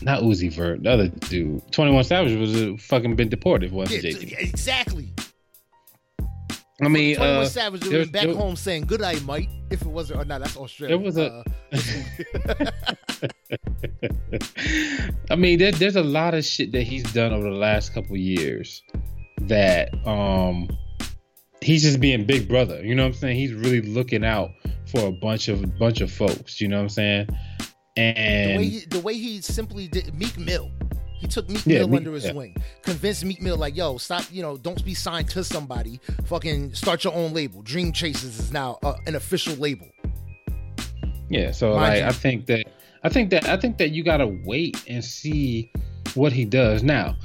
not 0.03 0.23
Uzi 0.23 0.51
Vert 0.53 0.83
the 0.83 0.91
other 0.91 1.09
dude 1.09 1.61
Twenty 1.73 1.93
One 1.93 2.05
Savage 2.05 2.37
was 2.39 2.55
uh, 2.61 2.77
fucking 2.79 3.17
been 3.17 3.29
deported 3.29 3.73
wasn't 3.73 4.03
Yeah, 4.05 4.11
Jay 4.13 4.37
exactly. 4.39 5.13
I 6.83 6.89
mean 6.89 7.17
Twenty 7.17 7.33
One 7.35 7.43
uh, 7.43 7.47
Savage 7.47 7.83
would 7.83 7.91
there 7.93 7.99
have 8.01 8.09
was- 8.09 8.11
back 8.13 8.23
there- 8.27 8.35
home 8.35 8.57
saying 8.57 8.85
good 8.87 9.03
eye, 9.03 9.19
mate. 9.21 9.49
If 9.71 9.83
it 9.83 9.89
wasn't, 9.89 10.21
or 10.21 10.25
not, 10.25 10.41
that's 10.41 10.57
Australia. 10.57 10.97
There 10.97 11.05
was 11.05 11.17
a- 11.17 11.45
Uh, 11.73 13.21
I 15.31 15.37
mean 15.37 15.59
there, 15.59 15.73
there's 15.73 15.97
a 15.97 16.03
lot 16.03 16.35
of 16.35 16.45
shit 16.45 16.73
that 16.73 16.83
he's 16.83 17.03
done 17.13 17.33
over 17.33 17.45
the 17.49 17.57
last 17.57 17.93
couple 17.95 18.17
years 18.17 18.83
that 19.43 19.91
um 20.07 20.69
he's 21.61 21.83
just 21.83 22.01
being 22.01 22.25
big 22.25 22.49
brother 22.49 22.83
you 22.85 22.95
know 22.95 23.03
what 23.05 23.09
I'm 23.15 23.15
saying 23.15 23.37
he's 23.37 23.53
really 23.53 23.81
looking 23.83 24.25
out 24.25 24.51
for 24.87 25.07
a 25.07 25.13
bunch 25.13 25.49
of 25.49 25.79
bunch 25.79 26.01
of 26.01 26.11
folks 26.11 26.61
you 26.61 26.69
know 26.69 26.77
what 26.77 26.83
I'm 26.85 26.89
saying 26.89 27.29
the 27.97 28.03
and 28.03 28.59
way 28.59 28.65
he, 28.67 28.85
the 28.87 29.01
way 29.01 29.15
he 29.15 29.41
simply 29.41 29.89
did 29.89 30.15
Meek 30.15 30.39
Mill. 30.39 30.71
He 31.19 31.27
took 31.27 31.49
Meek 31.51 31.67
Yeah, 31.67 31.81
Mill 31.81 31.89
Meek- 31.89 31.99
under 31.99 32.13
his 32.13 32.25
yeah. 32.25 32.33
wing, 32.33 32.57
convinced 32.83 33.25
Meek 33.25 33.43
Mill 33.43 33.57
like, 33.57 33.77
"Yo, 33.77 33.99
stop! 33.99 34.25
You 34.33 34.41
know, 34.43 34.57
don't 34.57 34.83
be 34.85 34.95
signed 34.95 35.29
to 35.31 35.45
somebody. 35.45 36.01
Fucking 36.27 36.73
start 36.75 37.05
your 37.05 37.13
own 37.15 37.35
label. 37.35 37.61
Dream 37.63 37.93
Chasers 37.93 38.39
is 38.39 38.53
now 38.53 38.79
uh, 38.83 38.95
an 39.07 39.17
official 39.17 39.55
label." 39.57 39.87
Yeah, 41.29 41.51
so 41.53 41.75
Mind 41.75 41.81
like 41.83 41.99
you. 41.99 42.05
I 42.07 42.13
think 42.13 42.47
that 42.47 42.67
I 43.05 43.09
think 43.09 43.31
that 43.31 43.49
I 43.49 43.57
think 43.57 43.79
that 43.79 43.91
you 43.91 44.03
gotta 44.03 44.27
wait 44.45 44.83
and 44.89 45.05
see 45.05 45.71
what 46.15 46.33
he 46.33 46.45
does. 46.45 46.83
Now, 46.83 47.17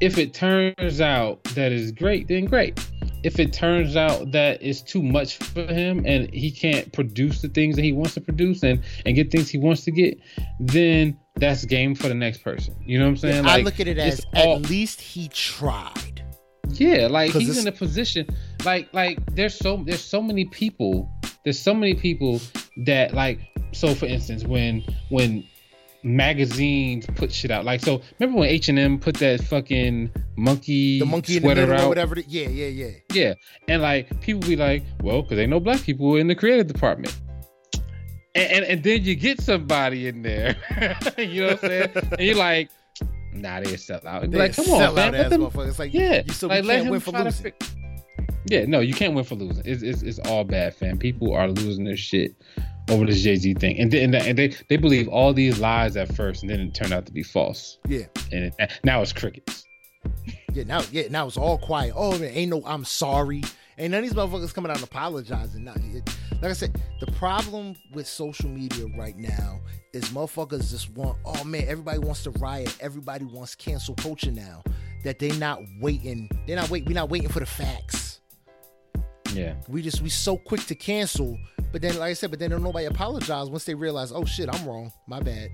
if 0.00 0.18
it 0.18 0.32
turns 0.34 1.00
out 1.00 1.44
that 1.54 1.70
is 1.70 1.92
great, 1.92 2.28
then 2.28 2.46
great. 2.46 2.78
If 3.24 3.40
it 3.40 3.52
turns 3.52 3.96
out 3.96 4.32
that 4.32 4.58
it's 4.62 4.82
too 4.82 5.02
much 5.02 5.36
for 5.38 5.66
him 5.66 6.04
and 6.06 6.32
he 6.32 6.50
can't 6.50 6.92
produce 6.92 7.40
the 7.42 7.48
things 7.48 7.74
that 7.76 7.82
he 7.82 7.92
wants 7.92 8.14
to 8.14 8.20
produce 8.20 8.62
and 8.62 8.82
and 9.06 9.16
get 9.16 9.30
things 9.30 9.48
he 9.48 9.58
wants 9.58 9.82
to 9.84 9.90
get, 9.90 10.18
then 10.60 11.18
that's 11.36 11.64
game 11.64 11.94
for 11.94 12.08
the 12.08 12.14
next 12.14 12.38
person. 12.44 12.74
You 12.84 12.98
know 12.98 13.06
what 13.06 13.10
I'm 13.12 13.16
saying? 13.16 13.44
I 13.46 13.56
Like, 13.56 13.64
look 13.64 13.80
at 13.80 13.88
it 13.88 13.98
as 13.98 14.20
all- 14.36 14.56
at 14.56 14.68
least 14.70 15.00
he 15.00 15.28
tried. 15.28 16.22
yeah, 16.68 17.06
like 17.08 17.32
he's 17.32 17.58
in 17.58 17.66
a 17.66 17.72
position 17.72 18.26
like 18.64 18.88
like 18.94 19.18
there's 19.34 19.54
so 19.54 19.82
there's 19.86 20.02
so 20.02 20.22
many 20.22 20.44
people 20.46 21.10
there's 21.44 21.58
so 21.60 21.74
many 21.74 21.94
people 21.94 22.40
that 22.86 23.12
like 23.14 23.38
so 23.72 23.94
for 23.94 24.06
instance 24.06 24.44
when 24.44 24.82
when 25.10 25.44
magazines 26.04 27.06
put 27.16 27.32
shit 27.32 27.50
out. 27.50 27.64
Like 27.64 27.80
so, 27.80 28.00
remember 28.18 28.40
when 28.40 28.48
H 28.50 28.68
and 28.68 28.78
M 28.78 28.98
put 28.98 29.16
that 29.16 29.42
fucking 29.42 30.10
monkey 30.36 30.98
The 31.00 31.06
monkey 31.06 31.36
in 31.36 31.42
the 31.42 31.46
sweater 31.46 31.60
middle 31.62 31.74
or 31.76 31.78
out? 31.84 31.88
whatever. 31.88 32.18
it- 32.18 32.28
Yeah, 32.28 32.48
yeah, 32.48 32.66
yeah. 32.68 32.90
Yeah, 33.12 33.34
and 33.68 33.82
like 33.82 34.20
people 34.20 34.46
be 34.48 34.56
like, 34.56 34.84
well, 35.02 35.22
because 35.22 35.36
they 35.36 35.46
know 35.46 35.60
black 35.60 35.82
people 35.82 36.16
in 36.16 36.28
the 36.28 36.34
creative 36.34 36.66
department. 36.66 37.18
And, 38.36 38.52
and 38.52 38.64
and 38.64 38.82
then 38.82 39.04
you 39.04 39.14
get 39.14 39.40
somebody 39.40 40.08
in 40.08 40.22
there, 40.22 40.56
you 41.18 41.42
know 41.42 41.46
what 41.52 41.64
I'm 41.64 41.70
saying? 41.70 41.90
And 41.94 42.20
you're 42.20 42.34
like, 42.36 42.68
nah, 43.32 43.60
they 43.60 43.76
sell 43.76 44.00
out. 44.06 44.28
They 44.30 44.38
like, 44.38 44.56
come 44.56 44.64
on, 44.70 44.78
sell 44.80 44.92
man. 44.94 45.14
out 45.14 45.30
let 45.30 45.30
them- 45.30 45.50
It's 45.68 45.78
like, 45.78 45.94
yeah, 45.94 46.22
you 46.26 46.32
so 46.32 46.48
like, 46.48 46.64
let 46.64 46.84
him 46.84 47.00
try 47.00 47.22
to 47.24 47.30
fi- 47.30 47.52
yeah, 48.46 48.64
no, 48.66 48.80
you 48.80 48.94
can't 48.94 49.14
win 49.14 49.24
for 49.24 49.34
losing. 49.34 49.64
It's, 49.64 49.82
it's 49.82 50.02
it's 50.02 50.18
all 50.20 50.44
bad, 50.44 50.74
fam. 50.74 50.98
People 50.98 51.34
are 51.34 51.48
losing 51.48 51.84
their 51.84 51.96
shit 51.96 52.34
over 52.90 53.06
this 53.06 53.22
Jay 53.22 53.36
Z 53.36 53.54
thing, 53.54 53.78
and 53.78 53.90
then 53.90 54.14
and 54.14 54.38
they 54.38 54.54
they 54.68 54.76
believe 54.76 55.08
all 55.08 55.32
these 55.32 55.58
lies 55.60 55.96
at 55.96 56.14
first, 56.14 56.42
and 56.42 56.50
then 56.50 56.60
it 56.60 56.74
turned 56.74 56.92
out 56.92 57.06
to 57.06 57.12
be 57.12 57.22
false. 57.22 57.78
Yeah. 57.88 58.06
And 58.32 58.52
it, 58.58 58.72
now 58.84 59.00
it's 59.00 59.12
crickets. 59.12 59.64
Yeah, 60.52 60.64
now 60.64 60.82
yeah, 60.92 61.08
now 61.10 61.26
it's 61.26 61.36
all 61.36 61.58
quiet. 61.58 61.94
Oh 61.96 62.18
man, 62.18 62.30
ain't 62.34 62.50
no 62.50 62.62
I'm 62.66 62.84
sorry. 62.84 63.42
Ain't 63.76 63.90
none 63.90 64.04
of 64.04 64.08
these 64.08 64.14
motherfuckers 64.14 64.54
coming 64.54 64.70
out 64.70 64.76
and 64.76 64.84
apologizing. 64.84 65.64
Now, 65.64 65.74
it, 65.74 66.08
like 66.40 66.50
I 66.50 66.52
said, 66.52 66.80
the 67.00 67.10
problem 67.12 67.74
with 67.92 68.06
social 68.06 68.48
media 68.48 68.86
right 68.96 69.16
now 69.16 69.58
is 69.92 70.04
motherfuckers 70.10 70.70
just 70.70 70.90
want, 70.90 71.18
oh 71.24 71.42
man, 71.42 71.64
everybody 71.66 71.98
wants 71.98 72.22
to 72.22 72.30
riot, 72.32 72.76
everybody 72.80 73.24
wants 73.24 73.56
cancel 73.56 73.96
culture 73.96 74.30
now. 74.30 74.62
That 75.02 75.18
they 75.18 75.32
not 75.38 75.60
waiting, 75.80 76.30
they're 76.46 76.56
not 76.56 76.70
wait, 76.70 76.86
we're 76.86 76.94
not 76.94 77.10
waiting 77.10 77.28
for 77.28 77.40
the 77.40 77.46
facts. 77.46 78.13
Yeah, 79.32 79.54
We 79.68 79.82
just 79.82 80.00
we 80.02 80.10
so 80.10 80.36
quick 80.36 80.64
to 80.66 80.74
cancel, 80.74 81.36
but 81.72 81.82
then 81.82 81.98
like 81.98 82.10
I 82.10 82.12
said, 82.12 82.30
but 82.30 82.38
then 82.38 82.50
nobody 82.50 82.86
apologize 82.86 83.48
once 83.50 83.64
they 83.64 83.74
realize, 83.74 84.12
oh 84.12 84.24
shit, 84.24 84.48
I'm 84.52 84.66
wrong, 84.66 84.92
my 85.08 85.20
bad. 85.20 85.50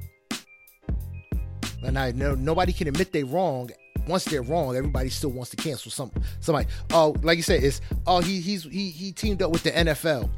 And 1.83 1.99
I 1.99 2.13
know 2.13 2.35
nobody 2.35 2.73
can 2.73 2.89
admit 2.89 3.13
they 3.13 3.25
wrong. 3.25 3.71
Once 4.07 4.25
they're 4.25 4.43
wrong, 4.43 4.77
everybody 4.77 5.09
still 5.09 5.31
wants 5.31 5.51
to 5.51 5.57
cancel 5.57 5.91
some 5.91 6.11
somebody. 6.41 6.69
Oh, 6.93 7.15
like 7.23 7.37
you 7.37 7.43
said, 7.43 7.63
it's 7.65 7.81
oh 8.07 8.21
he 8.21 8.41
he's 8.41 8.65
he 8.65 8.91
he 8.91 9.13
teamed 9.13 9.41
up 9.43 9.51
with 9.51 9.63
the 9.63 9.71
NFL. 9.71 10.29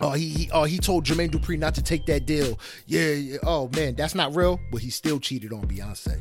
Oh 0.00 0.12
he, 0.12 0.28
he 0.28 0.50
oh 0.52 0.64
he 0.64 0.78
told 0.78 1.04
Jermaine 1.04 1.30
Dupri 1.30 1.58
not 1.58 1.74
to 1.74 1.82
take 1.82 2.06
that 2.06 2.26
deal. 2.26 2.58
Yeah, 2.86 3.10
yeah. 3.12 3.38
Oh 3.42 3.68
man, 3.74 3.94
that's 3.96 4.14
not 4.14 4.34
real. 4.34 4.58
But 4.70 4.80
he 4.80 4.90
still 4.90 5.20
cheated 5.20 5.52
on 5.52 5.66
Beyonce. 5.66 6.20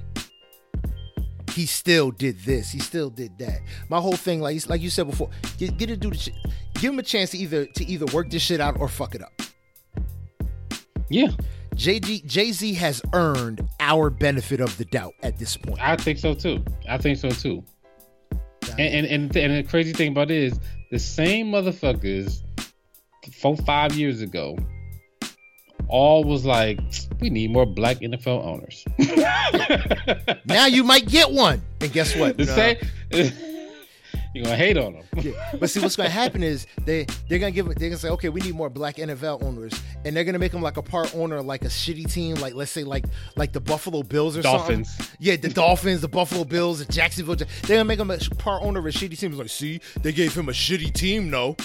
He 1.51 1.65
still 1.65 2.11
did 2.11 2.39
this. 2.39 2.71
He 2.71 2.79
still 2.79 3.09
did 3.09 3.37
that. 3.39 3.59
My 3.89 3.99
whole 3.99 4.15
thing, 4.15 4.39
like 4.41 4.67
like 4.69 4.81
you 4.81 4.89
said 4.89 5.07
before, 5.07 5.29
get 5.57 5.77
get 5.77 5.87
to 5.87 5.97
do 5.97 6.09
the 6.09 6.17
shit. 6.17 6.35
Give 6.75 6.93
him 6.93 6.99
a 6.99 7.03
chance 7.03 7.31
to 7.31 7.37
either 7.37 7.65
to 7.65 7.85
either 7.85 8.05
work 8.13 8.29
this 8.29 8.41
shit 8.41 8.61
out 8.61 8.79
or 8.79 8.87
fuck 8.87 9.15
it 9.15 9.21
up. 9.21 9.31
yeah, 11.09 11.27
JG 11.75 12.25
Jay 12.25 12.51
Z 12.51 12.73
has 12.75 13.01
earned 13.13 13.67
our 13.79 14.09
benefit 14.09 14.61
of 14.61 14.77
the 14.77 14.85
doubt 14.85 15.13
at 15.23 15.37
this 15.37 15.57
point. 15.57 15.79
I 15.81 15.95
think 15.97 16.19
so 16.19 16.33
too. 16.33 16.63
I 16.87 16.97
think 16.97 17.17
so 17.17 17.29
too. 17.29 17.63
And 18.77 18.79
and 18.79 19.05
and, 19.07 19.35
and 19.35 19.57
the 19.57 19.63
crazy 19.69 19.91
thing 19.91 20.11
about 20.11 20.31
it 20.31 20.37
is 20.37 20.59
the 20.89 20.99
same 20.99 21.47
motherfuckers 21.51 22.43
four 23.33 23.57
five 23.57 23.93
years 23.95 24.21
ago 24.21 24.57
all 25.87 26.23
was 26.23 26.45
like, 26.45 26.79
we 27.19 27.29
need 27.29 27.51
more 27.51 27.65
black 27.65 27.97
NFL 27.99 28.43
owners. 28.45 28.85
now 30.45 30.65
you 30.65 30.83
might 30.83 31.07
get 31.07 31.31
one, 31.31 31.61
and 31.81 31.91
guess 31.91 32.15
what? 32.15 32.37
the 32.37 32.45
Nah. 32.45 32.55
same. 32.55 33.31
You're 34.33 34.45
gonna 34.45 34.55
hate 34.55 34.77
on 34.77 34.93
them. 34.93 35.03
Yeah. 35.21 35.31
But 35.59 35.69
see, 35.69 35.81
what's 35.81 35.97
to 35.97 36.07
happen 36.07 36.41
is 36.41 36.65
they 36.85 37.05
they're 37.27 37.37
gonna 37.37 37.51
give 37.51 37.65
them, 37.65 37.75
they're 37.77 37.89
gonna 37.89 37.99
say, 37.99 38.07
okay, 38.11 38.29
we 38.29 38.39
need 38.39 38.55
more 38.55 38.69
black 38.69 38.95
NFL 38.95 39.43
owners, 39.43 39.73
and 40.05 40.15
they're 40.15 40.23
gonna 40.23 40.39
make 40.39 40.53
them 40.53 40.61
like 40.61 40.77
a 40.77 40.81
part 40.81 41.13
owner, 41.13 41.41
like 41.41 41.63
a 41.65 41.67
shitty 41.67 42.09
team, 42.09 42.35
like 42.35 42.53
let's 42.53 42.71
say 42.71 42.85
like 42.85 43.03
like 43.35 43.51
the 43.51 43.59
Buffalo 43.59 44.03
Bills 44.03 44.37
or 44.37 44.41
Dolphins. 44.41 44.89
something. 44.95 45.17
Yeah, 45.19 45.35
the 45.35 45.49
Dolphins, 45.49 45.99
the 45.99 46.07
Buffalo 46.07 46.45
Bills, 46.45 46.79
the 46.85 46.89
Jacksonville. 46.91 47.35
They're 47.35 47.47
gonna 47.67 47.83
make 47.83 47.99
him 47.99 48.09
a 48.09 48.17
part 48.37 48.63
owner 48.63 48.79
of 48.79 48.85
a 48.85 48.89
shitty 48.89 49.19
team. 49.19 49.31
It's 49.31 49.39
like, 49.39 49.49
see, 49.49 49.81
they 50.01 50.13
gave 50.13 50.33
him 50.33 50.47
a 50.47 50.53
shitty 50.53 50.93
team, 50.93 51.29
no. 51.29 51.57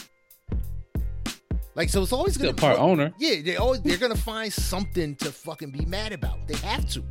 Like 1.76 1.90
so, 1.90 2.02
it's 2.02 2.12
always 2.12 2.34
Still 2.34 2.52
gonna 2.52 2.56
part 2.56 2.78
owner. 2.78 3.12
Yeah, 3.18 3.42
they 3.42 3.56
always 3.56 3.82
they're 3.82 3.98
gonna 3.98 4.16
find 4.16 4.50
something 4.50 5.14
to 5.16 5.30
fucking 5.30 5.70
be 5.70 5.84
mad 5.84 6.12
about. 6.12 6.48
They 6.48 6.56
have 6.66 6.88
to. 6.90 7.04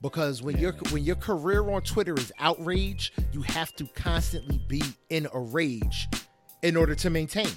Because 0.00 0.42
when 0.42 0.56
your 0.56 0.72
when 0.90 1.04
your 1.04 1.16
career 1.16 1.70
on 1.70 1.82
Twitter 1.82 2.14
is 2.14 2.32
outrage, 2.38 3.12
you 3.32 3.42
have 3.42 3.74
to 3.76 3.86
constantly 3.94 4.62
be 4.66 4.82
in 5.10 5.28
a 5.34 5.38
rage 5.38 6.08
in 6.62 6.74
order 6.74 6.94
to 6.94 7.10
maintain. 7.10 7.50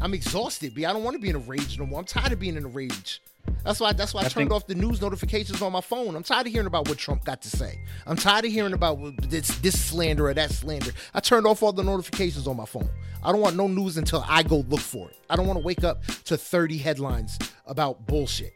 I'm 0.00 0.12
exhausted, 0.12 0.74
B. 0.74 0.84
I 0.84 0.92
don't 0.92 1.04
want 1.04 1.14
to 1.14 1.20
be 1.20 1.30
in 1.30 1.36
a 1.36 1.40
rage 1.40 1.78
no 1.78 1.86
more. 1.86 2.00
I'm 2.00 2.04
tired 2.04 2.32
of 2.32 2.40
being 2.40 2.56
in 2.56 2.64
a 2.64 2.68
rage. 2.68 3.22
That's 3.64 3.80
why 3.80 3.92
that's 3.92 4.12
why 4.12 4.22
I, 4.22 4.24
I 4.24 4.28
turned 4.28 4.48
think- 4.48 4.52
off 4.52 4.66
the 4.66 4.74
news 4.74 5.00
notifications 5.00 5.62
on 5.62 5.72
my 5.72 5.80
phone. 5.80 6.16
I'm 6.16 6.22
tired 6.22 6.46
of 6.46 6.52
hearing 6.52 6.66
about 6.66 6.88
what 6.88 6.98
Trump 6.98 7.24
got 7.24 7.42
to 7.42 7.48
say. 7.50 7.78
I'm 8.06 8.16
tired 8.16 8.44
of 8.44 8.52
hearing 8.52 8.72
about 8.72 8.98
this 9.28 9.48
this 9.58 9.80
slander 9.80 10.28
or 10.28 10.34
that 10.34 10.50
slander. 10.50 10.90
I 11.14 11.20
turned 11.20 11.46
off 11.46 11.62
all 11.62 11.72
the 11.72 11.84
notifications 11.84 12.46
on 12.46 12.56
my 12.56 12.64
phone. 12.66 12.88
I 13.22 13.30
don't 13.30 13.40
want 13.40 13.56
no 13.56 13.68
news 13.68 13.96
until 13.96 14.24
I 14.28 14.42
go 14.42 14.58
look 14.68 14.80
for 14.80 15.08
it. 15.08 15.16
I 15.30 15.36
don't 15.36 15.46
want 15.46 15.58
to 15.58 15.64
wake 15.64 15.84
up 15.84 16.04
to 16.24 16.36
30 16.36 16.76
headlines 16.78 17.38
about 17.66 18.06
bullshit. 18.06 18.52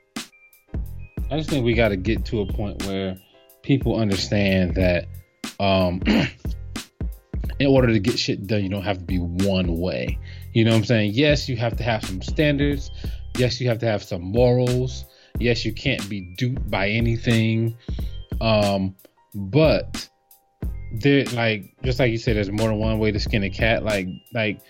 I 1.30 1.36
just 1.38 1.50
think 1.50 1.64
we 1.64 1.74
got 1.74 1.88
to 1.88 1.96
get 1.96 2.24
to 2.26 2.40
a 2.40 2.46
point 2.46 2.84
where 2.84 3.16
people 3.62 3.96
understand 3.98 4.74
that 4.74 5.06
um, 5.60 6.02
in 7.58 7.66
order 7.66 7.88
to 7.88 7.98
get 7.98 8.18
shit 8.18 8.46
done, 8.46 8.62
you 8.62 8.68
don't 8.68 8.82
have 8.82 8.98
to 8.98 9.04
be 9.04 9.18
one 9.18 9.78
way. 9.78 10.18
You 10.52 10.64
know 10.64 10.72
what 10.72 10.78
I'm 10.78 10.84
saying? 10.84 11.12
Yes, 11.14 11.48
you 11.48 11.56
have 11.56 11.76
to 11.76 11.82
have 11.82 12.04
some 12.04 12.22
standards. 12.22 12.90
Yes, 13.38 13.60
you 13.60 13.68
have 13.68 13.78
to 13.80 13.86
have 13.86 14.02
some 14.02 14.22
morals. 14.22 15.04
Yes, 15.38 15.64
you 15.64 15.72
can't 15.72 16.08
be 16.08 16.34
duped 16.36 16.70
by 16.70 16.88
anything. 16.88 17.76
Um, 18.40 18.94
but 19.34 20.08
there, 20.92 21.24
like, 21.26 21.74
just 21.82 21.98
like 21.98 22.10
you 22.10 22.18
said, 22.18 22.36
there's 22.36 22.50
more 22.50 22.68
than 22.68 22.78
one 22.78 22.98
way 22.98 23.12
to 23.12 23.20
skin 23.20 23.42
a 23.42 23.50
cat. 23.50 23.84
Like, 23.84 24.08
like 24.32 24.60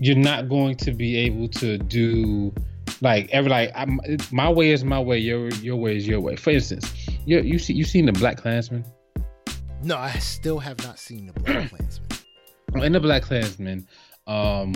you're 0.00 0.16
not 0.16 0.48
going 0.48 0.76
to 0.76 0.92
be 0.92 1.16
able 1.16 1.48
to 1.48 1.78
do 1.78 2.52
like 3.00 3.28
every 3.30 3.50
like 3.50 3.72
I'm, 3.74 4.00
my 4.32 4.50
way 4.50 4.70
is 4.70 4.84
my 4.84 5.00
way, 5.00 5.18
your 5.18 5.48
your 5.54 5.76
way 5.76 5.96
is 5.96 6.06
your 6.06 6.20
way. 6.20 6.36
For 6.36 6.50
instance, 6.50 6.92
you 7.24 7.40
you 7.40 7.58
see 7.58 7.74
you 7.74 7.84
seen 7.84 8.06
the 8.06 8.12
Black 8.12 8.38
Klansman? 8.38 8.84
No, 9.82 9.96
I 9.96 10.12
still 10.12 10.58
have 10.58 10.82
not 10.82 10.98
seen 10.98 11.26
the 11.26 11.32
Black 11.40 11.68
Klansman. 11.70 12.08
In 12.84 12.92
the 12.92 13.00
Black 13.00 13.22
Klansman, 13.22 13.86
um, 14.26 14.74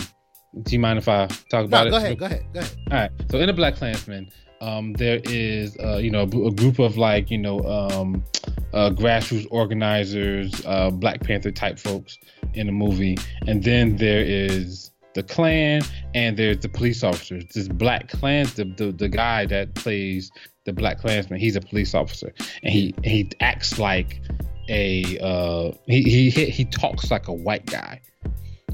do 0.62 0.72
you 0.72 0.80
mind 0.80 0.98
if 0.98 1.08
I 1.08 1.26
talk 1.26 1.50
No, 1.52 1.64
about 1.64 1.86
it? 1.86 1.90
go 1.90 1.96
ahead, 1.96 2.18
go 2.18 2.26
ahead, 2.26 2.44
go 2.52 2.60
ahead. 2.60 2.76
All 2.90 2.98
right. 2.98 3.10
So 3.30 3.38
in 3.38 3.46
the 3.46 3.52
Black 3.52 3.76
Klansman, 3.76 4.30
um, 4.60 4.92
there 4.94 5.20
is 5.24 5.76
uh, 5.78 5.96
you 5.98 6.10
know 6.10 6.22
a 6.22 6.50
group 6.50 6.78
of 6.78 6.96
like 6.96 7.30
you 7.30 7.38
know 7.38 7.60
um, 7.60 8.24
uh, 8.72 8.90
grassroots 8.90 9.46
organizers, 9.50 10.52
uh, 10.66 10.90
Black 10.90 11.22
Panther 11.22 11.50
type 11.50 11.78
folks 11.78 12.18
in 12.54 12.66
the 12.66 12.72
movie, 12.72 13.16
and 13.46 13.62
then 13.64 13.96
there 13.96 14.22
is 14.22 14.90
the 15.14 15.22
Klan 15.22 15.82
and 16.14 16.36
there's 16.36 16.58
the 16.58 16.68
police 16.68 17.02
officers. 17.02 17.44
This 17.54 17.68
Black 17.68 18.08
Klan, 18.08 18.46
the, 18.56 18.64
the 18.76 18.92
the 18.92 19.08
guy 19.08 19.46
that 19.46 19.74
plays 19.74 20.30
the 20.66 20.72
Black 20.72 21.00
Klansman, 21.00 21.40
he's 21.40 21.56
a 21.56 21.60
police 21.60 21.94
officer, 21.94 22.32
and 22.62 22.72
he 22.72 22.94
he 23.02 23.30
acts 23.40 23.78
like 23.78 24.20
a 24.68 25.18
uh, 25.20 25.72
he 25.86 26.02
he 26.02 26.30
he 26.30 26.46
he 26.46 26.64
talks 26.66 27.10
like 27.10 27.28
a 27.28 27.32
white 27.32 27.66
guy, 27.66 28.00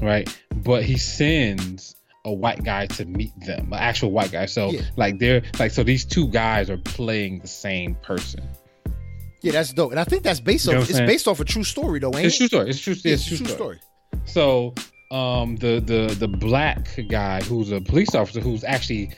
right? 0.01 0.27
But 0.63 0.83
he 0.83 0.97
sends 0.97 1.95
a 2.25 2.31
white 2.33 2.63
guy 2.63 2.85
to 2.87 3.05
meet 3.05 3.31
them, 3.45 3.67
an 3.71 3.79
actual 3.79 4.11
white 4.11 4.31
guy. 4.31 4.45
So 4.47 4.71
Yeah. 4.71 4.81
like 4.97 5.17
they're 5.19 5.41
like 5.59 5.71
so 5.71 5.83
these 5.83 6.03
two 6.05 6.27
guys 6.27 6.69
are 6.69 6.77
playing 6.77 7.39
the 7.39 7.47
same 7.47 7.95
person. 7.95 8.43
Yeah, 9.41 9.53
that's 9.53 9.71
dope. 9.71 9.91
And 9.91 9.99
I 9.99 10.03
think 10.03 10.23
that's 10.23 10.39
based 10.39 10.65
You 10.65 10.73
know 10.73 10.81
off 10.81 10.89
it's 10.89 10.99
based 10.99 11.27
off 11.27 11.39
a 11.39 11.45
true 11.45 11.63
story 11.63 11.99
though, 11.99 12.07
ain't 12.09 12.17
it? 12.17 12.25
It's 12.25 12.37
true 12.37 12.47
story. 12.47 12.69
It's 12.69 12.79
true. 12.79 12.93
It's, 12.93 13.05
Yeah, 13.05 13.13
it's 13.13 13.25
true, 13.27 13.37
true 13.37 13.45
story. 13.47 13.79
story. 13.79 13.79
So 14.25 14.73
um 15.11 15.55
the 15.57 15.79
the 15.79 16.13
the 16.19 16.27
black 16.27 16.89
guy 17.07 17.41
who's 17.43 17.71
a 17.71 17.79
police 17.79 18.13
officer 18.13 18.41
who's 18.41 18.63
actually 18.65 19.11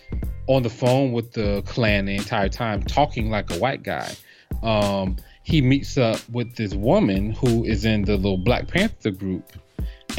on 0.48 0.62
the 0.62 0.70
phone 0.70 1.12
with 1.14 1.32
the 1.34 1.64
clan 1.66 2.06
the 2.06 2.16
entire 2.16 2.50
time 2.50 2.84
talking 2.84 3.30
like 3.32 3.50
a 3.52 3.58
white 3.58 3.82
guy. 3.82 4.14
Um 4.62 5.16
he 5.44 5.62
meets 5.62 5.98
up 5.98 6.20
with 6.30 6.56
this 6.58 6.76
woman 6.76 7.32
who 7.32 7.64
is 7.64 7.86
in 7.86 8.04
the 8.04 8.18
little 8.18 8.38
Black 8.38 8.68
Panther 8.68 9.10
group. 9.10 9.52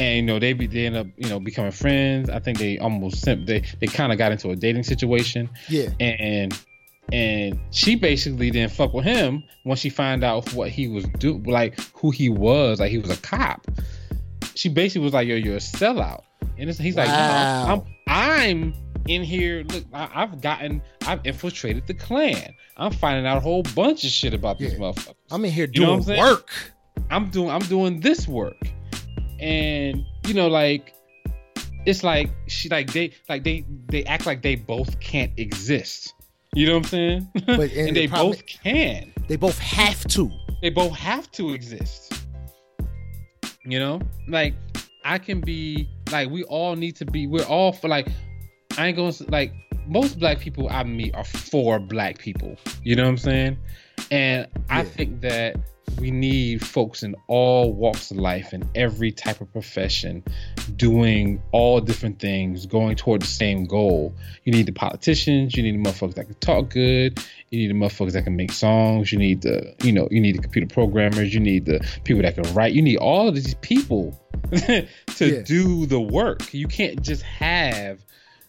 And 0.01 0.15
you 0.17 0.21
know 0.23 0.39
they 0.39 0.53
be 0.53 0.67
they 0.67 0.85
end 0.87 0.95
up 0.97 1.07
you 1.17 1.29
know 1.29 1.39
becoming 1.39 1.71
friends. 1.71 2.29
I 2.29 2.39
think 2.39 2.57
they 2.57 2.77
almost 2.79 3.21
sim- 3.21 3.45
they 3.45 3.61
they 3.79 3.87
kind 3.87 4.11
of 4.11 4.17
got 4.17 4.31
into 4.31 4.49
a 4.49 4.55
dating 4.55 4.83
situation 4.83 5.49
Yeah. 5.69 5.89
and 5.99 6.57
and 7.11 7.59
she 7.71 7.95
basically 7.95 8.49
didn't 8.51 8.71
fuck 8.71 8.93
with 8.93 9.03
him 9.05 9.43
once 9.65 9.79
she 9.79 9.89
found 9.89 10.23
out 10.23 10.51
what 10.53 10.69
he 10.69 10.87
was 10.87 11.05
do 11.19 11.37
like 11.45 11.79
who 11.93 12.09
he 12.09 12.29
was 12.29 12.79
like 12.79 12.89
he 12.89 12.97
was 12.99 13.09
a 13.11 13.17
cop 13.21 13.67
she 14.55 14.69
basically 14.69 15.03
was 15.03 15.13
like 15.13 15.27
yo 15.27 15.35
you're 15.35 15.55
a 15.55 15.59
sellout 15.59 16.21
and 16.57 16.69
it's, 16.69 16.79
he's 16.79 16.95
like 16.95 17.09
Wow. 17.09 17.65
no, 17.67 17.85
I'm, 18.07 18.63
I'm 18.63 18.73
in 19.07 19.23
here 19.23 19.63
look 19.73 19.83
I, 19.93 20.09
i've 20.23 20.39
gotten 20.41 20.81
i've 21.05 21.19
infiltrated 21.25 21.85
the 21.87 21.93
clan 21.95 22.53
i'm 22.77 22.91
finding 22.93 23.25
out 23.25 23.37
a 23.37 23.41
whole 23.41 23.63
bunch 23.75 24.03
of 24.05 24.09
shit 24.11 24.33
about 24.33 24.57
these 24.59 24.73
Yeah. 24.73 24.79
motherfuckers 24.79 25.15
I'm 25.31 25.43
in 25.45 25.51
here 25.51 25.67
You 25.73 25.81
know 25.81 25.99
doing 25.99 26.17
I'm 26.19 26.25
work. 26.25 26.49
I'm 27.09 27.29
doing 27.29 27.49
I'm 27.49 27.61
doing 27.63 27.99
this 27.99 28.27
work. 28.27 28.57
And 29.41 30.05
you 30.27 30.33
know, 30.33 30.47
like 30.47 30.93
it's 31.85 32.03
like 32.03 32.29
she 32.47 32.69
like 32.69 32.93
they 32.93 33.11
like 33.27 33.43
they 33.43 33.65
they 33.89 34.03
act 34.05 34.25
like 34.25 34.41
they 34.41 34.55
both 34.55 34.99
can't 34.99 35.31
exist. 35.37 36.13
You 36.53 36.67
know 36.67 36.73
what 36.73 36.85
I'm 36.85 36.89
saying? 36.89 37.29
But- 37.45 37.59
and 37.71 37.87
and 37.87 37.97
they 37.97 38.07
problem- 38.07 38.31
both 38.33 38.45
can. 38.45 39.13
They 39.27 39.35
both 39.37 39.57
have 39.59 40.03
to. 40.09 40.29
They 40.61 40.69
both 40.69 40.95
have 40.97 41.31
to 41.31 41.53
exist. 41.53 42.13
You 43.65 43.79
know, 43.79 44.01
like 44.27 44.53
I 45.05 45.17
can 45.17 45.39
be 45.41 45.87
like 46.11 46.29
we 46.29 46.43
all 46.43 46.75
need 46.75 46.95
to 46.97 47.05
be. 47.05 47.27
We're 47.27 47.45
all 47.45 47.71
for 47.71 47.87
like 47.87 48.07
I 48.77 48.87
ain't 48.87 48.97
gonna 48.97 49.13
like 49.29 49.53
most 49.87 50.19
black 50.19 50.39
people 50.39 50.67
I 50.69 50.83
meet 50.83 51.15
are 51.15 51.23
for 51.23 51.79
black 51.79 52.19
people. 52.19 52.57
You 52.83 52.95
know 52.95 53.03
what 53.03 53.09
I'm 53.09 53.17
saying? 53.17 53.57
And 54.09 54.47
I 54.69 54.83
think 54.83 55.21
that 55.21 55.55
we 55.99 56.11
need 56.11 56.65
folks 56.65 57.03
in 57.03 57.15
all 57.27 57.73
walks 57.73 58.11
of 58.11 58.17
life 58.17 58.53
and 58.53 58.67
every 58.75 59.11
type 59.11 59.41
of 59.41 59.51
profession 59.51 60.23
doing 60.75 61.41
all 61.51 61.79
different 61.81 62.19
things, 62.19 62.65
going 62.65 62.95
toward 62.95 63.21
the 63.21 63.27
same 63.27 63.65
goal. 63.65 64.13
You 64.43 64.51
need 64.53 64.65
the 64.65 64.71
politicians, 64.71 65.55
you 65.55 65.63
need 65.63 65.73
the 65.83 65.89
motherfuckers 65.89 66.15
that 66.15 66.25
can 66.25 66.35
talk 66.35 66.69
good, 66.69 67.19
you 67.49 67.59
need 67.59 67.69
the 67.69 67.73
motherfuckers 67.85 68.13
that 68.13 68.23
can 68.23 68.35
make 68.35 68.51
songs, 68.51 69.11
you 69.11 69.17
need 69.19 69.41
the, 69.41 69.75
you 69.83 69.91
know, 69.91 70.07
you 70.11 70.21
need 70.21 70.35
the 70.37 70.41
computer 70.41 70.67
programmers, 70.73 71.33
you 71.33 71.39
need 71.39 71.65
the 71.65 71.85
people 72.03 72.21
that 72.23 72.35
can 72.35 72.51
write, 72.53 72.73
you 72.73 72.81
need 72.81 72.97
all 72.97 73.27
of 73.27 73.35
these 73.35 73.55
people 73.55 74.19
to 74.51 74.85
Yeah. 75.19 75.41
do 75.43 75.85
the 75.85 75.99
work. 75.99 76.53
You 76.53 76.67
can't 76.67 77.01
just 77.01 77.21
have 77.23 78.03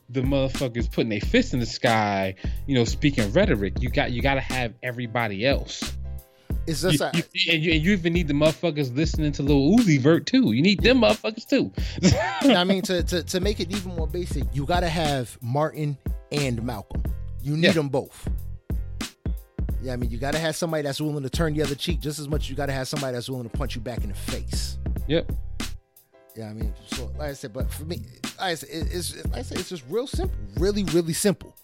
the 0.09 0.21
motherfuckers 0.21 0.91
putting 0.91 1.09
their 1.09 1.21
fists 1.21 1.55
in 1.55 1.61
the 1.61 1.67
sky, 1.67 2.35
you 2.67 2.75
know, 2.75 2.85
speaking 2.85 3.33
rhetoric. 3.33 3.75
You 3.81 3.89
got 3.91 4.13
you 4.13 4.21
got 4.21 4.35
to 4.35 4.41
have 4.41 4.75
everybody 4.83 5.47
else. 5.47 5.93
It's 6.67 6.83
You, 6.85 6.91
just 6.93 7.03
a, 7.03 7.11
you- 7.17 7.53
and, 7.53 7.63
you, 7.63 7.73
and 7.73 7.83
you 7.83 7.93
even 7.93 8.13
need 8.13 8.29
the 8.29 8.35
motherfuckers 8.35 8.95
listening 8.95 9.33
to 9.33 9.43
Lil 9.43 9.77
Uzi 9.79 9.99
Vert 9.99 10.27
too. 10.27 10.53
You 10.53 10.63
need 10.63 10.81
them 10.81 11.01
motherfuckers 11.01 11.47
too. 11.49 11.73
I 12.49 12.65
mean, 12.65 12.83
to, 12.83 13.03
to 13.03 13.23
to 13.25 13.41
make 13.41 13.59
it 13.61 13.71
even 13.75 13.95
more 13.97 14.07
basic, 14.07 14.45
you 14.53 14.65
got 14.65 14.81
to 14.81 14.89
have 14.89 15.37
Martin 15.43 15.99
and 16.31 16.63
Malcolm. 16.63 17.03
You 17.43 17.57
need 17.57 17.65
Yeah. 17.69 17.73
them 17.73 17.89
both. 17.89 18.29
Yeah, 19.83 19.95
I 19.95 19.97
mean, 19.97 20.11
you 20.11 20.19
got 20.19 20.31
to 20.33 20.39
have 20.39 20.55
somebody 20.55 20.85
that's 20.85 21.01
willing 21.01 21.25
to 21.25 21.31
turn 21.31 21.55
the 21.55 21.63
other 21.63 21.75
cheek 21.75 21.99
just 22.01 22.21
as 22.21 22.29
much. 22.29 22.43
as 22.43 22.51
You 22.51 22.55
got 22.57 22.67
to 22.67 22.73
have 22.73 22.87
somebody 22.87 23.15
that's 23.15 23.29
willing 23.29 23.49
to 23.51 23.57
punch 23.57 23.75
you 23.75 23.81
back 23.81 24.05
in 24.05 24.11
the 24.11 24.15
face. 24.15 24.79
yep. 25.09 25.31
Yeah, 26.37 26.49
I 26.49 26.55
mean, 26.55 26.73
so 26.87 27.07
like 27.19 27.31
I 27.31 27.33
said, 27.35 27.53
but 27.53 27.71
for 27.71 27.85
me, 27.85 28.01
like 28.39 28.41
I 28.41 28.55
said, 28.55 28.69
it- 28.71 28.89
it's 28.95 29.17
like 29.27 29.39
I 29.39 29.43
said, 29.43 29.59
it's 29.59 29.69
just 29.69 29.83
real 29.91 30.07
simple, 30.07 30.37
really, 30.57 30.85
really 30.85 31.13
simple. 31.13 31.55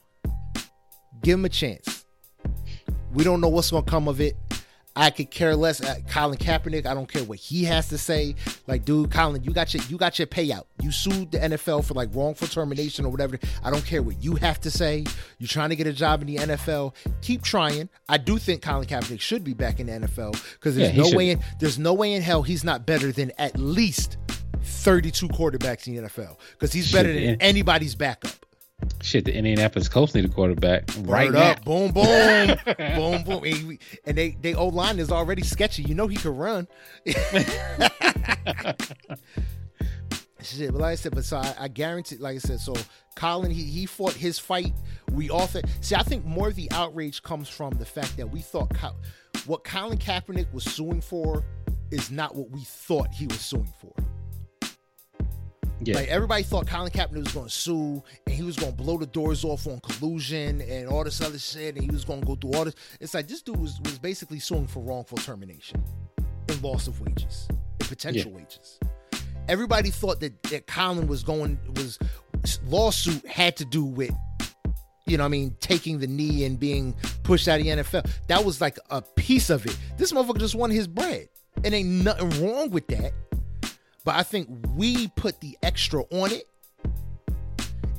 Give 1.23 1.39
him 1.39 1.45
a 1.45 1.49
chance. 1.49 2.05
We 3.15 3.25
don't 3.25 3.41
know 3.41 3.49
what's 3.49 3.71
gonna 3.71 3.87
come 3.87 4.09
of 4.09 4.21
it. 4.21 4.37
I 4.99 5.11
could 5.11 5.31
care 5.31 5.55
less. 5.55 5.81
Uh, 5.81 5.95
Colin 6.11 6.37
Kaepernick, 6.39 6.85
I 6.85 6.93
don't 6.93 7.09
care 7.09 7.23
what 7.23 7.39
he 7.39 7.65
has 7.65 7.89
to 7.91 7.99
say. 7.99 8.35
Like, 8.67 8.85
dude, 8.85 9.13
Colin, 9.13 9.45
you 9.45 9.53
got 9.53 9.73
your 9.73 9.83
you 9.85 9.97
got 9.97 10.19
your 10.19 10.27
payout. 10.27 10.65
You 10.83 10.91
sued 10.91 11.31
the 11.31 11.39
NFL 11.39 11.85
for 11.85 11.95
like 11.95 12.09
wrongful 12.13 12.49
termination 12.49 13.07
or 13.07 13.11
whatever. 13.11 13.39
I 13.63 13.71
don't 13.71 13.85
care 13.87 14.03
what 14.03 14.23
you 14.23 14.35
have 14.37 14.61
to 14.63 14.71
say. 14.73 15.05
You're 15.39 15.47
trying 15.49 15.71
to 15.71 15.77
get 15.77 15.87
a 15.87 15.93
job 15.93 16.21
in 16.23 16.27
the 16.27 16.37
NFL. 16.37 16.95
Keep 17.23 17.43
trying. 17.43 17.89
I 18.09 18.19
do 18.19 18.39
think 18.39 18.61
Colin 18.61 18.89
Kaepernick 18.89 19.21
should 19.21 19.45
be 19.45 19.55
back 19.55 19.79
in 19.79 19.87
the 19.87 19.93
NFL 20.07 20.33
because 20.55 20.75
there's 20.75 20.91
Yeah, 20.91 21.03
no 21.03 21.09
should 21.09 21.17
way 21.17 21.31
in 21.31 21.41
there's 21.61 21.79
no 21.79 21.95
way 21.95 22.13
in 22.15 22.21
hell 22.23 22.43
he's 22.43 22.65
not 22.65 22.85
better 22.85 23.13
than 23.13 23.31
at 23.39 23.57
least 23.57 24.17
32 24.63 25.29
quarterbacks 25.29 25.87
in 25.87 25.95
the 25.95 26.03
NFL 26.09 26.37
because 26.53 26.73
he's 26.73 26.91
better 26.93 27.13
than 27.13 27.41
anybody's 27.41 27.95
backup. 27.95 28.33
Shit, 29.01 29.25
the 29.25 29.35
Indianapolis 29.35 29.89
Colts 29.89 30.15
need 30.15 30.25
a 30.25 30.29
quarterback 30.29 30.85
right 30.99 31.27
Word 31.27 31.35
now. 31.35 31.51
up, 31.53 31.65
boom, 31.65 31.93
boom, 31.93 32.57
boom, 32.97 33.25
boom, 33.25 33.45
and, 33.45 33.79
and 34.05 34.17
they 34.17 34.37
they 34.41 34.55
old 34.55 34.75
line 34.75 34.99
is 34.99 35.11
already 35.11 35.43
sketchy. 35.43 35.83
You 35.83 35.95
know 35.95 36.07
he 36.07 36.17
could 36.17 36.37
run. 36.37 36.69
Shit, 40.41 40.73
but 40.73 40.81
like 40.81 40.93
I 40.93 40.95
said, 40.95 41.15
but 41.15 41.25
so 41.25 41.39
I, 41.39 41.55
I 41.59 41.69
guarantee, 41.69 42.17
like 42.17 42.37
I 42.37 42.39
said, 42.39 42.61
so 42.61 42.75
Colin 43.17 43.51
he 43.51 43.65
he 43.65 43.87
fought 43.87 44.13
his 44.15 44.39
fight. 44.39 44.73
We 45.13 45.31
all 45.31 45.47
think. 45.47 45.67
See, 45.81 45.95
I 45.97 46.03
think 46.03 46.25
more 46.25 46.49
of 46.49 46.55
the 46.55 46.71
outrage 46.71 47.23
comes 47.23 47.49
from 47.49 47.75
the 47.75 47.87
fact 47.87 48.17
that 48.17 48.31
we 48.31 48.41
thought 48.41 48.71
what 49.47 49.65
Colin 49.65 49.99
Kaepernick 49.99 50.53
was 50.53 50.65
suing 50.65 51.01
for 51.01 51.45
is 51.91 52.11
not 52.11 52.37
what 52.37 52.51
we 52.51 52.61
thought 52.61 53.13
he 53.13 53.27
was 53.27 53.41
suing 53.41 53.73
for. 53.81 53.93
Yeah. 55.81 55.97
Like 55.97 56.09
everybody 56.09 56.43
thought 56.43 56.67
Colin 56.67 56.91
Kaepernick 56.91 57.25
was 57.25 57.33
going 57.33 57.47
to 57.47 57.53
sue 57.53 58.03
and 58.27 58.35
he 58.35 58.43
was 58.43 58.57
going 58.57 58.73
to 58.73 58.83
blow 58.83 58.99
the 58.99 59.07
doors 59.07 59.45
off 59.45 59.67
on 59.67 59.81
collusion 59.81 60.61
and 60.63 60.89
all 60.89 61.05
this 61.05 61.21
other 61.21 61.39
shit 61.39 61.77
and 61.77 61.85
he 61.85 61.91
was 61.91 62.05
going 62.05 62.21
to 62.21 62.27
go 62.27 62.35
through 62.35 62.53
all 62.53 62.65
this. 62.65 62.75
It's 63.01 63.15
like 63.15 63.29
this 63.29 63.43
dude 63.43 63.57
was, 63.57 63.81
was 63.85 63.99
basically 63.99 64.41
suing 64.41 64.67
for 64.67 64.83
wrongful 64.83 65.19
termination 65.19 65.83
and 66.49 66.63
loss 66.63 66.89
of 66.89 67.01
wages 67.01 67.47
and 67.51 67.89
potential 67.89 68.33
wages. 68.33 68.79
Everybody 69.49 69.91
thought 69.91 70.21
that, 70.21 70.43
that 70.45 70.67
Colin 70.67 71.07
was 71.07 71.23
going 71.23 71.59
was 71.77 71.99
lawsuit 72.67 73.25
had 73.27 73.57
to 73.57 73.65
do 73.65 73.85
with 73.85 74.15
you 75.07 75.17
know 75.17 75.25
what 75.25 75.29
I 75.29 75.31
mean 75.31 75.57
taking 75.61 75.99
the 75.99 76.07
knee 76.07 76.45
and 76.45 76.61
being 76.61 76.95
pushed 77.23 77.49
out 77.49 77.61
of 77.61 77.65
the 77.65 77.71
NFL. 77.71 78.11
That 78.29 78.45
was 78.45 78.61
like 78.61 78.79
a 78.91 79.01
piece 79.01 79.49
of 79.49 79.65
it. 79.65 79.77
This 79.97 80.13
motherfucker 80.13 80.39
just 80.39 80.55
won 80.55 80.71
his 80.71 80.87
bread. 80.87 81.29
And 81.65 81.75
ain't 81.75 81.89
nothing 81.89 82.45
wrong 82.45 82.71
with 82.71 82.87
that. 82.89 83.13
But 84.09 84.17
I 84.17 84.23
think 84.23 84.49
we 84.75 85.09
put 85.09 85.39
the 85.43 85.59
extra 85.63 86.01
on 86.11 86.33
it 86.33 86.49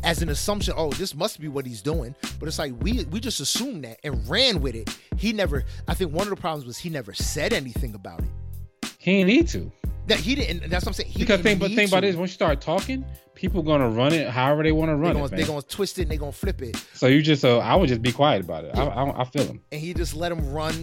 as 0.03 0.23
an 0.23 0.29
assumption. 0.29 0.73
Oh, 0.75 0.89
this 0.89 1.13
must 1.13 1.39
be 1.39 1.47
what 1.47 1.67
he's 1.67 1.83
doing. 1.83 2.15
But 2.39 2.47
it's 2.47 2.57
like 2.57 2.73
we 2.81 3.03
we 3.11 3.19
just 3.19 3.39
assumed 3.39 3.83
that 3.83 3.99
and 4.03 4.27
ran 4.27 4.59
with 4.59 4.73
it. 4.73 4.89
He 5.17 5.33
never. 5.33 5.65
I 5.87 5.93
think 5.93 6.11
one 6.11 6.23
of 6.25 6.31
the 6.31 6.35
problems 6.41 6.65
was 6.65 6.79
he 6.79 6.89
never 6.89 7.13
said 7.13 7.53
anything 7.53 7.93
about 7.93 8.21
it. 8.21 8.89
he 8.97 9.17
ain't 9.19 9.27
need 9.27 9.49
to. 9.49 9.71
That 10.07 10.17
he 10.19 10.33
didn't. 10.33 10.67
That's 10.71 10.83
what 10.83 10.87
I'm 10.89 10.93
saying. 10.93 11.11
He 11.11 11.19
Because 11.19 11.43
didn't 11.43 11.43
think, 11.43 11.59
but 11.59 11.71
think 11.75 11.91
about 11.91 11.99
to. 11.99 12.07
this: 12.07 12.15
once 12.15 12.31
you 12.31 12.33
start 12.33 12.59
talking, 12.59 13.05
people 13.39 13.63
gonna 13.63 13.89
run 13.89 14.11
it 14.11 14.27
however 14.29 14.63
they 14.63 14.71
want 14.73 14.89
to 14.89 14.93
They're 14.93 14.97
run 14.97 15.13
gonna, 15.13 15.25
it. 15.25 15.31
they 15.31 15.37
man. 15.37 15.47
gonna 15.47 15.61
twist 15.61 15.97
it 15.97 16.03
and 16.03 16.11
they're 16.11 16.17
gonna 16.17 16.31
flip 16.33 16.61
it. 16.61 16.75
So 16.93 17.07
you 17.07 17.21
just, 17.21 17.45
uh, 17.45 17.59
I 17.59 17.75
would 17.75 17.87
just 17.87 18.01
be 18.01 18.11
quiet 18.11 18.41
about 18.43 18.65
it. 18.65 18.77
I, 18.77 18.83
I, 18.83 19.21
I 19.21 19.23
feel 19.23 19.45
him. 19.45 19.61
and 19.71 19.79
he 19.79 19.93
just 19.93 20.13
let 20.13 20.27
them 20.29 20.51
run 20.51 20.73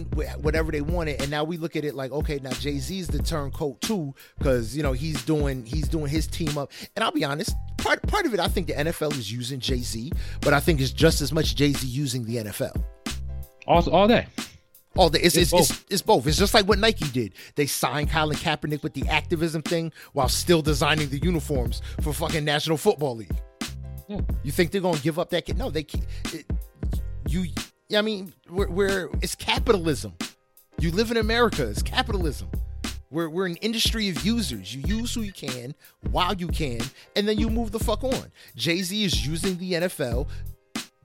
whatever 0.41 0.71
they 0.71 0.81
wanted. 0.81 1.21
And 1.21 1.29
now 1.29 1.43
we 1.43 1.57
look 1.57 1.75
at 1.75 1.85
it 1.85 1.93
like, 1.93 2.11
okay, 2.11 2.39
now 2.41 2.49
Jay 2.53 2.79
Z's 2.79 3.07
the 3.07 3.19
turncoat 3.19 3.79
too, 3.81 4.15
because 4.39 4.75
you 4.75 4.81
know 4.81 4.93
he's 4.93 5.23
doing 5.23 5.65
he's 5.65 5.87
doing 5.87 6.07
his 6.07 6.25
team 6.25 6.57
up. 6.57 6.71
And 6.95 7.03
I'll 7.03 7.11
be 7.11 7.23
honest, 7.23 7.53
part 7.77 8.01
part 8.07 8.25
of 8.25 8.33
it, 8.33 8.39
I 8.39 8.47
think 8.47 8.65
the 8.67 8.73
NFL 8.73 9.11
is 9.13 9.31
using 9.31 9.59
Jay 9.59 9.77
Z, 9.79 10.11
but 10.41 10.53
I 10.53 10.59
think 10.59 10.81
it's 10.81 10.91
just 10.91 11.21
as 11.21 11.31
much 11.31 11.55
Jay 11.55 11.73
Z 11.73 11.85
using 11.85 12.25
the 12.25 12.37
NFL. 12.37 12.83
All, 13.67 13.87
all 13.91 14.07
day. 14.07 14.25
All 14.97 15.09
the, 15.09 15.23
it's, 15.25 15.37
it's, 15.37 15.53
It's 15.53 15.69
it's, 15.69 15.85
it's 15.89 16.01
both. 16.01 16.27
It's 16.27 16.37
just 16.37 16.53
like 16.53 16.65
what 16.65 16.79
Nike 16.79 17.07
did. 17.09 17.33
They 17.55 17.67
signed 17.67 18.09
Colin 18.09 18.37
Kaepernick 18.37 18.83
with 18.83 18.93
the 18.93 19.07
activism 19.07 19.61
thing 19.61 19.91
while 20.13 20.29
still 20.29 20.61
designing 20.61 21.09
the 21.09 21.19
uniforms 21.19 21.81
for 22.01 22.13
fucking 22.13 22.43
National 22.43 22.77
Football 22.77 23.17
League. 23.17 23.35
Yeah. 24.07 24.21
You 24.43 24.51
think 24.51 24.71
they're 24.71 24.81
gonna 24.81 24.99
give 24.99 25.19
up 25.19 25.29
that 25.31 25.45
kid? 25.45 25.57
No, 25.57 25.69
they 25.69 25.83
can't. 25.83 26.05
It, 26.33 26.45
you, 27.27 27.47
I 27.95 28.01
mean, 28.01 28.33
we're, 28.49 28.69
we're 28.69 29.09
it's 29.21 29.35
capitalism. 29.35 30.13
You 30.79 30.91
live 30.91 31.11
in 31.11 31.17
America. 31.17 31.67
It's 31.67 31.81
capitalism. 31.81 32.49
We're, 33.09 33.29
we're 33.29 33.47
an 33.47 33.55
industry 33.57 34.09
of 34.09 34.25
users. 34.25 34.75
You 34.75 34.81
use 34.97 35.13
who 35.13 35.21
you 35.21 35.31
can 35.31 35.73
while 36.11 36.33
you 36.33 36.47
can, 36.47 36.79
and 37.15 37.27
then 37.27 37.39
you 37.39 37.49
move 37.49 37.71
the 37.71 37.79
fuck 37.79 38.03
on. 38.03 38.31
Jay 38.55 38.81
Z 38.81 39.03
is 39.03 39.25
using 39.25 39.57
the 39.57 39.73
NFL 39.73 40.27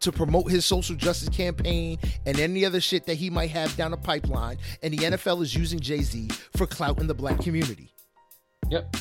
to 0.02 0.12
promote 0.12 0.50
his 0.50 0.64
social 0.64 0.94
justice 0.96 1.28
campaign 1.30 1.98
and 2.26 2.38
any 2.38 2.64
other 2.64 2.80
shit 2.80 3.06
that 3.06 3.14
he 3.14 3.30
might 3.30 3.50
have 3.50 3.74
down 3.76 3.90
the 3.92 3.96
pipeline, 3.96 4.58
and 4.82 4.92
the 4.92 4.98
NFL 4.98 5.42
is 5.42 5.54
using 5.54 5.80
Jay 5.80 6.02
Z 6.02 6.28
for 6.56 6.66
clout 6.66 7.00
in 7.00 7.06
the 7.06 7.14
black 7.14 7.40
community. 7.40 7.92
Yep. 8.70 8.96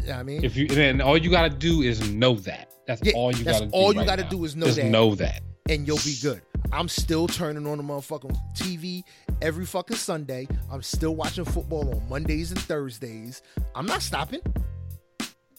You 0.00 0.06
know 0.08 0.12
I 0.14 0.22
mean, 0.22 0.44
If 0.44 0.56
you 0.56 0.66
then 0.68 1.00
all 1.00 1.16
you 1.16 1.30
gotta 1.30 1.50
do 1.50 1.82
is 1.82 2.10
know 2.10 2.34
that. 2.36 2.70
That's 2.86 3.00
Yeah, 3.02 3.14
all 3.14 3.32
you 3.34 3.44
that's 3.44 3.60
gotta. 3.60 3.70
all 3.72 3.90
do 3.90 3.94
you 3.94 4.00
right 4.00 4.06
gotta 4.06 4.22
now. 4.24 4.28
do 4.28 4.44
is 4.44 4.54
know 4.56 4.66
Just 4.66 4.76
that. 4.78 4.86
know 4.90 5.14
that. 5.14 5.40
and 5.68 5.86
you'll 5.86 5.96
be 6.04 6.16
good. 6.20 6.42
I'm 6.72 6.88
still 6.88 7.26
turning 7.26 7.66
on 7.66 7.78
the 7.78 7.84
motherfucking 7.84 8.36
TV 8.54 9.02
every 9.40 9.64
fucking 9.64 9.96
Sunday. 9.96 10.46
I'm 10.70 10.82
still 10.82 11.14
watching 11.14 11.44
football 11.44 11.94
on 11.94 12.08
Mondays 12.08 12.50
and 12.50 12.60
Thursdays. 12.60 13.42
I'm 13.74 13.86
not 13.86 14.02
stopping. 14.02 14.40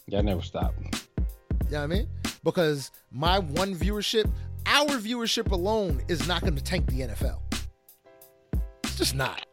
Y'all 0.08 0.22
never 0.24 0.42
stop. 0.42 0.76
You 0.84 1.72
know 1.72 1.84
I 1.84 1.88
mean? 1.88 2.08
Because 2.46 2.92
my 3.12 3.40
one 3.40 3.76
viewership, 3.76 4.32
our 4.68 4.92
viewership 4.92 5.52
alone 5.52 6.02
is 6.08 6.26
not 6.28 6.42
going 6.42 6.56
to 6.56 6.64
tank 6.64 6.86
the 6.86 7.02
NFL. 7.02 7.40
It's 8.84 8.96
just 8.96 9.16
not. 9.16 9.46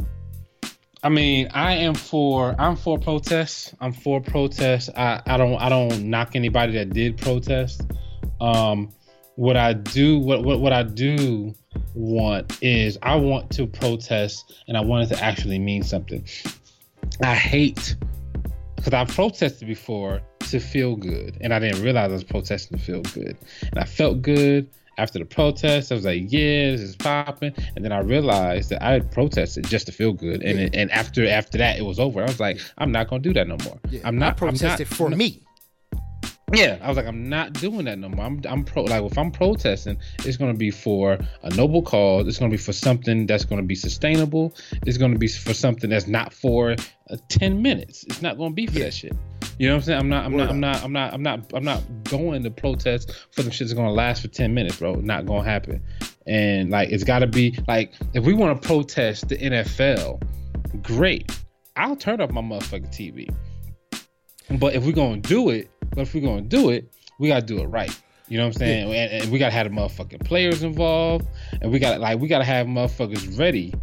I 1.02 1.08
mean, 1.08 1.48
I 1.52 1.72
am 1.72 1.94
for 1.94 2.54
I'm 2.60 2.76
for 2.76 2.98
protests. 2.98 3.74
I'm 3.80 3.92
for 3.92 4.20
protests. 4.20 4.88
I, 4.96 5.20
I 5.26 5.36
don't 5.36 5.56
I 5.56 5.68
don't 5.68 6.04
knock 6.04 6.36
anybody 6.36 6.74
that 6.74 6.90
did 6.90 7.16
protest. 7.16 7.82
Um 8.40 8.92
what 9.34 9.56
I 9.56 9.72
do 9.72 10.18
what, 10.18 10.44
what 10.44 10.60
what 10.60 10.72
I 10.72 10.82
do 10.82 11.54
want 11.94 12.58
is 12.62 12.98
I 13.02 13.16
want 13.16 13.50
to 13.52 13.66
protest 13.66 14.62
and 14.68 14.76
I 14.76 14.82
want 14.82 15.10
it 15.10 15.16
to 15.16 15.24
actually 15.24 15.58
mean 15.58 15.82
something. 15.82 16.24
I 17.24 17.34
hate 17.34 17.96
because 18.76 18.92
I've 18.92 19.08
protested 19.08 19.66
before 19.66 20.20
to 20.50 20.60
feel 20.60 20.96
good, 20.96 21.36
and 21.40 21.52
I 21.52 21.58
didn't 21.58 21.82
realize 21.82 22.10
I 22.10 22.14
was 22.14 22.24
protesting 22.24 22.78
to 22.78 22.84
feel 22.84 23.02
good, 23.02 23.36
and 23.62 23.78
I 23.78 23.84
felt 23.84 24.22
good 24.22 24.68
after 24.98 25.18
the 25.18 25.24
protest. 25.24 25.90
I 25.90 25.94
was 25.94 26.04
like, 26.04 26.22
"Yeah, 26.28 26.72
this 26.72 26.80
is 26.80 26.96
popping," 26.96 27.54
and 27.74 27.84
then 27.84 27.92
I 27.92 28.00
realized 28.00 28.70
that 28.70 28.82
I 28.82 28.92
had 28.92 29.10
protested 29.10 29.66
just 29.66 29.86
to 29.86 29.92
feel 29.92 30.12
good, 30.12 30.42
and 30.42 30.58
it, 30.58 30.74
and 30.74 30.90
after 30.90 31.26
after 31.26 31.58
that 31.58 31.78
it 31.78 31.84
was 31.84 31.98
over. 31.98 32.20
I 32.20 32.26
was 32.26 32.40
like, 32.40 32.60
"I'm 32.78 32.92
not 32.92 33.08
gonna 33.08 33.22
do 33.22 33.32
that 33.34 33.48
no 33.48 33.56
more. 33.64 33.78
Yeah, 33.90 34.00
I'm 34.04 34.18
not 34.18 34.34
I 34.34 34.36
protested 34.36 34.68
I'm 34.70 34.78
not, 34.78 34.96
for 34.96 35.10
me. 35.10 35.40
Yeah, 36.52 36.78
I 36.82 36.88
was 36.88 36.96
like, 36.96 37.06
I'm 37.06 37.28
not 37.28 37.54
doing 37.54 37.86
that 37.86 37.98
no 37.98 38.10
more. 38.10 38.24
I'm, 38.26 38.40
I'm 38.46 38.62
pro. 38.62 38.82
Like, 38.82 39.02
if 39.02 39.16
I'm 39.16 39.30
protesting, 39.30 39.98
it's 40.24 40.36
going 40.36 40.52
to 40.52 40.58
be 40.58 40.70
for 40.70 41.18
a 41.42 41.50
noble 41.54 41.82
cause. 41.82 42.26
It's 42.28 42.38
going 42.38 42.50
to 42.50 42.56
be 42.56 42.62
for 42.62 42.72
something 42.72 43.26
that's 43.26 43.44
going 43.44 43.60
to 43.60 43.66
be 43.66 43.74
sustainable. 43.74 44.54
It's 44.86 44.98
going 44.98 45.12
to 45.12 45.18
be 45.18 45.28
for 45.28 45.54
something 45.54 45.88
that's 45.88 46.06
not 46.06 46.32
for 46.32 46.72
uh, 46.72 47.16
ten 47.28 47.62
minutes. 47.62 48.04
It's 48.04 48.20
not 48.20 48.36
going 48.36 48.50
to 48.50 48.54
be 48.54 48.66
for 48.66 48.80
that 48.80 48.92
shit. 48.92 49.14
You 49.58 49.68
know 49.68 49.74
what 49.74 49.78
I'm 49.78 49.84
saying? 49.84 50.00
I'm 50.00 50.08
not. 50.08 50.24
I'm 50.26 50.36
not. 50.36 50.50
I'm 50.50 50.60
not. 50.60 50.82
I'm 50.84 50.92
not. 50.92 51.14
I'm 51.14 51.22
not. 51.22 51.52
I'm 51.54 51.64
not 51.64 51.82
going 52.04 52.42
to 52.42 52.50
protest 52.50 53.12
for 53.30 53.42
the 53.42 53.50
shit 53.50 53.68
that's 53.68 53.74
going 53.74 53.88
to 53.88 53.94
last 53.94 54.20
for 54.20 54.28
ten 54.28 54.52
minutes, 54.52 54.76
bro. 54.76 54.94
Not 54.94 55.24
going 55.24 55.44
to 55.44 55.50
happen. 55.50 55.82
And 56.26 56.70
like, 56.70 56.90
it's 56.90 57.04
got 57.04 57.20
to 57.20 57.26
be 57.26 57.58
like, 57.66 57.94
if 58.12 58.24
we 58.24 58.34
want 58.34 58.60
to 58.60 58.66
protest 58.66 59.28
the 59.28 59.38
NFL, 59.38 60.22
great. 60.82 61.32
I'll 61.76 61.96
turn 61.96 62.20
off 62.20 62.30
my 62.30 62.42
motherfucking 62.42 62.94
TV. 62.94 63.34
But 64.58 64.74
if 64.74 64.84
we're 64.84 64.92
gonna 64.92 65.18
do 65.18 65.50
it, 65.50 65.70
but 65.94 66.02
if 66.02 66.14
we're 66.14 66.20
gonna 66.20 66.42
do 66.42 66.70
it, 66.70 66.92
we 67.18 67.28
gotta 67.28 67.46
do 67.46 67.60
it 67.60 67.66
right. 67.66 67.96
You 68.28 68.38
know 68.38 68.44
what 68.44 68.54
I'm 68.54 68.60
saying? 68.60 68.94
And, 68.94 69.22
and 69.22 69.32
we 69.32 69.38
gotta 69.38 69.52
have 69.52 69.68
the 69.68 69.74
motherfucking 69.74 70.24
players 70.24 70.62
involved, 70.62 71.26
and 71.60 71.70
we 71.70 71.78
gotta 71.78 71.98
like 71.98 72.18
we 72.18 72.28
gotta 72.28 72.44
have 72.44 72.66
motherfuckers 72.66 73.38
ready 73.38 73.74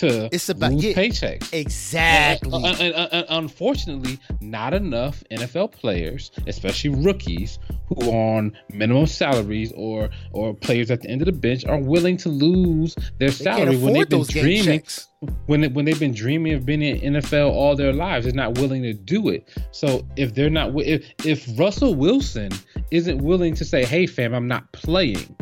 to 0.00 0.28
It's 0.32 0.48
about- 0.48 0.72
lose 0.72 0.84
yeah, 0.84 0.92
paychecks. 0.94 1.52
Exactly. 1.52 2.50
Uh, 2.52 2.90
uh, 2.92 3.08
uh, 3.12 3.24
unfortunately, 3.30 4.18
not 4.40 4.74
enough 4.74 5.22
NFL 5.30 5.68
players, 5.72 6.30
especially 6.46 6.90
rookies 6.90 7.58
who 7.88 8.10
are 8.10 8.36
on 8.38 8.52
minimum 8.72 9.06
salaries 9.06 9.72
or 9.76 10.10
or 10.32 10.54
players 10.54 10.90
at 10.90 11.00
the 11.02 11.08
end 11.10 11.22
of 11.22 11.26
the 11.26 11.32
bench, 11.32 11.64
are 11.64 11.78
willing 11.78 12.16
to 12.18 12.28
lose 12.28 12.94
their 13.18 13.28
they 13.28 13.34
salary 13.34 13.76
when 13.76 13.92
they've 13.94 14.08
been 14.08 14.22
dreaming 14.24 14.80
checks. 14.80 15.08
when 15.46 15.72
when 15.74 15.84
they've 15.84 16.00
been 16.00 16.14
dreaming 16.14 16.54
of 16.54 16.64
being 16.66 16.82
in 16.82 17.14
NFL 17.14 17.50
all 17.50 17.76
their 17.76 17.92
lives, 17.92 18.24
they're 18.26 18.34
not 18.34 18.58
willing 18.58 18.82
to 18.82 18.92
do 18.94 19.28
it. 19.28 19.48
So 19.72 20.06
if 20.16 20.34
they're 20.34 20.50
not, 20.50 20.72
if 20.80 21.04
if 21.24 21.46
Russell 21.58 21.94
Wilson 21.94 22.50
isn't 22.90 23.18
willing 23.18 23.54
to 23.54 23.64
say, 23.64 23.84
"Hey, 23.84 24.06
fam, 24.06 24.34
I'm 24.34 24.48
not 24.48 24.70
playing," 24.72 25.36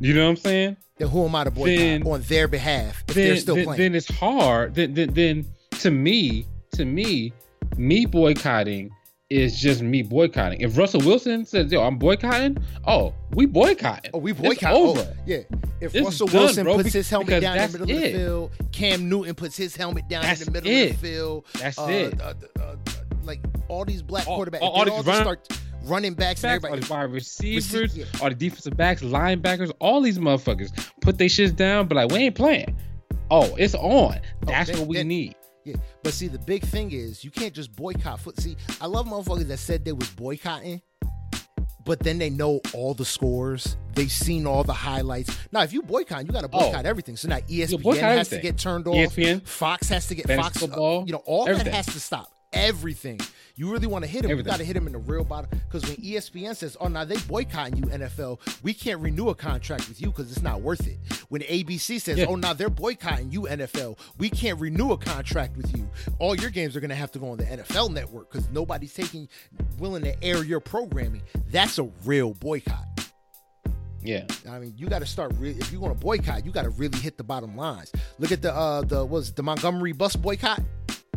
you 0.00 0.14
know 0.14 0.24
what 0.24 0.30
I'm 0.30 0.36
saying? 0.36 0.76
Then 1.02 1.10
who 1.10 1.24
am 1.26 1.34
I 1.34 1.44
to 1.44 1.50
boycott 1.50 1.76
Then- 1.78 2.02
on 2.06 2.22
their 2.22 2.46
behalf 2.46 3.02
if 3.08 3.14
Then 3.14 3.26
they're 3.26 3.36
still 3.36 3.56
then, 3.56 3.64
playing? 3.64 3.78
then 3.80 3.94
it's 3.96 4.08
hard. 4.08 4.74
Then, 4.76 4.94
then 4.94 5.12
then 5.12 5.44
to 5.80 5.90
me, 5.90 6.46
to 6.76 6.84
me, 6.84 7.32
me 7.76 8.06
boycotting 8.06 8.90
is 9.28 9.58
just 9.58 9.82
me 9.82 10.02
boycotting. 10.02 10.60
If 10.60 10.76
Russell 10.78 11.00
Wilson 11.00 11.44
says, 11.44 11.72
"Yo, 11.72 11.82
I'm 11.82 11.96
boycotting," 11.98 12.58
oh, 12.86 13.14
we 13.32 13.46
boycotting. 13.46 14.10
Oh, 14.14 14.18
we 14.18 14.30
boycott. 14.32 14.72
over. 14.74 15.00
Oh, 15.00 15.22
yeah. 15.26 15.38
If 15.80 15.94
It's 15.96 16.04
Russell 16.04 16.28
done, 16.28 16.40
Wilson 16.42 16.64
bro, 16.64 16.76
puts 16.76 16.92
his 16.92 17.08
helmet 17.10 17.40
down 17.40 17.56
in 17.58 17.72
the 17.72 17.78
middle 17.78 17.96
of 17.96 18.02
the 18.02 18.12
field, 18.12 18.50
Cam 18.70 19.08
Newton 19.08 19.34
puts 19.34 19.56
his 19.56 19.74
helmet 19.74 20.06
down 20.08 20.22
That's 20.22 20.42
in 20.42 20.44
the 20.46 20.50
middle 20.52 20.70
it. 20.70 20.90
of 20.92 21.00
the 21.00 21.08
field. 21.08 21.44
That's 21.58 21.78
uh, 21.78 21.86
it. 21.88 22.20
uh, 22.20 22.34
uh, 22.60 22.76
like 23.24 23.40
all 23.68 23.84
these 23.84 24.02
black 24.02 24.28
All- 24.28 24.38
quarterbacks, 24.38 24.60
all- 24.60 24.68
all, 24.70 24.78
all 24.78 24.84
these 24.84 24.92
all 24.94 25.02
run- 25.02 25.36
just 25.36 25.46
start 25.48 25.48
running 25.84 26.14
backs 26.14 26.42
backs, 26.42 26.64
all 26.64 26.70
everybody. 26.70 26.86
the 26.86 26.92
wide 26.92 27.12
receivers, 27.12 27.96
yeah. 27.96 28.04
all 28.20 28.28
the 28.28 28.34
defensive 28.34 28.76
backs, 28.76 29.02
linebackers, 29.02 29.72
all 29.80 30.00
these 30.00 30.18
motherfuckers 30.18 30.70
put 31.00 31.18
their 31.18 31.28
shits 31.28 31.54
down, 31.54 31.88
but 31.88 31.96
like 31.96 32.10
we 32.10 32.18
ain't 32.18 32.34
playing. 32.34 32.76
Oh, 33.30 33.54
it's 33.56 33.74
on. 33.74 34.20
That's 34.42 34.70
then- 34.70 34.78
what 34.80 34.88
we 34.88 34.96
then- 34.96 35.08
need. 35.08 35.34
Yeah, 35.64 35.76
but 36.02 36.12
see, 36.12 36.26
the 36.26 36.40
big 36.40 36.64
thing 36.64 36.90
is 36.90 37.22
you 37.22 37.30
can't 37.30 37.54
just 37.54 37.72
boycott 37.76 38.18
foot. 38.18 38.36
See, 38.40 38.56
I 38.80 38.86
love 38.86 39.06
motherfuckers 39.06 39.46
that 39.46 39.58
said 39.58 39.84
they 39.84 39.92
was 39.92 40.08
boycotting, 40.10 40.82
but 41.84 42.00
then 42.00 42.18
they 42.18 42.30
know 42.30 42.60
all 42.74 42.94
the 42.94 43.04
scores. 43.04 43.76
They've 43.94 44.10
seen 44.10 44.44
all 44.44 44.64
the 44.64 44.72
highlights. 44.72 45.36
Now, 45.52 45.62
if 45.62 45.72
you 45.72 45.82
boycott, 45.82 46.26
you 46.26 46.32
got 46.32 46.40
to 46.40 46.48
boycott 46.48 46.84
everything. 46.84 47.16
So 47.16 47.28
now 47.28 47.38
ESPN 47.38 47.96
has 48.00 48.28
to 48.30 48.38
get 48.40 48.58
turned 48.58 48.88
off. 48.88 48.96
ESPN, 48.96 49.46
Fox 49.46 49.88
has 49.90 50.08
to 50.08 50.16
get 50.16 50.26
fantasy 50.26 50.42
Fox. 50.48 50.56
uh, 50.56 50.60
football, 50.66 51.04
you 51.06 51.12
know, 51.12 51.22
all 51.26 51.48
everything. 51.48 51.66
that 51.66 51.74
has 51.74 51.86
to 51.86 52.00
stop. 52.00 52.28
Everything. 52.52 53.20
You 53.54 53.70
really 53.70 53.86
want 53.86 54.04
to 54.04 54.10
hit 54.10 54.24
him, 54.24 54.30
Everything. 54.30 54.46
you 54.46 54.50
got 54.50 54.58
to 54.58 54.64
hit 54.64 54.76
him 54.76 54.86
in 54.86 54.92
the 54.94 54.98
real 54.98 55.24
bottom. 55.24 55.50
Because 55.50 55.82
when 55.88 55.96
ESPN 55.98 56.56
says, 56.56 56.76
"Oh, 56.80 56.88
now 56.88 57.04
they 57.04 57.16
boycotting 57.18 57.76
you, 57.76 57.84
NFL, 57.84 58.40
we 58.62 58.72
can't 58.72 59.00
renew 59.00 59.28
a 59.28 59.34
contract 59.34 59.88
with 59.88 60.00
you 60.00 60.06
because 60.08 60.30
it's 60.32 60.42
not 60.42 60.62
worth 60.62 60.86
it." 60.86 60.98
When 61.28 61.42
ABC 61.42 62.00
says, 62.00 62.18
Yeah. 62.18 62.24
"Oh, 62.28 62.34
now 62.36 62.54
they're 62.54 62.70
boycotting 62.70 63.30
you, 63.30 63.42
NFL, 63.42 63.98
we 64.18 64.30
can't 64.30 64.58
renew 64.58 64.92
a 64.92 64.96
contract 64.98 65.56
with 65.56 65.76
you. 65.76 65.88
All 66.18 66.34
your 66.34 66.50
games 66.50 66.74
are 66.76 66.80
going 66.80 66.88
to 66.90 66.94
have 66.96 67.12
to 67.12 67.18
go 67.18 67.30
on 67.30 67.36
the 67.38 67.44
NFL 67.44 67.90
Network 67.92 68.32
because 68.32 68.48
nobody's 68.50 68.94
taking 68.94 69.28
willing 69.78 70.02
to 70.04 70.24
air 70.24 70.42
your 70.44 70.60
programming." 70.60 71.22
That's 71.50 71.78
a 71.78 71.84
real 72.04 72.32
boycott. 72.34 72.86
Yeah. 74.02 74.24
I 74.50 74.58
mean, 74.58 74.74
you 74.76 74.88
got 74.88 74.98
to 75.00 75.06
start. 75.06 75.32
Re- 75.38 75.50
if 75.58 75.70
you 75.70 75.78
want 75.78 75.94
to 75.94 76.00
boycott, 76.00 76.44
you 76.44 76.50
got 76.50 76.62
to 76.62 76.70
really 76.70 76.98
hit 76.98 77.16
the 77.18 77.22
bottom 77.24 77.56
lines. 77.56 77.92
Look 78.18 78.32
at 78.32 78.42
the 78.42 78.52
uh 78.54 78.80
the 78.82 79.04
was 79.04 79.32
the 79.32 79.42
Montgomery 79.42 79.92
bus 79.92 80.16
boycott 80.16 80.60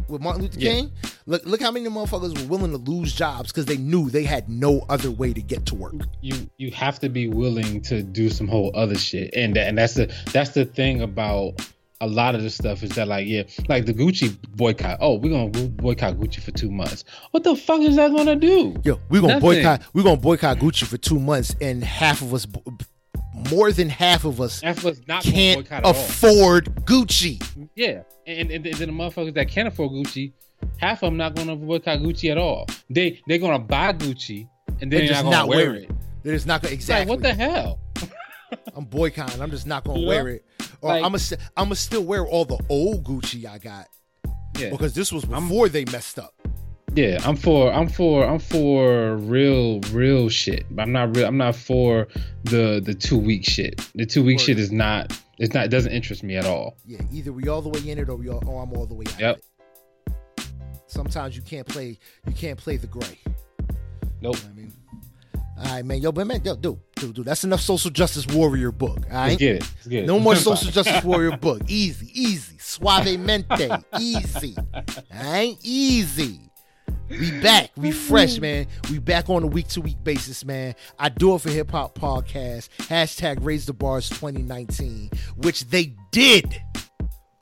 with 0.10 0.22
Martin 0.22 0.44
Luther 0.44 0.60
Yeah. 0.60 0.72
King. 0.72 0.92
Look 1.26 1.46
look 1.46 1.62
how 1.62 1.72
many 1.72 1.90
motherfuckers 1.90 2.40
were 2.40 2.48
willing 2.48 2.72
to 2.72 2.78
lose 2.78 3.14
jobs 3.14 3.52
because 3.52 3.66
they 3.66 3.78
knew 3.78 4.10
they 4.10 4.24
had 4.24 4.48
no 4.50 4.86
other 4.90 5.10
way 5.12 5.34
to 5.34 5.42
get 5.42 5.66
to 5.68 5.76
work. 5.76 5.94
You 6.22 6.50
you 6.58 6.72
have 6.72 7.00
to 7.00 7.10
be 7.10 7.28
willing 7.28 7.82
to 7.84 8.04
do 8.04 8.30
some 8.30 8.48
whole 8.48 8.72
other 8.76 8.96
shit. 8.98 9.34
And 9.36 9.56
that, 9.56 9.68
and 9.68 9.78
that's 9.78 9.96
the 9.96 10.14
that's 10.32 10.52
the 10.52 10.66
thing 10.66 11.02
about 11.02 11.62
a 12.02 12.08
lot 12.08 12.36
of 12.36 12.44
the 12.44 12.50
stuff 12.50 12.84
is 12.84 12.92
that 12.92 13.08
like 13.08 13.26
yeah, 13.26 13.44
like 13.70 13.86
the 13.86 13.94
Gucci 13.94 14.36
boycott. 14.56 14.98
Oh, 15.00 15.16
we're 15.16 15.32
gonna 15.32 15.70
boycott 15.70 16.16
Gucci 16.16 16.42
for 16.42 16.52
two 16.52 16.70
months. 16.70 17.06
What 17.32 17.44
the 17.44 17.56
fuck 17.56 17.82
is 17.82 17.96
that 17.96 18.12
gonna 18.12 18.36
do? 18.36 18.76
Yo, 18.84 19.00
we're 19.10 19.22
gonna 19.22 19.36
Nothing. 19.36 19.40
boycott. 19.50 19.82
We're 19.94 20.04
gonna 20.04 20.18
boycott 20.18 20.58
Gucci 20.58 20.86
for 20.86 20.98
two 20.98 21.20
months, 21.20 21.56
and 21.62 21.84
half 21.84 22.22
of 22.22 22.34
us, 22.34 22.46
more 23.52 23.72
than 23.72 23.90
half 23.90 24.26
of 24.26 24.40
us, 24.42 24.62
can't 24.62 24.84
boycott 25.58 25.72
at 25.72 25.84
all. 25.86 25.92
afford 25.92 26.66
Gucci. 26.86 27.44
Yeah, 27.76 28.04
and, 28.28 28.52
and, 28.52 28.66
and 28.66 28.76
then 28.78 28.88
the 28.88 28.94
motherfuckers 28.94 29.34
that 29.36 29.50
can't 29.50 29.68
afford 29.68 29.92
Gucci, 29.92 30.32
half 30.78 31.04
of 31.04 31.08
them 31.08 31.18
not 31.18 31.36
gonna 31.36 31.56
boycott 31.56 32.00
Gucci 32.00 32.32
at 32.32 32.38
all. 32.38 32.68
They 32.90 33.22
they're 33.28 33.38
gonna 33.40 33.60
buy 33.60 33.94
Gucci 33.94 34.48
and 34.68 34.80
then 34.82 34.90
They're 34.90 35.00
they're, 35.00 35.08
just 35.10 35.24
not 35.26 35.32
not 35.32 35.48
wear 35.48 35.58
wearing 35.72 35.84
it. 35.86 35.90
it. 35.90 35.96
They're 36.24 36.34
just 36.36 36.48
not 36.48 36.62
gonna 36.62 36.74
exactly. 36.74 37.16
Like 37.16 37.24
what 37.24 37.24
the 37.24 37.34
hell? 37.34 37.80
I'm 38.76 38.86
boycotting. 38.86 39.42
I'm 39.42 39.52
just 39.52 39.68
not 39.68 39.84
gonna 39.84 40.00
Yeah. 40.00 40.08
wear 40.08 40.28
it, 40.30 40.46
or 40.82 40.90
Like- 40.92 41.04
I'm 41.04 41.12
gonna 41.12 41.24
I'm 41.58 41.66
gonna 41.66 41.76
still 41.76 42.04
wear 42.04 42.26
all 42.26 42.46
the 42.46 42.60
old 42.70 43.04
Gucci 43.04 43.46
I 43.46 43.58
got 43.58 43.88
Yeah, 44.58 44.70
because 44.70 44.94
this 44.94 45.12
was 45.12 45.26
before 45.26 45.70
they 45.70 45.86
messed 45.86 46.20
up. 46.20 46.34
Yeah. 46.96 47.20
I'm 47.24 47.36
for 47.36 47.72
I'm 47.72 47.90
for 47.90 48.26
I'm 48.26 48.40
for 48.40 49.18
real 49.18 49.82
real 49.92 50.30
shit. 50.30 50.66
I'm 50.78 50.92
not 50.92 51.16
real. 51.16 51.28
I'm 51.28 51.38
not 51.38 51.56
for 51.56 52.08
the 52.44 52.82
the 52.84 52.94
two 52.94 53.18
week 53.18 53.46
shit. 53.46 53.88
The 53.96 54.06
two 54.06 54.24
week 54.24 54.38
Word. 54.38 54.46
shit 54.46 54.60
is 54.60 54.72
not. 54.72 55.18
It's 55.38 55.54
not. 55.54 55.66
It 55.66 55.70
doesn't 55.70 55.92
interest 55.92 56.24
me 56.24 56.36
at 56.38 56.46
all. 56.46 56.78
Yeah, 56.86 57.02
either 57.12 57.32
we 57.32 57.48
all 57.48 57.62
the 57.62 57.70
way 57.70 57.90
in 57.90 58.00
it 58.00 58.10
or 58.10 58.16
we 58.16 58.30
all, 58.30 58.42
or 58.48 58.64
I'm 58.64 58.74
all 58.74 58.86
the 58.86 58.96
way 58.96 59.06
out. 59.14 59.20
Yep. 59.20 59.42
Sometimes 60.88 61.36
you 61.36 61.42
can't 61.42 61.68
play. 61.68 62.00
You 62.26 62.34
can't 62.34 62.58
play 62.58 62.78
the 62.78 62.88
gray. 62.88 63.20
Nope. 64.22 64.38
I 64.50 64.54
mean, 64.54 64.72
all 65.58 65.66
right, 65.66 65.86
man. 65.86 66.02
Yo, 66.02 66.12
but 66.12 66.28
man, 66.28 66.42
yo, 66.44 66.56
dude, 66.56 66.80
dude, 66.96 67.14
dude. 67.14 67.26
That's 67.26 67.44
enough 67.44 67.62
social 67.62 67.92
justice 67.92 68.28
warrior 68.28 68.72
book. 68.72 69.00
All 69.12 69.28
Let's 69.28 69.38
get 69.38 69.56
it. 69.58 69.62
Let's 69.62 69.88
get 69.88 70.04
it. 70.04 70.08
No 70.08 70.20
more 70.20 70.36
social 70.38 70.72
justice 70.72 71.04
warrior 71.04 71.38
book. 71.38 71.62
Easy, 71.68 72.10
easy. 72.14 72.58
Suavemente. 72.58 73.84
Easy. 74.00 74.56
Alright? 75.14 75.58
Easy. 75.62 76.40
We 77.10 77.32
back. 77.42 77.72
We 77.78 77.92
fresh, 77.92 78.40
man. 78.40 78.68
We 78.90 79.00
back 79.00 79.30
on 79.30 79.44
a 79.44 79.48
week 79.48 79.68
to 79.70 79.82
week 79.82 80.04
basis, 80.04 80.44
man. 80.44 80.76
I 80.98 81.10
do 81.10 81.36
it 81.36 81.42
for 81.42 81.50
hip 81.50 81.72
hop 81.72 81.98
podcast. 81.98 82.70
Hashtag 82.80 83.38
raise 83.42 83.66
the 83.66 83.74
bars 83.74 84.10
2019, 84.10 85.12
which 85.38 85.66
they 85.66 85.94
did 86.12 86.62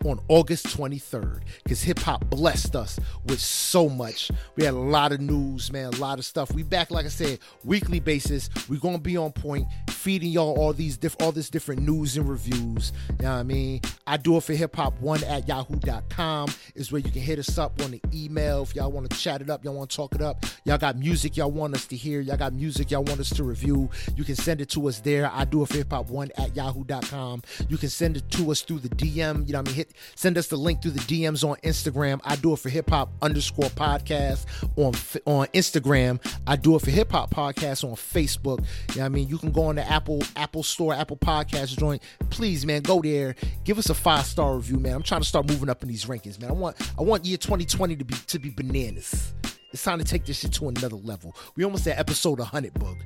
on 0.06 0.20
August 0.28 0.68
23rd 0.68 1.42
because 1.64 1.82
hip 1.82 2.00
hop 2.00 2.26
blessed 2.30 2.76
us 2.76 3.00
with 3.26 3.40
so 3.40 3.90
much. 3.90 4.32
We 4.56 4.64
had 4.64 4.74
a 4.74 4.80
lot 4.80 5.12
of 5.12 5.20
news, 5.20 5.72
man, 5.72 5.94
a 5.94 5.98
lot 5.98 6.20
of 6.20 6.26
stuff. 6.26 6.52
We 6.54 6.64
back, 6.64 6.92
like 6.92 7.06
I 7.06 7.10
said, 7.10 7.40
weekly 7.64 8.00
basis. 8.00 8.50
We're 8.70 8.80
gonna 8.80 8.98
be 9.00 9.18
on 9.18 9.32
point, 9.32 9.68
feeding 9.90 10.32
y'all 10.32 10.58
all 10.58 10.74
these 10.74 10.98
diff- 10.98 11.16
all 11.22 11.32
this 11.32 11.50
different 11.50 11.82
news 11.82 12.18
and 12.18 12.28
reviews. 12.28 12.92
You 13.10 13.26
know 13.26 13.32
what 13.34 13.40
I 13.40 13.44
mean? 13.44 13.82
I 14.06 14.18
do 14.18 14.38
it 14.38 14.44
for 14.44 14.54
hip 14.54 14.76
hop 14.76 15.00
one 15.00 15.24
at 15.24 15.48
yahoo.com 15.48 16.50
is 16.76 16.92
where 16.92 17.00
you 17.00 17.12
can 17.12 17.22
hit 17.22 17.40
us 17.40 17.58
up 17.58 17.82
on 17.82 17.92
the 17.92 18.02
email 18.14 18.64
if 18.64 18.76
y'all 18.76 18.92
want 18.92 19.10
to 19.10 19.18
chat 19.18 19.42
it 19.42 19.50
up, 19.50 19.64
y'all 19.64 19.74
want 19.74 19.90
to 19.90 19.96
talk 19.96 20.16
it 20.16 20.22
up. 20.22 20.46
Y'all 20.66 20.78
got 20.78 20.98
music 20.98 21.38
y'all 21.38 21.52
want 21.52 21.74
us 21.76 21.86
to 21.88 21.96
hear, 21.96 22.22
y'all 22.22 22.38
got 22.38 22.54
music 22.54 22.92
y'all 22.92 23.04
want 23.04 23.20
us 23.20 23.30
to 23.30 23.44
review. 23.44 23.90
You 24.16 24.24
can 24.24 24.36
send 24.36 24.62
it 24.62 24.70
to 24.70 24.88
us 24.88 25.00
there. 25.00 25.30
I 25.34 25.46
do 25.46 25.64
it 25.64 25.70
for 25.70 25.78
hip 25.78 25.92
hop 25.92 26.10
one 26.10 26.32
at 26.38 26.56
yahoo.com. 26.56 27.44
You 27.70 27.78
can 27.78 27.90
send 27.90 28.18
it 28.18 28.30
to 28.32 28.52
us 28.52 28.62
through 28.62 28.80
the 28.80 28.90
DM. 28.90 29.48
You 29.48 29.54
know 29.54 29.60
what 29.60 29.70
I 29.70 29.72
mean? 29.72 29.76
Hit 29.76 29.93
send 30.16 30.38
us 30.38 30.48
the 30.48 30.58
link 30.58 30.82
through 30.82 30.92
the 30.92 31.00
DMs 31.02 31.48
on 31.48 31.58
Instagram. 31.58 32.20
I 32.24 32.36
do 32.36 32.54
it 32.54 32.60
for 32.60 32.70
hip 32.70 32.90
hop 32.90 33.10
underscore 33.22 33.70
podcast 33.70 34.46
on 34.78 34.94
on 35.26 35.48
Instagram. 35.48 36.20
I 36.48 36.56
do 36.56 36.76
it 36.76 36.82
for 36.82 36.92
hip 36.92 37.12
hop 37.12 37.30
podcast 37.32 37.84
on 37.84 37.96
Facebook. 37.96 38.60
You 38.90 38.96
know 38.98 39.02
what 39.02 39.06
I 39.06 39.10
mean? 39.10 39.28
You 39.30 39.38
can 39.38 39.52
go 39.52 39.64
on 39.66 39.76
the 39.76 39.90
Apple 39.90 40.22
Apple 40.36 40.64
Store, 40.64 40.94
Apple 40.94 41.18
Podcast 41.18 41.78
joint. 41.78 42.02
Please, 42.30 42.66
man, 42.66 42.82
go 42.82 43.02
there. 43.02 43.36
Give 43.64 43.78
us 43.78 43.90
a 43.90 43.94
five 43.94 44.26
star 44.26 44.56
review, 44.56 44.80
man. 44.80 44.94
I'm 44.96 45.04
trying 45.04 45.22
to 45.22 45.28
start 45.28 45.48
moving 45.48 45.70
up 45.70 45.82
in 45.84 45.90
these 45.90 46.06
rankings, 46.06 46.40
man. 46.42 46.50
I 46.50 46.54
want 46.54 46.76
I 46.98 47.04
want 47.04 47.26
year 47.26 47.38
2020 47.38 47.96
to 47.98 48.04
be 48.04 48.16
to 48.16 48.40
be 48.40 48.50
bananas. 48.50 49.34
It's 49.72 49.84
time 49.84 49.98
to 50.00 50.06
take 50.06 50.26
this 50.26 50.40
shit 50.40 50.52
to 50.54 50.70
another 50.70 50.98
level. 50.98 51.36
We 51.56 51.64
almost 51.64 51.88
at 51.88 51.98
episode 51.98 52.38
100, 52.40 52.74
bug. 52.76 52.98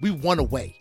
We 0.00 0.10
one 0.12 0.38
away. 0.38 0.78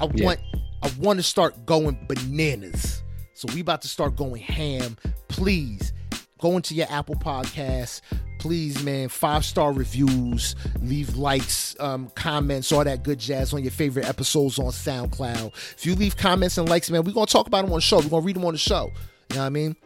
I 0.00 0.08
Yeah. 0.14 0.24
want 0.26 0.40
I 0.82 0.90
want 0.98 1.18
to 1.18 1.22
start 1.22 1.64
going 1.66 1.98
bananas. 2.08 3.02
So 3.34 3.52
we 3.52 3.60
about 3.60 3.82
to 3.82 3.88
start 3.88 4.16
going 4.16 4.40
ham. 4.40 4.96
Please 5.28 5.92
go 6.38 6.56
into 6.56 6.74
your 6.74 6.86
Apple 6.90 7.16
Podcasts. 7.16 8.00
please, 8.38 8.82
man, 8.82 9.08
five 9.08 9.42
star 9.44 9.72
reviews, 9.72 10.54
leave 10.80 11.16
likes, 11.16 11.74
um, 11.80 12.10
comments, 12.14 12.70
all 12.72 12.84
that 12.84 13.02
good 13.02 13.18
jazz 13.18 13.54
on 13.54 13.62
your 13.62 13.70
favorite 13.70 14.06
episodes 14.06 14.58
on 14.58 14.66
SoundCloud. 14.66 15.52
If 15.76 15.86
you 15.86 15.94
leave 15.94 16.16
comments 16.16 16.58
and 16.58 16.68
likes, 16.68 16.90
man, 16.90 17.04
we're 17.04 17.12
gonna 17.12 17.26
talk 17.26 17.46
about 17.46 17.62
them 17.62 17.72
on 17.72 17.78
the 17.78 17.82
show. 17.82 18.00
We're 18.00 18.10
gonna 18.10 18.26
read 18.26 18.36
them 18.36 18.44
on 18.44 18.52
the 18.52 18.58
show. 18.58 18.90
You 19.30 19.36
know 19.36 19.40
what 19.40 19.46
I 19.46 19.50
mean? 19.50 19.76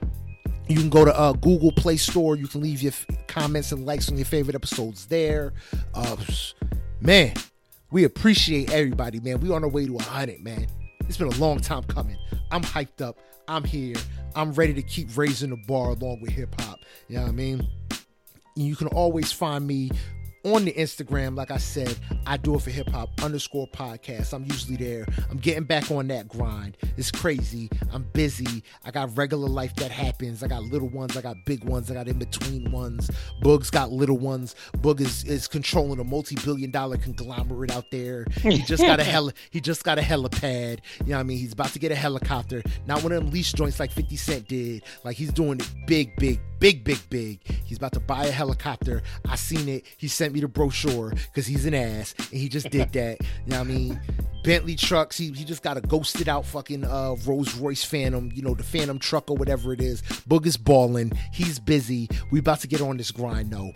You 0.68 0.76
can 0.76 0.90
go 0.90 1.04
to 1.04 1.16
uh, 1.16 1.32
Google 1.34 1.70
Play 1.72 1.96
Store. 1.96 2.36
You 2.36 2.48
can 2.48 2.60
leave 2.60 2.82
your 2.82 2.92
f- 2.92 3.06
comments 3.28 3.70
and 3.72 3.86
likes 3.86 4.10
on 4.10 4.16
your 4.16 4.26
favorite 4.26 4.56
episodes 4.56 5.06
there. 5.06 5.52
Uh, 5.94 6.16
man, 7.00 7.34
we 7.90 8.04
appreciate 8.04 8.70
everybody, 8.72 9.20
man. 9.20 9.40
We 9.40 9.50
on 9.50 9.62
our 9.62 9.70
way 9.70 9.86
to 9.86 9.92
100, 9.92 10.42
man. 10.42 10.66
It's 11.08 11.16
been 11.16 11.28
a 11.28 11.36
long 11.36 11.58
time 11.58 11.84
coming. 11.84 12.18
I'm 12.50 12.62
hyped 12.62 13.00
up. 13.00 13.18
I'm 13.48 13.64
here. 13.64 13.96
I'm 14.34 14.52
ready 14.52 14.74
to 14.74 14.82
keep 14.82 15.16
raising 15.16 15.50
the 15.50 15.56
bar 15.56 15.90
along 15.90 16.20
with 16.20 16.30
hip 16.30 16.54
hop. 16.60 16.80
You 17.08 17.16
know 17.16 17.22
what 17.22 17.28
I 17.30 17.32
mean? 17.32 17.66
You 18.56 18.76
can 18.76 18.88
always 18.88 19.32
find 19.32 19.66
me 19.66 19.90
on 20.44 20.66
the 20.66 20.72
Instagram. 20.72 21.34
Like 21.34 21.50
I 21.50 21.56
said, 21.56 21.96
I 22.28 22.36
do 22.36 22.56
it 22.56 22.60
for 22.60 22.68
hip 22.68 22.90
hop 22.90 23.08
underscore 23.22 23.66
podcast. 23.68 24.34
I'm 24.34 24.44
usually 24.44 24.76
there. 24.76 25.06
I'm 25.30 25.38
getting 25.38 25.64
back 25.64 25.90
on 25.90 26.08
that 26.08 26.28
grind. 26.28 26.76
It's 26.98 27.10
crazy. 27.10 27.70
I'm 27.90 28.02
busy. 28.12 28.62
I 28.84 28.90
got 28.90 29.16
regular 29.16 29.48
life 29.48 29.74
that 29.76 29.90
happens. 29.90 30.42
I 30.42 30.48
got 30.48 30.62
little 30.64 30.90
ones. 30.90 31.16
I 31.16 31.22
got 31.22 31.36
big 31.46 31.64
ones. 31.64 31.90
I 31.90 31.94
got 31.94 32.06
in 32.06 32.18
between 32.18 32.70
ones. 32.70 33.10
Boog's 33.42 33.70
got 33.70 33.92
little 33.92 34.18
ones. 34.18 34.54
Boog 34.76 35.00
is, 35.00 35.24
is 35.24 35.48
controlling 35.48 36.00
a 36.00 36.04
multi 36.04 36.36
billion 36.44 36.70
dollar 36.70 36.98
conglomerate 36.98 37.70
out 37.70 37.90
there. 37.90 38.26
He 38.42 38.58
just 38.58 38.82
got 38.82 39.00
a 39.00 39.04
heli- 39.04 39.32
he 39.50 39.62
just 39.62 39.82
got 39.82 39.98
a 39.98 40.02
helipad. 40.02 40.80
You 41.00 41.06
know 41.06 41.14
what 41.14 41.20
I 41.20 41.22
mean? 41.22 41.38
He's 41.38 41.54
about 41.54 41.72
to 41.72 41.78
get 41.78 41.92
a 41.92 41.96
helicopter. 41.96 42.62
Not 42.86 43.02
one 43.02 43.12
of 43.12 43.24
them 43.24 43.32
leash 43.32 43.54
joints 43.54 43.80
like 43.80 43.90
50 43.90 44.16
Cent 44.16 44.48
did. 44.48 44.82
Like 45.02 45.16
he's 45.16 45.32
doing 45.32 45.60
it 45.60 45.68
big, 45.86 46.14
big, 46.16 46.40
big, 46.60 46.84
big, 46.84 46.98
big. 47.08 47.40
He's 47.64 47.78
about 47.78 47.92
to 47.92 48.00
buy 48.00 48.26
a 48.26 48.30
helicopter. 48.30 49.00
I 49.26 49.36
seen 49.36 49.66
it. 49.66 49.86
He 49.96 50.08
sent 50.08 50.34
me 50.34 50.40
the 50.40 50.48
brochure 50.48 51.10
because 51.10 51.46
he's 51.46 51.64
an 51.64 51.72
ass 51.72 52.14
and 52.18 52.40
he 52.40 52.48
just 52.48 52.70
did 52.70 52.92
that. 52.92 53.18
You 53.20 53.50
know 53.50 53.58
what 53.58 53.68
I 53.68 53.70
mean? 53.70 54.00
Bentley 54.44 54.76
trucks. 54.76 55.16
He, 55.16 55.30
he 55.32 55.44
just 55.44 55.62
got 55.62 55.76
a 55.76 55.80
ghosted 55.80 56.28
out 56.28 56.44
fucking 56.46 56.84
uh, 56.84 57.16
Rolls 57.26 57.54
Royce 57.56 57.84
Phantom, 57.84 58.30
you 58.34 58.42
know, 58.42 58.54
the 58.54 58.62
Phantom 58.62 58.98
truck 58.98 59.30
or 59.30 59.36
whatever 59.36 59.72
it 59.72 59.80
is. 59.80 60.02
Boog 60.28 60.46
is 60.46 60.56
balling. 60.56 61.12
He's 61.32 61.58
busy. 61.58 62.08
We 62.30 62.38
about 62.38 62.60
to 62.60 62.66
get 62.66 62.80
on 62.80 62.96
this 62.96 63.10
grind 63.10 63.50
though. 63.50 63.72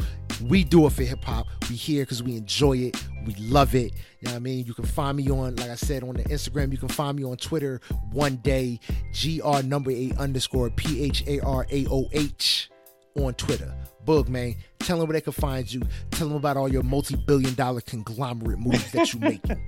We 0.48 0.64
do 0.64 0.86
it 0.86 0.92
for 0.92 1.02
hip 1.02 1.24
hop. 1.24 1.46
We 1.68 1.76
here 1.76 2.04
because 2.04 2.22
we 2.22 2.36
enjoy 2.36 2.78
it. 2.78 2.96
We 3.26 3.34
love 3.34 3.74
it. 3.74 3.92
You 4.20 4.26
know 4.26 4.30
what 4.32 4.36
I 4.36 4.40
mean? 4.40 4.64
You 4.64 4.74
can 4.74 4.84
find 4.84 5.16
me 5.16 5.30
on, 5.30 5.56
like 5.56 5.70
I 5.70 5.74
said, 5.74 6.02
on 6.02 6.14
the 6.14 6.24
Instagram. 6.24 6.72
You 6.72 6.78
can 6.78 6.88
find 6.88 7.16
me 7.16 7.24
on 7.24 7.36
Twitter 7.36 7.80
one 8.10 8.36
day, 8.36 8.80
GR 9.12 9.62
number 9.62 9.90
eight 9.90 10.16
underscore 10.16 10.70
P 10.70 11.04
H 11.04 11.22
A 11.26 11.40
R 11.40 11.66
A 11.70 11.86
O 11.88 12.08
H 12.12 12.71
on 13.16 13.34
Twitter. 13.34 13.72
Bug 14.04 14.28
man, 14.28 14.56
tell 14.80 14.98
them 14.98 15.08
where 15.08 15.14
they 15.14 15.20
can 15.20 15.32
find 15.32 15.72
you. 15.72 15.82
Tell 16.10 16.28
them 16.28 16.36
about 16.36 16.56
all 16.56 16.68
your 16.68 16.82
multi-billion 16.82 17.54
dollar 17.54 17.80
conglomerate 17.80 18.58
moves 18.58 18.90
that 18.92 19.12
you 19.12 19.20
making. 19.20 19.60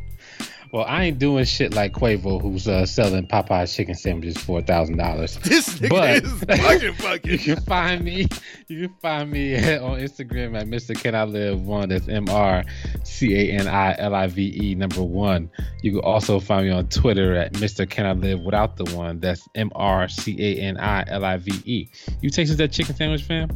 Well, 0.73 0.85
I 0.89 1.05
ain't 1.05 1.20
doing 1.20 1.44
shit 1.44 1.73
like 1.73 1.93
Quavo, 1.93 2.43
who's 2.43 2.66
uh, 2.66 2.85
selling 2.85 3.28
Popeye's 3.28 3.73
chicken 3.77 3.94
sandwiches 3.94 4.36
for 4.43 4.59
a 4.59 4.62
thousand 4.62 4.97
dollars. 4.97 5.36
This 5.44 5.69
nigga 5.78 5.89
But- 5.89 6.24
is 6.24 6.32
fucking 6.43 6.94
fucking. 6.94 7.31
You 7.31 7.39
can 7.39 7.61
find 7.65 8.05
me. 8.05 8.27
You 8.66 8.89
can 8.89 8.97
find 9.01 9.31
me 9.31 9.55
on 9.78 10.01
Instagram 10.01 10.59
at 10.61 10.66
Mr. 10.66 11.01
Can 11.01 11.15
I 11.15 11.23
Live 11.23 11.61
One. 11.61 11.90
That's 11.90 12.09
M 12.09 12.28
R 12.28 12.65
C 13.05 13.36
A 13.36 13.52
N 13.52 13.69
I 13.69 13.94
L 13.98 14.16
I 14.16 14.27
V 14.27 14.59
E 14.61 14.74
number 14.74 15.01
one. 15.02 15.48
You 15.82 15.93
can 15.93 16.01
also 16.01 16.40
find 16.40 16.66
me 16.66 16.73
on 16.73 16.89
Twitter 16.89 17.36
at 17.36 17.52
Mr. 17.52 17.89
Can 17.89 18.06
I 18.06 18.12
Live 18.12 18.40
Without 18.40 18.77
the 18.77 18.97
One. 18.97 19.20
That's 19.20 19.47
M 19.55 19.70
R 19.77 20.09
C 20.09 20.35
A 20.40 20.61
N 20.61 20.77
I 20.78 21.05
L 21.06 21.24
I 21.24 21.36
V 21.36 21.52
E. 21.65 21.89
You 22.20 22.31
tasted 22.31 22.56
that 22.59 22.73
chicken 22.73 22.97
sandwich, 22.97 23.23
fam? 23.23 23.48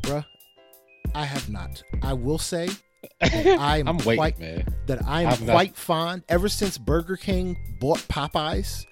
Bruh, 0.00 0.24
I 1.14 1.26
have 1.26 1.50
not. 1.50 1.82
I 2.02 2.14
will 2.14 2.38
say 2.38 2.70
that 3.20 3.58
I 3.60 3.78
am 3.78 3.88
I'm 3.88 3.98
waiting, 3.98 4.16
quite 4.16 4.38
man. 4.38 4.64
that 4.86 5.04
I 5.06 5.22
am 5.22 5.28
I've 5.28 5.42
not- 5.42 5.52
quite 5.52 5.76
fond. 5.76 6.22
Ever 6.28 6.48
since 6.48 6.78
Burger 6.78 7.16
King 7.16 7.56
bought 7.80 7.98
Popeyes, 8.08 8.84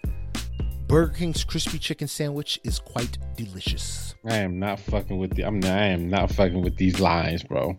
Burger 0.88 1.12
King's 1.14 1.44
crispy 1.44 1.78
chicken 1.78 2.08
sandwich 2.08 2.58
is 2.64 2.78
quite 2.78 3.18
delicious. 3.36 4.14
I 4.26 4.36
am 4.36 4.58
not 4.58 4.78
fucking 4.80 5.18
with 5.18 5.34
the. 5.34 5.42
I'm. 5.44 5.58
Not, 5.60 5.70
I 5.70 5.86
am 5.86 6.08
not 6.08 6.30
fucking 6.30 6.62
with 6.62 6.76
these 6.76 7.00
lines, 7.00 7.42
bro. 7.42 7.78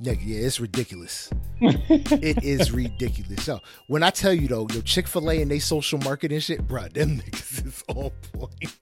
Yeah, 0.00 0.12
yeah, 0.22 0.46
it's 0.46 0.60
ridiculous. 0.60 1.28
it 1.60 2.44
is 2.44 2.70
ridiculous. 2.72 3.44
So 3.44 3.60
when 3.88 4.02
I 4.04 4.10
tell 4.10 4.32
you 4.32 4.46
though, 4.48 4.66
yo, 4.72 4.80
Chick 4.82 5.08
Fil 5.08 5.28
A 5.30 5.42
and 5.42 5.50
they 5.50 5.58
social 5.58 5.98
marketing 5.98 6.38
shit, 6.40 6.66
bruh, 6.66 6.92
them 6.92 7.18
niggas 7.20 7.66
is 7.66 7.84
on 7.88 8.10
point. 8.32 8.76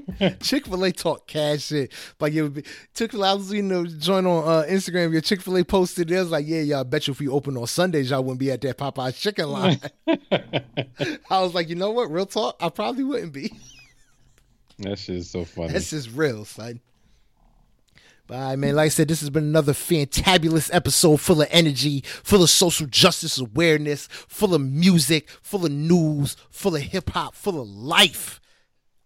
Chick 0.40 0.66
Fil 0.66 0.84
A 0.84 0.92
talk 0.92 1.26
cash 1.26 1.64
shit. 1.64 1.92
Like 2.20 2.32
yo, 2.32 2.52
Chick 2.94 3.12
Fil 3.12 3.24
A, 3.24 3.30
I 3.30 3.34
was 3.34 3.52
you 3.52 3.62
know 3.62 3.84
join 3.86 4.26
on 4.26 4.44
uh, 4.44 4.66
Instagram. 4.68 5.12
Your 5.12 5.20
Chick 5.20 5.40
Fil 5.40 5.58
A 5.58 5.64
posted 5.64 6.10
it. 6.10 6.18
was 6.18 6.30
like, 6.30 6.46
yeah, 6.46 6.60
y'all 6.60 6.80
I 6.80 6.82
bet 6.84 7.06
you 7.06 7.12
if 7.12 7.20
we 7.20 7.28
open 7.28 7.56
on 7.56 7.66
Sundays, 7.66 8.10
y'all 8.10 8.22
wouldn't 8.22 8.40
be 8.40 8.50
at 8.50 8.60
that 8.62 8.78
Popeyes 8.78 9.18
chicken 9.20 9.48
line. 9.50 9.80
I 11.30 11.40
was 11.40 11.54
like, 11.54 11.68
you 11.68 11.74
know 11.74 11.90
what? 11.90 12.10
Real 12.10 12.26
talk, 12.26 12.56
I 12.60 12.68
probably 12.68 13.04
wouldn't 13.04 13.32
be. 13.32 13.52
That 14.78 14.98
shit 14.98 15.16
is 15.16 15.30
so 15.30 15.44
funny. 15.44 15.72
That's 15.74 15.90
just 15.90 16.10
real, 16.10 16.44
son. 16.44 16.80
But 18.26 18.36
all 18.36 18.48
right, 18.48 18.58
man, 18.58 18.74
like 18.74 18.86
I 18.86 18.88
said, 18.88 19.06
this 19.06 19.20
has 19.20 19.30
been 19.30 19.44
another 19.44 19.74
fantabulous 19.74 20.70
episode 20.72 21.20
full 21.20 21.42
of 21.42 21.48
energy, 21.50 22.02
full 22.24 22.42
of 22.42 22.50
social 22.50 22.86
justice 22.86 23.38
awareness, 23.38 24.06
full 24.06 24.54
of 24.54 24.60
music, 24.62 25.28
full 25.42 25.66
of 25.66 25.70
news, 25.72 26.36
full 26.50 26.74
of 26.74 26.82
hip 26.82 27.10
hop, 27.10 27.34
full 27.34 27.60
of 27.60 27.68
life. 27.68 28.40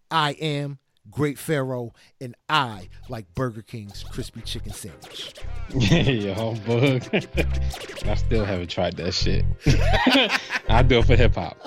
I 0.09 0.31
am 0.31 0.79
Great 1.09 1.39
Pharaoh, 1.39 1.93
and 2.19 2.35
I 2.49 2.89
like 3.09 3.33
Burger 3.33 3.61
King's 3.61 4.03
crispy 4.03 4.41
chicken 4.41 4.73
sandwich. 4.73 5.33
Yo, 5.73 6.55
bug. 6.65 7.03
I 8.05 8.15
still 8.15 8.45
haven't 8.45 8.69
tried 8.69 8.97
that 8.97 9.13
shit. 9.13 9.45
I 10.69 10.83
do 10.83 10.99
it 10.99 11.05
for 11.05 11.15
hip 11.15 11.35
hop. 11.35 11.57